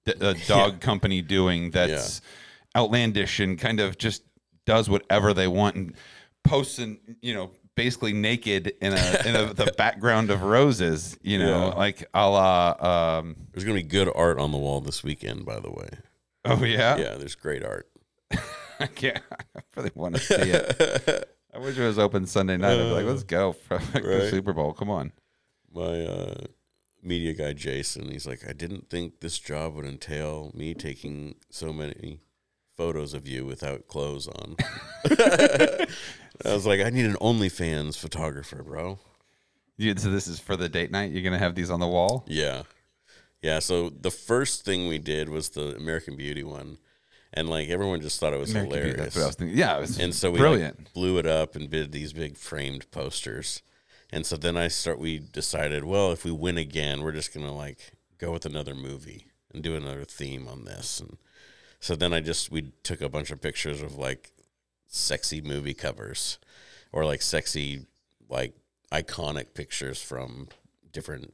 d- 0.05 0.13
uh, 0.21 0.33
dog 0.47 0.79
company 0.81 1.21
doing 1.21 1.71
that's 1.71 2.21
outlandish 2.75 3.39
and 3.39 3.57
kind 3.59 3.79
of 3.79 3.97
just 3.97 4.23
does 4.65 4.89
whatever 4.89 5.33
they 5.33 5.47
want 5.47 5.75
and 5.75 5.93
posts 6.43 6.79
and, 6.79 6.97
you 7.21 7.33
know, 7.33 7.51
basically 7.75 8.13
naked 8.13 8.73
in 8.81 8.93
a 8.93 9.21
in 9.27 9.35
a, 9.35 9.53
the 9.53 9.73
background 9.77 10.29
of 10.29 10.43
roses, 10.43 11.17
you 11.21 11.37
know, 11.39 11.69
Yeah. 11.69 11.75
like 11.77 12.07
a 12.13 12.29
la, 12.29 13.17
um, 13.19 13.35
There's 13.51 13.63
gonna 13.63 13.75
be 13.75 13.83
good 13.83 14.09
art 14.13 14.39
on 14.39 14.51
the 14.51 14.57
wall 14.57 14.81
this 14.81 15.03
weekend, 15.03 15.45
by 15.45 15.59
the 15.59 15.69
way. 15.71 15.89
oh, 16.45 16.63
yeah? 16.63 16.97
Yeah, 16.97 17.15
there's 17.15 17.35
great 17.35 17.63
art. 17.63 17.89
I 18.79 18.87
can't. 18.87 19.21
I 19.55 19.61
really 19.77 19.91
want 19.95 20.15
to 20.15 20.21
see 20.21 20.35
it. 20.51 21.29
I 21.53 21.59
wish 21.59 21.77
it 21.77 21.83
was 21.85 21.99
open 21.99 22.25
Sunday 22.25 22.57
night. 22.57 22.73
I'd 22.73 22.83
be 22.83 22.89
like, 22.91 23.05
let's 23.05 23.23
go 23.23 23.53
for 23.53 23.75
like, 23.93 24.03
the 24.03 24.29
Super 24.29 24.53
Bowl. 24.53 24.73
Come 24.73 24.89
on. 24.89 25.11
My 25.73 25.81
uh, 26.01 26.35
media 27.03 27.33
guy 27.33 27.53
Jason, 27.53 28.09
he's 28.11 28.27
like, 28.27 28.47
I 28.47 28.53
didn't 28.53 28.89
think 28.89 29.19
this 29.19 29.39
job 29.39 29.75
would 29.75 29.85
entail 29.85 30.51
me 30.53 30.73
taking 30.73 31.35
so 31.49 31.73
many 31.73 32.19
photos 32.75 33.13
of 33.13 33.27
you 33.27 33.45
without 33.45 33.87
clothes 33.87 34.27
on. 34.27 34.55
I 35.05 35.87
was 36.45 36.65
like, 36.65 36.81
I 36.81 36.89
need 36.89 37.05
an 37.05 37.15
OnlyFans 37.15 37.97
photographer, 37.97 38.63
bro. 38.63 38.99
You, 39.77 39.95
so 39.97 40.09
this 40.09 40.27
is 40.27 40.39
for 40.39 40.55
the 40.55 40.69
date 40.69 40.91
night. 40.91 41.11
You're 41.11 41.23
gonna 41.23 41.39
have 41.39 41.55
these 41.55 41.69
on 41.69 41.79
the 41.79 41.87
wall. 41.87 42.25
Yeah. 42.27 42.63
Yeah. 43.41 43.59
So 43.59 43.89
the 43.89 44.11
first 44.11 44.65
thing 44.65 44.87
we 44.87 44.99
did 44.99 45.29
was 45.29 45.49
the 45.49 45.75
American 45.75 46.15
Beauty 46.15 46.43
one. 46.43 46.77
And 47.35 47.49
like 47.49 47.69
everyone 47.69 48.01
just 48.01 48.19
thought 48.19 48.33
it 48.33 48.39
was 48.39 48.51
American 48.51 48.73
Beauty, 48.73 48.89
hilarious. 48.89 49.05
That's 49.05 49.15
what 49.15 49.23
I 49.23 49.27
was 49.27 49.35
thinking. 49.35 49.57
Yeah, 49.57 49.77
it 49.77 49.81
was 49.81 49.99
and 49.99 50.13
so 50.13 50.29
we 50.31 50.37
brilliant. 50.37 50.77
like, 50.77 50.93
blew 50.93 51.17
it 51.17 51.25
up 51.25 51.55
and 51.55 51.69
did 51.69 51.91
these 51.91 52.13
big 52.13 52.37
framed 52.37 52.89
posters. 52.91 53.63
And 54.13 54.27
so 54.27 54.37
then 54.37 54.55
I 54.55 54.67
start. 54.67 54.99
We 54.99 55.17
decided, 55.17 55.83
well, 55.83 56.11
if 56.11 56.23
we 56.23 56.29
win 56.29 56.59
again, 56.59 57.01
we're 57.01 57.13
just 57.13 57.33
gonna 57.33 57.51
like 57.51 57.93
go 58.19 58.31
with 58.31 58.45
another 58.45 58.75
movie 58.75 59.25
and 59.51 59.63
do 59.63 59.75
another 59.75 60.05
theme 60.05 60.47
on 60.47 60.65
this. 60.65 60.99
And 60.99 61.17
so 61.79 61.95
then 61.95 62.13
I 62.13 62.19
just 62.19 62.51
we 62.51 62.73
took 62.83 63.01
a 63.01 63.09
bunch 63.09 63.31
of 63.31 63.41
pictures 63.41 63.81
of 63.81 63.97
like 63.97 64.31
sexy 64.87 65.41
movie 65.41 65.73
covers 65.73 66.37
or 66.91 67.05
like 67.05 67.23
sexy 67.23 67.87
like 68.29 68.53
iconic 68.91 69.55
pictures 69.55 69.99
from 69.99 70.49
different 70.91 71.33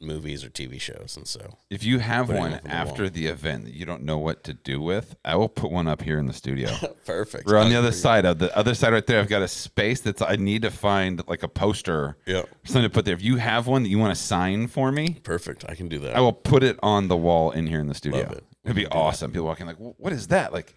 movies 0.00 0.44
or 0.44 0.50
TV 0.50 0.80
shows. 0.80 1.14
And 1.16 1.26
so 1.26 1.56
if 1.70 1.82
you 1.82 1.98
have 2.00 2.28
one 2.28 2.50
the 2.62 2.68
after 2.70 3.04
wall. 3.04 3.10
the 3.10 3.26
event 3.26 3.64
that 3.64 3.74
you 3.74 3.86
don't 3.86 4.02
know 4.02 4.18
what 4.18 4.44
to 4.44 4.52
do 4.52 4.80
with, 4.80 5.16
I 5.24 5.36
will 5.36 5.48
put 5.48 5.70
one 5.70 5.88
up 5.88 6.02
here 6.02 6.18
in 6.18 6.26
the 6.26 6.32
studio. 6.32 6.70
perfect. 7.06 7.46
We're 7.46 7.58
on 7.58 7.70
the 7.70 7.76
other 7.76 7.92
side 7.92 8.24
of 8.26 8.38
the 8.38 8.54
other 8.56 8.74
side 8.74 8.92
right 8.92 9.06
there. 9.06 9.20
I've 9.20 9.28
got 9.28 9.42
a 9.42 9.48
space 9.48 10.00
that's 10.00 10.20
I 10.20 10.36
need 10.36 10.62
to 10.62 10.70
find 10.70 11.22
like 11.26 11.42
a 11.42 11.48
poster, 11.48 12.16
Yeah, 12.26 12.42
something 12.64 12.82
to 12.82 12.90
put 12.90 13.04
there. 13.04 13.14
If 13.14 13.22
you 13.22 13.36
have 13.36 13.66
one 13.66 13.82
that 13.84 13.88
you 13.88 13.98
want 13.98 14.14
to 14.14 14.20
sign 14.22 14.66
for 14.68 14.92
me, 14.92 15.14
perfect. 15.22 15.64
I 15.68 15.74
can 15.74 15.88
do 15.88 15.98
that. 16.00 16.14
I 16.16 16.20
will 16.20 16.32
put 16.32 16.62
it 16.62 16.78
on 16.82 17.08
the 17.08 17.16
wall 17.16 17.50
in 17.50 17.66
here 17.66 17.80
in 17.80 17.86
the 17.88 17.94
studio. 17.94 18.20
Love 18.22 18.32
it. 18.32 18.44
It'd 18.64 18.76
be 18.76 18.86
awesome. 18.88 19.30
People 19.30 19.46
walking 19.46 19.66
like, 19.66 19.76
what 19.78 20.12
is 20.12 20.26
that? 20.28 20.52
Like, 20.52 20.74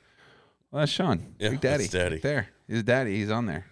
well, 0.72 0.82
that's 0.82 0.92
Sean, 0.92 1.34
Yeah, 1.40 1.50
Big 1.50 1.62
Daddy, 1.62 1.88
Daddy. 1.88 2.16
right 2.16 2.22
there. 2.22 2.48
He's 2.68 2.84
daddy. 2.84 3.16
He's 3.18 3.32
on 3.32 3.48
there. 3.48 3.66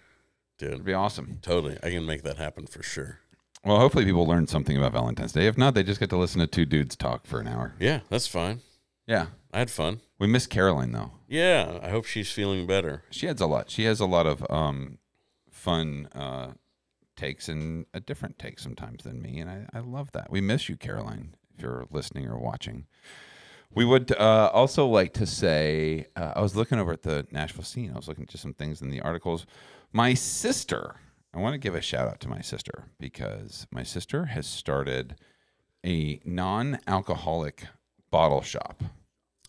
Dude, 0.58 0.72
It'd 0.72 0.84
be 0.84 0.92
awesome. 0.92 1.38
totally. 1.40 1.78
I 1.84 1.90
can 1.90 2.04
make 2.04 2.24
that 2.24 2.36
happen 2.36 2.66
for 2.66 2.82
sure. 2.82 3.20
Well, 3.64 3.78
hopefully 3.78 4.04
people 4.04 4.26
learn 4.26 4.46
something 4.46 4.76
about 4.76 4.92
Valentine's 4.92 5.32
Day. 5.32 5.46
If 5.46 5.58
not, 5.58 5.74
they 5.74 5.82
just 5.82 6.00
get 6.00 6.10
to 6.10 6.16
listen 6.16 6.40
to 6.40 6.46
two 6.46 6.64
dudes 6.64 6.96
talk 6.96 7.26
for 7.26 7.40
an 7.40 7.48
hour. 7.48 7.74
Yeah, 7.78 8.00
that's 8.08 8.26
fine. 8.26 8.60
Yeah. 9.06 9.26
I 9.52 9.60
had 9.60 9.70
fun. 9.70 10.00
We 10.18 10.26
miss 10.26 10.46
Caroline 10.46 10.92
though. 10.92 11.12
Yeah, 11.26 11.78
I 11.82 11.88
hope 11.88 12.04
she's 12.04 12.30
feeling 12.30 12.66
better. 12.66 13.04
She 13.10 13.26
has 13.26 13.40
a 13.40 13.46
lot. 13.46 13.70
She 13.70 13.84
has 13.84 14.00
a 14.00 14.06
lot 14.06 14.26
of 14.26 14.44
um, 14.50 14.98
fun 15.50 16.08
uh, 16.14 16.52
takes 17.16 17.48
and 17.48 17.86
a 17.94 18.00
different 18.00 18.38
take 18.38 18.58
sometimes 18.58 19.04
than 19.04 19.22
me, 19.22 19.38
and 19.38 19.50
I, 19.50 19.66
I 19.72 19.80
love 19.80 20.12
that. 20.12 20.30
We 20.30 20.40
miss 20.40 20.68
you, 20.68 20.76
Caroline. 20.76 21.34
If 21.54 21.62
you're 21.62 21.86
listening 21.90 22.28
or 22.28 22.38
watching, 22.38 22.86
we 23.74 23.84
would 23.84 24.12
uh, 24.12 24.50
also 24.52 24.86
like 24.86 25.14
to 25.14 25.26
say 25.26 26.06
uh, 26.14 26.34
I 26.36 26.40
was 26.40 26.54
looking 26.54 26.78
over 26.78 26.92
at 26.92 27.02
the 27.02 27.26
Nashville 27.30 27.64
scene. 27.64 27.90
I 27.92 27.96
was 27.96 28.06
looking 28.06 28.24
at 28.24 28.30
just 28.30 28.42
some 28.42 28.54
things 28.54 28.82
in 28.82 28.90
the 28.90 29.00
articles. 29.00 29.46
My 29.92 30.14
sister. 30.14 30.96
I 31.34 31.38
want 31.38 31.54
to 31.54 31.58
give 31.58 31.74
a 31.74 31.80
shout 31.80 32.08
out 32.08 32.20
to 32.20 32.28
my 32.28 32.40
sister 32.40 32.84
because 32.98 33.66
my 33.70 33.82
sister 33.82 34.26
has 34.26 34.46
started 34.46 35.16
a 35.84 36.20
non-alcoholic 36.24 37.66
bottle 38.10 38.42
shop. 38.42 38.82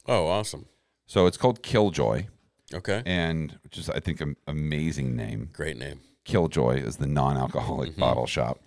Oh, 0.07 0.27
awesome. 0.27 0.65
So 1.07 1.25
it's 1.25 1.37
called 1.37 1.63
Killjoy, 1.63 2.25
Okay. 2.73 3.01
and 3.05 3.57
which 3.63 3.77
is 3.77 3.89
I 3.89 3.99
think 3.99 4.21
an 4.21 4.35
amazing 4.47 5.15
name. 5.15 5.49
Great 5.53 5.77
name. 5.77 6.01
Killjoy 6.25 6.75
is 6.83 6.97
the 6.97 7.07
non-alcoholic 7.07 7.91
Mm-hmm. 7.91 7.99
bottle 8.01 8.27
shop, 8.27 8.59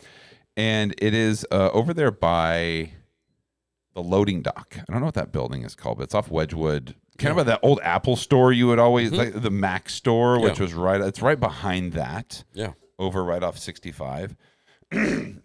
and 0.56 0.94
it 0.98 1.14
is 1.14 1.46
uh, 1.52 1.70
over 1.72 1.94
there 1.94 2.10
by 2.10 2.90
the 3.94 4.02
loading 4.02 4.42
dock. 4.42 4.76
I 4.78 4.84
don't 4.90 5.00
know 5.00 5.06
what 5.06 5.14
that 5.14 5.30
building 5.32 5.62
is 5.62 5.74
called, 5.74 5.98
but 5.98 6.04
it's 6.04 6.14
off 6.14 6.30
Wedgewood, 6.30 6.96
kind 7.18 7.30
of 7.30 7.36
by 7.36 7.42
that 7.44 7.60
old 7.62 7.78
Apple 7.82 8.16
store 8.16 8.52
you 8.52 8.66
would 8.68 8.78
always 8.80 9.12
like 9.12 9.40
the 9.40 9.50
Mac 9.50 9.88
store, 9.90 10.40
which 10.40 10.54
Mm-hmm. 10.54 10.62
Yeah. 10.62 10.66
was 10.66 10.74
right. 10.74 11.00
It's 11.02 11.22
right 11.22 11.38
behind 11.38 11.92
that, 11.92 12.42
Yeah. 12.54 12.72
Over 12.98 13.24
right 13.24 13.42
off 13.42 13.58
sixty-five. 13.58 14.36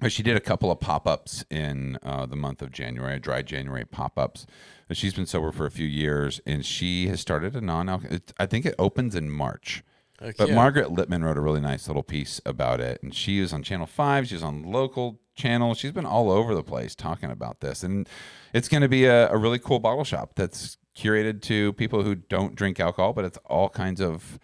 But 0.00 0.12
she 0.12 0.22
did 0.22 0.36
a 0.36 0.40
couple 0.40 0.70
of 0.70 0.78
pop-ups 0.78 1.44
in 1.50 1.98
uh, 2.04 2.24
the 2.26 2.36
month 2.36 2.62
of 2.62 2.70
January, 2.70 3.18
dry 3.18 3.42
January 3.42 3.84
pop-ups. 3.84 4.46
She's 4.92 5.12
been 5.12 5.26
sober 5.26 5.50
for 5.50 5.66
a 5.66 5.72
few 5.72 5.88
years, 5.88 6.40
and 6.46 6.64
she 6.64 7.08
has 7.08 7.20
started 7.20 7.56
a 7.56 7.60
non-alcohol. 7.60 8.18
I 8.38 8.46
think 8.46 8.64
it 8.64 8.76
opens 8.78 9.16
in 9.16 9.28
March. 9.28 9.82
But. 10.20 10.50
Margaret 10.50 10.88
Littman 10.88 11.24
wrote 11.24 11.36
a 11.36 11.40
really 11.40 11.60
nice 11.60 11.88
little 11.88 12.02
piece 12.02 12.40
about 12.46 12.80
it, 12.80 13.02
and 13.02 13.14
she 13.14 13.40
was 13.40 13.52
on 13.52 13.62
Channel 13.62 13.86
Five. 13.86 14.28
She 14.28 14.34
was 14.34 14.42
on 14.42 14.62
local 14.62 15.20
channel. 15.36 15.74
She's 15.74 15.92
been 15.92 16.06
all 16.06 16.30
over 16.30 16.54
the 16.54 16.62
place 16.62 16.94
talking 16.94 17.30
about 17.30 17.60
this, 17.60 17.82
and 17.82 18.08
it's 18.52 18.68
going 18.68 18.82
to 18.82 18.88
be 18.88 19.04
a, 19.04 19.30
a 19.30 19.36
really 19.36 19.58
cool 19.58 19.78
bottle 19.78 20.04
shop 20.04 20.32
that's 20.34 20.76
curated 20.96 21.40
to 21.42 21.72
people 21.74 22.02
who 22.02 22.16
don't 22.16 22.56
drink 22.56 22.80
alcohol, 22.80 23.12
but 23.12 23.24
it's 23.24 23.38
all 23.44 23.68
kinds 23.68 24.00
of, 24.00 24.40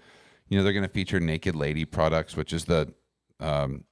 You 0.49 0.59
know, 0.59 0.65
they're 0.65 0.73
going 0.73 0.85
to 0.85 0.93
feature 0.93 1.21
Naked 1.21 1.55
Lady 1.57 1.85
products, 1.85 2.37
which 2.37 2.53
is 2.53 2.67
the 2.67 2.93
um, 3.41 3.85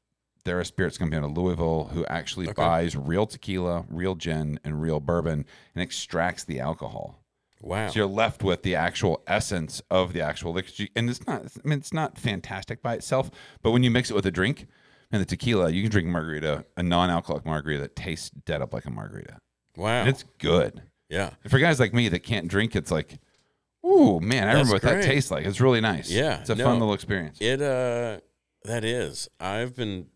they're 0.45 0.61
a 0.61 0.65
spirits 0.65 0.99
company 0.99 1.19
out 1.19 1.25
of 1.25 1.37
Louisville 1.37 1.91
who 1.93 2.05
actually 2.07 2.53
buys 2.53 2.97
real 2.97 3.27
tequila, 3.27 3.85
real 3.89 4.15
gin, 4.15 4.59
and 4.65 4.81
real 4.83 5.01
bourbon 5.01 5.45
and 5.75 5.83
extracts 5.83 6.45
the 6.45 6.61
alcohol. 6.61 7.23
Wow. 7.61 7.89
So 7.89 8.01
you're 8.01 8.07
left 8.07 8.43
with 8.43 8.63
the 8.63 8.75
actual 8.75 9.23
essence 9.27 9.81
of 9.89 10.13
the 10.13 10.21
actual 10.21 10.53
liquor. 10.53 10.87
And 10.97 11.09
it's 11.09 11.25
not, 11.27 11.43
I 11.65 11.69
mean, 11.69 11.79
it's 11.79 11.93
not 11.93 12.19
fantastic 12.19 12.83
by 12.83 12.95
itself, 12.95 13.31
but 13.63 13.71
when 13.71 13.85
you 13.85 13.91
mix 13.91 14.11
it 14.11 14.15
with 14.15 14.27
a 14.27 14.33
drink 14.33 14.67
and 15.13 15.21
the 15.21 15.27
tequila, 15.27 15.71
you 15.71 15.83
can 15.83 15.91
drink 15.91 16.09
margarita, 16.09 16.65
a 16.77 16.83
non 16.83 17.09
alcoholic 17.09 17.47
margarita 17.47 17.83
that 17.83 17.95
tastes 17.95 18.31
dead 18.31 18.63
up 18.63 18.75
like 18.75 18.85
a 18.85 18.91
margarita. 18.91 19.39
wow. 19.77 20.01
And 20.01 20.09
it's 20.09 20.25
good. 20.39 20.83
yeah. 21.09 21.31
And 21.45 21.53
for 21.53 21.61
guys 21.61 21.79
like 21.79 21.95
me 21.95 22.09
that 22.09 22.21
can't 22.25 22.49
drink, 22.49 22.75
it's 22.75 22.91
like, 22.91 23.21
ooh, 23.85 24.21
man, 24.21 24.45
I 24.49 24.55
That's 24.55 24.69
remember 24.69 24.73
what 24.75 24.83
great. 24.83 25.03
that 25.03 25.05
tastes 25.05 25.31
like. 25.31 25.47
It's 25.47 25.61
really 25.61 25.81
nice. 25.81 26.11
Yeah, 26.11 26.41
It's 26.41 26.51
a 26.51 26.55
no. 26.55 26.65
fun 26.65 26.79
little 26.79 26.95
experience. 26.95 27.39
It 27.41 27.61
uh 27.63 28.21
that 28.65 28.85
is. 28.85 29.29
I've 29.41 29.75
been 29.75 30.07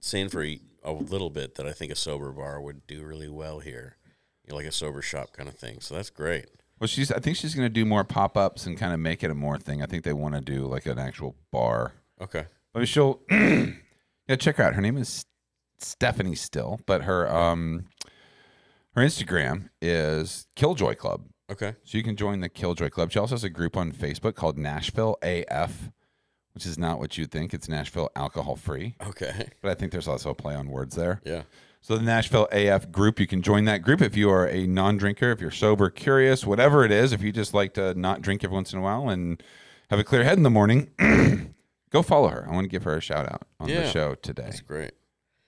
saying 0.00 0.28
for 0.28 0.44
a, 0.44 0.60
a 0.84 0.92
little 0.92 1.30
bit 1.30 1.56
that 1.56 1.66
I 1.66 1.72
think 1.72 1.90
a 1.90 1.96
sober 1.96 2.30
bar 2.32 2.60
would 2.60 2.86
do 2.86 3.02
really 3.04 3.28
well 3.28 3.58
here. 3.58 3.96
You 4.44 4.50
know, 4.50 4.56
like 4.56 4.66
a 4.66 4.72
sober 4.72 5.02
shop 5.02 5.32
kind 5.32 5.48
of 5.48 5.56
thing. 5.56 5.80
So 5.80 5.94
that's 5.94 6.10
great. 6.10 6.46
Well, 6.78 6.86
she's, 6.86 7.10
I 7.10 7.18
think 7.18 7.36
she's 7.36 7.56
going 7.56 7.66
to 7.66 7.68
do 7.72 7.84
more 7.84 8.04
pop 8.04 8.36
ups 8.36 8.64
and 8.66 8.78
kind 8.78 8.94
of 8.94 9.00
make 9.00 9.24
it 9.24 9.32
a 9.32 9.34
more 9.34 9.58
thing. 9.58 9.82
I 9.82 9.86
think 9.86 10.04
they 10.04 10.12
want 10.12 10.36
to 10.36 10.40
do 10.40 10.66
like 10.66 10.86
an 10.86 10.96
actual 10.98 11.34
bar. 11.50 11.94
Okay. 12.22 12.46
But 12.72 12.86
she'll, 12.86 13.20
yeah, 13.30 14.36
check 14.38 14.56
her 14.56 14.62
out. 14.62 14.74
Her 14.74 14.80
name 14.80 14.96
is 14.96 15.26
Stephanie 15.80 16.36
Styll, 16.36 16.78
but 16.86 17.02
her, 17.02 17.28
um, 17.34 17.86
her 18.94 19.02
Instagram 19.02 19.70
is 19.82 20.46
Killjoy 20.54 20.94
Club. 20.94 21.24
Okay. 21.50 21.74
So 21.84 21.96
you 21.96 22.04
can 22.04 22.16
join 22.16 22.40
the 22.40 22.48
Killjoy 22.48 22.90
Club. 22.90 23.10
She 23.10 23.18
also 23.18 23.34
has 23.34 23.44
a 23.44 23.50
group 23.50 23.76
on 23.76 23.92
Facebook 23.92 24.34
called 24.34 24.58
Nashville 24.58 25.16
AF, 25.22 25.90
which 26.52 26.66
is 26.66 26.78
not 26.78 26.98
what 26.98 27.16
you'd 27.16 27.30
think. 27.30 27.54
It's 27.54 27.68
Nashville 27.68 28.10
Alcohol 28.14 28.56
Free. 28.56 28.96
Okay. 29.06 29.48
But 29.62 29.70
I 29.70 29.74
think 29.74 29.92
there's 29.92 30.08
also 30.08 30.30
a 30.30 30.34
play 30.34 30.54
on 30.54 30.68
words 30.68 30.94
there. 30.94 31.20
Yeah. 31.24 31.42
So 31.80 31.96
the 31.96 32.02
Nashville 32.02 32.48
AF 32.52 32.90
group, 32.90 33.20
you 33.20 33.26
can 33.26 33.40
join 33.40 33.64
that 33.64 33.82
group 33.82 34.02
if 34.02 34.16
you 34.16 34.28
are 34.30 34.46
a 34.48 34.66
non-drinker, 34.66 35.30
if 35.30 35.40
you're 35.40 35.50
sober, 35.50 35.88
curious, 35.88 36.44
whatever 36.44 36.84
it 36.84 36.90
is. 36.90 37.12
If 37.12 37.22
you 37.22 37.32
just 37.32 37.54
like 37.54 37.74
to 37.74 37.94
not 37.94 38.20
drink 38.20 38.44
every 38.44 38.54
once 38.54 38.72
in 38.72 38.80
a 38.80 38.82
while 38.82 39.08
and 39.08 39.42
have 39.88 39.98
a 39.98 40.04
clear 40.04 40.24
head 40.24 40.36
in 40.36 40.42
the 40.42 40.50
morning, 40.50 40.90
go 41.90 42.02
follow 42.02 42.28
her. 42.28 42.46
I 42.48 42.52
want 42.52 42.64
to 42.64 42.68
give 42.68 42.82
her 42.82 42.96
a 42.96 43.00
shout 43.00 43.30
out 43.32 43.46
on 43.60 43.68
the 43.68 43.88
show 43.90 44.16
today. 44.16 44.42
That's 44.42 44.60
great. 44.60 44.92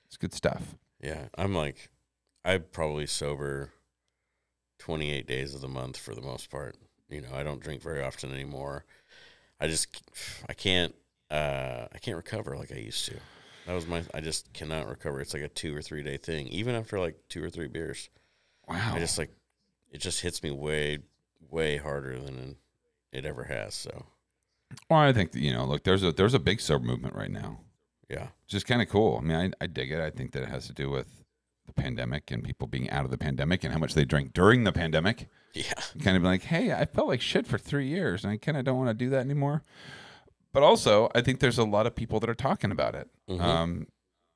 It's 0.07 0.17
good 0.17 0.33
stuff. 0.33 0.77
Yeah. 1.03 1.27
I'm 1.37 1.55
like 1.55 1.91
I'm 2.45 2.65
probably 2.73 3.07
sober 3.07 3.73
28 4.91 5.25
days 5.29 5.55
of 5.55 5.61
the 5.61 5.69
month 5.69 5.97
for 5.97 6.17
the 6.17 6.21
most 6.21 6.51
part. 6.51 6.77
You 7.09 7.21
know, 7.21 7.29
I 7.33 7.45
don't 7.45 7.61
drink 7.61 7.81
very 7.81 8.03
often 8.03 8.33
anymore. 8.33 8.85
I 9.61 9.69
just 9.69 10.03
I 10.49 10.53
can't 10.53 10.97
uh 11.31 11.87
I 11.93 11.99
can't 11.99 12.17
recover 12.17 12.57
like 12.57 12.73
I 12.73 12.79
used 12.79 13.07
to. 13.07 13.15
That 13.69 13.75
was 13.75 13.87
my 13.87 14.03
I 14.13 14.21
just 14.21 14.53
cannot 14.53 14.89
recover. 14.89 15.21
It's 15.21 15.33
like 15.33 15.45
a 15.45 15.49
2 15.49 15.77
or 15.77 15.81
3 15.81 16.03
day 16.03 16.17
thing 16.17 16.49
even 16.49 16.75
after 16.75 16.99
like 16.99 17.17
2 17.29 17.45
or 17.45 17.51
3 17.51 17.69
beers. 17.69 18.11
Wow. 18.67 18.95
I 18.97 18.99
just 18.99 19.17
like 19.17 19.31
it 19.93 19.99
just 19.99 20.23
hits 20.23 20.43
me 20.43 20.51
way 20.51 20.99
way 21.49 21.77
harder 21.77 22.19
than 22.19 22.57
it 23.13 23.25
ever 23.25 23.45
has. 23.45 23.75
So 23.75 24.07
well, 24.89 24.99
I 24.99 25.13
think 25.13 25.31
that, 25.33 25.41
you 25.41 25.53
know, 25.53 25.67
look, 25.67 25.85
there's 25.85 26.03
a 26.03 26.11
there's 26.11 26.35
a 26.35 26.41
big 26.41 26.61
sober 26.61 26.85
movement 26.85 27.15
right 27.15 27.31
now. 27.31 27.61
yeah, 28.09 28.27
Which 28.45 28.55
is 28.55 28.65
kind 28.65 28.83
of 28.83 28.89
cool. 28.89 29.19
I 29.19 29.25
mean, 29.25 29.37
I, 29.61 29.65
I 29.65 29.67
dig 29.69 29.93
it. 29.93 30.01
I 30.01 30.11
think 30.11 30.33
that 30.33 30.43
it 30.43 30.49
has 30.49 30.67
to 30.67 30.73
do 30.73 30.91
with 30.91 31.20
the 31.75 31.83
pandemic 31.83 32.31
and 32.31 32.43
people 32.45 32.67
being 32.69 32.89
out 32.91 33.05
of 33.05 33.11
the 33.11 33.19
pandemic 33.19 33.65
and 33.65 33.73
how 33.73 33.79
much 33.79 33.95
they 33.95 34.05
drank 34.05 34.33
during 34.33 34.65
the 34.65 34.73
pandemic. 34.73 35.29
yeah, 35.55 35.73
kind 36.03 36.17
of 36.17 36.23
like, 36.23 36.43
hey, 36.43 36.73
I 36.73 36.85
felt 36.85 37.09
like 37.09 37.21
shit 37.21 37.47
for 37.47 37.59
three 37.59 37.87
years, 37.87 38.25
and 38.25 38.33
I 38.33 38.37
kind 38.37 38.57
of 38.57 38.65
don't 38.65 38.77
want 38.79 38.89
to 38.89 38.95
do 38.95 39.11
that 39.11 39.21
anymore. 39.21 39.63
But 40.53 40.63
also, 40.63 41.11
I 41.15 41.21
think 41.21 41.41
there's 41.41 41.59
a 41.59 41.65
lot 41.65 41.87
of 41.87 41.95
people 41.95 42.19
that 42.21 42.29
are 42.31 42.35
talking 42.35 42.71
about 42.73 42.95
it. 42.95 43.09
Mhm. 43.29 43.41
Um, 43.41 43.87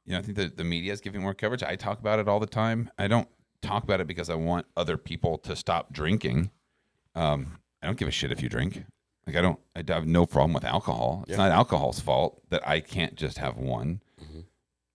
you 0.04 0.12
know, 0.12 0.18
I 0.18 0.22
think 0.22 0.36
that 0.36 0.56
the 0.56 0.64
media 0.64 0.92
is 0.92 1.00
giving 1.00 1.22
more 1.22 1.34
coverage. 1.34 1.62
I 1.62 1.76
talk 1.76 1.98
about 1.98 2.18
it 2.18 2.28
all 2.28 2.38
the 2.40 2.46
time. 2.46 2.90
I 2.98 3.08
don't 3.08 3.28
talk 3.62 3.82
about 3.84 4.00
it 4.00 4.06
because 4.06 4.28
I 4.30 4.34
want 4.34 4.66
other 4.76 4.96
people 4.96 5.38
to 5.38 5.56
stop 5.56 5.92
drinking. 5.92 6.50
Um, 7.14 7.58
I 7.82 7.86
don't 7.86 7.98
give 7.98 8.08
a 8.08 8.12
shit 8.12 8.30
if 8.32 8.42
you 8.42 8.48
drink. 8.48 8.84
Like 9.26 9.36
I 9.36 9.40
don't. 9.40 9.58
I 9.74 9.82
have 9.88 10.06
no 10.06 10.26
problem 10.26 10.52
with 10.52 10.64
alcohol. 10.64 11.20
It's 11.26 11.30
Yeah. 11.32 11.48
not 11.48 11.50
alcohol's 11.52 11.98
fault 12.00 12.42
that 12.50 12.66
I 12.68 12.80
can't 12.80 13.14
just 13.14 13.38
have 13.38 13.56
one. 13.56 14.00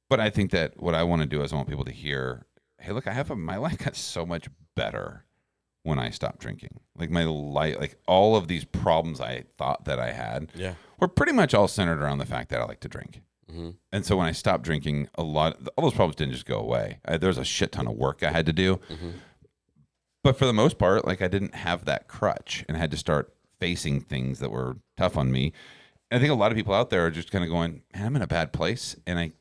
But 0.10 0.20
I 0.20 0.30
think 0.30 0.51
that 0.51 0.82
what 0.82 0.95
I 0.95 1.03
want 1.03 1.22
to 1.22 1.28
do 1.28 1.41
is 1.43 1.53
I 1.53 1.55
want 1.55 1.70
people 1.70 1.86
to 1.86 1.91
hear, 1.91 2.45
hey, 2.80 2.91
look, 2.91 3.07
I 3.07 3.14
have 3.14 3.30
a 3.30 3.36
my 3.36 3.57
life 3.66 3.78
got 3.78 3.95
so 3.95 4.26
much 4.26 4.47
better 4.76 5.26
when 5.84 5.99
I 5.99 6.10
stopped 6.10 6.39
drinking. 6.39 6.80
Like 6.97 7.10
my 7.10 7.24
life, 7.24 7.78
like 7.80 7.97
all 8.07 8.36
of 8.36 8.47
these 8.47 8.66
problems 8.66 9.22
I 9.22 9.45
thought 9.57 9.86
that 9.86 9.99
I 9.99 10.12
had 10.12 10.51
yeah, 10.55 10.74
were 10.99 11.07
pretty 11.07 11.32
much 11.32 11.53
all 11.53 11.68
centered 11.68 12.01
around 12.01 12.18
the 12.18 12.26
fact 12.26 12.49
that 12.49 12.60
I 12.62 12.66
like 12.66 12.80
to 12.82 12.89
drink. 12.89 13.22
Mhm. 13.51 13.76
And 13.91 14.05
so 14.05 14.18
when 14.18 14.28
I 14.28 14.32
stopped 14.32 14.64
drinking, 14.64 15.07
a 15.16 15.24
lot, 15.24 15.57
all 15.76 15.86
those 15.86 15.93
problems 15.95 16.16
didn't 16.18 16.34
just 16.34 16.45
go 16.45 16.60
away. 16.60 16.99
I, 17.05 17.18
there 17.18 17.30
was 17.30 17.38
a 17.38 17.45
shit 17.45 17.72
ton 17.72 17.88
of 17.88 17.95
work 17.95 18.22
I 18.24 18.32
had 18.32 18.45
to 18.45 18.53
do. 18.53 18.80
But 20.24 20.38
for 20.38 20.45
the 20.45 20.53
most 20.53 20.78
part, 20.78 21.05
like 21.05 21.22
I 21.22 21.28
didn't 21.28 21.55
have 21.55 21.86
that 21.86 22.07
crutch 22.07 22.66
and 22.68 22.76
I 22.76 22.80
had 22.80 22.91
to 22.91 22.97
start 22.97 23.34
facing 23.60 24.01
things 24.01 24.39
that 24.39 24.51
were 24.51 24.78
tough 24.97 25.18
on 25.18 25.32
me. 25.32 25.53
And 26.12 26.18
I 26.18 26.22
think 26.22 26.32
a 26.32 26.36
lot 26.36 26.51
of 26.51 26.57
people 26.57 26.74
out 26.74 26.89
there 26.89 27.05
are 27.05 27.12
just 27.12 27.32
kind 27.32 27.43
of 27.43 27.49
going, 27.49 27.84
man, 27.93 28.05
I'm 28.05 28.16
in 28.18 28.22
a 28.22 28.28
bad 28.28 28.51
place. 28.51 28.95
And 29.07 29.18
I, 29.18 29.32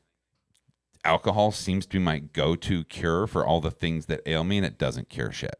alcohol 1.03 1.51
seems 1.51 1.85
to 1.85 1.93
be 1.93 1.99
my 1.99 2.19
go-to 2.19 2.83
cure 2.85 3.27
for 3.27 3.45
all 3.45 3.61
the 3.61 3.71
things 3.71 4.07
that 4.07 4.21
ail 4.25 4.43
me 4.43 4.57
and 4.57 4.65
it 4.65 4.77
doesn't 4.77 5.09
cure 5.09 5.31
shit. 5.31 5.55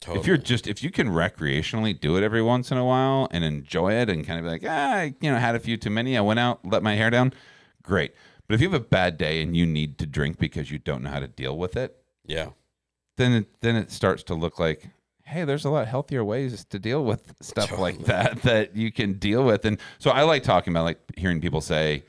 totally. 0.00 0.20
If 0.20 0.26
you're 0.26 0.36
just 0.36 0.66
if 0.66 0.82
you 0.82 0.90
can 0.90 1.08
recreationally 1.08 1.98
do 1.98 2.16
it 2.16 2.22
every 2.22 2.42
once 2.42 2.70
in 2.70 2.78
a 2.78 2.84
while 2.84 3.28
and 3.30 3.44
enjoy 3.44 3.92
it 3.94 4.10
and 4.10 4.26
kind 4.26 4.38
of 4.38 4.44
be 4.44 4.50
like, 4.50 4.64
ah, 4.66 4.94
I, 4.94 5.14
you 5.20 5.30
know, 5.30 5.38
had 5.38 5.54
a 5.54 5.60
few 5.60 5.76
too 5.76 5.90
many, 5.90 6.16
I 6.16 6.20
went 6.20 6.38
out, 6.40 6.60
let 6.64 6.82
my 6.82 6.94
hair 6.94 7.10
down, 7.10 7.32
great. 7.82 8.12
But 8.46 8.54
if 8.54 8.60
you 8.60 8.70
have 8.70 8.80
a 8.80 8.84
bad 8.84 9.18
day 9.18 9.42
and 9.42 9.56
you 9.56 9.66
need 9.66 9.98
to 9.98 10.06
drink 10.06 10.38
because 10.38 10.70
you 10.70 10.78
don't 10.78 11.02
know 11.02 11.10
how 11.10 11.20
to 11.20 11.28
deal 11.28 11.56
with 11.56 11.76
it, 11.76 11.96
yeah, 12.24 12.50
then 13.16 13.32
it, 13.32 13.60
then 13.60 13.76
it 13.76 13.90
starts 13.90 14.22
to 14.24 14.34
look 14.34 14.58
like, 14.60 14.88
hey, 15.24 15.44
there's 15.44 15.64
a 15.64 15.70
lot 15.70 15.88
healthier 15.88 16.22
ways 16.24 16.64
to 16.66 16.78
deal 16.78 17.04
with 17.04 17.34
stuff 17.40 17.76
like 17.78 18.04
that 18.04 18.42
that 18.42 18.76
you 18.76 18.92
can 18.92 19.14
deal 19.14 19.44
with. 19.44 19.64
And 19.64 19.78
so 19.98 20.10
I 20.10 20.22
like 20.22 20.44
talking 20.44 20.72
about 20.72 20.84
like 20.84 21.00
hearing 21.16 21.40
people 21.40 21.60
say, 21.60 22.04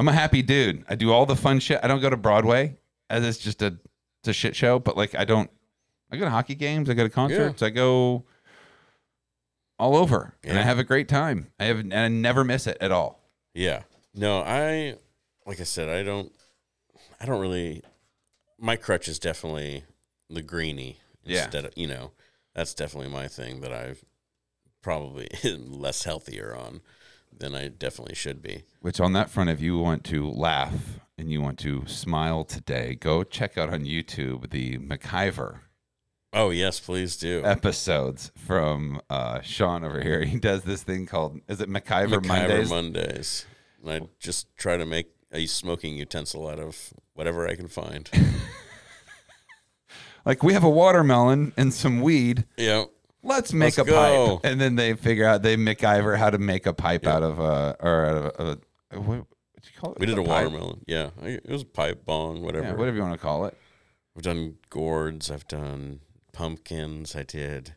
I'm 0.00 0.08
a 0.08 0.12
happy 0.12 0.40
dude. 0.40 0.82
I 0.88 0.94
do 0.94 1.12
all 1.12 1.26
the 1.26 1.36
fun 1.36 1.60
shit. 1.60 1.78
I 1.82 1.86
don't 1.86 2.00
go 2.00 2.08
to 2.08 2.16
Broadway 2.16 2.78
uh, 3.10 3.14
as 3.14 3.26
it's 3.26 3.36
just 3.36 3.60
a 3.60 3.76
it's 4.22 4.28
a 4.28 4.32
shit 4.32 4.56
show, 4.56 4.78
but 4.78 4.96
like 4.96 5.14
I 5.14 5.26
don't 5.26 5.50
I 6.10 6.16
go 6.16 6.24
to 6.24 6.30
hockey 6.30 6.54
games, 6.54 6.88
I 6.88 6.94
go 6.94 7.02
to 7.02 7.10
concerts, 7.10 7.60
I 7.62 7.68
go 7.68 8.24
all 9.78 9.96
over 9.96 10.34
and 10.42 10.58
I 10.58 10.62
have 10.62 10.78
a 10.78 10.84
great 10.84 11.06
time. 11.06 11.48
I 11.60 11.64
have 11.64 11.80
and 11.80 11.92
I 11.92 12.08
never 12.08 12.44
miss 12.44 12.66
it 12.66 12.78
at 12.80 12.90
all. 12.90 13.20
yeah. 13.52 13.82
No, 14.14 14.40
I 14.40 14.96
like 15.44 15.60
I 15.60 15.64
said, 15.64 15.90
I 15.90 16.02
don't, 16.02 16.32
I 17.20 17.26
don't 17.26 17.40
really. 17.40 17.82
My 18.58 18.76
crutch 18.76 19.06
is 19.06 19.18
definitely 19.18 19.84
the 20.30 20.40
greenie. 20.40 20.98
Yeah. 21.24 21.44
Instead 21.44 21.66
of 21.66 21.72
you 21.76 21.86
know, 21.88 22.12
that's 22.54 22.72
definitely 22.72 23.10
my 23.10 23.28
thing 23.28 23.60
that 23.60 23.72
I've 23.72 24.02
probably 24.82 25.28
less 25.44 26.04
healthier 26.04 26.56
on 26.56 26.80
than 27.40 27.54
I 27.54 27.68
definitely 27.68 28.14
should 28.14 28.40
be. 28.40 28.62
Which 28.80 29.00
on 29.00 29.12
that 29.14 29.30
front, 29.30 29.50
if 29.50 29.60
you 29.60 29.78
want 29.78 30.04
to 30.04 30.30
laugh 30.30 31.00
and 31.18 31.30
you 31.30 31.42
want 31.42 31.58
to 31.60 31.84
smile 31.86 32.44
today, 32.44 32.94
go 32.94 33.24
check 33.24 33.58
out 33.58 33.72
on 33.72 33.84
YouTube 33.84 34.50
the 34.50 34.78
MacGyver 34.78 35.60
Oh 36.32 36.50
yes, 36.50 36.78
please 36.78 37.16
do. 37.16 37.42
episodes 37.44 38.30
from 38.36 39.00
uh, 39.10 39.40
Sean 39.40 39.82
over 39.82 40.00
here. 40.00 40.24
He 40.24 40.38
does 40.38 40.62
this 40.62 40.82
thing 40.82 41.06
called 41.06 41.40
is 41.48 41.60
it 41.60 41.68
MacIver, 41.68 42.20
MacGyver 42.20 42.26
Mondays? 42.26 42.70
Mondays. 42.70 43.46
And 43.82 43.90
I 43.90 44.00
just 44.20 44.54
try 44.56 44.76
to 44.76 44.86
make 44.86 45.08
a 45.32 45.46
smoking 45.46 45.96
utensil 45.96 46.46
out 46.46 46.60
of 46.60 46.92
whatever 47.14 47.48
I 47.48 47.56
can 47.56 47.66
find. 47.66 48.08
like 50.24 50.44
we 50.44 50.52
have 50.52 50.62
a 50.62 50.70
watermelon 50.70 51.52
and 51.56 51.74
some 51.74 52.00
weed. 52.00 52.44
yeah. 52.56 52.84
Let's 53.22 53.52
make 53.52 53.76
Let's 53.76 53.88
a 53.88 53.92
go. 53.92 54.38
pipe, 54.38 54.50
and 54.50 54.60
then 54.60 54.76
they 54.76 54.94
figure 54.94 55.26
out 55.26 55.42
they 55.42 55.56
MacGyver 55.56 56.16
how 56.16 56.30
to 56.30 56.38
make 56.38 56.66
a 56.66 56.72
pipe 56.72 57.06
out 57.06 57.22
of 57.22 57.38
a 57.38 57.76
or 57.80 58.06
out 58.06 58.16
of 58.16 58.24
a, 58.38 58.58
a 58.96 59.00
what, 59.00 59.18
what 59.18 59.26
do 59.62 59.68
you 59.72 59.78
call 59.80 59.92
it? 59.92 59.98
We 59.98 60.06
did 60.06 60.18
a 60.18 60.22
pipe? 60.22 60.46
watermelon. 60.46 60.80
Yeah. 60.86 61.10
It 61.22 61.48
was 61.48 61.62
a 61.62 61.66
pipe 61.66 62.04
bong, 62.06 62.42
whatever. 62.42 62.68
Yeah, 62.68 62.74
whatever 62.74 62.96
you 62.96 63.02
want 63.02 63.14
to 63.14 63.20
call 63.20 63.44
it. 63.44 63.56
I've 64.16 64.22
done 64.22 64.56
gourds. 64.70 65.30
I've 65.30 65.46
done 65.48 66.00
pumpkins. 66.32 67.14
I 67.14 67.22
did. 67.22 67.74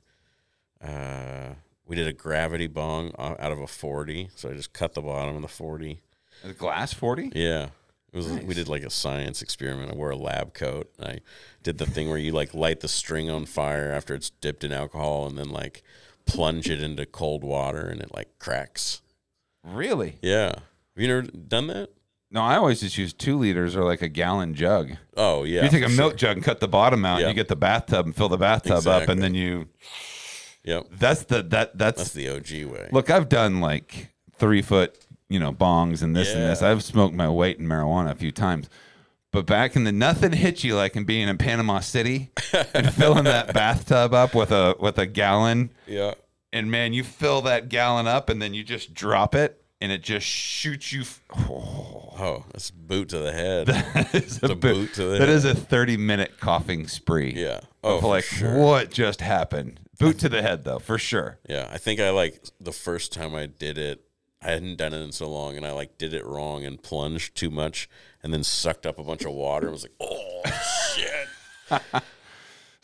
Uh, 0.82 1.56
we 1.86 1.96
did 1.98 2.08
a 2.08 2.14
gravity 2.14 2.68
bong 2.68 3.12
out 3.20 3.52
of 3.52 3.60
a 3.60 3.68
forty. 3.68 4.30
So 4.36 4.50
I 4.50 4.54
just 4.54 4.72
cut 4.74 4.94
the 4.94 5.02
bottom 5.02 5.36
of 5.36 5.42
the 5.42 5.48
forty. 5.50 6.02
A 6.46 6.54
glass 6.54 6.94
forty. 6.94 7.32
Yeah. 7.36 7.70
It 8.14 8.18
was. 8.18 8.32
Nice. 8.32 8.44
We 8.44 8.54
did 8.54 8.70
like 8.70 8.84
a 8.84 8.90
science 8.92 9.42
experiment. 9.42 9.92
I 9.92 9.96
wore 9.96 10.12
a 10.12 10.16
lab 10.16 10.54
coat. 10.54 10.92
I 11.02 11.20
did 11.64 11.80
the 11.80 11.86
thing 11.88 12.10
where 12.10 12.18
you 12.20 12.32
like 12.32 12.54
light 12.54 12.80
the 12.82 12.88
string 12.88 13.30
on 13.30 13.46
fire 13.46 13.92
after 13.92 14.14
it's 14.14 14.30
dipped 14.30 14.64
in 14.64 14.72
alcohol, 14.72 15.26
and 15.26 15.38
then 15.38 15.50
like 15.50 15.82
plunge 16.26 16.70
it 16.70 16.82
into 16.82 17.06
cold 17.06 17.44
water, 17.44 17.82
and 17.88 18.00
it 18.02 18.14
like 18.14 18.30
cracks. 18.40 19.02
Really? 19.64 20.18
Yeah. 20.22 20.50
Have 20.50 20.62
you 21.02 21.08
never 21.08 21.22
done 21.24 21.68
that? 21.68 21.90
No, 22.30 22.42
I 22.42 22.56
always 22.58 22.80
just 22.82 22.98
use 22.98 23.14
two 23.14 23.38
liters 23.38 23.76
or 23.76 23.84
like 23.84 24.02
a 24.02 24.08
gallon 24.10 24.54
jug. 24.54 24.92
Oh 25.18 25.44
yeah. 25.44 25.64
you 25.64 25.70
take 25.70 25.84
a 25.84 25.90
for 25.90 25.96
milk 25.96 26.16
jug 26.16 26.38
and 26.38 26.46
cut 26.46 26.60
the 26.60 26.68
bottom 26.68 27.06
out, 27.06 27.20
Yeah. 27.20 27.28
and 27.28 27.36
you 27.38 27.42
get 27.42 27.48
the 27.48 27.56
bathtub 27.56 28.06
and 28.06 28.16
fill 28.16 28.30
the 28.30 28.38
bathtub 28.38 28.86
up, 28.88 29.10
and 29.10 29.22
then 29.22 29.34
you. 29.34 29.70
Yep. 30.64 30.88
That's 30.92 31.24
the 31.24 31.44
that 31.44 31.78
that's, 31.78 31.98
That's 31.98 32.14
the 32.14 32.30
OG 32.30 32.72
way. 32.72 32.90
look. 32.92 33.10
I've 33.10 33.28
done 33.30 33.60
like 33.60 34.10
three 34.38 34.62
foot, 34.62 34.98
you 35.34 35.40
know, 35.40 35.52
bongs 35.52 36.04
and 36.04 36.16
this 36.16 36.34
and 36.34 36.44
this. 36.44 36.62
I've 36.62 36.84
smoked 36.84 37.16
my 37.16 37.28
weight 37.30 37.58
in 37.60 37.66
marijuana 37.68 38.12
a 38.12 38.16
few 38.16 38.32
times. 38.32 38.70
But 39.32 39.48
back 39.48 39.76
in 39.76 39.84
the 39.84 39.92
nothing 39.92 40.32
hits 40.34 40.64
you 40.64 40.76
like 40.76 40.96
in 40.96 41.06
being 41.06 41.28
in 41.28 41.38
Panama 41.40 41.80
City 41.80 42.30
and 42.74 42.94
filling 43.00 43.24
that 43.24 43.52
bathtub 43.54 44.14
up 44.14 44.36
with 44.36 44.52
a 44.52 44.76
with 44.80 45.00
a 45.00 45.08
gallon 45.08 45.72
Yeah. 45.88 46.14
and 46.52 46.70
man, 46.70 46.94
you 46.94 47.04
fill 47.04 47.42
that 47.42 47.68
gallon 47.68 48.06
up 48.06 48.30
and 48.30 48.40
then 48.40 48.54
you 48.54 48.64
just 48.64 48.94
drop 48.94 49.34
it 49.34 49.60
and 49.82 49.92
it 49.92 50.04
just 50.04 50.28
shoots 50.28 50.94
you. 50.94 51.02
F- 51.02 51.22
Oh, 51.36 52.14
oh 52.20 52.46
that's 52.54 52.70
a 52.70 52.74
boot 52.74 53.10
to 53.10 53.18
the 53.18 53.32
head. 53.32 53.68
that 53.96 54.14
is 54.14 54.44
a 54.44 54.54
boot 54.56 54.94
to 54.94 55.04
the 55.04 55.10
that 55.18 55.22
head. 55.22 55.30
is 55.30 55.46
a 55.46 55.56
thirty 55.56 55.98
minute 55.98 56.40
coughing 56.40 56.88
spree. 56.88 57.34
Yeah. 57.36 57.62
Oh, 57.84 58.00
Oh, 58.04 58.08
like 58.10 58.24
sure. 58.26 58.56
what 58.60 58.92
just 58.92 59.20
happened? 59.22 59.80
Boot 60.00 60.20
to 60.20 60.30
the 60.30 60.44
head 60.44 60.64
though, 60.64 60.78
for 60.80 61.00
sure. 61.00 61.40
Yeah, 61.50 61.70
I 61.72 61.80
think 61.80 62.00
I 62.00 62.12
like 62.12 62.44
the 62.62 62.72
first 62.72 63.14
time 63.14 63.34
I 63.34 63.48
did 63.48 63.80
it, 63.80 64.04
I 64.44 64.52
hadn't 64.52 64.78
done 64.78 64.94
it 64.94 65.00
in 65.02 65.12
so 65.12 65.30
long, 65.30 65.56
and 65.58 65.66
I 65.66 65.72
like 65.72 65.98
did 65.98 66.14
it 66.14 66.26
wrong 66.26 66.66
and 66.66 66.82
plunged 66.82 67.36
too 67.36 67.50
much, 67.50 67.90
and 68.22 68.34
then 68.34 68.44
sucked 68.44 68.86
up 68.86 69.00
a 69.00 69.04
bunch 69.04 69.24
of 69.26 69.32
water. 69.34 69.68
and 69.68 69.74
was 69.74 69.84
like, 69.84 69.94
oh 70.00 70.42
shit. 70.96 71.82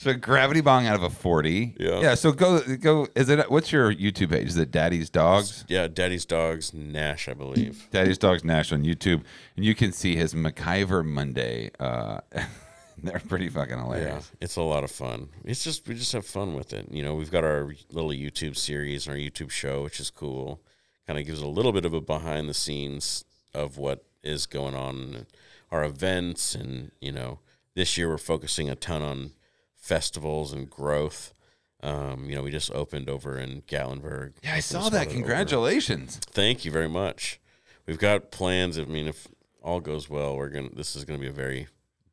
So 0.02 0.14
gravity 0.14 0.62
bong 0.62 0.88
out 0.88 0.96
of 0.96 1.04
a 1.04 1.10
forty. 1.10 1.76
Yeah. 1.78 2.00
Yeah. 2.00 2.16
So 2.16 2.32
go 2.32 2.62
go. 2.78 3.08
Is 3.18 3.28
it 3.28 3.52
what's 3.52 3.70
your 3.74 3.94
YouTube 3.94 4.30
page? 4.30 4.48
Is 4.48 4.56
it 4.58 4.72
Daddy's 4.72 5.10
Dogs? 5.10 5.66
Yeah, 5.68 5.90
Daddy's 5.90 6.24
dogs 6.26 6.74
Nash, 6.74 7.28
I 7.28 7.34
believe. 7.34 7.86
Daddy's 7.92 8.18
Dogs 8.18 8.46
Nash 8.46 8.72
on 8.72 8.84
YouTube, 8.86 9.24
and 9.58 9.66
you 9.66 9.76
can 9.76 9.92
see 9.92 10.16
his 10.16 10.34
MacGyver 10.34 11.04
Monday. 11.06 11.72
Uh, 11.82 12.22
they're 13.04 13.20
pretty 13.20 13.50
fucking 13.50 13.76
Yeah, 13.76 13.84
hilarious. 13.84 14.32
it's 14.40 14.56
a 14.56 14.62
lot 14.62 14.86
of 14.86 14.92
fun. 14.92 15.28
It's 15.44 15.66
just 15.66 15.86
we 15.86 15.96
just 15.96 16.14
have 16.14 16.26
fun 16.26 16.56
with 16.56 16.72
it. 16.72 16.90
You 16.90 17.04
know, 17.04 17.16
we've 17.16 17.30
got 17.30 17.44
our 17.44 17.74
little 17.92 18.12
YouTube 18.12 18.56
series 18.56 19.06
and 19.06 19.14
our 19.18 19.20
YouTube 19.22 19.52
show, 19.52 19.84
which 19.84 20.00
is 20.00 20.10
cool. 20.10 20.62
Kind 21.10 21.18
of 21.22 21.26
gives 21.26 21.42
a 21.42 21.48
little 21.48 21.72
bit 21.72 21.86
of 21.86 21.94
a 21.96 22.02
behind 22.02 22.48
the 22.48 22.54
scenes 22.54 23.26
of 23.56 23.80
what 23.80 24.06
is 24.22 24.46
going 24.46 24.76
on, 24.76 25.26
our 25.72 25.84
events, 25.84 26.54
and 26.54 26.92
you 27.02 27.12
know, 27.12 27.40
this 27.74 27.98
year 27.98 28.08
we're 28.10 28.20
focusing 28.20 28.70
a 28.70 28.76
ton 28.76 29.02
on 29.02 29.32
festivals 29.76 30.54
and 30.54 30.70
growth. 30.70 31.34
Um, 31.82 32.30
you 32.30 32.36
know, 32.36 32.44
we 32.44 32.52
just 32.52 32.72
opened 32.74 33.10
over 33.10 33.40
in 33.40 33.64
Gatlinburg. 33.64 34.34
Yeah, 34.44 34.54
I 34.54 34.60
saw 34.60 34.90
that. 34.90 34.92
one 34.92 35.08
over- 35.08 35.16
Congratulations. 35.16 36.18
Thank 36.30 36.64
you 36.64 36.70
very 36.70 36.88
much. 36.88 37.40
We've 37.88 37.98
got 37.98 38.30
plans. 38.30 38.78
I 38.78 38.86
mean, 38.86 39.08
if 39.08 39.28
all 39.64 39.80
goes 39.80 40.12
well, 40.12 40.38
we're 40.38 40.50
gonna. 40.50 40.70
This 40.76 40.96
is 40.96 41.06
gonna 41.06 41.18
be 41.18 41.26
a 41.26 41.32
very 41.32 41.70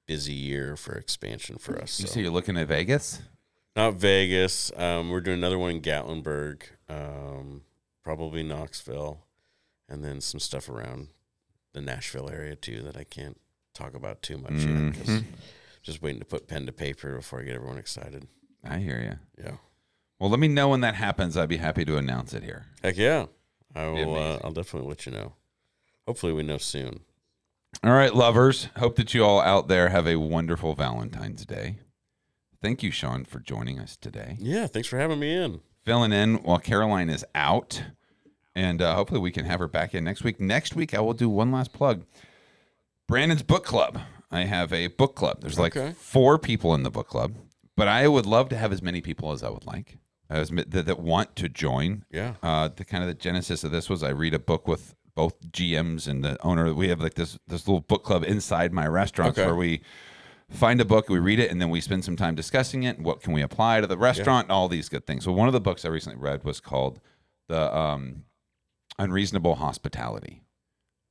busy 0.06 0.32
year 0.32 0.74
for 0.74 0.94
expansion 0.94 1.58
for 1.58 1.78
us. 1.82 2.00
You 2.00 2.06
so. 2.06 2.14
see, 2.14 2.22
you're 2.22 2.30
looking 2.30 2.56
at 2.56 2.68
Vegas. 2.68 3.20
Not 3.76 3.96
Vegas. 3.96 4.72
Um, 4.74 5.10
we're 5.10 5.20
doing 5.20 5.36
another 5.36 5.58
one 5.58 5.72
in 5.72 5.82
Gatlinburg, 5.82 6.62
um, 6.88 7.60
probably 8.06 8.44
Knoxville, 8.44 9.26
and 9.88 10.04
then 10.04 10.20
some 10.20 10.38
stuff 10.38 10.68
around 10.68 11.08
the 11.72 11.80
Nashville 11.80 12.30
area 12.30 12.54
too 12.54 12.80
that 12.82 12.96
I 12.96 13.02
can't 13.02 13.36
talk 13.74 13.94
about 13.96 14.22
too 14.22 14.38
much 14.38 14.52
yet. 14.52 14.94
'cause 14.94 15.08
Mhm. 15.08 15.24
just 15.82 16.00
waiting 16.02 16.20
to 16.20 16.24
put 16.24 16.46
pen 16.46 16.66
to 16.66 16.72
paper 16.72 17.16
before 17.16 17.40
I 17.40 17.42
get 17.42 17.56
everyone 17.56 17.78
excited. 17.78 18.28
I 18.62 18.78
hear 18.78 19.00
you. 19.36 19.44
Yeah. 19.44 19.56
Well, 20.20 20.30
let 20.30 20.38
me 20.38 20.46
know 20.46 20.68
when 20.68 20.82
that 20.82 20.94
happens. 20.94 21.36
I'd 21.36 21.48
be 21.48 21.56
happy 21.56 21.84
to 21.84 21.96
announce 21.96 22.32
it 22.32 22.44
here. 22.44 22.66
Heck 22.80 22.96
yeah. 22.96 23.26
I 23.74 23.88
will. 23.88 24.14
Uh. 24.14 24.38
I'll 24.44 24.52
definitely 24.52 24.88
let 24.88 25.04
you 25.04 25.10
know. 25.10 25.34
Hopefully, 26.06 26.32
we 26.32 26.44
know 26.44 26.58
soon. 26.58 27.00
All 27.82 27.90
right, 27.92 28.14
lovers. 28.14 28.66
Hope 28.76 28.94
that 28.96 29.14
you 29.14 29.24
all 29.24 29.40
out 29.40 29.66
there 29.66 29.88
have 29.88 30.06
a 30.06 30.14
wonderful 30.16 30.74
Valentine's 30.76 31.44
Day. 31.44 31.80
Thank 32.62 32.84
you, 32.84 32.92
Sean, 32.92 33.24
for 33.24 33.40
joining 33.40 33.80
us 33.80 33.96
today. 33.96 34.36
Yeah. 34.38 34.68
Thanks 34.68 34.86
for 34.88 34.96
having 34.96 35.18
me 35.18 35.34
in. 35.34 35.60
Filling 35.86 36.12
in 36.12 36.42
while 36.42 36.58
Caroline 36.58 37.08
is 37.08 37.24
out. 37.34 37.82
And 38.56 38.82
uh, 38.82 38.94
hopefully 38.96 39.20
we 39.20 39.30
can 39.30 39.44
have 39.44 39.60
her 39.60 39.68
back 39.68 39.94
in 39.94 40.02
next 40.04 40.24
week. 40.24 40.40
Next 40.40 40.74
week, 40.74 40.92
I 40.94 41.00
will 41.00 41.12
do 41.14 41.28
one 41.28 41.52
last 41.52 41.72
plug 41.72 42.04
Brandon's 43.06 43.42
Book 43.44 43.64
Club. 43.64 44.00
I 44.30 44.40
have 44.40 44.72
a 44.72 44.88
book 44.88 45.14
club. 45.14 45.40
There's 45.42 45.58
like 45.58 45.76
Okay. 45.76 45.94
four 45.96 46.38
people 46.38 46.74
in 46.74 46.82
the 46.82 46.90
book 46.90 47.06
club, 47.08 47.36
but 47.76 47.86
I 47.86 48.08
would 48.08 48.26
love 48.26 48.48
to 48.48 48.56
have 48.56 48.72
as 48.72 48.82
many 48.82 49.00
people 49.00 49.30
as 49.30 49.44
I 49.44 49.48
would 49.50 49.64
like 49.64 49.98
as, 50.28 50.48
that, 50.50 50.72
that 50.86 50.98
want 50.98 51.36
to 51.36 51.48
join. 51.48 52.04
Yeah. 52.10 52.34
Uh, 52.42 52.68
the 52.74 52.84
kind 52.84 53.04
of 53.04 53.08
the 53.08 53.14
genesis 53.14 53.62
of 53.62 53.70
this 53.70 53.88
was 53.88 54.02
I 54.02 54.08
read 54.08 54.34
a 54.34 54.40
book 54.40 54.66
with 54.66 54.96
both 55.14 55.40
GMs 55.52 56.08
and 56.08 56.24
the 56.24 56.36
owner. 56.44 56.74
We 56.74 56.88
have 56.88 57.00
like 57.00 57.14
this 57.14 57.38
this 57.46 57.68
little 57.68 57.80
book 57.82 58.02
club 58.02 58.24
inside 58.24 58.72
my 58.72 58.88
restaurants 58.88 59.38
Okay. 59.38 59.46
where 59.46 59.54
we 59.56 59.82
find 60.50 60.80
a 60.80 60.84
book, 60.84 61.08
we 61.08 61.18
read 61.18 61.38
it, 61.38 61.50
and 61.50 61.60
then 61.60 61.70
we 61.70 61.80
spend 61.80 62.04
some 62.04 62.16
time 62.16 62.34
discussing 62.34 62.84
it. 62.84 62.98
What 62.98 63.20
can 63.20 63.32
we 63.32 63.42
apply 63.42 63.80
to 63.80 63.86
the 63.86 63.98
restaurant? 63.98 64.46
And 64.46 64.52
all 64.52 64.68
these 64.68 64.88
good 64.88 65.06
things. 65.06 65.24
So 65.24 65.32
one 65.32 65.48
of 65.48 65.52
the 65.52 65.60
books 65.60 65.84
I 65.84 65.88
recently 65.88 66.18
read 66.18 66.44
was 66.44 66.60
called 66.60 67.00
the 67.48 67.76
um, 67.76 68.24
Unreasonable 68.98 69.56
Hospitality, 69.56 70.42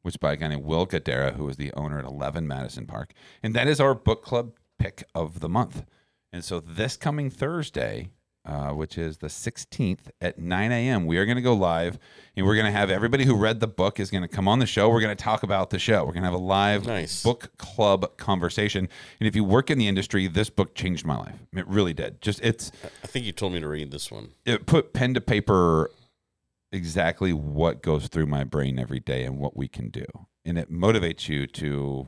which 0.02 0.20
by 0.20 0.34
a 0.34 0.38
guy 0.38 0.48
named 0.48 0.64
Will 0.64 0.88
Guidara, 0.88 1.36
who 1.36 1.48
is 1.50 1.58
the 1.58 1.74
owner 1.74 2.00
at 2.00 2.06
Eleven 2.06 2.48
Madison 2.48 2.88
Park, 2.88 3.14
and 3.44 3.54
that 3.54 3.68
is 3.68 3.80
our 3.80 3.94
book 3.94 4.24
club 4.24 4.54
pick 4.80 5.04
of 5.14 5.40
the 5.40 5.50
month. 5.50 5.86
And 6.34 6.44
so 6.44 6.60
this 6.60 6.98
coming 6.98 7.30
Thursday, 7.30 8.10
uh, 8.46 8.70
which 8.70 8.98
is 8.98 9.18
the 9.18 9.28
16th 9.28 10.10
at 10.22 10.38
9 10.38 10.72
a.m., 10.72 11.06
we 11.08 11.18
are 11.18 11.26
going 11.26 11.36
to 11.38 11.42
go 11.42 11.54
live 11.54 11.98
and 12.36 12.46
we're 12.46 12.54
going 12.56 12.66
to 12.66 12.72
have 12.72 12.90
everybody 12.90 13.26
who 13.26 13.36
read 13.36 13.60
the 13.60 13.68
book 13.68 14.00
is 14.00 14.12
going 14.12 14.22
to 14.22 14.28
come 14.28 14.48
on 14.48 14.60
the 14.60 14.66
show. 14.66 14.88
We're 14.90 15.02
going 15.02 15.16
to 15.16 15.24
talk 15.24 15.42
about 15.44 15.72
the 15.72 15.80
show. 15.80 16.00
We're 16.06 16.12
going 16.14 16.24
to 16.24 16.30
have 16.30 16.34
a 16.34 16.38
live 16.38 16.86
Nice. 16.86 17.24
book 17.24 17.52
club 17.58 18.18
conversation. 18.18 18.88
And 19.20 19.28
if 19.28 19.36
you 19.36 19.44
work 19.44 19.72
in 19.72 19.78
the 19.78 19.88
industry, 19.88 20.28
this 20.28 20.50
book 20.50 20.76
changed 20.76 21.06
my 21.06 21.18
life. 21.18 21.36
It 21.54 21.68
really 21.68 21.94
did. 21.94 22.22
Just 22.22 22.40
it's 22.42 22.72
I 23.04 23.08
think 23.08 23.26
you 23.26 23.32
told 23.32 23.54
me 23.54 23.60
to 23.60 23.68
read 23.68 23.92
this 23.92 24.12
one. 24.12 24.30
it 24.46 24.66
put 24.66 24.94
pen 24.94 25.14
to 25.16 25.22
paper 25.22 25.90
exactly 26.72 27.32
what 27.34 27.82
goes 27.82 28.08
through 28.08 28.26
my 28.26 28.44
brain 28.44 28.78
every 28.78 29.00
day 29.00 29.24
and 29.24 29.38
what 29.40 29.56
we 29.56 29.68
can 29.68 29.90
do. 29.90 30.06
And 30.44 30.58
it 30.58 30.72
motivates 30.72 31.28
you 31.30 31.48
to 31.48 32.08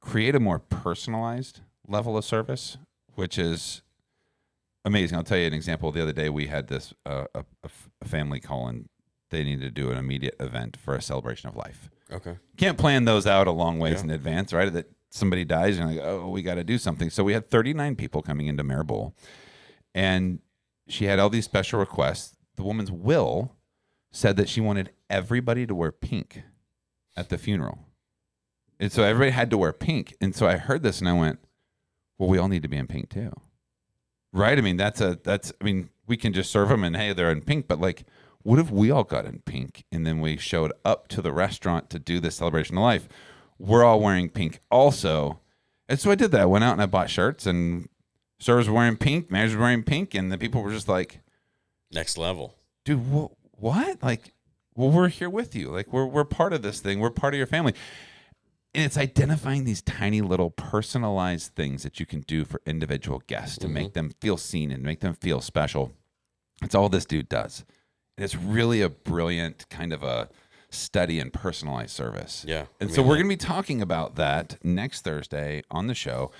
create 0.00 0.34
a 0.34 0.40
more 0.40 0.58
personalized 0.58 1.60
level 1.88 2.16
of 2.16 2.24
service, 2.24 2.76
which 3.14 3.38
is 3.38 3.82
amazing. 4.84 5.16
I'll 5.18 5.24
tell 5.24 5.38
you 5.38 5.46
an 5.46 5.52
example. 5.52 5.90
The 5.92 6.02
other 6.02 6.12
day, 6.12 6.28
we 6.28 6.46
had 6.46 6.68
this 6.68 6.92
uh, 7.06 7.24
a, 7.34 7.44
a 8.00 8.04
family 8.06 8.40
call 8.40 8.68
and 8.68 8.88
they 9.30 9.44
needed 9.44 9.62
to 9.62 9.70
do 9.70 9.90
an 9.90 9.96
immediate 9.96 10.36
event 10.40 10.76
for 10.76 10.94
a 10.94 11.00
celebration 11.02 11.48
of 11.48 11.56
life. 11.56 11.88
Okay. 12.10 12.36
Can't 12.58 12.76
plan 12.76 13.04
those 13.06 13.26
out 13.26 13.46
a 13.46 13.50
long 13.52 13.78
ways 13.78 13.98
Yeah. 13.98 14.04
in 14.04 14.10
advance, 14.10 14.52
right? 14.52 14.70
That 14.72 14.90
somebody 15.10 15.44
dies 15.44 15.78
and 15.78 15.90
you're 15.94 16.02
like, 16.04 16.12
oh, 16.12 16.28
we 16.28 16.42
got 16.42 16.56
to 16.56 16.64
do 16.64 16.76
something. 16.78 17.08
So 17.10 17.24
we 17.24 17.32
had 17.32 17.48
39 17.48 17.96
people 17.96 18.20
coming 18.22 18.46
into 18.46 18.62
Mare 18.62 18.84
Bowl, 18.84 19.14
and 19.94 20.40
she 20.88 21.06
had 21.06 21.18
all 21.18 21.30
these 21.30 21.44
special 21.46 21.80
requests. 21.80 22.36
The 22.56 22.62
woman's 22.62 22.90
will 22.92 23.56
said 24.10 24.36
that 24.36 24.48
she 24.50 24.60
wanted 24.60 24.90
everybody 25.08 25.66
to 25.66 25.74
wear 25.74 25.90
pink 25.92 26.42
at 27.16 27.30
the 27.30 27.38
funeral. 27.38 27.78
And 28.78 28.92
so 28.92 29.02
everybody 29.02 29.30
had 29.30 29.48
to 29.50 29.56
wear 29.58 29.72
pink. 29.72 30.14
And 30.20 30.34
so 30.34 30.46
I 30.46 30.56
heard 30.58 30.82
this 30.82 30.98
and 31.00 31.08
I 31.08 31.12
went, 31.14 31.38
well, 32.18 32.28
we 32.28 32.36
all 32.36 32.48
need 32.48 32.62
to 32.62 32.68
be 32.68 32.76
in 32.76 32.86
pink 32.86 33.08
too. 33.08 33.32
Right? 34.32 34.56
I 34.56 34.60
mean, 34.62 34.76
that's 34.76 35.00
a, 35.00 35.18
that's, 35.22 35.52
I 35.60 35.64
mean, 35.64 35.90
we 36.06 36.16
can 36.16 36.32
just 36.32 36.50
serve 36.50 36.68
them 36.70 36.84
and 36.84 36.96
hey, 36.96 37.12
they're 37.12 37.30
in 37.30 37.42
pink, 37.42 37.68
but 37.68 37.80
like, 37.80 38.04
what 38.42 38.58
if 38.58 38.70
we 38.70 38.90
all 38.90 39.04
got 39.04 39.24
in 39.26 39.40
pink 39.40 39.84
and 39.92 40.06
then 40.06 40.20
we 40.20 40.36
showed 40.36 40.72
up 40.84 41.06
to 41.08 41.22
the 41.22 41.32
restaurant 41.32 41.90
to 41.90 41.98
do 41.98 42.18
this 42.18 42.36
celebration 42.36 42.76
of 42.76 42.82
life? 42.82 43.08
We're 43.58 43.84
all 43.84 44.00
wearing 44.00 44.28
pink 44.30 44.60
also. 44.70 45.40
And 45.88 46.00
so 46.00 46.10
I 46.10 46.14
did 46.16 46.30
that. 46.32 46.40
I 46.40 46.46
went 46.46 46.64
out 46.64 46.72
and 46.72 46.82
I 46.82 46.86
bought 46.86 47.10
shirts 47.10 47.46
and 47.46 47.88
servers 48.40 48.68
were 48.68 48.74
wearing 48.74 48.96
pink, 48.96 49.30
managers 49.30 49.56
were 49.56 49.62
wearing 49.62 49.84
pink, 49.84 50.14
and 50.14 50.32
the 50.32 50.38
people 50.38 50.62
were 50.62 50.72
just 50.72 50.88
like, 50.88 51.20
Next 51.92 52.16
level. 52.16 52.54
dude, 52.84 53.00
wh- 53.00 53.62
what? 53.62 54.02
Like, 54.02 54.32
well, 54.74 54.90
we're 54.90 55.08
here 55.08 55.28
with 55.30 55.54
you. 55.54 55.68
Like, 55.68 55.92
we're 55.92 56.06
we're 56.06 56.24
part 56.24 56.52
of 56.54 56.62
this 56.62 56.80
thing. 56.80 56.98
We're 56.98 57.10
part 57.10 57.34
of 57.34 57.38
your 57.38 57.46
family. 57.46 57.74
And 58.74 58.84
it's 58.84 58.96
identifying 58.96 59.64
these 59.64 59.82
tiny 59.82 60.22
little 60.22 60.50
personalized 60.50 61.54
things 61.54 61.82
that 61.82 62.00
you 62.00 62.06
can 62.06 62.20
do 62.22 62.44
for 62.44 62.62
individual 62.64 63.22
guests 63.26 63.58
to 63.58 63.68
make 63.68 63.92
them 63.92 64.12
feel 64.20 64.38
seen 64.38 64.70
and 64.70 64.82
make 64.82 65.00
them 65.00 65.14
feel 65.14 65.42
special. 65.42 65.92
It's 66.62 66.74
all 66.74 66.88
this 66.88 67.04
dude 67.04 67.28
does. 67.28 67.66
And 68.16 68.24
it's 68.24 68.34
really 68.34 68.80
a 68.80 68.88
brilliant 68.88 69.68
kind 69.68 69.92
of 69.92 70.02
a 70.02 70.30
study 70.70 71.20
in 71.20 71.30
personalized 71.30 71.90
service. 71.90 72.46
Yeah, 72.48 72.64
And 72.80 72.90
I 72.90 72.92
so 72.94 73.02
we're 73.02 73.16
going 73.16 73.26
to 73.26 73.28
be 73.28 73.36
talking 73.36 73.82
about 73.82 74.16
that 74.16 74.56
next 74.64 75.02
Thursday 75.02 75.62
on 75.70 75.86
the 75.86 75.94
show. 75.94 76.30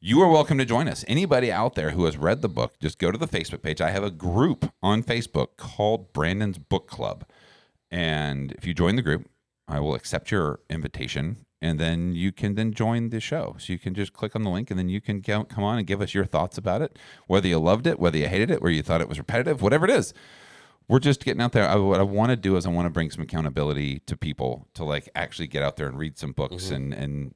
You 0.00 0.20
are 0.22 0.28
welcome 0.28 0.58
to 0.58 0.64
join 0.64 0.88
us. 0.88 1.04
Anybody 1.06 1.50
out 1.52 1.74
there 1.74 1.90
who 1.90 2.04
has 2.04 2.16
read 2.16 2.42
the 2.42 2.48
book, 2.48 2.78
just 2.80 2.98
go 2.98 3.10
to 3.10 3.18
the 3.18 3.28
Facebook 3.28 3.62
page. 3.62 3.80
I 3.80 3.90
have 3.90 4.04
a 4.04 4.10
group 4.10 4.72
on 4.82 5.02
Facebook 5.02 5.56
called 5.56 6.12
Brandon's 6.12 6.58
Book 6.58 6.88
Club. 6.88 7.24
And 7.90 8.52
if 8.52 8.66
you 8.66 8.74
join 8.74 8.96
the 8.96 9.02
group, 9.02 9.28
I 9.66 9.80
will 9.80 9.94
accept 9.94 10.30
your 10.30 10.60
invitation 10.70 11.44
and 11.60 11.78
then 11.78 12.14
you 12.14 12.32
can 12.32 12.54
then 12.54 12.72
join 12.72 13.10
the 13.10 13.20
show. 13.20 13.56
So 13.58 13.72
you 13.72 13.78
can 13.78 13.94
just 13.94 14.12
click 14.12 14.36
on 14.36 14.42
the 14.42 14.50
link 14.50 14.70
and 14.70 14.78
then 14.78 14.88
you 14.88 15.00
can 15.00 15.20
come 15.22 15.64
on 15.64 15.78
and 15.78 15.86
give 15.86 16.00
us 16.00 16.14
your 16.14 16.24
thoughts 16.24 16.56
about 16.58 16.82
it, 16.82 16.98
whether 17.26 17.48
you 17.48 17.58
loved 17.58 17.86
it, 17.86 17.98
whether 17.98 18.16
you 18.18 18.28
hated 18.28 18.50
it, 18.50 18.62
whether 18.62 18.74
you 18.74 18.82
thought 18.82 19.00
it 19.00 19.08
was 19.08 19.18
repetitive, 19.18 19.60
whatever 19.62 19.84
it 19.84 19.90
is. 19.90 20.14
We're 20.88 21.00
just 21.00 21.22
getting 21.24 21.42
out 21.42 21.52
there. 21.52 21.68
I, 21.68 21.74
what 21.76 22.00
I 22.00 22.04
want 22.04 22.30
to 22.30 22.36
do 22.36 22.56
is 22.56 22.64
I 22.64 22.70
want 22.70 22.86
to 22.86 22.90
bring 22.90 23.10
some 23.10 23.22
accountability 23.22 23.98
to 24.06 24.16
people 24.16 24.68
to 24.74 24.84
like 24.84 25.08
actually 25.14 25.48
get 25.48 25.62
out 25.62 25.76
there 25.76 25.86
and 25.86 25.98
read 25.98 26.16
some 26.18 26.32
books 26.32 26.66
Mm-hmm. 26.66 26.74
and 26.74 26.94
and 26.94 27.34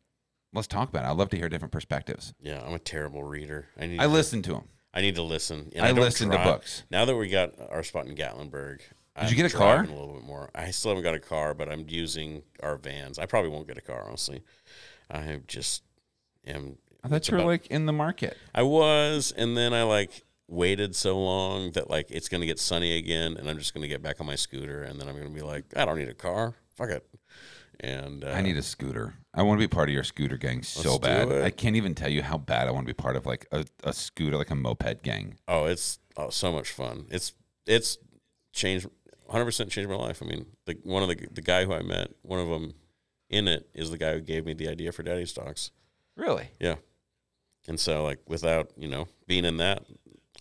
let's 0.55 0.67
talk 0.67 0.89
about 0.89 1.05
it. 1.05 1.09
I'd 1.09 1.17
love 1.19 1.29
to 1.31 1.37
hear 1.37 1.49
different 1.51 1.73
perspectives. 1.73 2.33
Yeah, 2.41 2.63
I'm 2.65 2.73
a 2.75 2.79
terrible 2.79 3.23
reader. 3.25 3.69
I 3.79 3.87
need. 3.87 4.01
I 4.01 4.05
to, 4.05 4.09
listen 4.09 4.41
to 4.43 4.53
them. 4.53 4.69
I 4.95 5.01
need 5.03 5.17
to 5.17 5.23
listen. 5.23 5.71
And 5.75 5.85
I 5.85 5.89
don't 5.89 6.01
listen 6.01 6.31
to 6.31 6.39
books. 6.39 6.85
Now 6.91 7.05
that 7.05 7.15
we 7.17 7.29
got 7.29 7.53
our 7.71 7.83
spot 7.83 8.07
in 8.07 8.15
Gatlinburg, 8.15 8.81
I'm 9.15 9.29
you 9.29 9.37
get 9.37 9.53
a 9.53 9.57
car? 9.57 9.81
A 9.85 9.87
little 9.87 10.15
bit 10.15 10.25
more. 10.25 10.51
I 10.55 10.71
still 10.71 10.93
haven't 10.93 11.05
got 11.05 11.15
a 11.15 11.21
car, 11.21 11.55
but 11.55 11.71
I'm 11.71 11.85
using 11.89 12.43
our 12.63 12.77
vans. 12.77 13.19
I 13.19 13.27
probably 13.27 13.51
won't 13.51 13.67
get 13.67 13.77
a 13.77 13.83
car, 13.83 14.05
honestly. 14.07 14.43
I 15.11 15.41
just 15.47 15.83
am. 16.47 16.79
I 17.05 17.09
thought 17.09 17.29
you 17.29 17.33
were 17.33 17.43
about- 17.43 17.49
like 17.49 17.67
in 17.67 17.87
the 17.87 17.93
market. 17.93 18.37
I 18.55 18.63
was, 18.63 19.33
and 19.37 19.57
then 19.57 19.75
I 19.75 19.83
like 19.83 20.25
waited 20.49 20.95
so 20.95 21.19
long 21.19 21.73
that 21.73 21.91
like 21.91 22.11
it's 22.11 22.29
gonna 22.29 22.47
get 22.47 22.59
sunny 22.59 22.97
again, 22.97 23.37
and 23.37 23.49
I'm 23.49 23.59
just 23.59 23.75
gonna 23.75 23.89
get 23.89 24.03
back 24.03 24.21
on 24.21 24.27
my 24.27 24.37
scooter, 24.37 24.83
and 24.83 25.01
then 25.01 25.09
I'm 25.09 25.17
gonna 25.17 25.31
be 25.31 25.43
like, 25.43 25.65
I 25.77 25.85
don't 25.85 25.99
need 25.99 26.09
a 26.09 26.15
car. 26.15 26.55
Fuck 26.77 26.91
it. 26.91 27.07
And 27.81 28.25
uh, 28.25 28.29
I 28.29 28.41
need 28.43 28.57
a 28.57 28.63
scooter. 28.63 29.15
I 29.35 29.43
want 29.43 29.59
to 29.59 29.63
be 29.63 29.69
part 29.69 29.89
of 29.89 29.95
your 29.95 30.05
scooter 30.05 30.37
gang 30.37 30.63
so 30.63 30.99
bad. 30.99 31.31
I 31.33 31.51
can't 31.51 31.75
even 31.75 31.95
tell 31.95 32.11
you 32.11 32.23
how 32.23 32.39
bad 32.39 32.69
I 32.69 32.71
want 32.71 32.87
to 32.87 32.95
be 32.95 32.97
part 32.97 33.17
of 33.17 33.27
like 33.27 33.47
a, 33.51 33.65
a 33.83 33.93
scooter, 33.93 34.37
like 34.37 34.51
a 34.51 34.55
moped 34.55 35.03
gang. 35.03 35.39
Oh, 35.49 35.65
it's 35.65 35.99
oh, 36.17 36.31
so 36.31 36.53
much 36.53 36.71
fun. 36.71 37.07
It's 37.11 37.33
it's 37.67 37.99
changed 38.53 38.87
100 39.33 39.45
percent 39.45 39.71
changed 39.71 39.89
my 39.91 39.97
life. 39.97 40.23
I 40.23 40.27
mean, 40.27 40.47
the 40.67 40.77
one 40.83 41.03
of 41.03 41.09
the 41.09 41.27
the 41.33 41.43
guy 41.43 41.65
who 41.65 41.73
I 41.73 41.83
met, 41.83 42.11
one 42.23 42.39
of 42.39 42.49
them 42.49 42.75
in 43.31 43.49
it 43.49 43.69
is 43.75 43.91
the 43.91 43.99
guy 43.99 44.13
who 44.13 44.21
gave 44.21 44.45
me 44.45 44.53
the 44.53 44.69
idea 44.69 44.93
for 44.93 45.03
Daddy's 45.03 45.33
Dogs. 45.33 45.71
Really? 46.17 46.49
Yeah. 46.61 46.77
And 47.67 47.81
so 47.81 48.03
like 48.05 48.19
without, 48.29 48.71
you 48.77 48.89
know, 48.89 49.09
being 49.27 49.45
in 49.45 49.57
that, 49.59 49.85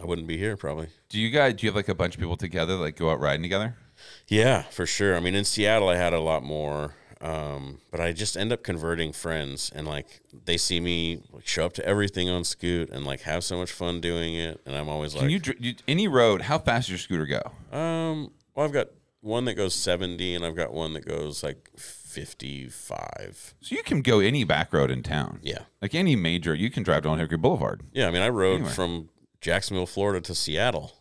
I 0.02 0.06
wouldn't 0.06 0.28
be 0.28 0.38
here 0.38 0.58
probably. 0.58 0.88
Do 1.10 1.20
you 1.20 1.30
guys? 1.30 1.54
Do 1.56 1.66
you 1.66 1.70
have 1.70 1.76
like 1.76 1.88
a 1.90 1.96
bunch 1.96 2.16
of 2.16 2.20
people 2.20 2.36
together, 2.38 2.76
like 2.76 2.98
go 2.98 3.10
out 3.10 3.20
riding 3.20 3.44
together? 3.44 3.76
Yeah, 4.28 4.64
for 4.64 4.86
sure. 4.86 5.16
I 5.16 5.20
mean, 5.20 5.36
in 5.36 5.46
Seattle, 5.46 5.88
I 5.88 5.96
had 5.96 6.12
a 6.12 6.20
lot 6.20 6.42
more, 6.42 6.96
um, 7.22 7.78
but 7.92 8.02
I 8.02 8.14
just 8.14 8.36
end 8.36 8.52
up 8.52 8.64
converting 8.64 9.14
friends, 9.14 9.72
and 9.76 9.88
like 9.88 10.22
they 10.46 10.58
see 10.58 10.80
me 10.80 11.22
like, 11.32 11.46
show 11.46 11.66
up 11.66 11.74
to 11.74 11.86
everything 11.86 12.28
on 12.28 12.44
Scoot 12.44 12.90
and 12.90 13.06
like 13.06 13.22
have 13.22 13.44
so 13.44 13.58
much 13.58 13.72
fun 13.72 14.02
doing 14.02 14.34
it, 14.34 14.60
and 14.66 14.76
I'm 14.76 14.90
always 14.90 15.14
Can 15.14 15.30
like, 15.32 15.48
you, 15.48 15.54
you 15.60 15.76
any 15.88 16.08
road? 16.08 16.42
How 16.42 16.58
fast 16.58 16.88
does 16.88 16.90
your 16.90 16.98
scooter 16.98 17.28
go? 17.28 17.78
um, 17.78 18.32
well, 18.56 18.66
I've 18.66 18.72
got 18.74 18.88
one 19.22 19.46
that 19.46 19.54
goes 19.56 19.74
70, 19.76 20.36
and 20.36 20.44
I've 20.46 20.56
got 20.56 20.74
one 20.74 20.94
that 20.94 21.06
goes 21.06 21.44
like 21.44 21.70
55. 21.78 23.54
So 23.62 23.76
you 23.76 23.84
can 23.84 24.02
go 24.02 24.20
any 24.20 24.44
back 24.44 24.74
road 24.74 24.92
in 24.92 25.04
town. 25.04 25.40
Yeah, 25.42 25.60
Like 25.82 25.94
any 25.96 26.16
major, 26.16 26.54
you 26.56 26.70
can 26.70 26.84
drive 26.84 27.04
down 27.04 27.20
Hickory 27.20 27.38
Boulevard. 27.38 27.84
yeah. 27.94 28.08
I 28.08 28.12
mean, 28.12 28.22
I 28.22 28.30
rode 28.30 28.56
Anywhere. 28.56 28.72
from 28.74 29.10
Jacksonville, 29.42 29.86
Florida, 29.86 30.22
to 30.22 30.36
Seattle. 30.36 30.92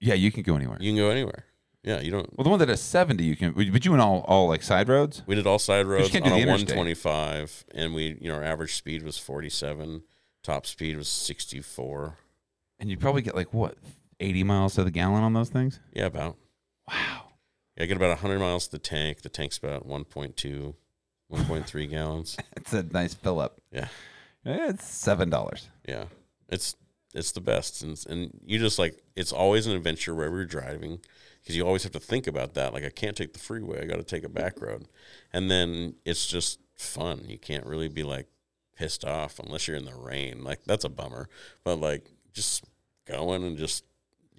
Yeah, 0.00 0.14
you 0.14 0.32
can 0.32 0.42
go 0.42 0.56
anywhere. 0.56 0.78
You 0.80 0.90
can 0.90 0.96
go 0.96 1.10
anywhere. 1.10 1.44
Yeah, 1.82 2.00
you 2.00 2.10
don't. 2.10 2.36
well, 2.36 2.44
the 2.44 2.50
one 2.50 2.58
that 2.58 2.68
has 2.68 2.80
seventy, 2.82 3.24
you 3.24 3.36
can. 3.36 3.52
But 3.52 3.84
you 3.84 3.90
went 3.90 4.02
all 4.02 4.20
all 4.28 4.48
like 4.48 4.62
side 4.62 4.88
roads. 4.88 5.22
We 5.26 5.34
did 5.34 5.46
all 5.46 5.58
side 5.58 5.86
roads 5.86 6.14
on 6.14 6.22
a 6.22 6.28
the 6.30 6.36
interstate. 6.36 6.76
125, 6.76 7.64
and 7.74 7.94
we, 7.94 8.18
you 8.20 8.28
know, 8.30 8.34
our 8.36 8.44
average 8.44 8.74
speed 8.76 9.02
was 9.02 9.16
47, 9.16 10.02
top 10.42 10.66
speed 10.66 10.96
was 10.98 11.08
64. 11.08 12.18
And 12.78 12.90
you 12.90 12.98
probably 12.98 13.22
get 13.22 13.34
like 13.34 13.52
what, 13.54 13.76
80 14.20 14.44
miles 14.44 14.74
to 14.74 14.84
the 14.84 14.90
gallon 14.90 15.22
on 15.22 15.32
those 15.32 15.48
things? 15.48 15.80
Yeah, 15.92 16.06
about. 16.06 16.36
Wow. 16.88 17.24
Yeah, 17.76 17.84
I 17.84 17.86
get 17.86 17.96
about 17.96 18.10
100 18.10 18.38
miles 18.38 18.66
to 18.66 18.72
the 18.72 18.78
tank. 18.78 19.22
The 19.22 19.28
tank's 19.28 19.58
about 19.58 19.88
1.2, 19.88 20.74
1.3 21.32 21.90
gallons. 21.90 22.36
It's 22.56 22.72
a 22.72 22.82
nice 22.82 23.14
fill 23.14 23.40
up. 23.40 23.60
Yeah. 23.72 23.88
Eh, 24.46 24.68
it's 24.68 24.84
$7. 24.84 25.68
Yeah, 25.86 26.04
it's 26.48 26.76
it's 27.14 27.32
the 27.32 27.40
best, 27.40 27.82
and 27.82 28.00
and 28.08 28.40
you 28.44 28.58
just 28.58 28.78
like 28.78 29.02
it's 29.16 29.32
always 29.32 29.66
an 29.66 29.74
adventure 29.74 30.14
wherever 30.14 30.36
you're 30.36 30.44
driving, 30.44 31.00
because 31.40 31.56
you 31.56 31.66
always 31.66 31.82
have 31.82 31.92
to 31.92 32.00
think 32.00 32.26
about 32.26 32.54
that. 32.54 32.72
Like 32.72 32.84
I 32.84 32.90
can't 32.90 33.16
take 33.16 33.32
the 33.32 33.40
freeway; 33.40 33.82
I 33.82 33.86
got 33.86 33.96
to 33.96 34.04
take 34.04 34.24
a 34.24 34.28
back 34.28 34.60
road, 34.60 34.86
and 35.32 35.50
then 35.50 35.94
it's 36.04 36.26
just 36.26 36.60
fun. 36.76 37.24
You 37.26 37.38
can't 37.38 37.66
really 37.66 37.88
be 37.88 38.04
like 38.04 38.28
pissed 38.76 39.04
off 39.04 39.38
unless 39.40 39.66
you're 39.66 39.76
in 39.76 39.84
the 39.84 39.94
rain. 39.94 40.44
Like 40.44 40.64
that's 40.64 40.84
a 40.84 40.88
bummer, 40.88 41.28
but 41.64 41.80
like 41.80 42.08
just 42.32 42.64
going 43.06 43.42
and 43.42 43.58
just 43.58 43.84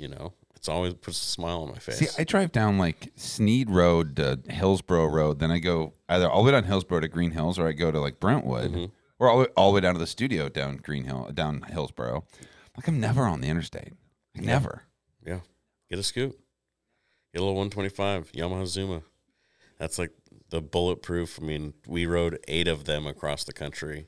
you 0.01 0.07
know, 0.07 0.33
it's 0.55 0.67
always 0.67 0.93
puts 0.95 1.21
a 1.21 1.25
smile 1.25 1.61
on 1.61 1.69
my 1.69 1.77
face. 1.77 1.97
See, 1.97 2.07
I 2.19 2.23
drive 2.23 2.51
down 2.51 2.77
like 2.77 3.11
Sneed 3.15 3.69
Road 3.69 4.15
to 4.17 4.39
Hillsboro 4.49 5.05
Road. 5.07 5.39
Then 5.39 5.51
I 5.51 5.59
go 5.59 5.93
either 6.09 6.29
all 6.29 6.43
the 6.43 6.47
way 6.47 6.51
down 6.59 6.65
Hillsboro 6.65 6.99
to 7.01 7.07
Green 7.07 7.31
Hills 7.31 7.57
or 7.59 7.67
I 7.67 7.71
go 7.73 7.91
to 7.91 7.99
like 7.99 8.19
Brentwood 8.19 8.71
Mm-hmm. 8.71 8.85
or 9.19 9.29
all 9.29 9.37
the, 9.37 9.43
way, 9.45 9.49
all 9.55 9.71
the 9.71 9.75
way 9.75 9.81
down 9.81 9.93
to 9.93 9.99
the 9.99 10.07
studio 10.07 10.49
down 10.49 10.77
Green 10.77 11.05
Hill, 11.05 11.29
down 11.33 11.61
Hillsboro. 11.63 12.25
Like 12.77 12.87
I'm 12.87 12.99
never 12.99 13.23
on 13.23 13.41
the 13.41 13.47
interstate. 13.47 13.93
Like, 14.35 14.45
Never. 14.45 14.83
Yeah. 15.25 15.39
Get 15.89 15.99
a 15.99 16.03
scoop. 16.03 16.39
Get 17.33 17.39
a 17.39 17.43
little 17.43 17.55
125 17.55 18.31
Yamaha 18.33 18.65
Zuma. 18.65 19.01
That's 19.77 19.97
like 19.99 20.11
the 20.49 20.61
bulletproof. 20.61 21.39
I 21.41 21.45
mean, 21.45 21.73
we 21.87 22.05
rode 22.05 22.39
eight 22.47 22.67
of 22.67 22.85
them 22.85 23.07
across 23.07 23.43
the 23.43 23.53
country. 23.53 24.07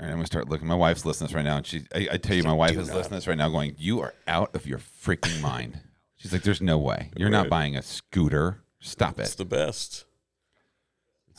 All 0.00 0.06
right, 0.06 0.12
I'm 0.12 0.16
gonna 0.18 0.26
start 0.26 0.48
looking. 0.48 0.66
My 0.66 0.74
wife's 0.74 1.04
listening 1.04 1.28
to 1.28 1.32
this 1.32 1.36
right 1.36 1.44
now, 1.44 1.58
and 1.58 1.66
she. 1.66 1.84
I, 1.94 2.08
I 2.12 2.16
tell 2.16 2.34
you, 2.34 2.42
my 2.42 2.54
wife 2.54 2.70
is 2.76 2.88
not. 2.88 2.96
listening 2.96 3.10
to 3.10 3.14
this 3.16 3.26
right 3.28 3.36
now, 3.36 3.50
going, 3.50 3.74
"You 3.78 4.00
are 4.00 4.14
out 4.26 4.54
of 4.54 4.66
your 4.66 4.78
freaking 4.78 5.40
mind." 5.42 5.80
She's 6.16 6.32
like, 6.32 6.42
"There's 6.42 6.62
no 6.62 6.78
way. 6.78 7.10
You're 7.16 7.28
not 7.28 7.42
Right. 7.42 7.50
buying 7.50 7.76
a 7.76 7.82
scooter. 7.82 8.62
Stop 8.80 9.18
it." 9.18 9.24
It's 9.24 9.34
the 9.34 9.44
best. 9.44 10.06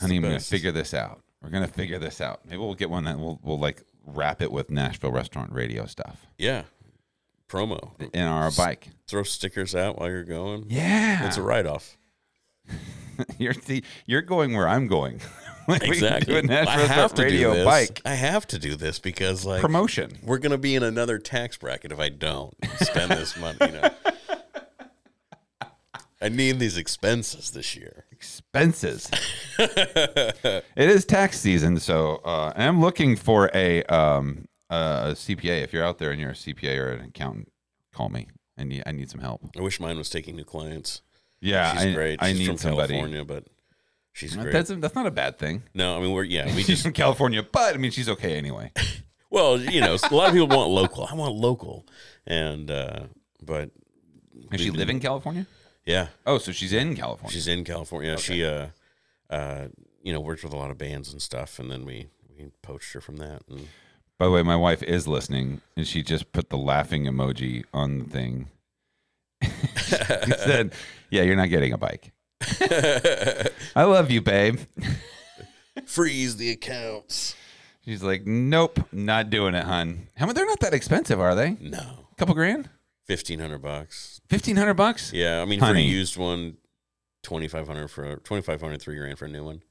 Honey. 0.00 0.16
I'm 0.16 0.22
gonna 0.22 0.34
best. 0.36 0.48
figure 0.50 0.70
this 0.70 0.94
out. 0.94 1.22
We're 1.42 1.50
gonna 1.50 1.66
figure 1.66 1.98
this 1.98 2.20
out. 2.20 2.44
Maybe 2.44 2.58
we'll 2.58 2.74
get 2.74 2.88
one 2.88 3.02
that 3.04 3.18
we'll 3.18 3.40
we'll 3.42 3.58
like 3.58 3.82
wrap 4.06 4.40
it 4.40 4.52
with 4.52 4.70
Nashville 4.70 5.10
restaurant 5.12 5.52
radio 5.52 5.86
stuff 5.86 6.26
Yeah. 6.38 6.62
Promo. 7.48 7.90
in 8.14 8.22
our 8.22 8.50
bike. 8.52 8.88
Throw 9.08 9.24
stickers 9.24 9.74
out 9.74 9.98
while 9.98 10.08
you're 10.08 10.24
going. 10.24 10.66
Yeah, 10.68 11.26
It's 11.26 11.36
a 11.36 11.42
write 11.42 11.66
off. 11.66 11.98
you're 13.38 13.52
see, 13.54 13.82
you're 14.06 14.22
going 14.22 14.54
where 14.54 14.66
I'm 14.68 14.86
going. 14.86 15.20
Like, 15.68 15.84
Exactly. 15.84 16.36
I 16.50 16.64
have 16.86 17.14
to 17.14 17.28
do 17.28 17.52
this. 17.54 17.64
bike 17.64 18.00
I 18.04 18.14
have 18.14 18.46
to 18.48 18.58
do 18.58 18.74
this 18.74 18.98
because 18.98 19.44
like 19.44 19.60
promotion. 19.60 20.18
we're 20.24 20.38
gonna 20.38 20.58
be 20.58 20.74
in 20.74 20.82
another 20.82 21.18
tax 21.18 21.56
bracket 21.56 21.92
if 21.92 22.00
I 22.00 22.08
don't 22.08 22.52
spend 22.80 23.12
this 23.12 23.36
money. 23.40 23.58
You 23.60 23.72
know. 23.80 23.90
I 26.20 26.28
need 26.28 26.58
these 26.60 26.76
expenses 26.76 27.50
this 27.50 27.74
year. 27.76 28.04
expenses. 28.12 29.10
it 29.58 30.64
is 30.76 31.04
tax 31.04 31.38
season, 31.40 31.78
so 31.80 32.16
uh, 32.24 32.52
I'm 32.54 32.80
looking 32.80 33.16
for 33.16 33.50
a 33.54 33.82
um, 33.84 34.46
a 34.70 35.14
CPA. 35.14 35.62
If 35.64 35.72
you're 35.72 35.84
out 35.84 35.98
there 35.98 36.10
and 36.12 36.20
you're 36.20 36.30
a 36.30 36.34
CPA 36.34 36.78
or 36.78 36.90
an 36.92 37.06
accountant, 37.06 37.50
call 37.92 38.08
me. 38.08 38.28
I 38.56 38.64
need 38.64 38.82
I 38.86 38.92
need 38.92 39.10
some 39.10 39.20
help. 39.20 39.42
I 39.58 39.62
wish 39.62 39.80
mine 39.80 39.98
was 39.98 40.10
taking 40.10 40.36
new 40.36 40.44
clients. 40.44 41.02
Yeah, 41.40 41.72
She's 41.72 41.82
I, 41.86 41.92
great. 41.94 42.22
I 42.22 42.30
She's 42.30 42.38
need 42.40 42.46
from 42.46 42.56
somebody. 42.58 42.94
California, 42.94 43.24
but 43.24 43.44
she's 44.12 44.36
great. 44.36 44.52
That's 44.52 44.70
that's 44.70 44.94
not 44.94 45.06
a 45.06 45.10
bad 45.10 45.38
thing. 45.38 45.62
no, 45.74 45.96
I 45.96 46.00
mean 46.00 46.12
we're 46.12 46.24
yeah 46.24 46.46
we 46.46 46.52
She's 46.62 46.66
just 46.66 46.82
from 46.82 46.92
California, 46.92 47.42
but 47.42 47.74
I 47.74 47.78
mean 47.78 47.90
she's 47.90 48.08
okay 48.08 48.36
anyway. 48.36 48.72
well 49.30 49.58
you 49.58 49.80
know 49.80 49.94
a 49.94 50.14
lot 50.14 50.28
of 50.28 50.34
people 50.34 50.48
want 50.48 50.70
local. 50.70 51.06
I 51.10 51.14
want 51.14 51.34
local, 51.34 51.86
and 52.26 52.70
uh, 52.70 53.00
but 53.42 53.70
Does 54.50 54.60
she 54.60 54.70
live 54.70 54.90
in 54.90 55.00
California? 55.00 55.46
yeah, 55.84 56.08
Oh, 56.26 56.38
so 56.38 56.52
she's 56.52 56.72
in 56.72 56.94
California. 56.94 57.32
she's 57.32 57.48
in 57.48 57.64
California. 57.64 58.16
She 58.18 58.44
uh 58.44 58.66
uh 59.30 59.68
you 60.02 60.12
know 60.12 60.20
worked 60.20 60.42
with 60.44 60.52
a 60.52 60.56
lot 60.56 60.70
of 60.70 60.78
bands 60.78 61.12
and 61.12 61.20
stuff, 61.22 61.58
and 61.58 61.70
then 61.70 61.84
we 61.84 62.08
we 62.36 62.50
poached 62.62 62.92
her 62.92 63.00
from 63.00 63.16
that. 63.16 63.42
And 63.48 63.68
By 64.18 64.26
the 64.26 64.32
way, 64.32 64.42
my 64.42 64.56
wife 64.56 64.82
is 64.82 65.08
listening, 65.08 65.60
and 65.76 65.86
she 65.86 66.02
just 66.02 66.32
put 66.32 66.50
the 66.50 66.56
laughing 66.58 67.04
emoji 67.04 67.64
on 67.72 67.98
the 68.00 68.04
thing. 68.04 68.48
she 69.42 69.96
said, 70.38 70.72
"Yeah, 71.10 71.22
you're 71.22 71.36
not 71.36 71.48
getting 71.50 71.72
a 71.72 71.78
bike." 71.78 72.11
I 73.76 73.84
love 73.84 74.10
you, 74.10 74.20
babe. 74.20 74.60
freeze 75.86 76.36
the 76.36 76.50
accounts. 76.50 77.34
She's 77.84 78.02
like, 78.02 78.26
"Nope, 78.26 78.80
not 78.92 79.30
doing 79.30 79.54
it, 79.54 79.64
hun." 79.64 80.08
How 80.16 80.26
much? 80.26 80.36
They're 80.36 80.46
not 80.46 80.60
that 80.60 80.74
expensive, 80.74 81.20
are 81.20 81.34
they? 81.34 81.56
No, 81.60 81.78
a 81.78 82.14
couple 82.16 82.34
grand, 82.34 82.68
fifteen 83.06 83.40
hundred 83.40 83.58
bucks. 83.62 84.20
fifteen 84.28 84.56
hundred 84.56 84.74
bucks. 84.74 85.12
Yeah, 85.12 85.42
I 85.42 85.44
mean 85.44 85.58
for 85.58 85.64
a 85.66 85.68
Honey. 85.68 85.86
used 85.86 86.16
one, 86.16 86.58
twenty 87.22 87.48
five 87.48 87.66
hundred 87.66 87.88
for 87.88 88.04
a 88.04 88.16
twenty 88.18 88.42
five 88.42 88.60
hundred 88.60 88.80
three 88.80 88.96
grand 88.96 89.18
for 89.18 89.24
a 89.24 89.28
new 89.28 89.44
one. 89.44 89.62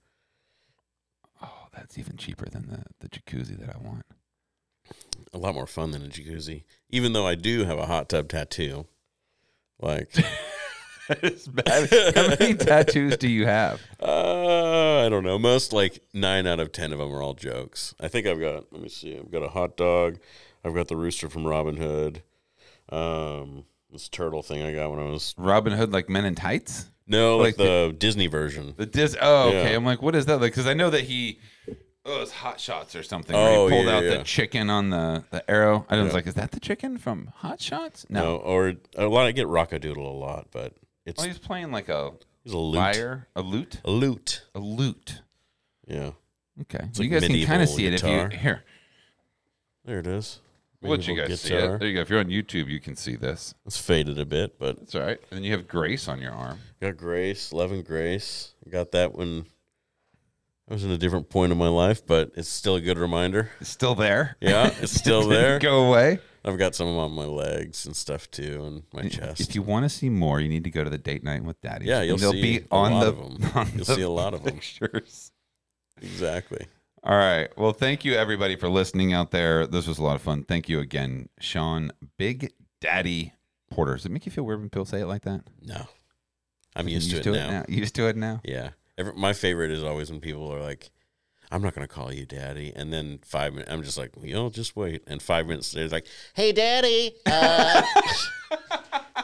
Oh, 1.42 1.68
that's 1.74 1.98
even 1.98 2.18
cheaper 2.18 2.46
than 2.50 2.68
the 2.68 2.84
the 3.00 3.08
jacuzzi 3.10 3.58
that 3.60 3.74
I 3.74 3.78
want. 3.78 4.06
a 5.34 5.38
lot 5.38 5.54
more 5.56 5.68
fun 5.68 5.92
than 5.92 6.04
a 6.04 6.10
jacuzzi. 6.10 6.64
Even 6.90 7.14
though 7.14 7.26
I 7.28 7.36
do 7.36 7.64
have 7.64 7.80
a 7.80 7.86
hot 7.86 8.10
tub 8.10 8.28
tattoo, 8.28 8.88
like 9.80 10.14
Bad. 11.48 11.90
How 12.16 12.28
many 12.40 12.54
tattoos 12.56 13.18
do 13.18 13.30
you 13.30 13.46
have? 13.46 13.82
uh, 14.02 15.06
I 15.06 15.10
don't 15.10 15.24
know. 15.24 15.38
Most 15.40 15.74
like 15.74 16.02
nine 16.14 16.48
out 16.48 16.60
of 16.60 16.72
ten 16.72 16.92
of 16.94 17.00
them 17.00 17.14
are 17.14 17.22
all 17.22 17.34
jokes. 17.34 17.94
I 18.00 18.08
think 18.08 18.28
I've 18.28 18.40
got. 18.40 18.72
Let 18.72 18.82
me 18.82 18.90
see. 18.90 19.18
I've 19.18 19.32
got 19.32 19.44
a 19.44 19.50
hot 19.50 19.78
dog. 19.78 20.18
I've 20.64 20.74
got 20.76 20.88
the 20.88 20.96
rooster 20.96 21.30
from 21.30 21.46
Robin 21.48 21.78
Hood. 21.78 22.24
Um, 22.90 23.66
this 23.92 24.10
turtle 24.10 24.42
thing 24.42 24.62
I 24.64 24.74
got 24.74 24.92
when 24.92 25.00
I 25.00 25.10
was 25.10 25.34
Robin 25.38 25.74
Hood, 25.74 25.92
like 25.92 26.10
Men 26.10 26.26
in 26.26 26.36
Tights. 26.36 26.90
no 27.08 27.38
Like 27.38 27.58
like, 27.58 27.68
the, 27.68 27.96
Disney 27.98 28.28
version. 28.28 28.74
The 28.78 28.86
Dis. 28.86 29.16
Oh, 29.22 29.50
okay. 29.50 29.72
Yeah. 29.72 29.76
I'm 29.78 29.86
like, 29.86 30.02
what 30.02 30.16
is 30.16 30.26
that? 30.28 30.40
Like, 30.42 30.52
because 30.52 30.68
I 30.68 30.74
know 30.74 30.90
that 30.90 31.02
he. 31.02 31.40
Oh, 32.04 32.22
it's 32.24 32.32
Hot 32.32 32.60
Shots 32.60 32.96
or 32.96 33.04
something. 33.04 33.36
Oh, 33.36 33.68
he 33.68 33.74
pulled 33.76 33.86
yeah, 33.86 33.96
out 33.98 34.04
yeah. 34.04 34.18
the 34.18 34.24
chicken 34.24 34.70
on 34.72 34.90
the 34.90 35.24
the 35.30 35.48
arrow. 35.50 35.86
I 35.90 36.02
was 36.02 36.14
like, 36.14 36.26
is 36.26 36.34
that 36.34 36.52
the 36.52 36.60
chicken 36.60 36.98
from 36.98 37.28
Hot 37.38 37.62
Shots? 37.62 38.08
No, 38.10 38.24
No. 38.24 38.36
or 38.38 38.74
a 38.98 39.06
lot. 39.08 39.28
I 39.28 39.32
get 39.32 39.48
Rock-a-Doodle 39.48 40.06
a 40.06 40.18
lot, 40.18 40.48
but 40.52 40.74
it's 41.06 41.22
Oh, 41.24 41.28
he's 41.28 41.38
playing 41.40 41.72
like 41.72 41.90
a 41.90 42.12
he's 42.44 42.54
a 42.54 42.58
loot. 42.58 42.76
lyre, 42.76 43.28
a 43.36 43.42
lute, 43.42 43.82
A 43.86 43.92
loot. 43.92 44.44
a 44.56 44.60
lute. 44.60 45.22
Yeah, 45.88 46.12
Okay, 46.62 46.86
It's 46.90 47.00
you 47.00 47.10
like 47.10 47.22
guys 47.22 47.30
can 47.30 47.46
kind 47.46 47.62
of 47.62 47.70
see 47.70 47.86
it 47.88 47.94
if 47.94 48.02
guitar. 48.02 48.30
you 48.32 48.38
here. 48.38 48.64
there 49.86 50.00
it 50.00 50.08
is. 50.08 50.40
We'll 50.82 50.92
let 50.94 51.08
you 51.08 51.16
guys 51.16 51.40
see 51.42 51.54
it. 51.54 51.80
There 51.80 51.88
you 51.88 51.94
go. 51.96 52.02
If 52.02 52.10
you're 52.10 52.20
on 52.20 52.28
YouTube, 52.28 52.68
you 52.68 52.80
can 52.80 52.96
see 52.96 53.16
this. 53.16 53.54
It's 53.68 53.78
faded 53.78 54.18
a 54.18 54.26
bit, 54.26 54.58
but 54.58 54.78
it's 54.82 54.96
all 54.96 55.02
right. 55.02 55.20
And 55.30 55.38
then 55.38 55.44
you 55.44 55.52
have 55.52 55.68
Grace 55.68 56.08
on 56.08 56.20
your 56.20 56.32
arm. 56.32 56.58
got 56.82 56.98
Grace, 56.98 57.54
Love 57.54 57.72
and 57.72 57.86
Grace. 57.86 58.54
Got 58.68 58.92
that 58.94 59.14
when 59.14 59.46
I 60.68 60.74
was 60.74 60.84
in 60.84 60.90
a 60.90 60.98
different 60.98 61.30
point 61.30 61.52
of 61.52 61.58
my 61.60 61.68
life, 61.68 62.04
but 62.06 62.32
it's 62.36 62.50
still 62.50 62.76
a 62.78 62.82
good 62.82 62.98
reminder. 62.98 63.52
It's 63.60 63.70
still 63.70 63.94
there. 63.94 64.38
Yeah, 64.42 64.74
it's 64.82 64.92
still 65.00 65.22
Didn't 65.30 65.34
there. 65.44 65.60
Go 65.60 65.88
away. 65.88 66.20
I've 66.44 66.58
got 66.58 66.74
some 66.76 66.88
on 66.98 67.12
my 67.12 67.26
legs 67.26 67.86
and 67.86 67.96
stuff 67.96 68.30
too, 68.32 68.64
and 68.66 68.84
my 68.94 69.08
chest. 69.10 69.42
If 69.42 69.54
you 69.56 69.62
want 69.62 69.84
to 69.86 69.90
see 69.90 70.10
more, 70.10 70.40
you 70.40 70.50
need 70.50 70.64
to 70.64 70.72
go 70.72 70.84
to 70.84 70.90
the 70.90 70.98
date 70.98 71.24
night 71.24 71.44
with 71.44 71.62
Daddy. 71.62 71.86
yeah, 71.86 72.02
you'll 72.02 72.18
They'll 72.18 72.32
see 72.32 72.60
be 72.60 72.66
a 72.72 72.76
on 72.76 72.92
lot 72.94 73.02
the. 73.02 73.08
of 73.10 73.18
them. 73.18 73.52
on 73.56 73.68
You'll 73.76 73.86
the 73.86 73.96
see 73.96 74.02
a 74.02 74.10
lot 74.10 74.34
of 74.34 74.44
them. 74.44 74.56
pictures. 74.56 75.32
Exactly. 76.02 76.66
All 77.04 77.18
right. 77.18 77.50
Well, 77.58 77.74
thank 77.74 78.06
you 78.06 78.14
everybody 78.14 78.56
for 78.56 78.70
listening 78.70 79.14
out 79.14 79.32
there. 79.32 79.68
This 79.68 79.88
was 79.88 79.98
a 80.00 80.04
lot 80.04 80.16
of 80.16 80.22
fun. 80.22 80.44
Thank 80.44 80.70
you 80.70 80.80
again, 80.80 81.30
Sean 81.40 81.92
Big 82.18 82.54
Daddy 82.80 83.34
Porter. 83.70 83.96
Does 83.96 84.06
it 84.06 84.12
make 84.12 84.26
you 84.26 84.32
feel 84.32 84.44
weird 84.44 84.60
when 84.60 84.70
people 84.70 84.86
say 84.86 85.02
it 85.02 85.08
like 85.08 85.24
that? 85.24 85.42
No, 85.62 85.86
I'm 86.76 86.88
used, 86.88 87.12
to, 87.24 87.34
it, 87.34 87.34
now. 87.34 87.66
Used 87.68 87.96
to 87.96 88.08
it 88.08 88.16
now. 88.16 88.42
Yeah. 88.44 88.70
Every, 88.98 89.14
my 89.14 89.34
favorite 89.34 89.72
is 89.72 89.84
always 89.84 90.12
when 90.12 90.20
people 90.20 90.52
are 90.54 90.62
like, 90.62 90.92
I'm 91.52 91.62
not 91.62 91.76
going 91.76 91.88
to 91.88 91.94
call 91.94 92.14
you 92.14 92.26
daddy. 92.26 92.72
And 92.76 92.92
then 92.94 93.20
five 93.24 93.54
minutes, 93.54 93.72
I'm 93.72 93.84
just 93.84 93.98
like, 93.98 94.12
you 94.24 94.34
know, 94.34 94.50
just 94.50 94.76
wait. 94.76 95.04
And 95.08 95.22
five 95.22 95.48
minutes 95.48 95.76
later, 95.76 95.90
like, 95.90 96.08
hey, 96.34 96.52
daddy. 96.52 97.14
Uh, 97.26 97.82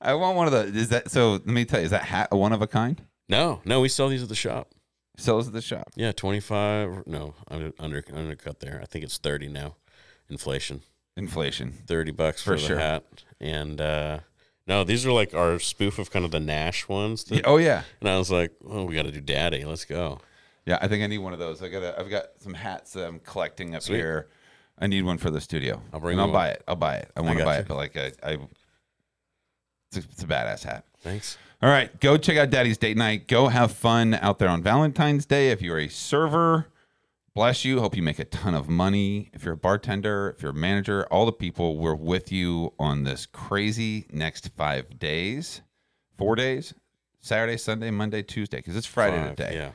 I 0.00 0.14
want 0.14 0.36
one 0.36 0.46
of 0.46 0.52
the. 0.52 0.78
Is 0.78 0.88
that 0.88 1.10
so? 1.10 1.32
Let 1.32 1.46
me 1.46 1.64
tell 1.64 1.78
you. 1.80 1.84
Is 1.84 1.90
that 1.92 2.02
hat 2.04 2.28
a 2.32 2.36
one 2.36 2.52
of 2.52 2.60
a 2.62 2.66
kind? 2.66 3.00
no, 3.28 3.60
no, 3.64 3.80
we 3.80 3.88
sell 3.88 4.08
these 4.08 4.22
at 4.22 4.28
the 4.28 4.34
shop. 4.34 4.68
Sell 5.16 5.36
Sells 5.36 5.46
at 5.48 5.52
the 5.52 5.60
shop. 5.62 5.90
Yeah, 5.94 6.10
25. 6.12 7.06
No, 7.06 7.34
under, 7.48 7.72
under 7.78 8.02
undercut 8.12 8.60
there. 8.60 8.80
I 8.82 8.86
think 8.86 9.04
it's 9.04 9.18
30 9.18 9.48
now. 9.48 9.76
Inflation. 10.30 10.80
Inflation. 11.16 11.72
30 11.86 12.12
bucks 12.12 12.42
for, 12.42 12.56
For 12.56 12.60
the 12.60 12.66
sure. 12.66 12.78
hat. 12.78 13.04
And 13.40 13.78
uh, 13.80 14.20
no, 14.66 14.84
these 14.84 15.04
are 15.06 15.12
like 15.12 15.34
our 15.34 15.58
spoof 15.58 15.98
of 15.98 16.10
kind 16.10 16.24
of 16.24 16.30
the 16.30 16.40
Nash 16.40 16.88
ones. 16.88 17.24
that- 17.24 17.36
Yeah, 17.36 17.42
oh 17.44 17.58
yeah. 17.58 17.82
And 18.00 18.08
I 18.08 18.16
was 18.18 18.30
like, 18.30 18.52
oh, 18.66 18.84
we 18.84 18.94
got 18.94 19.02
to 19.04 19.12
do 19.12 19.20
daddy. 19.20 19.64
Let's 19.66 19.84
go. 19.84 20.20
Yeah, 20.66 20.78
I 20.80 20.88
think 20.88 21.02
I 21.02 21.06
need 21.08 21.18
one 21.18 21.32
of 21.32 21.38
those. 21.38 21.62
I 21.62 21.68
got. 21.68 21.80
to 21.80 21.98
I've 21.98 22.08
got 22.10 22.24
some 22.38 22.54
hats 22.54 22.92
that 22.92 23.06
I'm 23.06 23.18
collecting 23.20 23.74
up 23.74 23.82
Sweet. 23.82 23.96
here. 23.96 24.28
I 24.78 24.86
need 24.86 25.02
one 25.04 25.18
for 25.18 25.30
the 25.30 25.40
studio. 25.40 25.82
I'll 25.92 26.00
bring 26.00 26.12
And 26.14 26.20
I'll 26.22 26.26
you 26.28 26.32
buy 26.32 26.48
it. 26.48 26.62
I'll 26.66 26.76
buy 26.76 26.96
it. 26.96 27.10
I 27.16 27.20
want 27.20 27.38
to 27.38 27.44
buy 27.44 27.56
you. 27.56 27.60
it, 27.62 27.68
but 27.68 27.76
like 27.76 27.96
I, 27.96 28.12
I 28.22 28.38
it's, 29.92 29.96
a, 29.96 30.00
it's 30.10 30.22
a 30.22 30.26
badass 30.26 30.64
hat. 30.64 30.84
Thanks. 31.00 31.36
All 31.60 31.68
right, 31.68 31.98
go 32.00 32.16
check 32.16 32.36
out 32.38 32.50
Daddy's 32.50 32.78
Date 32.78 32.96
Night. 32.96 33.28
Go 33.28 33.48
have 33.48 33.70
fun 33.72 34.14
out 34.14 34.38
there 34.40 34.48
on 34.48 34.62
Valentine's 34.62 35.26
Day. 35.26 35.50
If 35.50 35.62
you're 35.62 35.78
a 35.78 35.88
server, 35.88 36.66
bless 37.34 37.64
you. 37.64 37.78
Hope 37.80 37.96
you 37.96 38.02
make 38.02 38.18
a 38.18 38.24
ton 38.24 38.54
of 38.54 38.68
money. 38.68 39.30
If 39.32 39.44
you're 39.44 39.54
a 39.54 39.58
bartender, 39.58 40.34
if 40.36 40.42
you're 40.42 40.50
a 40.50 40.54
manager, 40.54 41.06
all 41.12 41.24
the 41.26 41.32
people 41.32 41.76
we're 41.76 41.94
with 41.94 42.32
you 42.32 42.72
on 42.80 43.04
this 43.04 43.26
crazy 43.26 44.06
next 44.10 44.48
five 44.56 44.98
days, 44.98 45.60
four 46.18 46.34
days, 46.34 46.74
Saturday, 47.20 47.56
Sunday, 47.58 47.92
Monday, 47.92 48.22
Tuesday, 48.22 48.56
because 48.56 48.74
it's 48.74 48.86
Friday 48.86 49.18
Five, 49.18 49.36
today. 49.36 49.54
Yeah. 49.54 49.70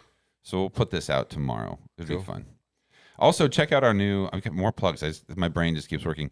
So 0.47 0.59
we'll 0.59 0.69
put 0.69 0.91
this 0.91 1.09
out 1.09 1.29
tomorrow. 1.29 1.77
It'll 1.97 2.07
Cool. 2.07 2.19
be 2.19 2.23
fun. 2.23 2.45
Also, 3.19 3.49
check 3.49 3.73
out 3.73 3.83
our 3.83 3.93
new. 3.93 4.29
I've 4.31 4.41
got 4.43 4.53
more 4.53 4.71
plugs. 4.71 5.03
I 5.03 5.07
just, 5.07 5.35
my 5.35 5.49
brain 5.49 5.75
just 5.75 5.89
keeps 5.89 6.05
working. 6.05 6.31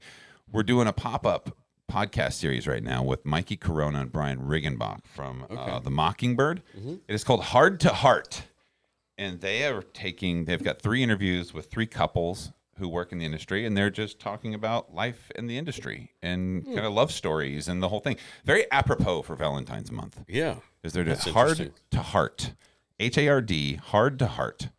We're 0.50 0.64
doing 0.64 0.88
a 0.88 0.94
pop 0.94 1.26
up 1.26 1.58
podcast 1.92 2.34
series 2.36 2.66
right 2.66 2.82
now 2.82 3.04
with 3.04 3.26
Mikey 3.26 3.58
Corona 3.58 4.00
and 4.00 4.12
Brian 4.14 4.40
Riggenbach 4.40 5.00
from 5.06 5.46
uh, 5.50 5.80
the 5.82 5.90
Mockingbird. 5.92 6.62
It 6.78 7.02
is 7.14 7.26
called 7.26 7.44
Hard 7.44 7.82
to 7.82 7.90
Heart, 7.90 8.44
and 9.18 9.42
they 9.42 9.66
are 9.66 9.82
taking. 9.82 10.46
They've 10.46 10.64
got 10.64 10.82
three 10.82 11.04
interviews 11.04 11.54
with 11.54 11.70
three 11.70 11.86
couples 11.88 12.54
who 12.78 12.88
work 12.88 13.12
in 13.12 13.18
the 13.18 13.26
industry, 13.26 13.66
and 13.66 13.76
they're 13.76 13.90
just 13.90 14.18
talking 14.20 14.54
about 14.54 14.96
life 14.96 15.30
in 15.36 15.48
the 15.48 15.58
industry 15.58 16.14
and 16.24 16.64
kind 16.66 16.86
of 16.86 16.94
love 16.94 17.12
stories 17.12 17.68
and 17.68 17.84
the 17.84 17.90
whole 17.90 18.00
thing. 18.00 18.16
Very 18.46 18.66
apropos 18.72 19.24
for 19.24 19.36
Valentine's 19.36 19.92
month 19.92 20.24
Yeah. 20.30 20.56
is 20.84 20.94
they're 20.94 21.04
just 21.04 21.28
hard 21.28 21.74
to 21.92 22.02
heart, 22.02 22.54
H 23.00 23.18
A 23.18 23.28
R 23.28 23.42
D, 23.42 23.76
hard 23.76 24.20
to 24.20 24.28
heart, 24.28 24.70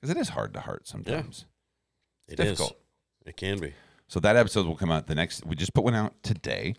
because 0.00 0.14
it 0.14 0.20
is 0.20 0.30
hard 0.30 0.54
to 0.54 0.60
heart 0.60 0.86
sometimes. 0.86 1.46
It 2.28 2.40
is. 2.40 2.50
difficult. 2.58 2.78
It 3.26 3.36
can 3.36 3.58
be. 3.58 3.74
So 4.06 4.20
that 4.20 4.36
episode 4.36 4.66
will 4.66 4.76
come 4.76 4.90
out 4.92 5.06
the 5.06 5.14
next. 5.14 5.44
We 5.46 5.56
just 5.56 5.74
put 5.74 5.84
one 5.84 5.94
out 5.94 6.14
today 6.22 6.74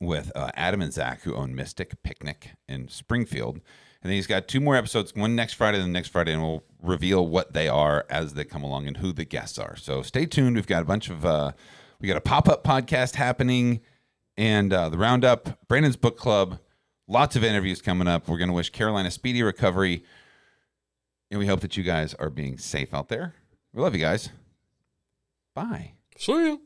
with 0.00 0.32
uh, 0.34 0.50
Adam 0.54 0.80
and 0.80 0.92
Zach, 0.92 1.22
who 1.22 1.34
own 1.34 1.54
Mystic 1.54 2.02
Picnic 2.02 2.50
in 2.66 2.88
Springfield, 2.88 3.56
and 3.56 4.10
then 4.10 4.12
he's 4.12 4.26
got 4.26 4.48
two 4.48 4.60
more 4.60 4.74
episodes. 4.74 5.14
One 5.14 5.36
next 5.36 5.54
Friday, 5.54 5.78
and 5.78 5.86
the 5.86 5.92
next 5.92 6.08
Friday, 6.08 6.32
and 6.32 6.42
we'll 6.42 6.64
reveal 6.82 7.26
what 7.26 7.52
they 7.52 7.68
are 7.68 8.04
as 8.10 8.34
they 8.34 8.44
come 8.44 8.64
along 8.64 8.86
and 8.88 8.96
who 8.96 9.12
the 9.12 9.24
guests 9.24 9.58
are. 9.58 9.76
So 9.76 10.02
stay 10.02 10.26
tuned. 10.26 10.56
We've 10.56 10.66
got 10.66 10.82
a 10.82 10.86
bunch 10.86 11.08
of. 11.08 11.24
Uh, 11.24 11.52
we 12.00 12.08
got 12.08 12.16
a 12.16 12.22
pop 12.22 12.48
up 12.48 12.64
podcast 12.64 13.14
happening, 13.14 13.80
and 14.36 14.72
uh, 14.72 14.88
the 14.88 14.98
roundup, 14.98 15.66
Brandon's 15.68 15.96
book 15.96 16.16
club. 16.16 16.58
Lots 17.12 17.36
of 17.36 17.44
interviews 17.44 17.82
coming 17.82 18.08
up. 18.08 18.26
We're 18.26 18.38
going 18.38 18.48
to 18.48 18.54
wish 18.54 18.70
Caroline 18.70 19.04
a 19.04 19.10
speedy 19.10 19.42
recovery, 19.42 20.02
and 21.30 21.38
we 21.38 21.46
hope 21.46 21.60
that 21.60 21.76
you 21.76 21.82
guys 21.82 22.14
are 22.14 22.30
being 22.30 22.56
safe 22.56 22.94
out 22.94 23.10
there. 23.10 23.34
We 23.74 23.82
love 23.82 23.94
you 23.94 24.00
guys. 24.00 24.30
Bye. 25.54 25.92
See 26.16 26.32
you. 26.32 26.60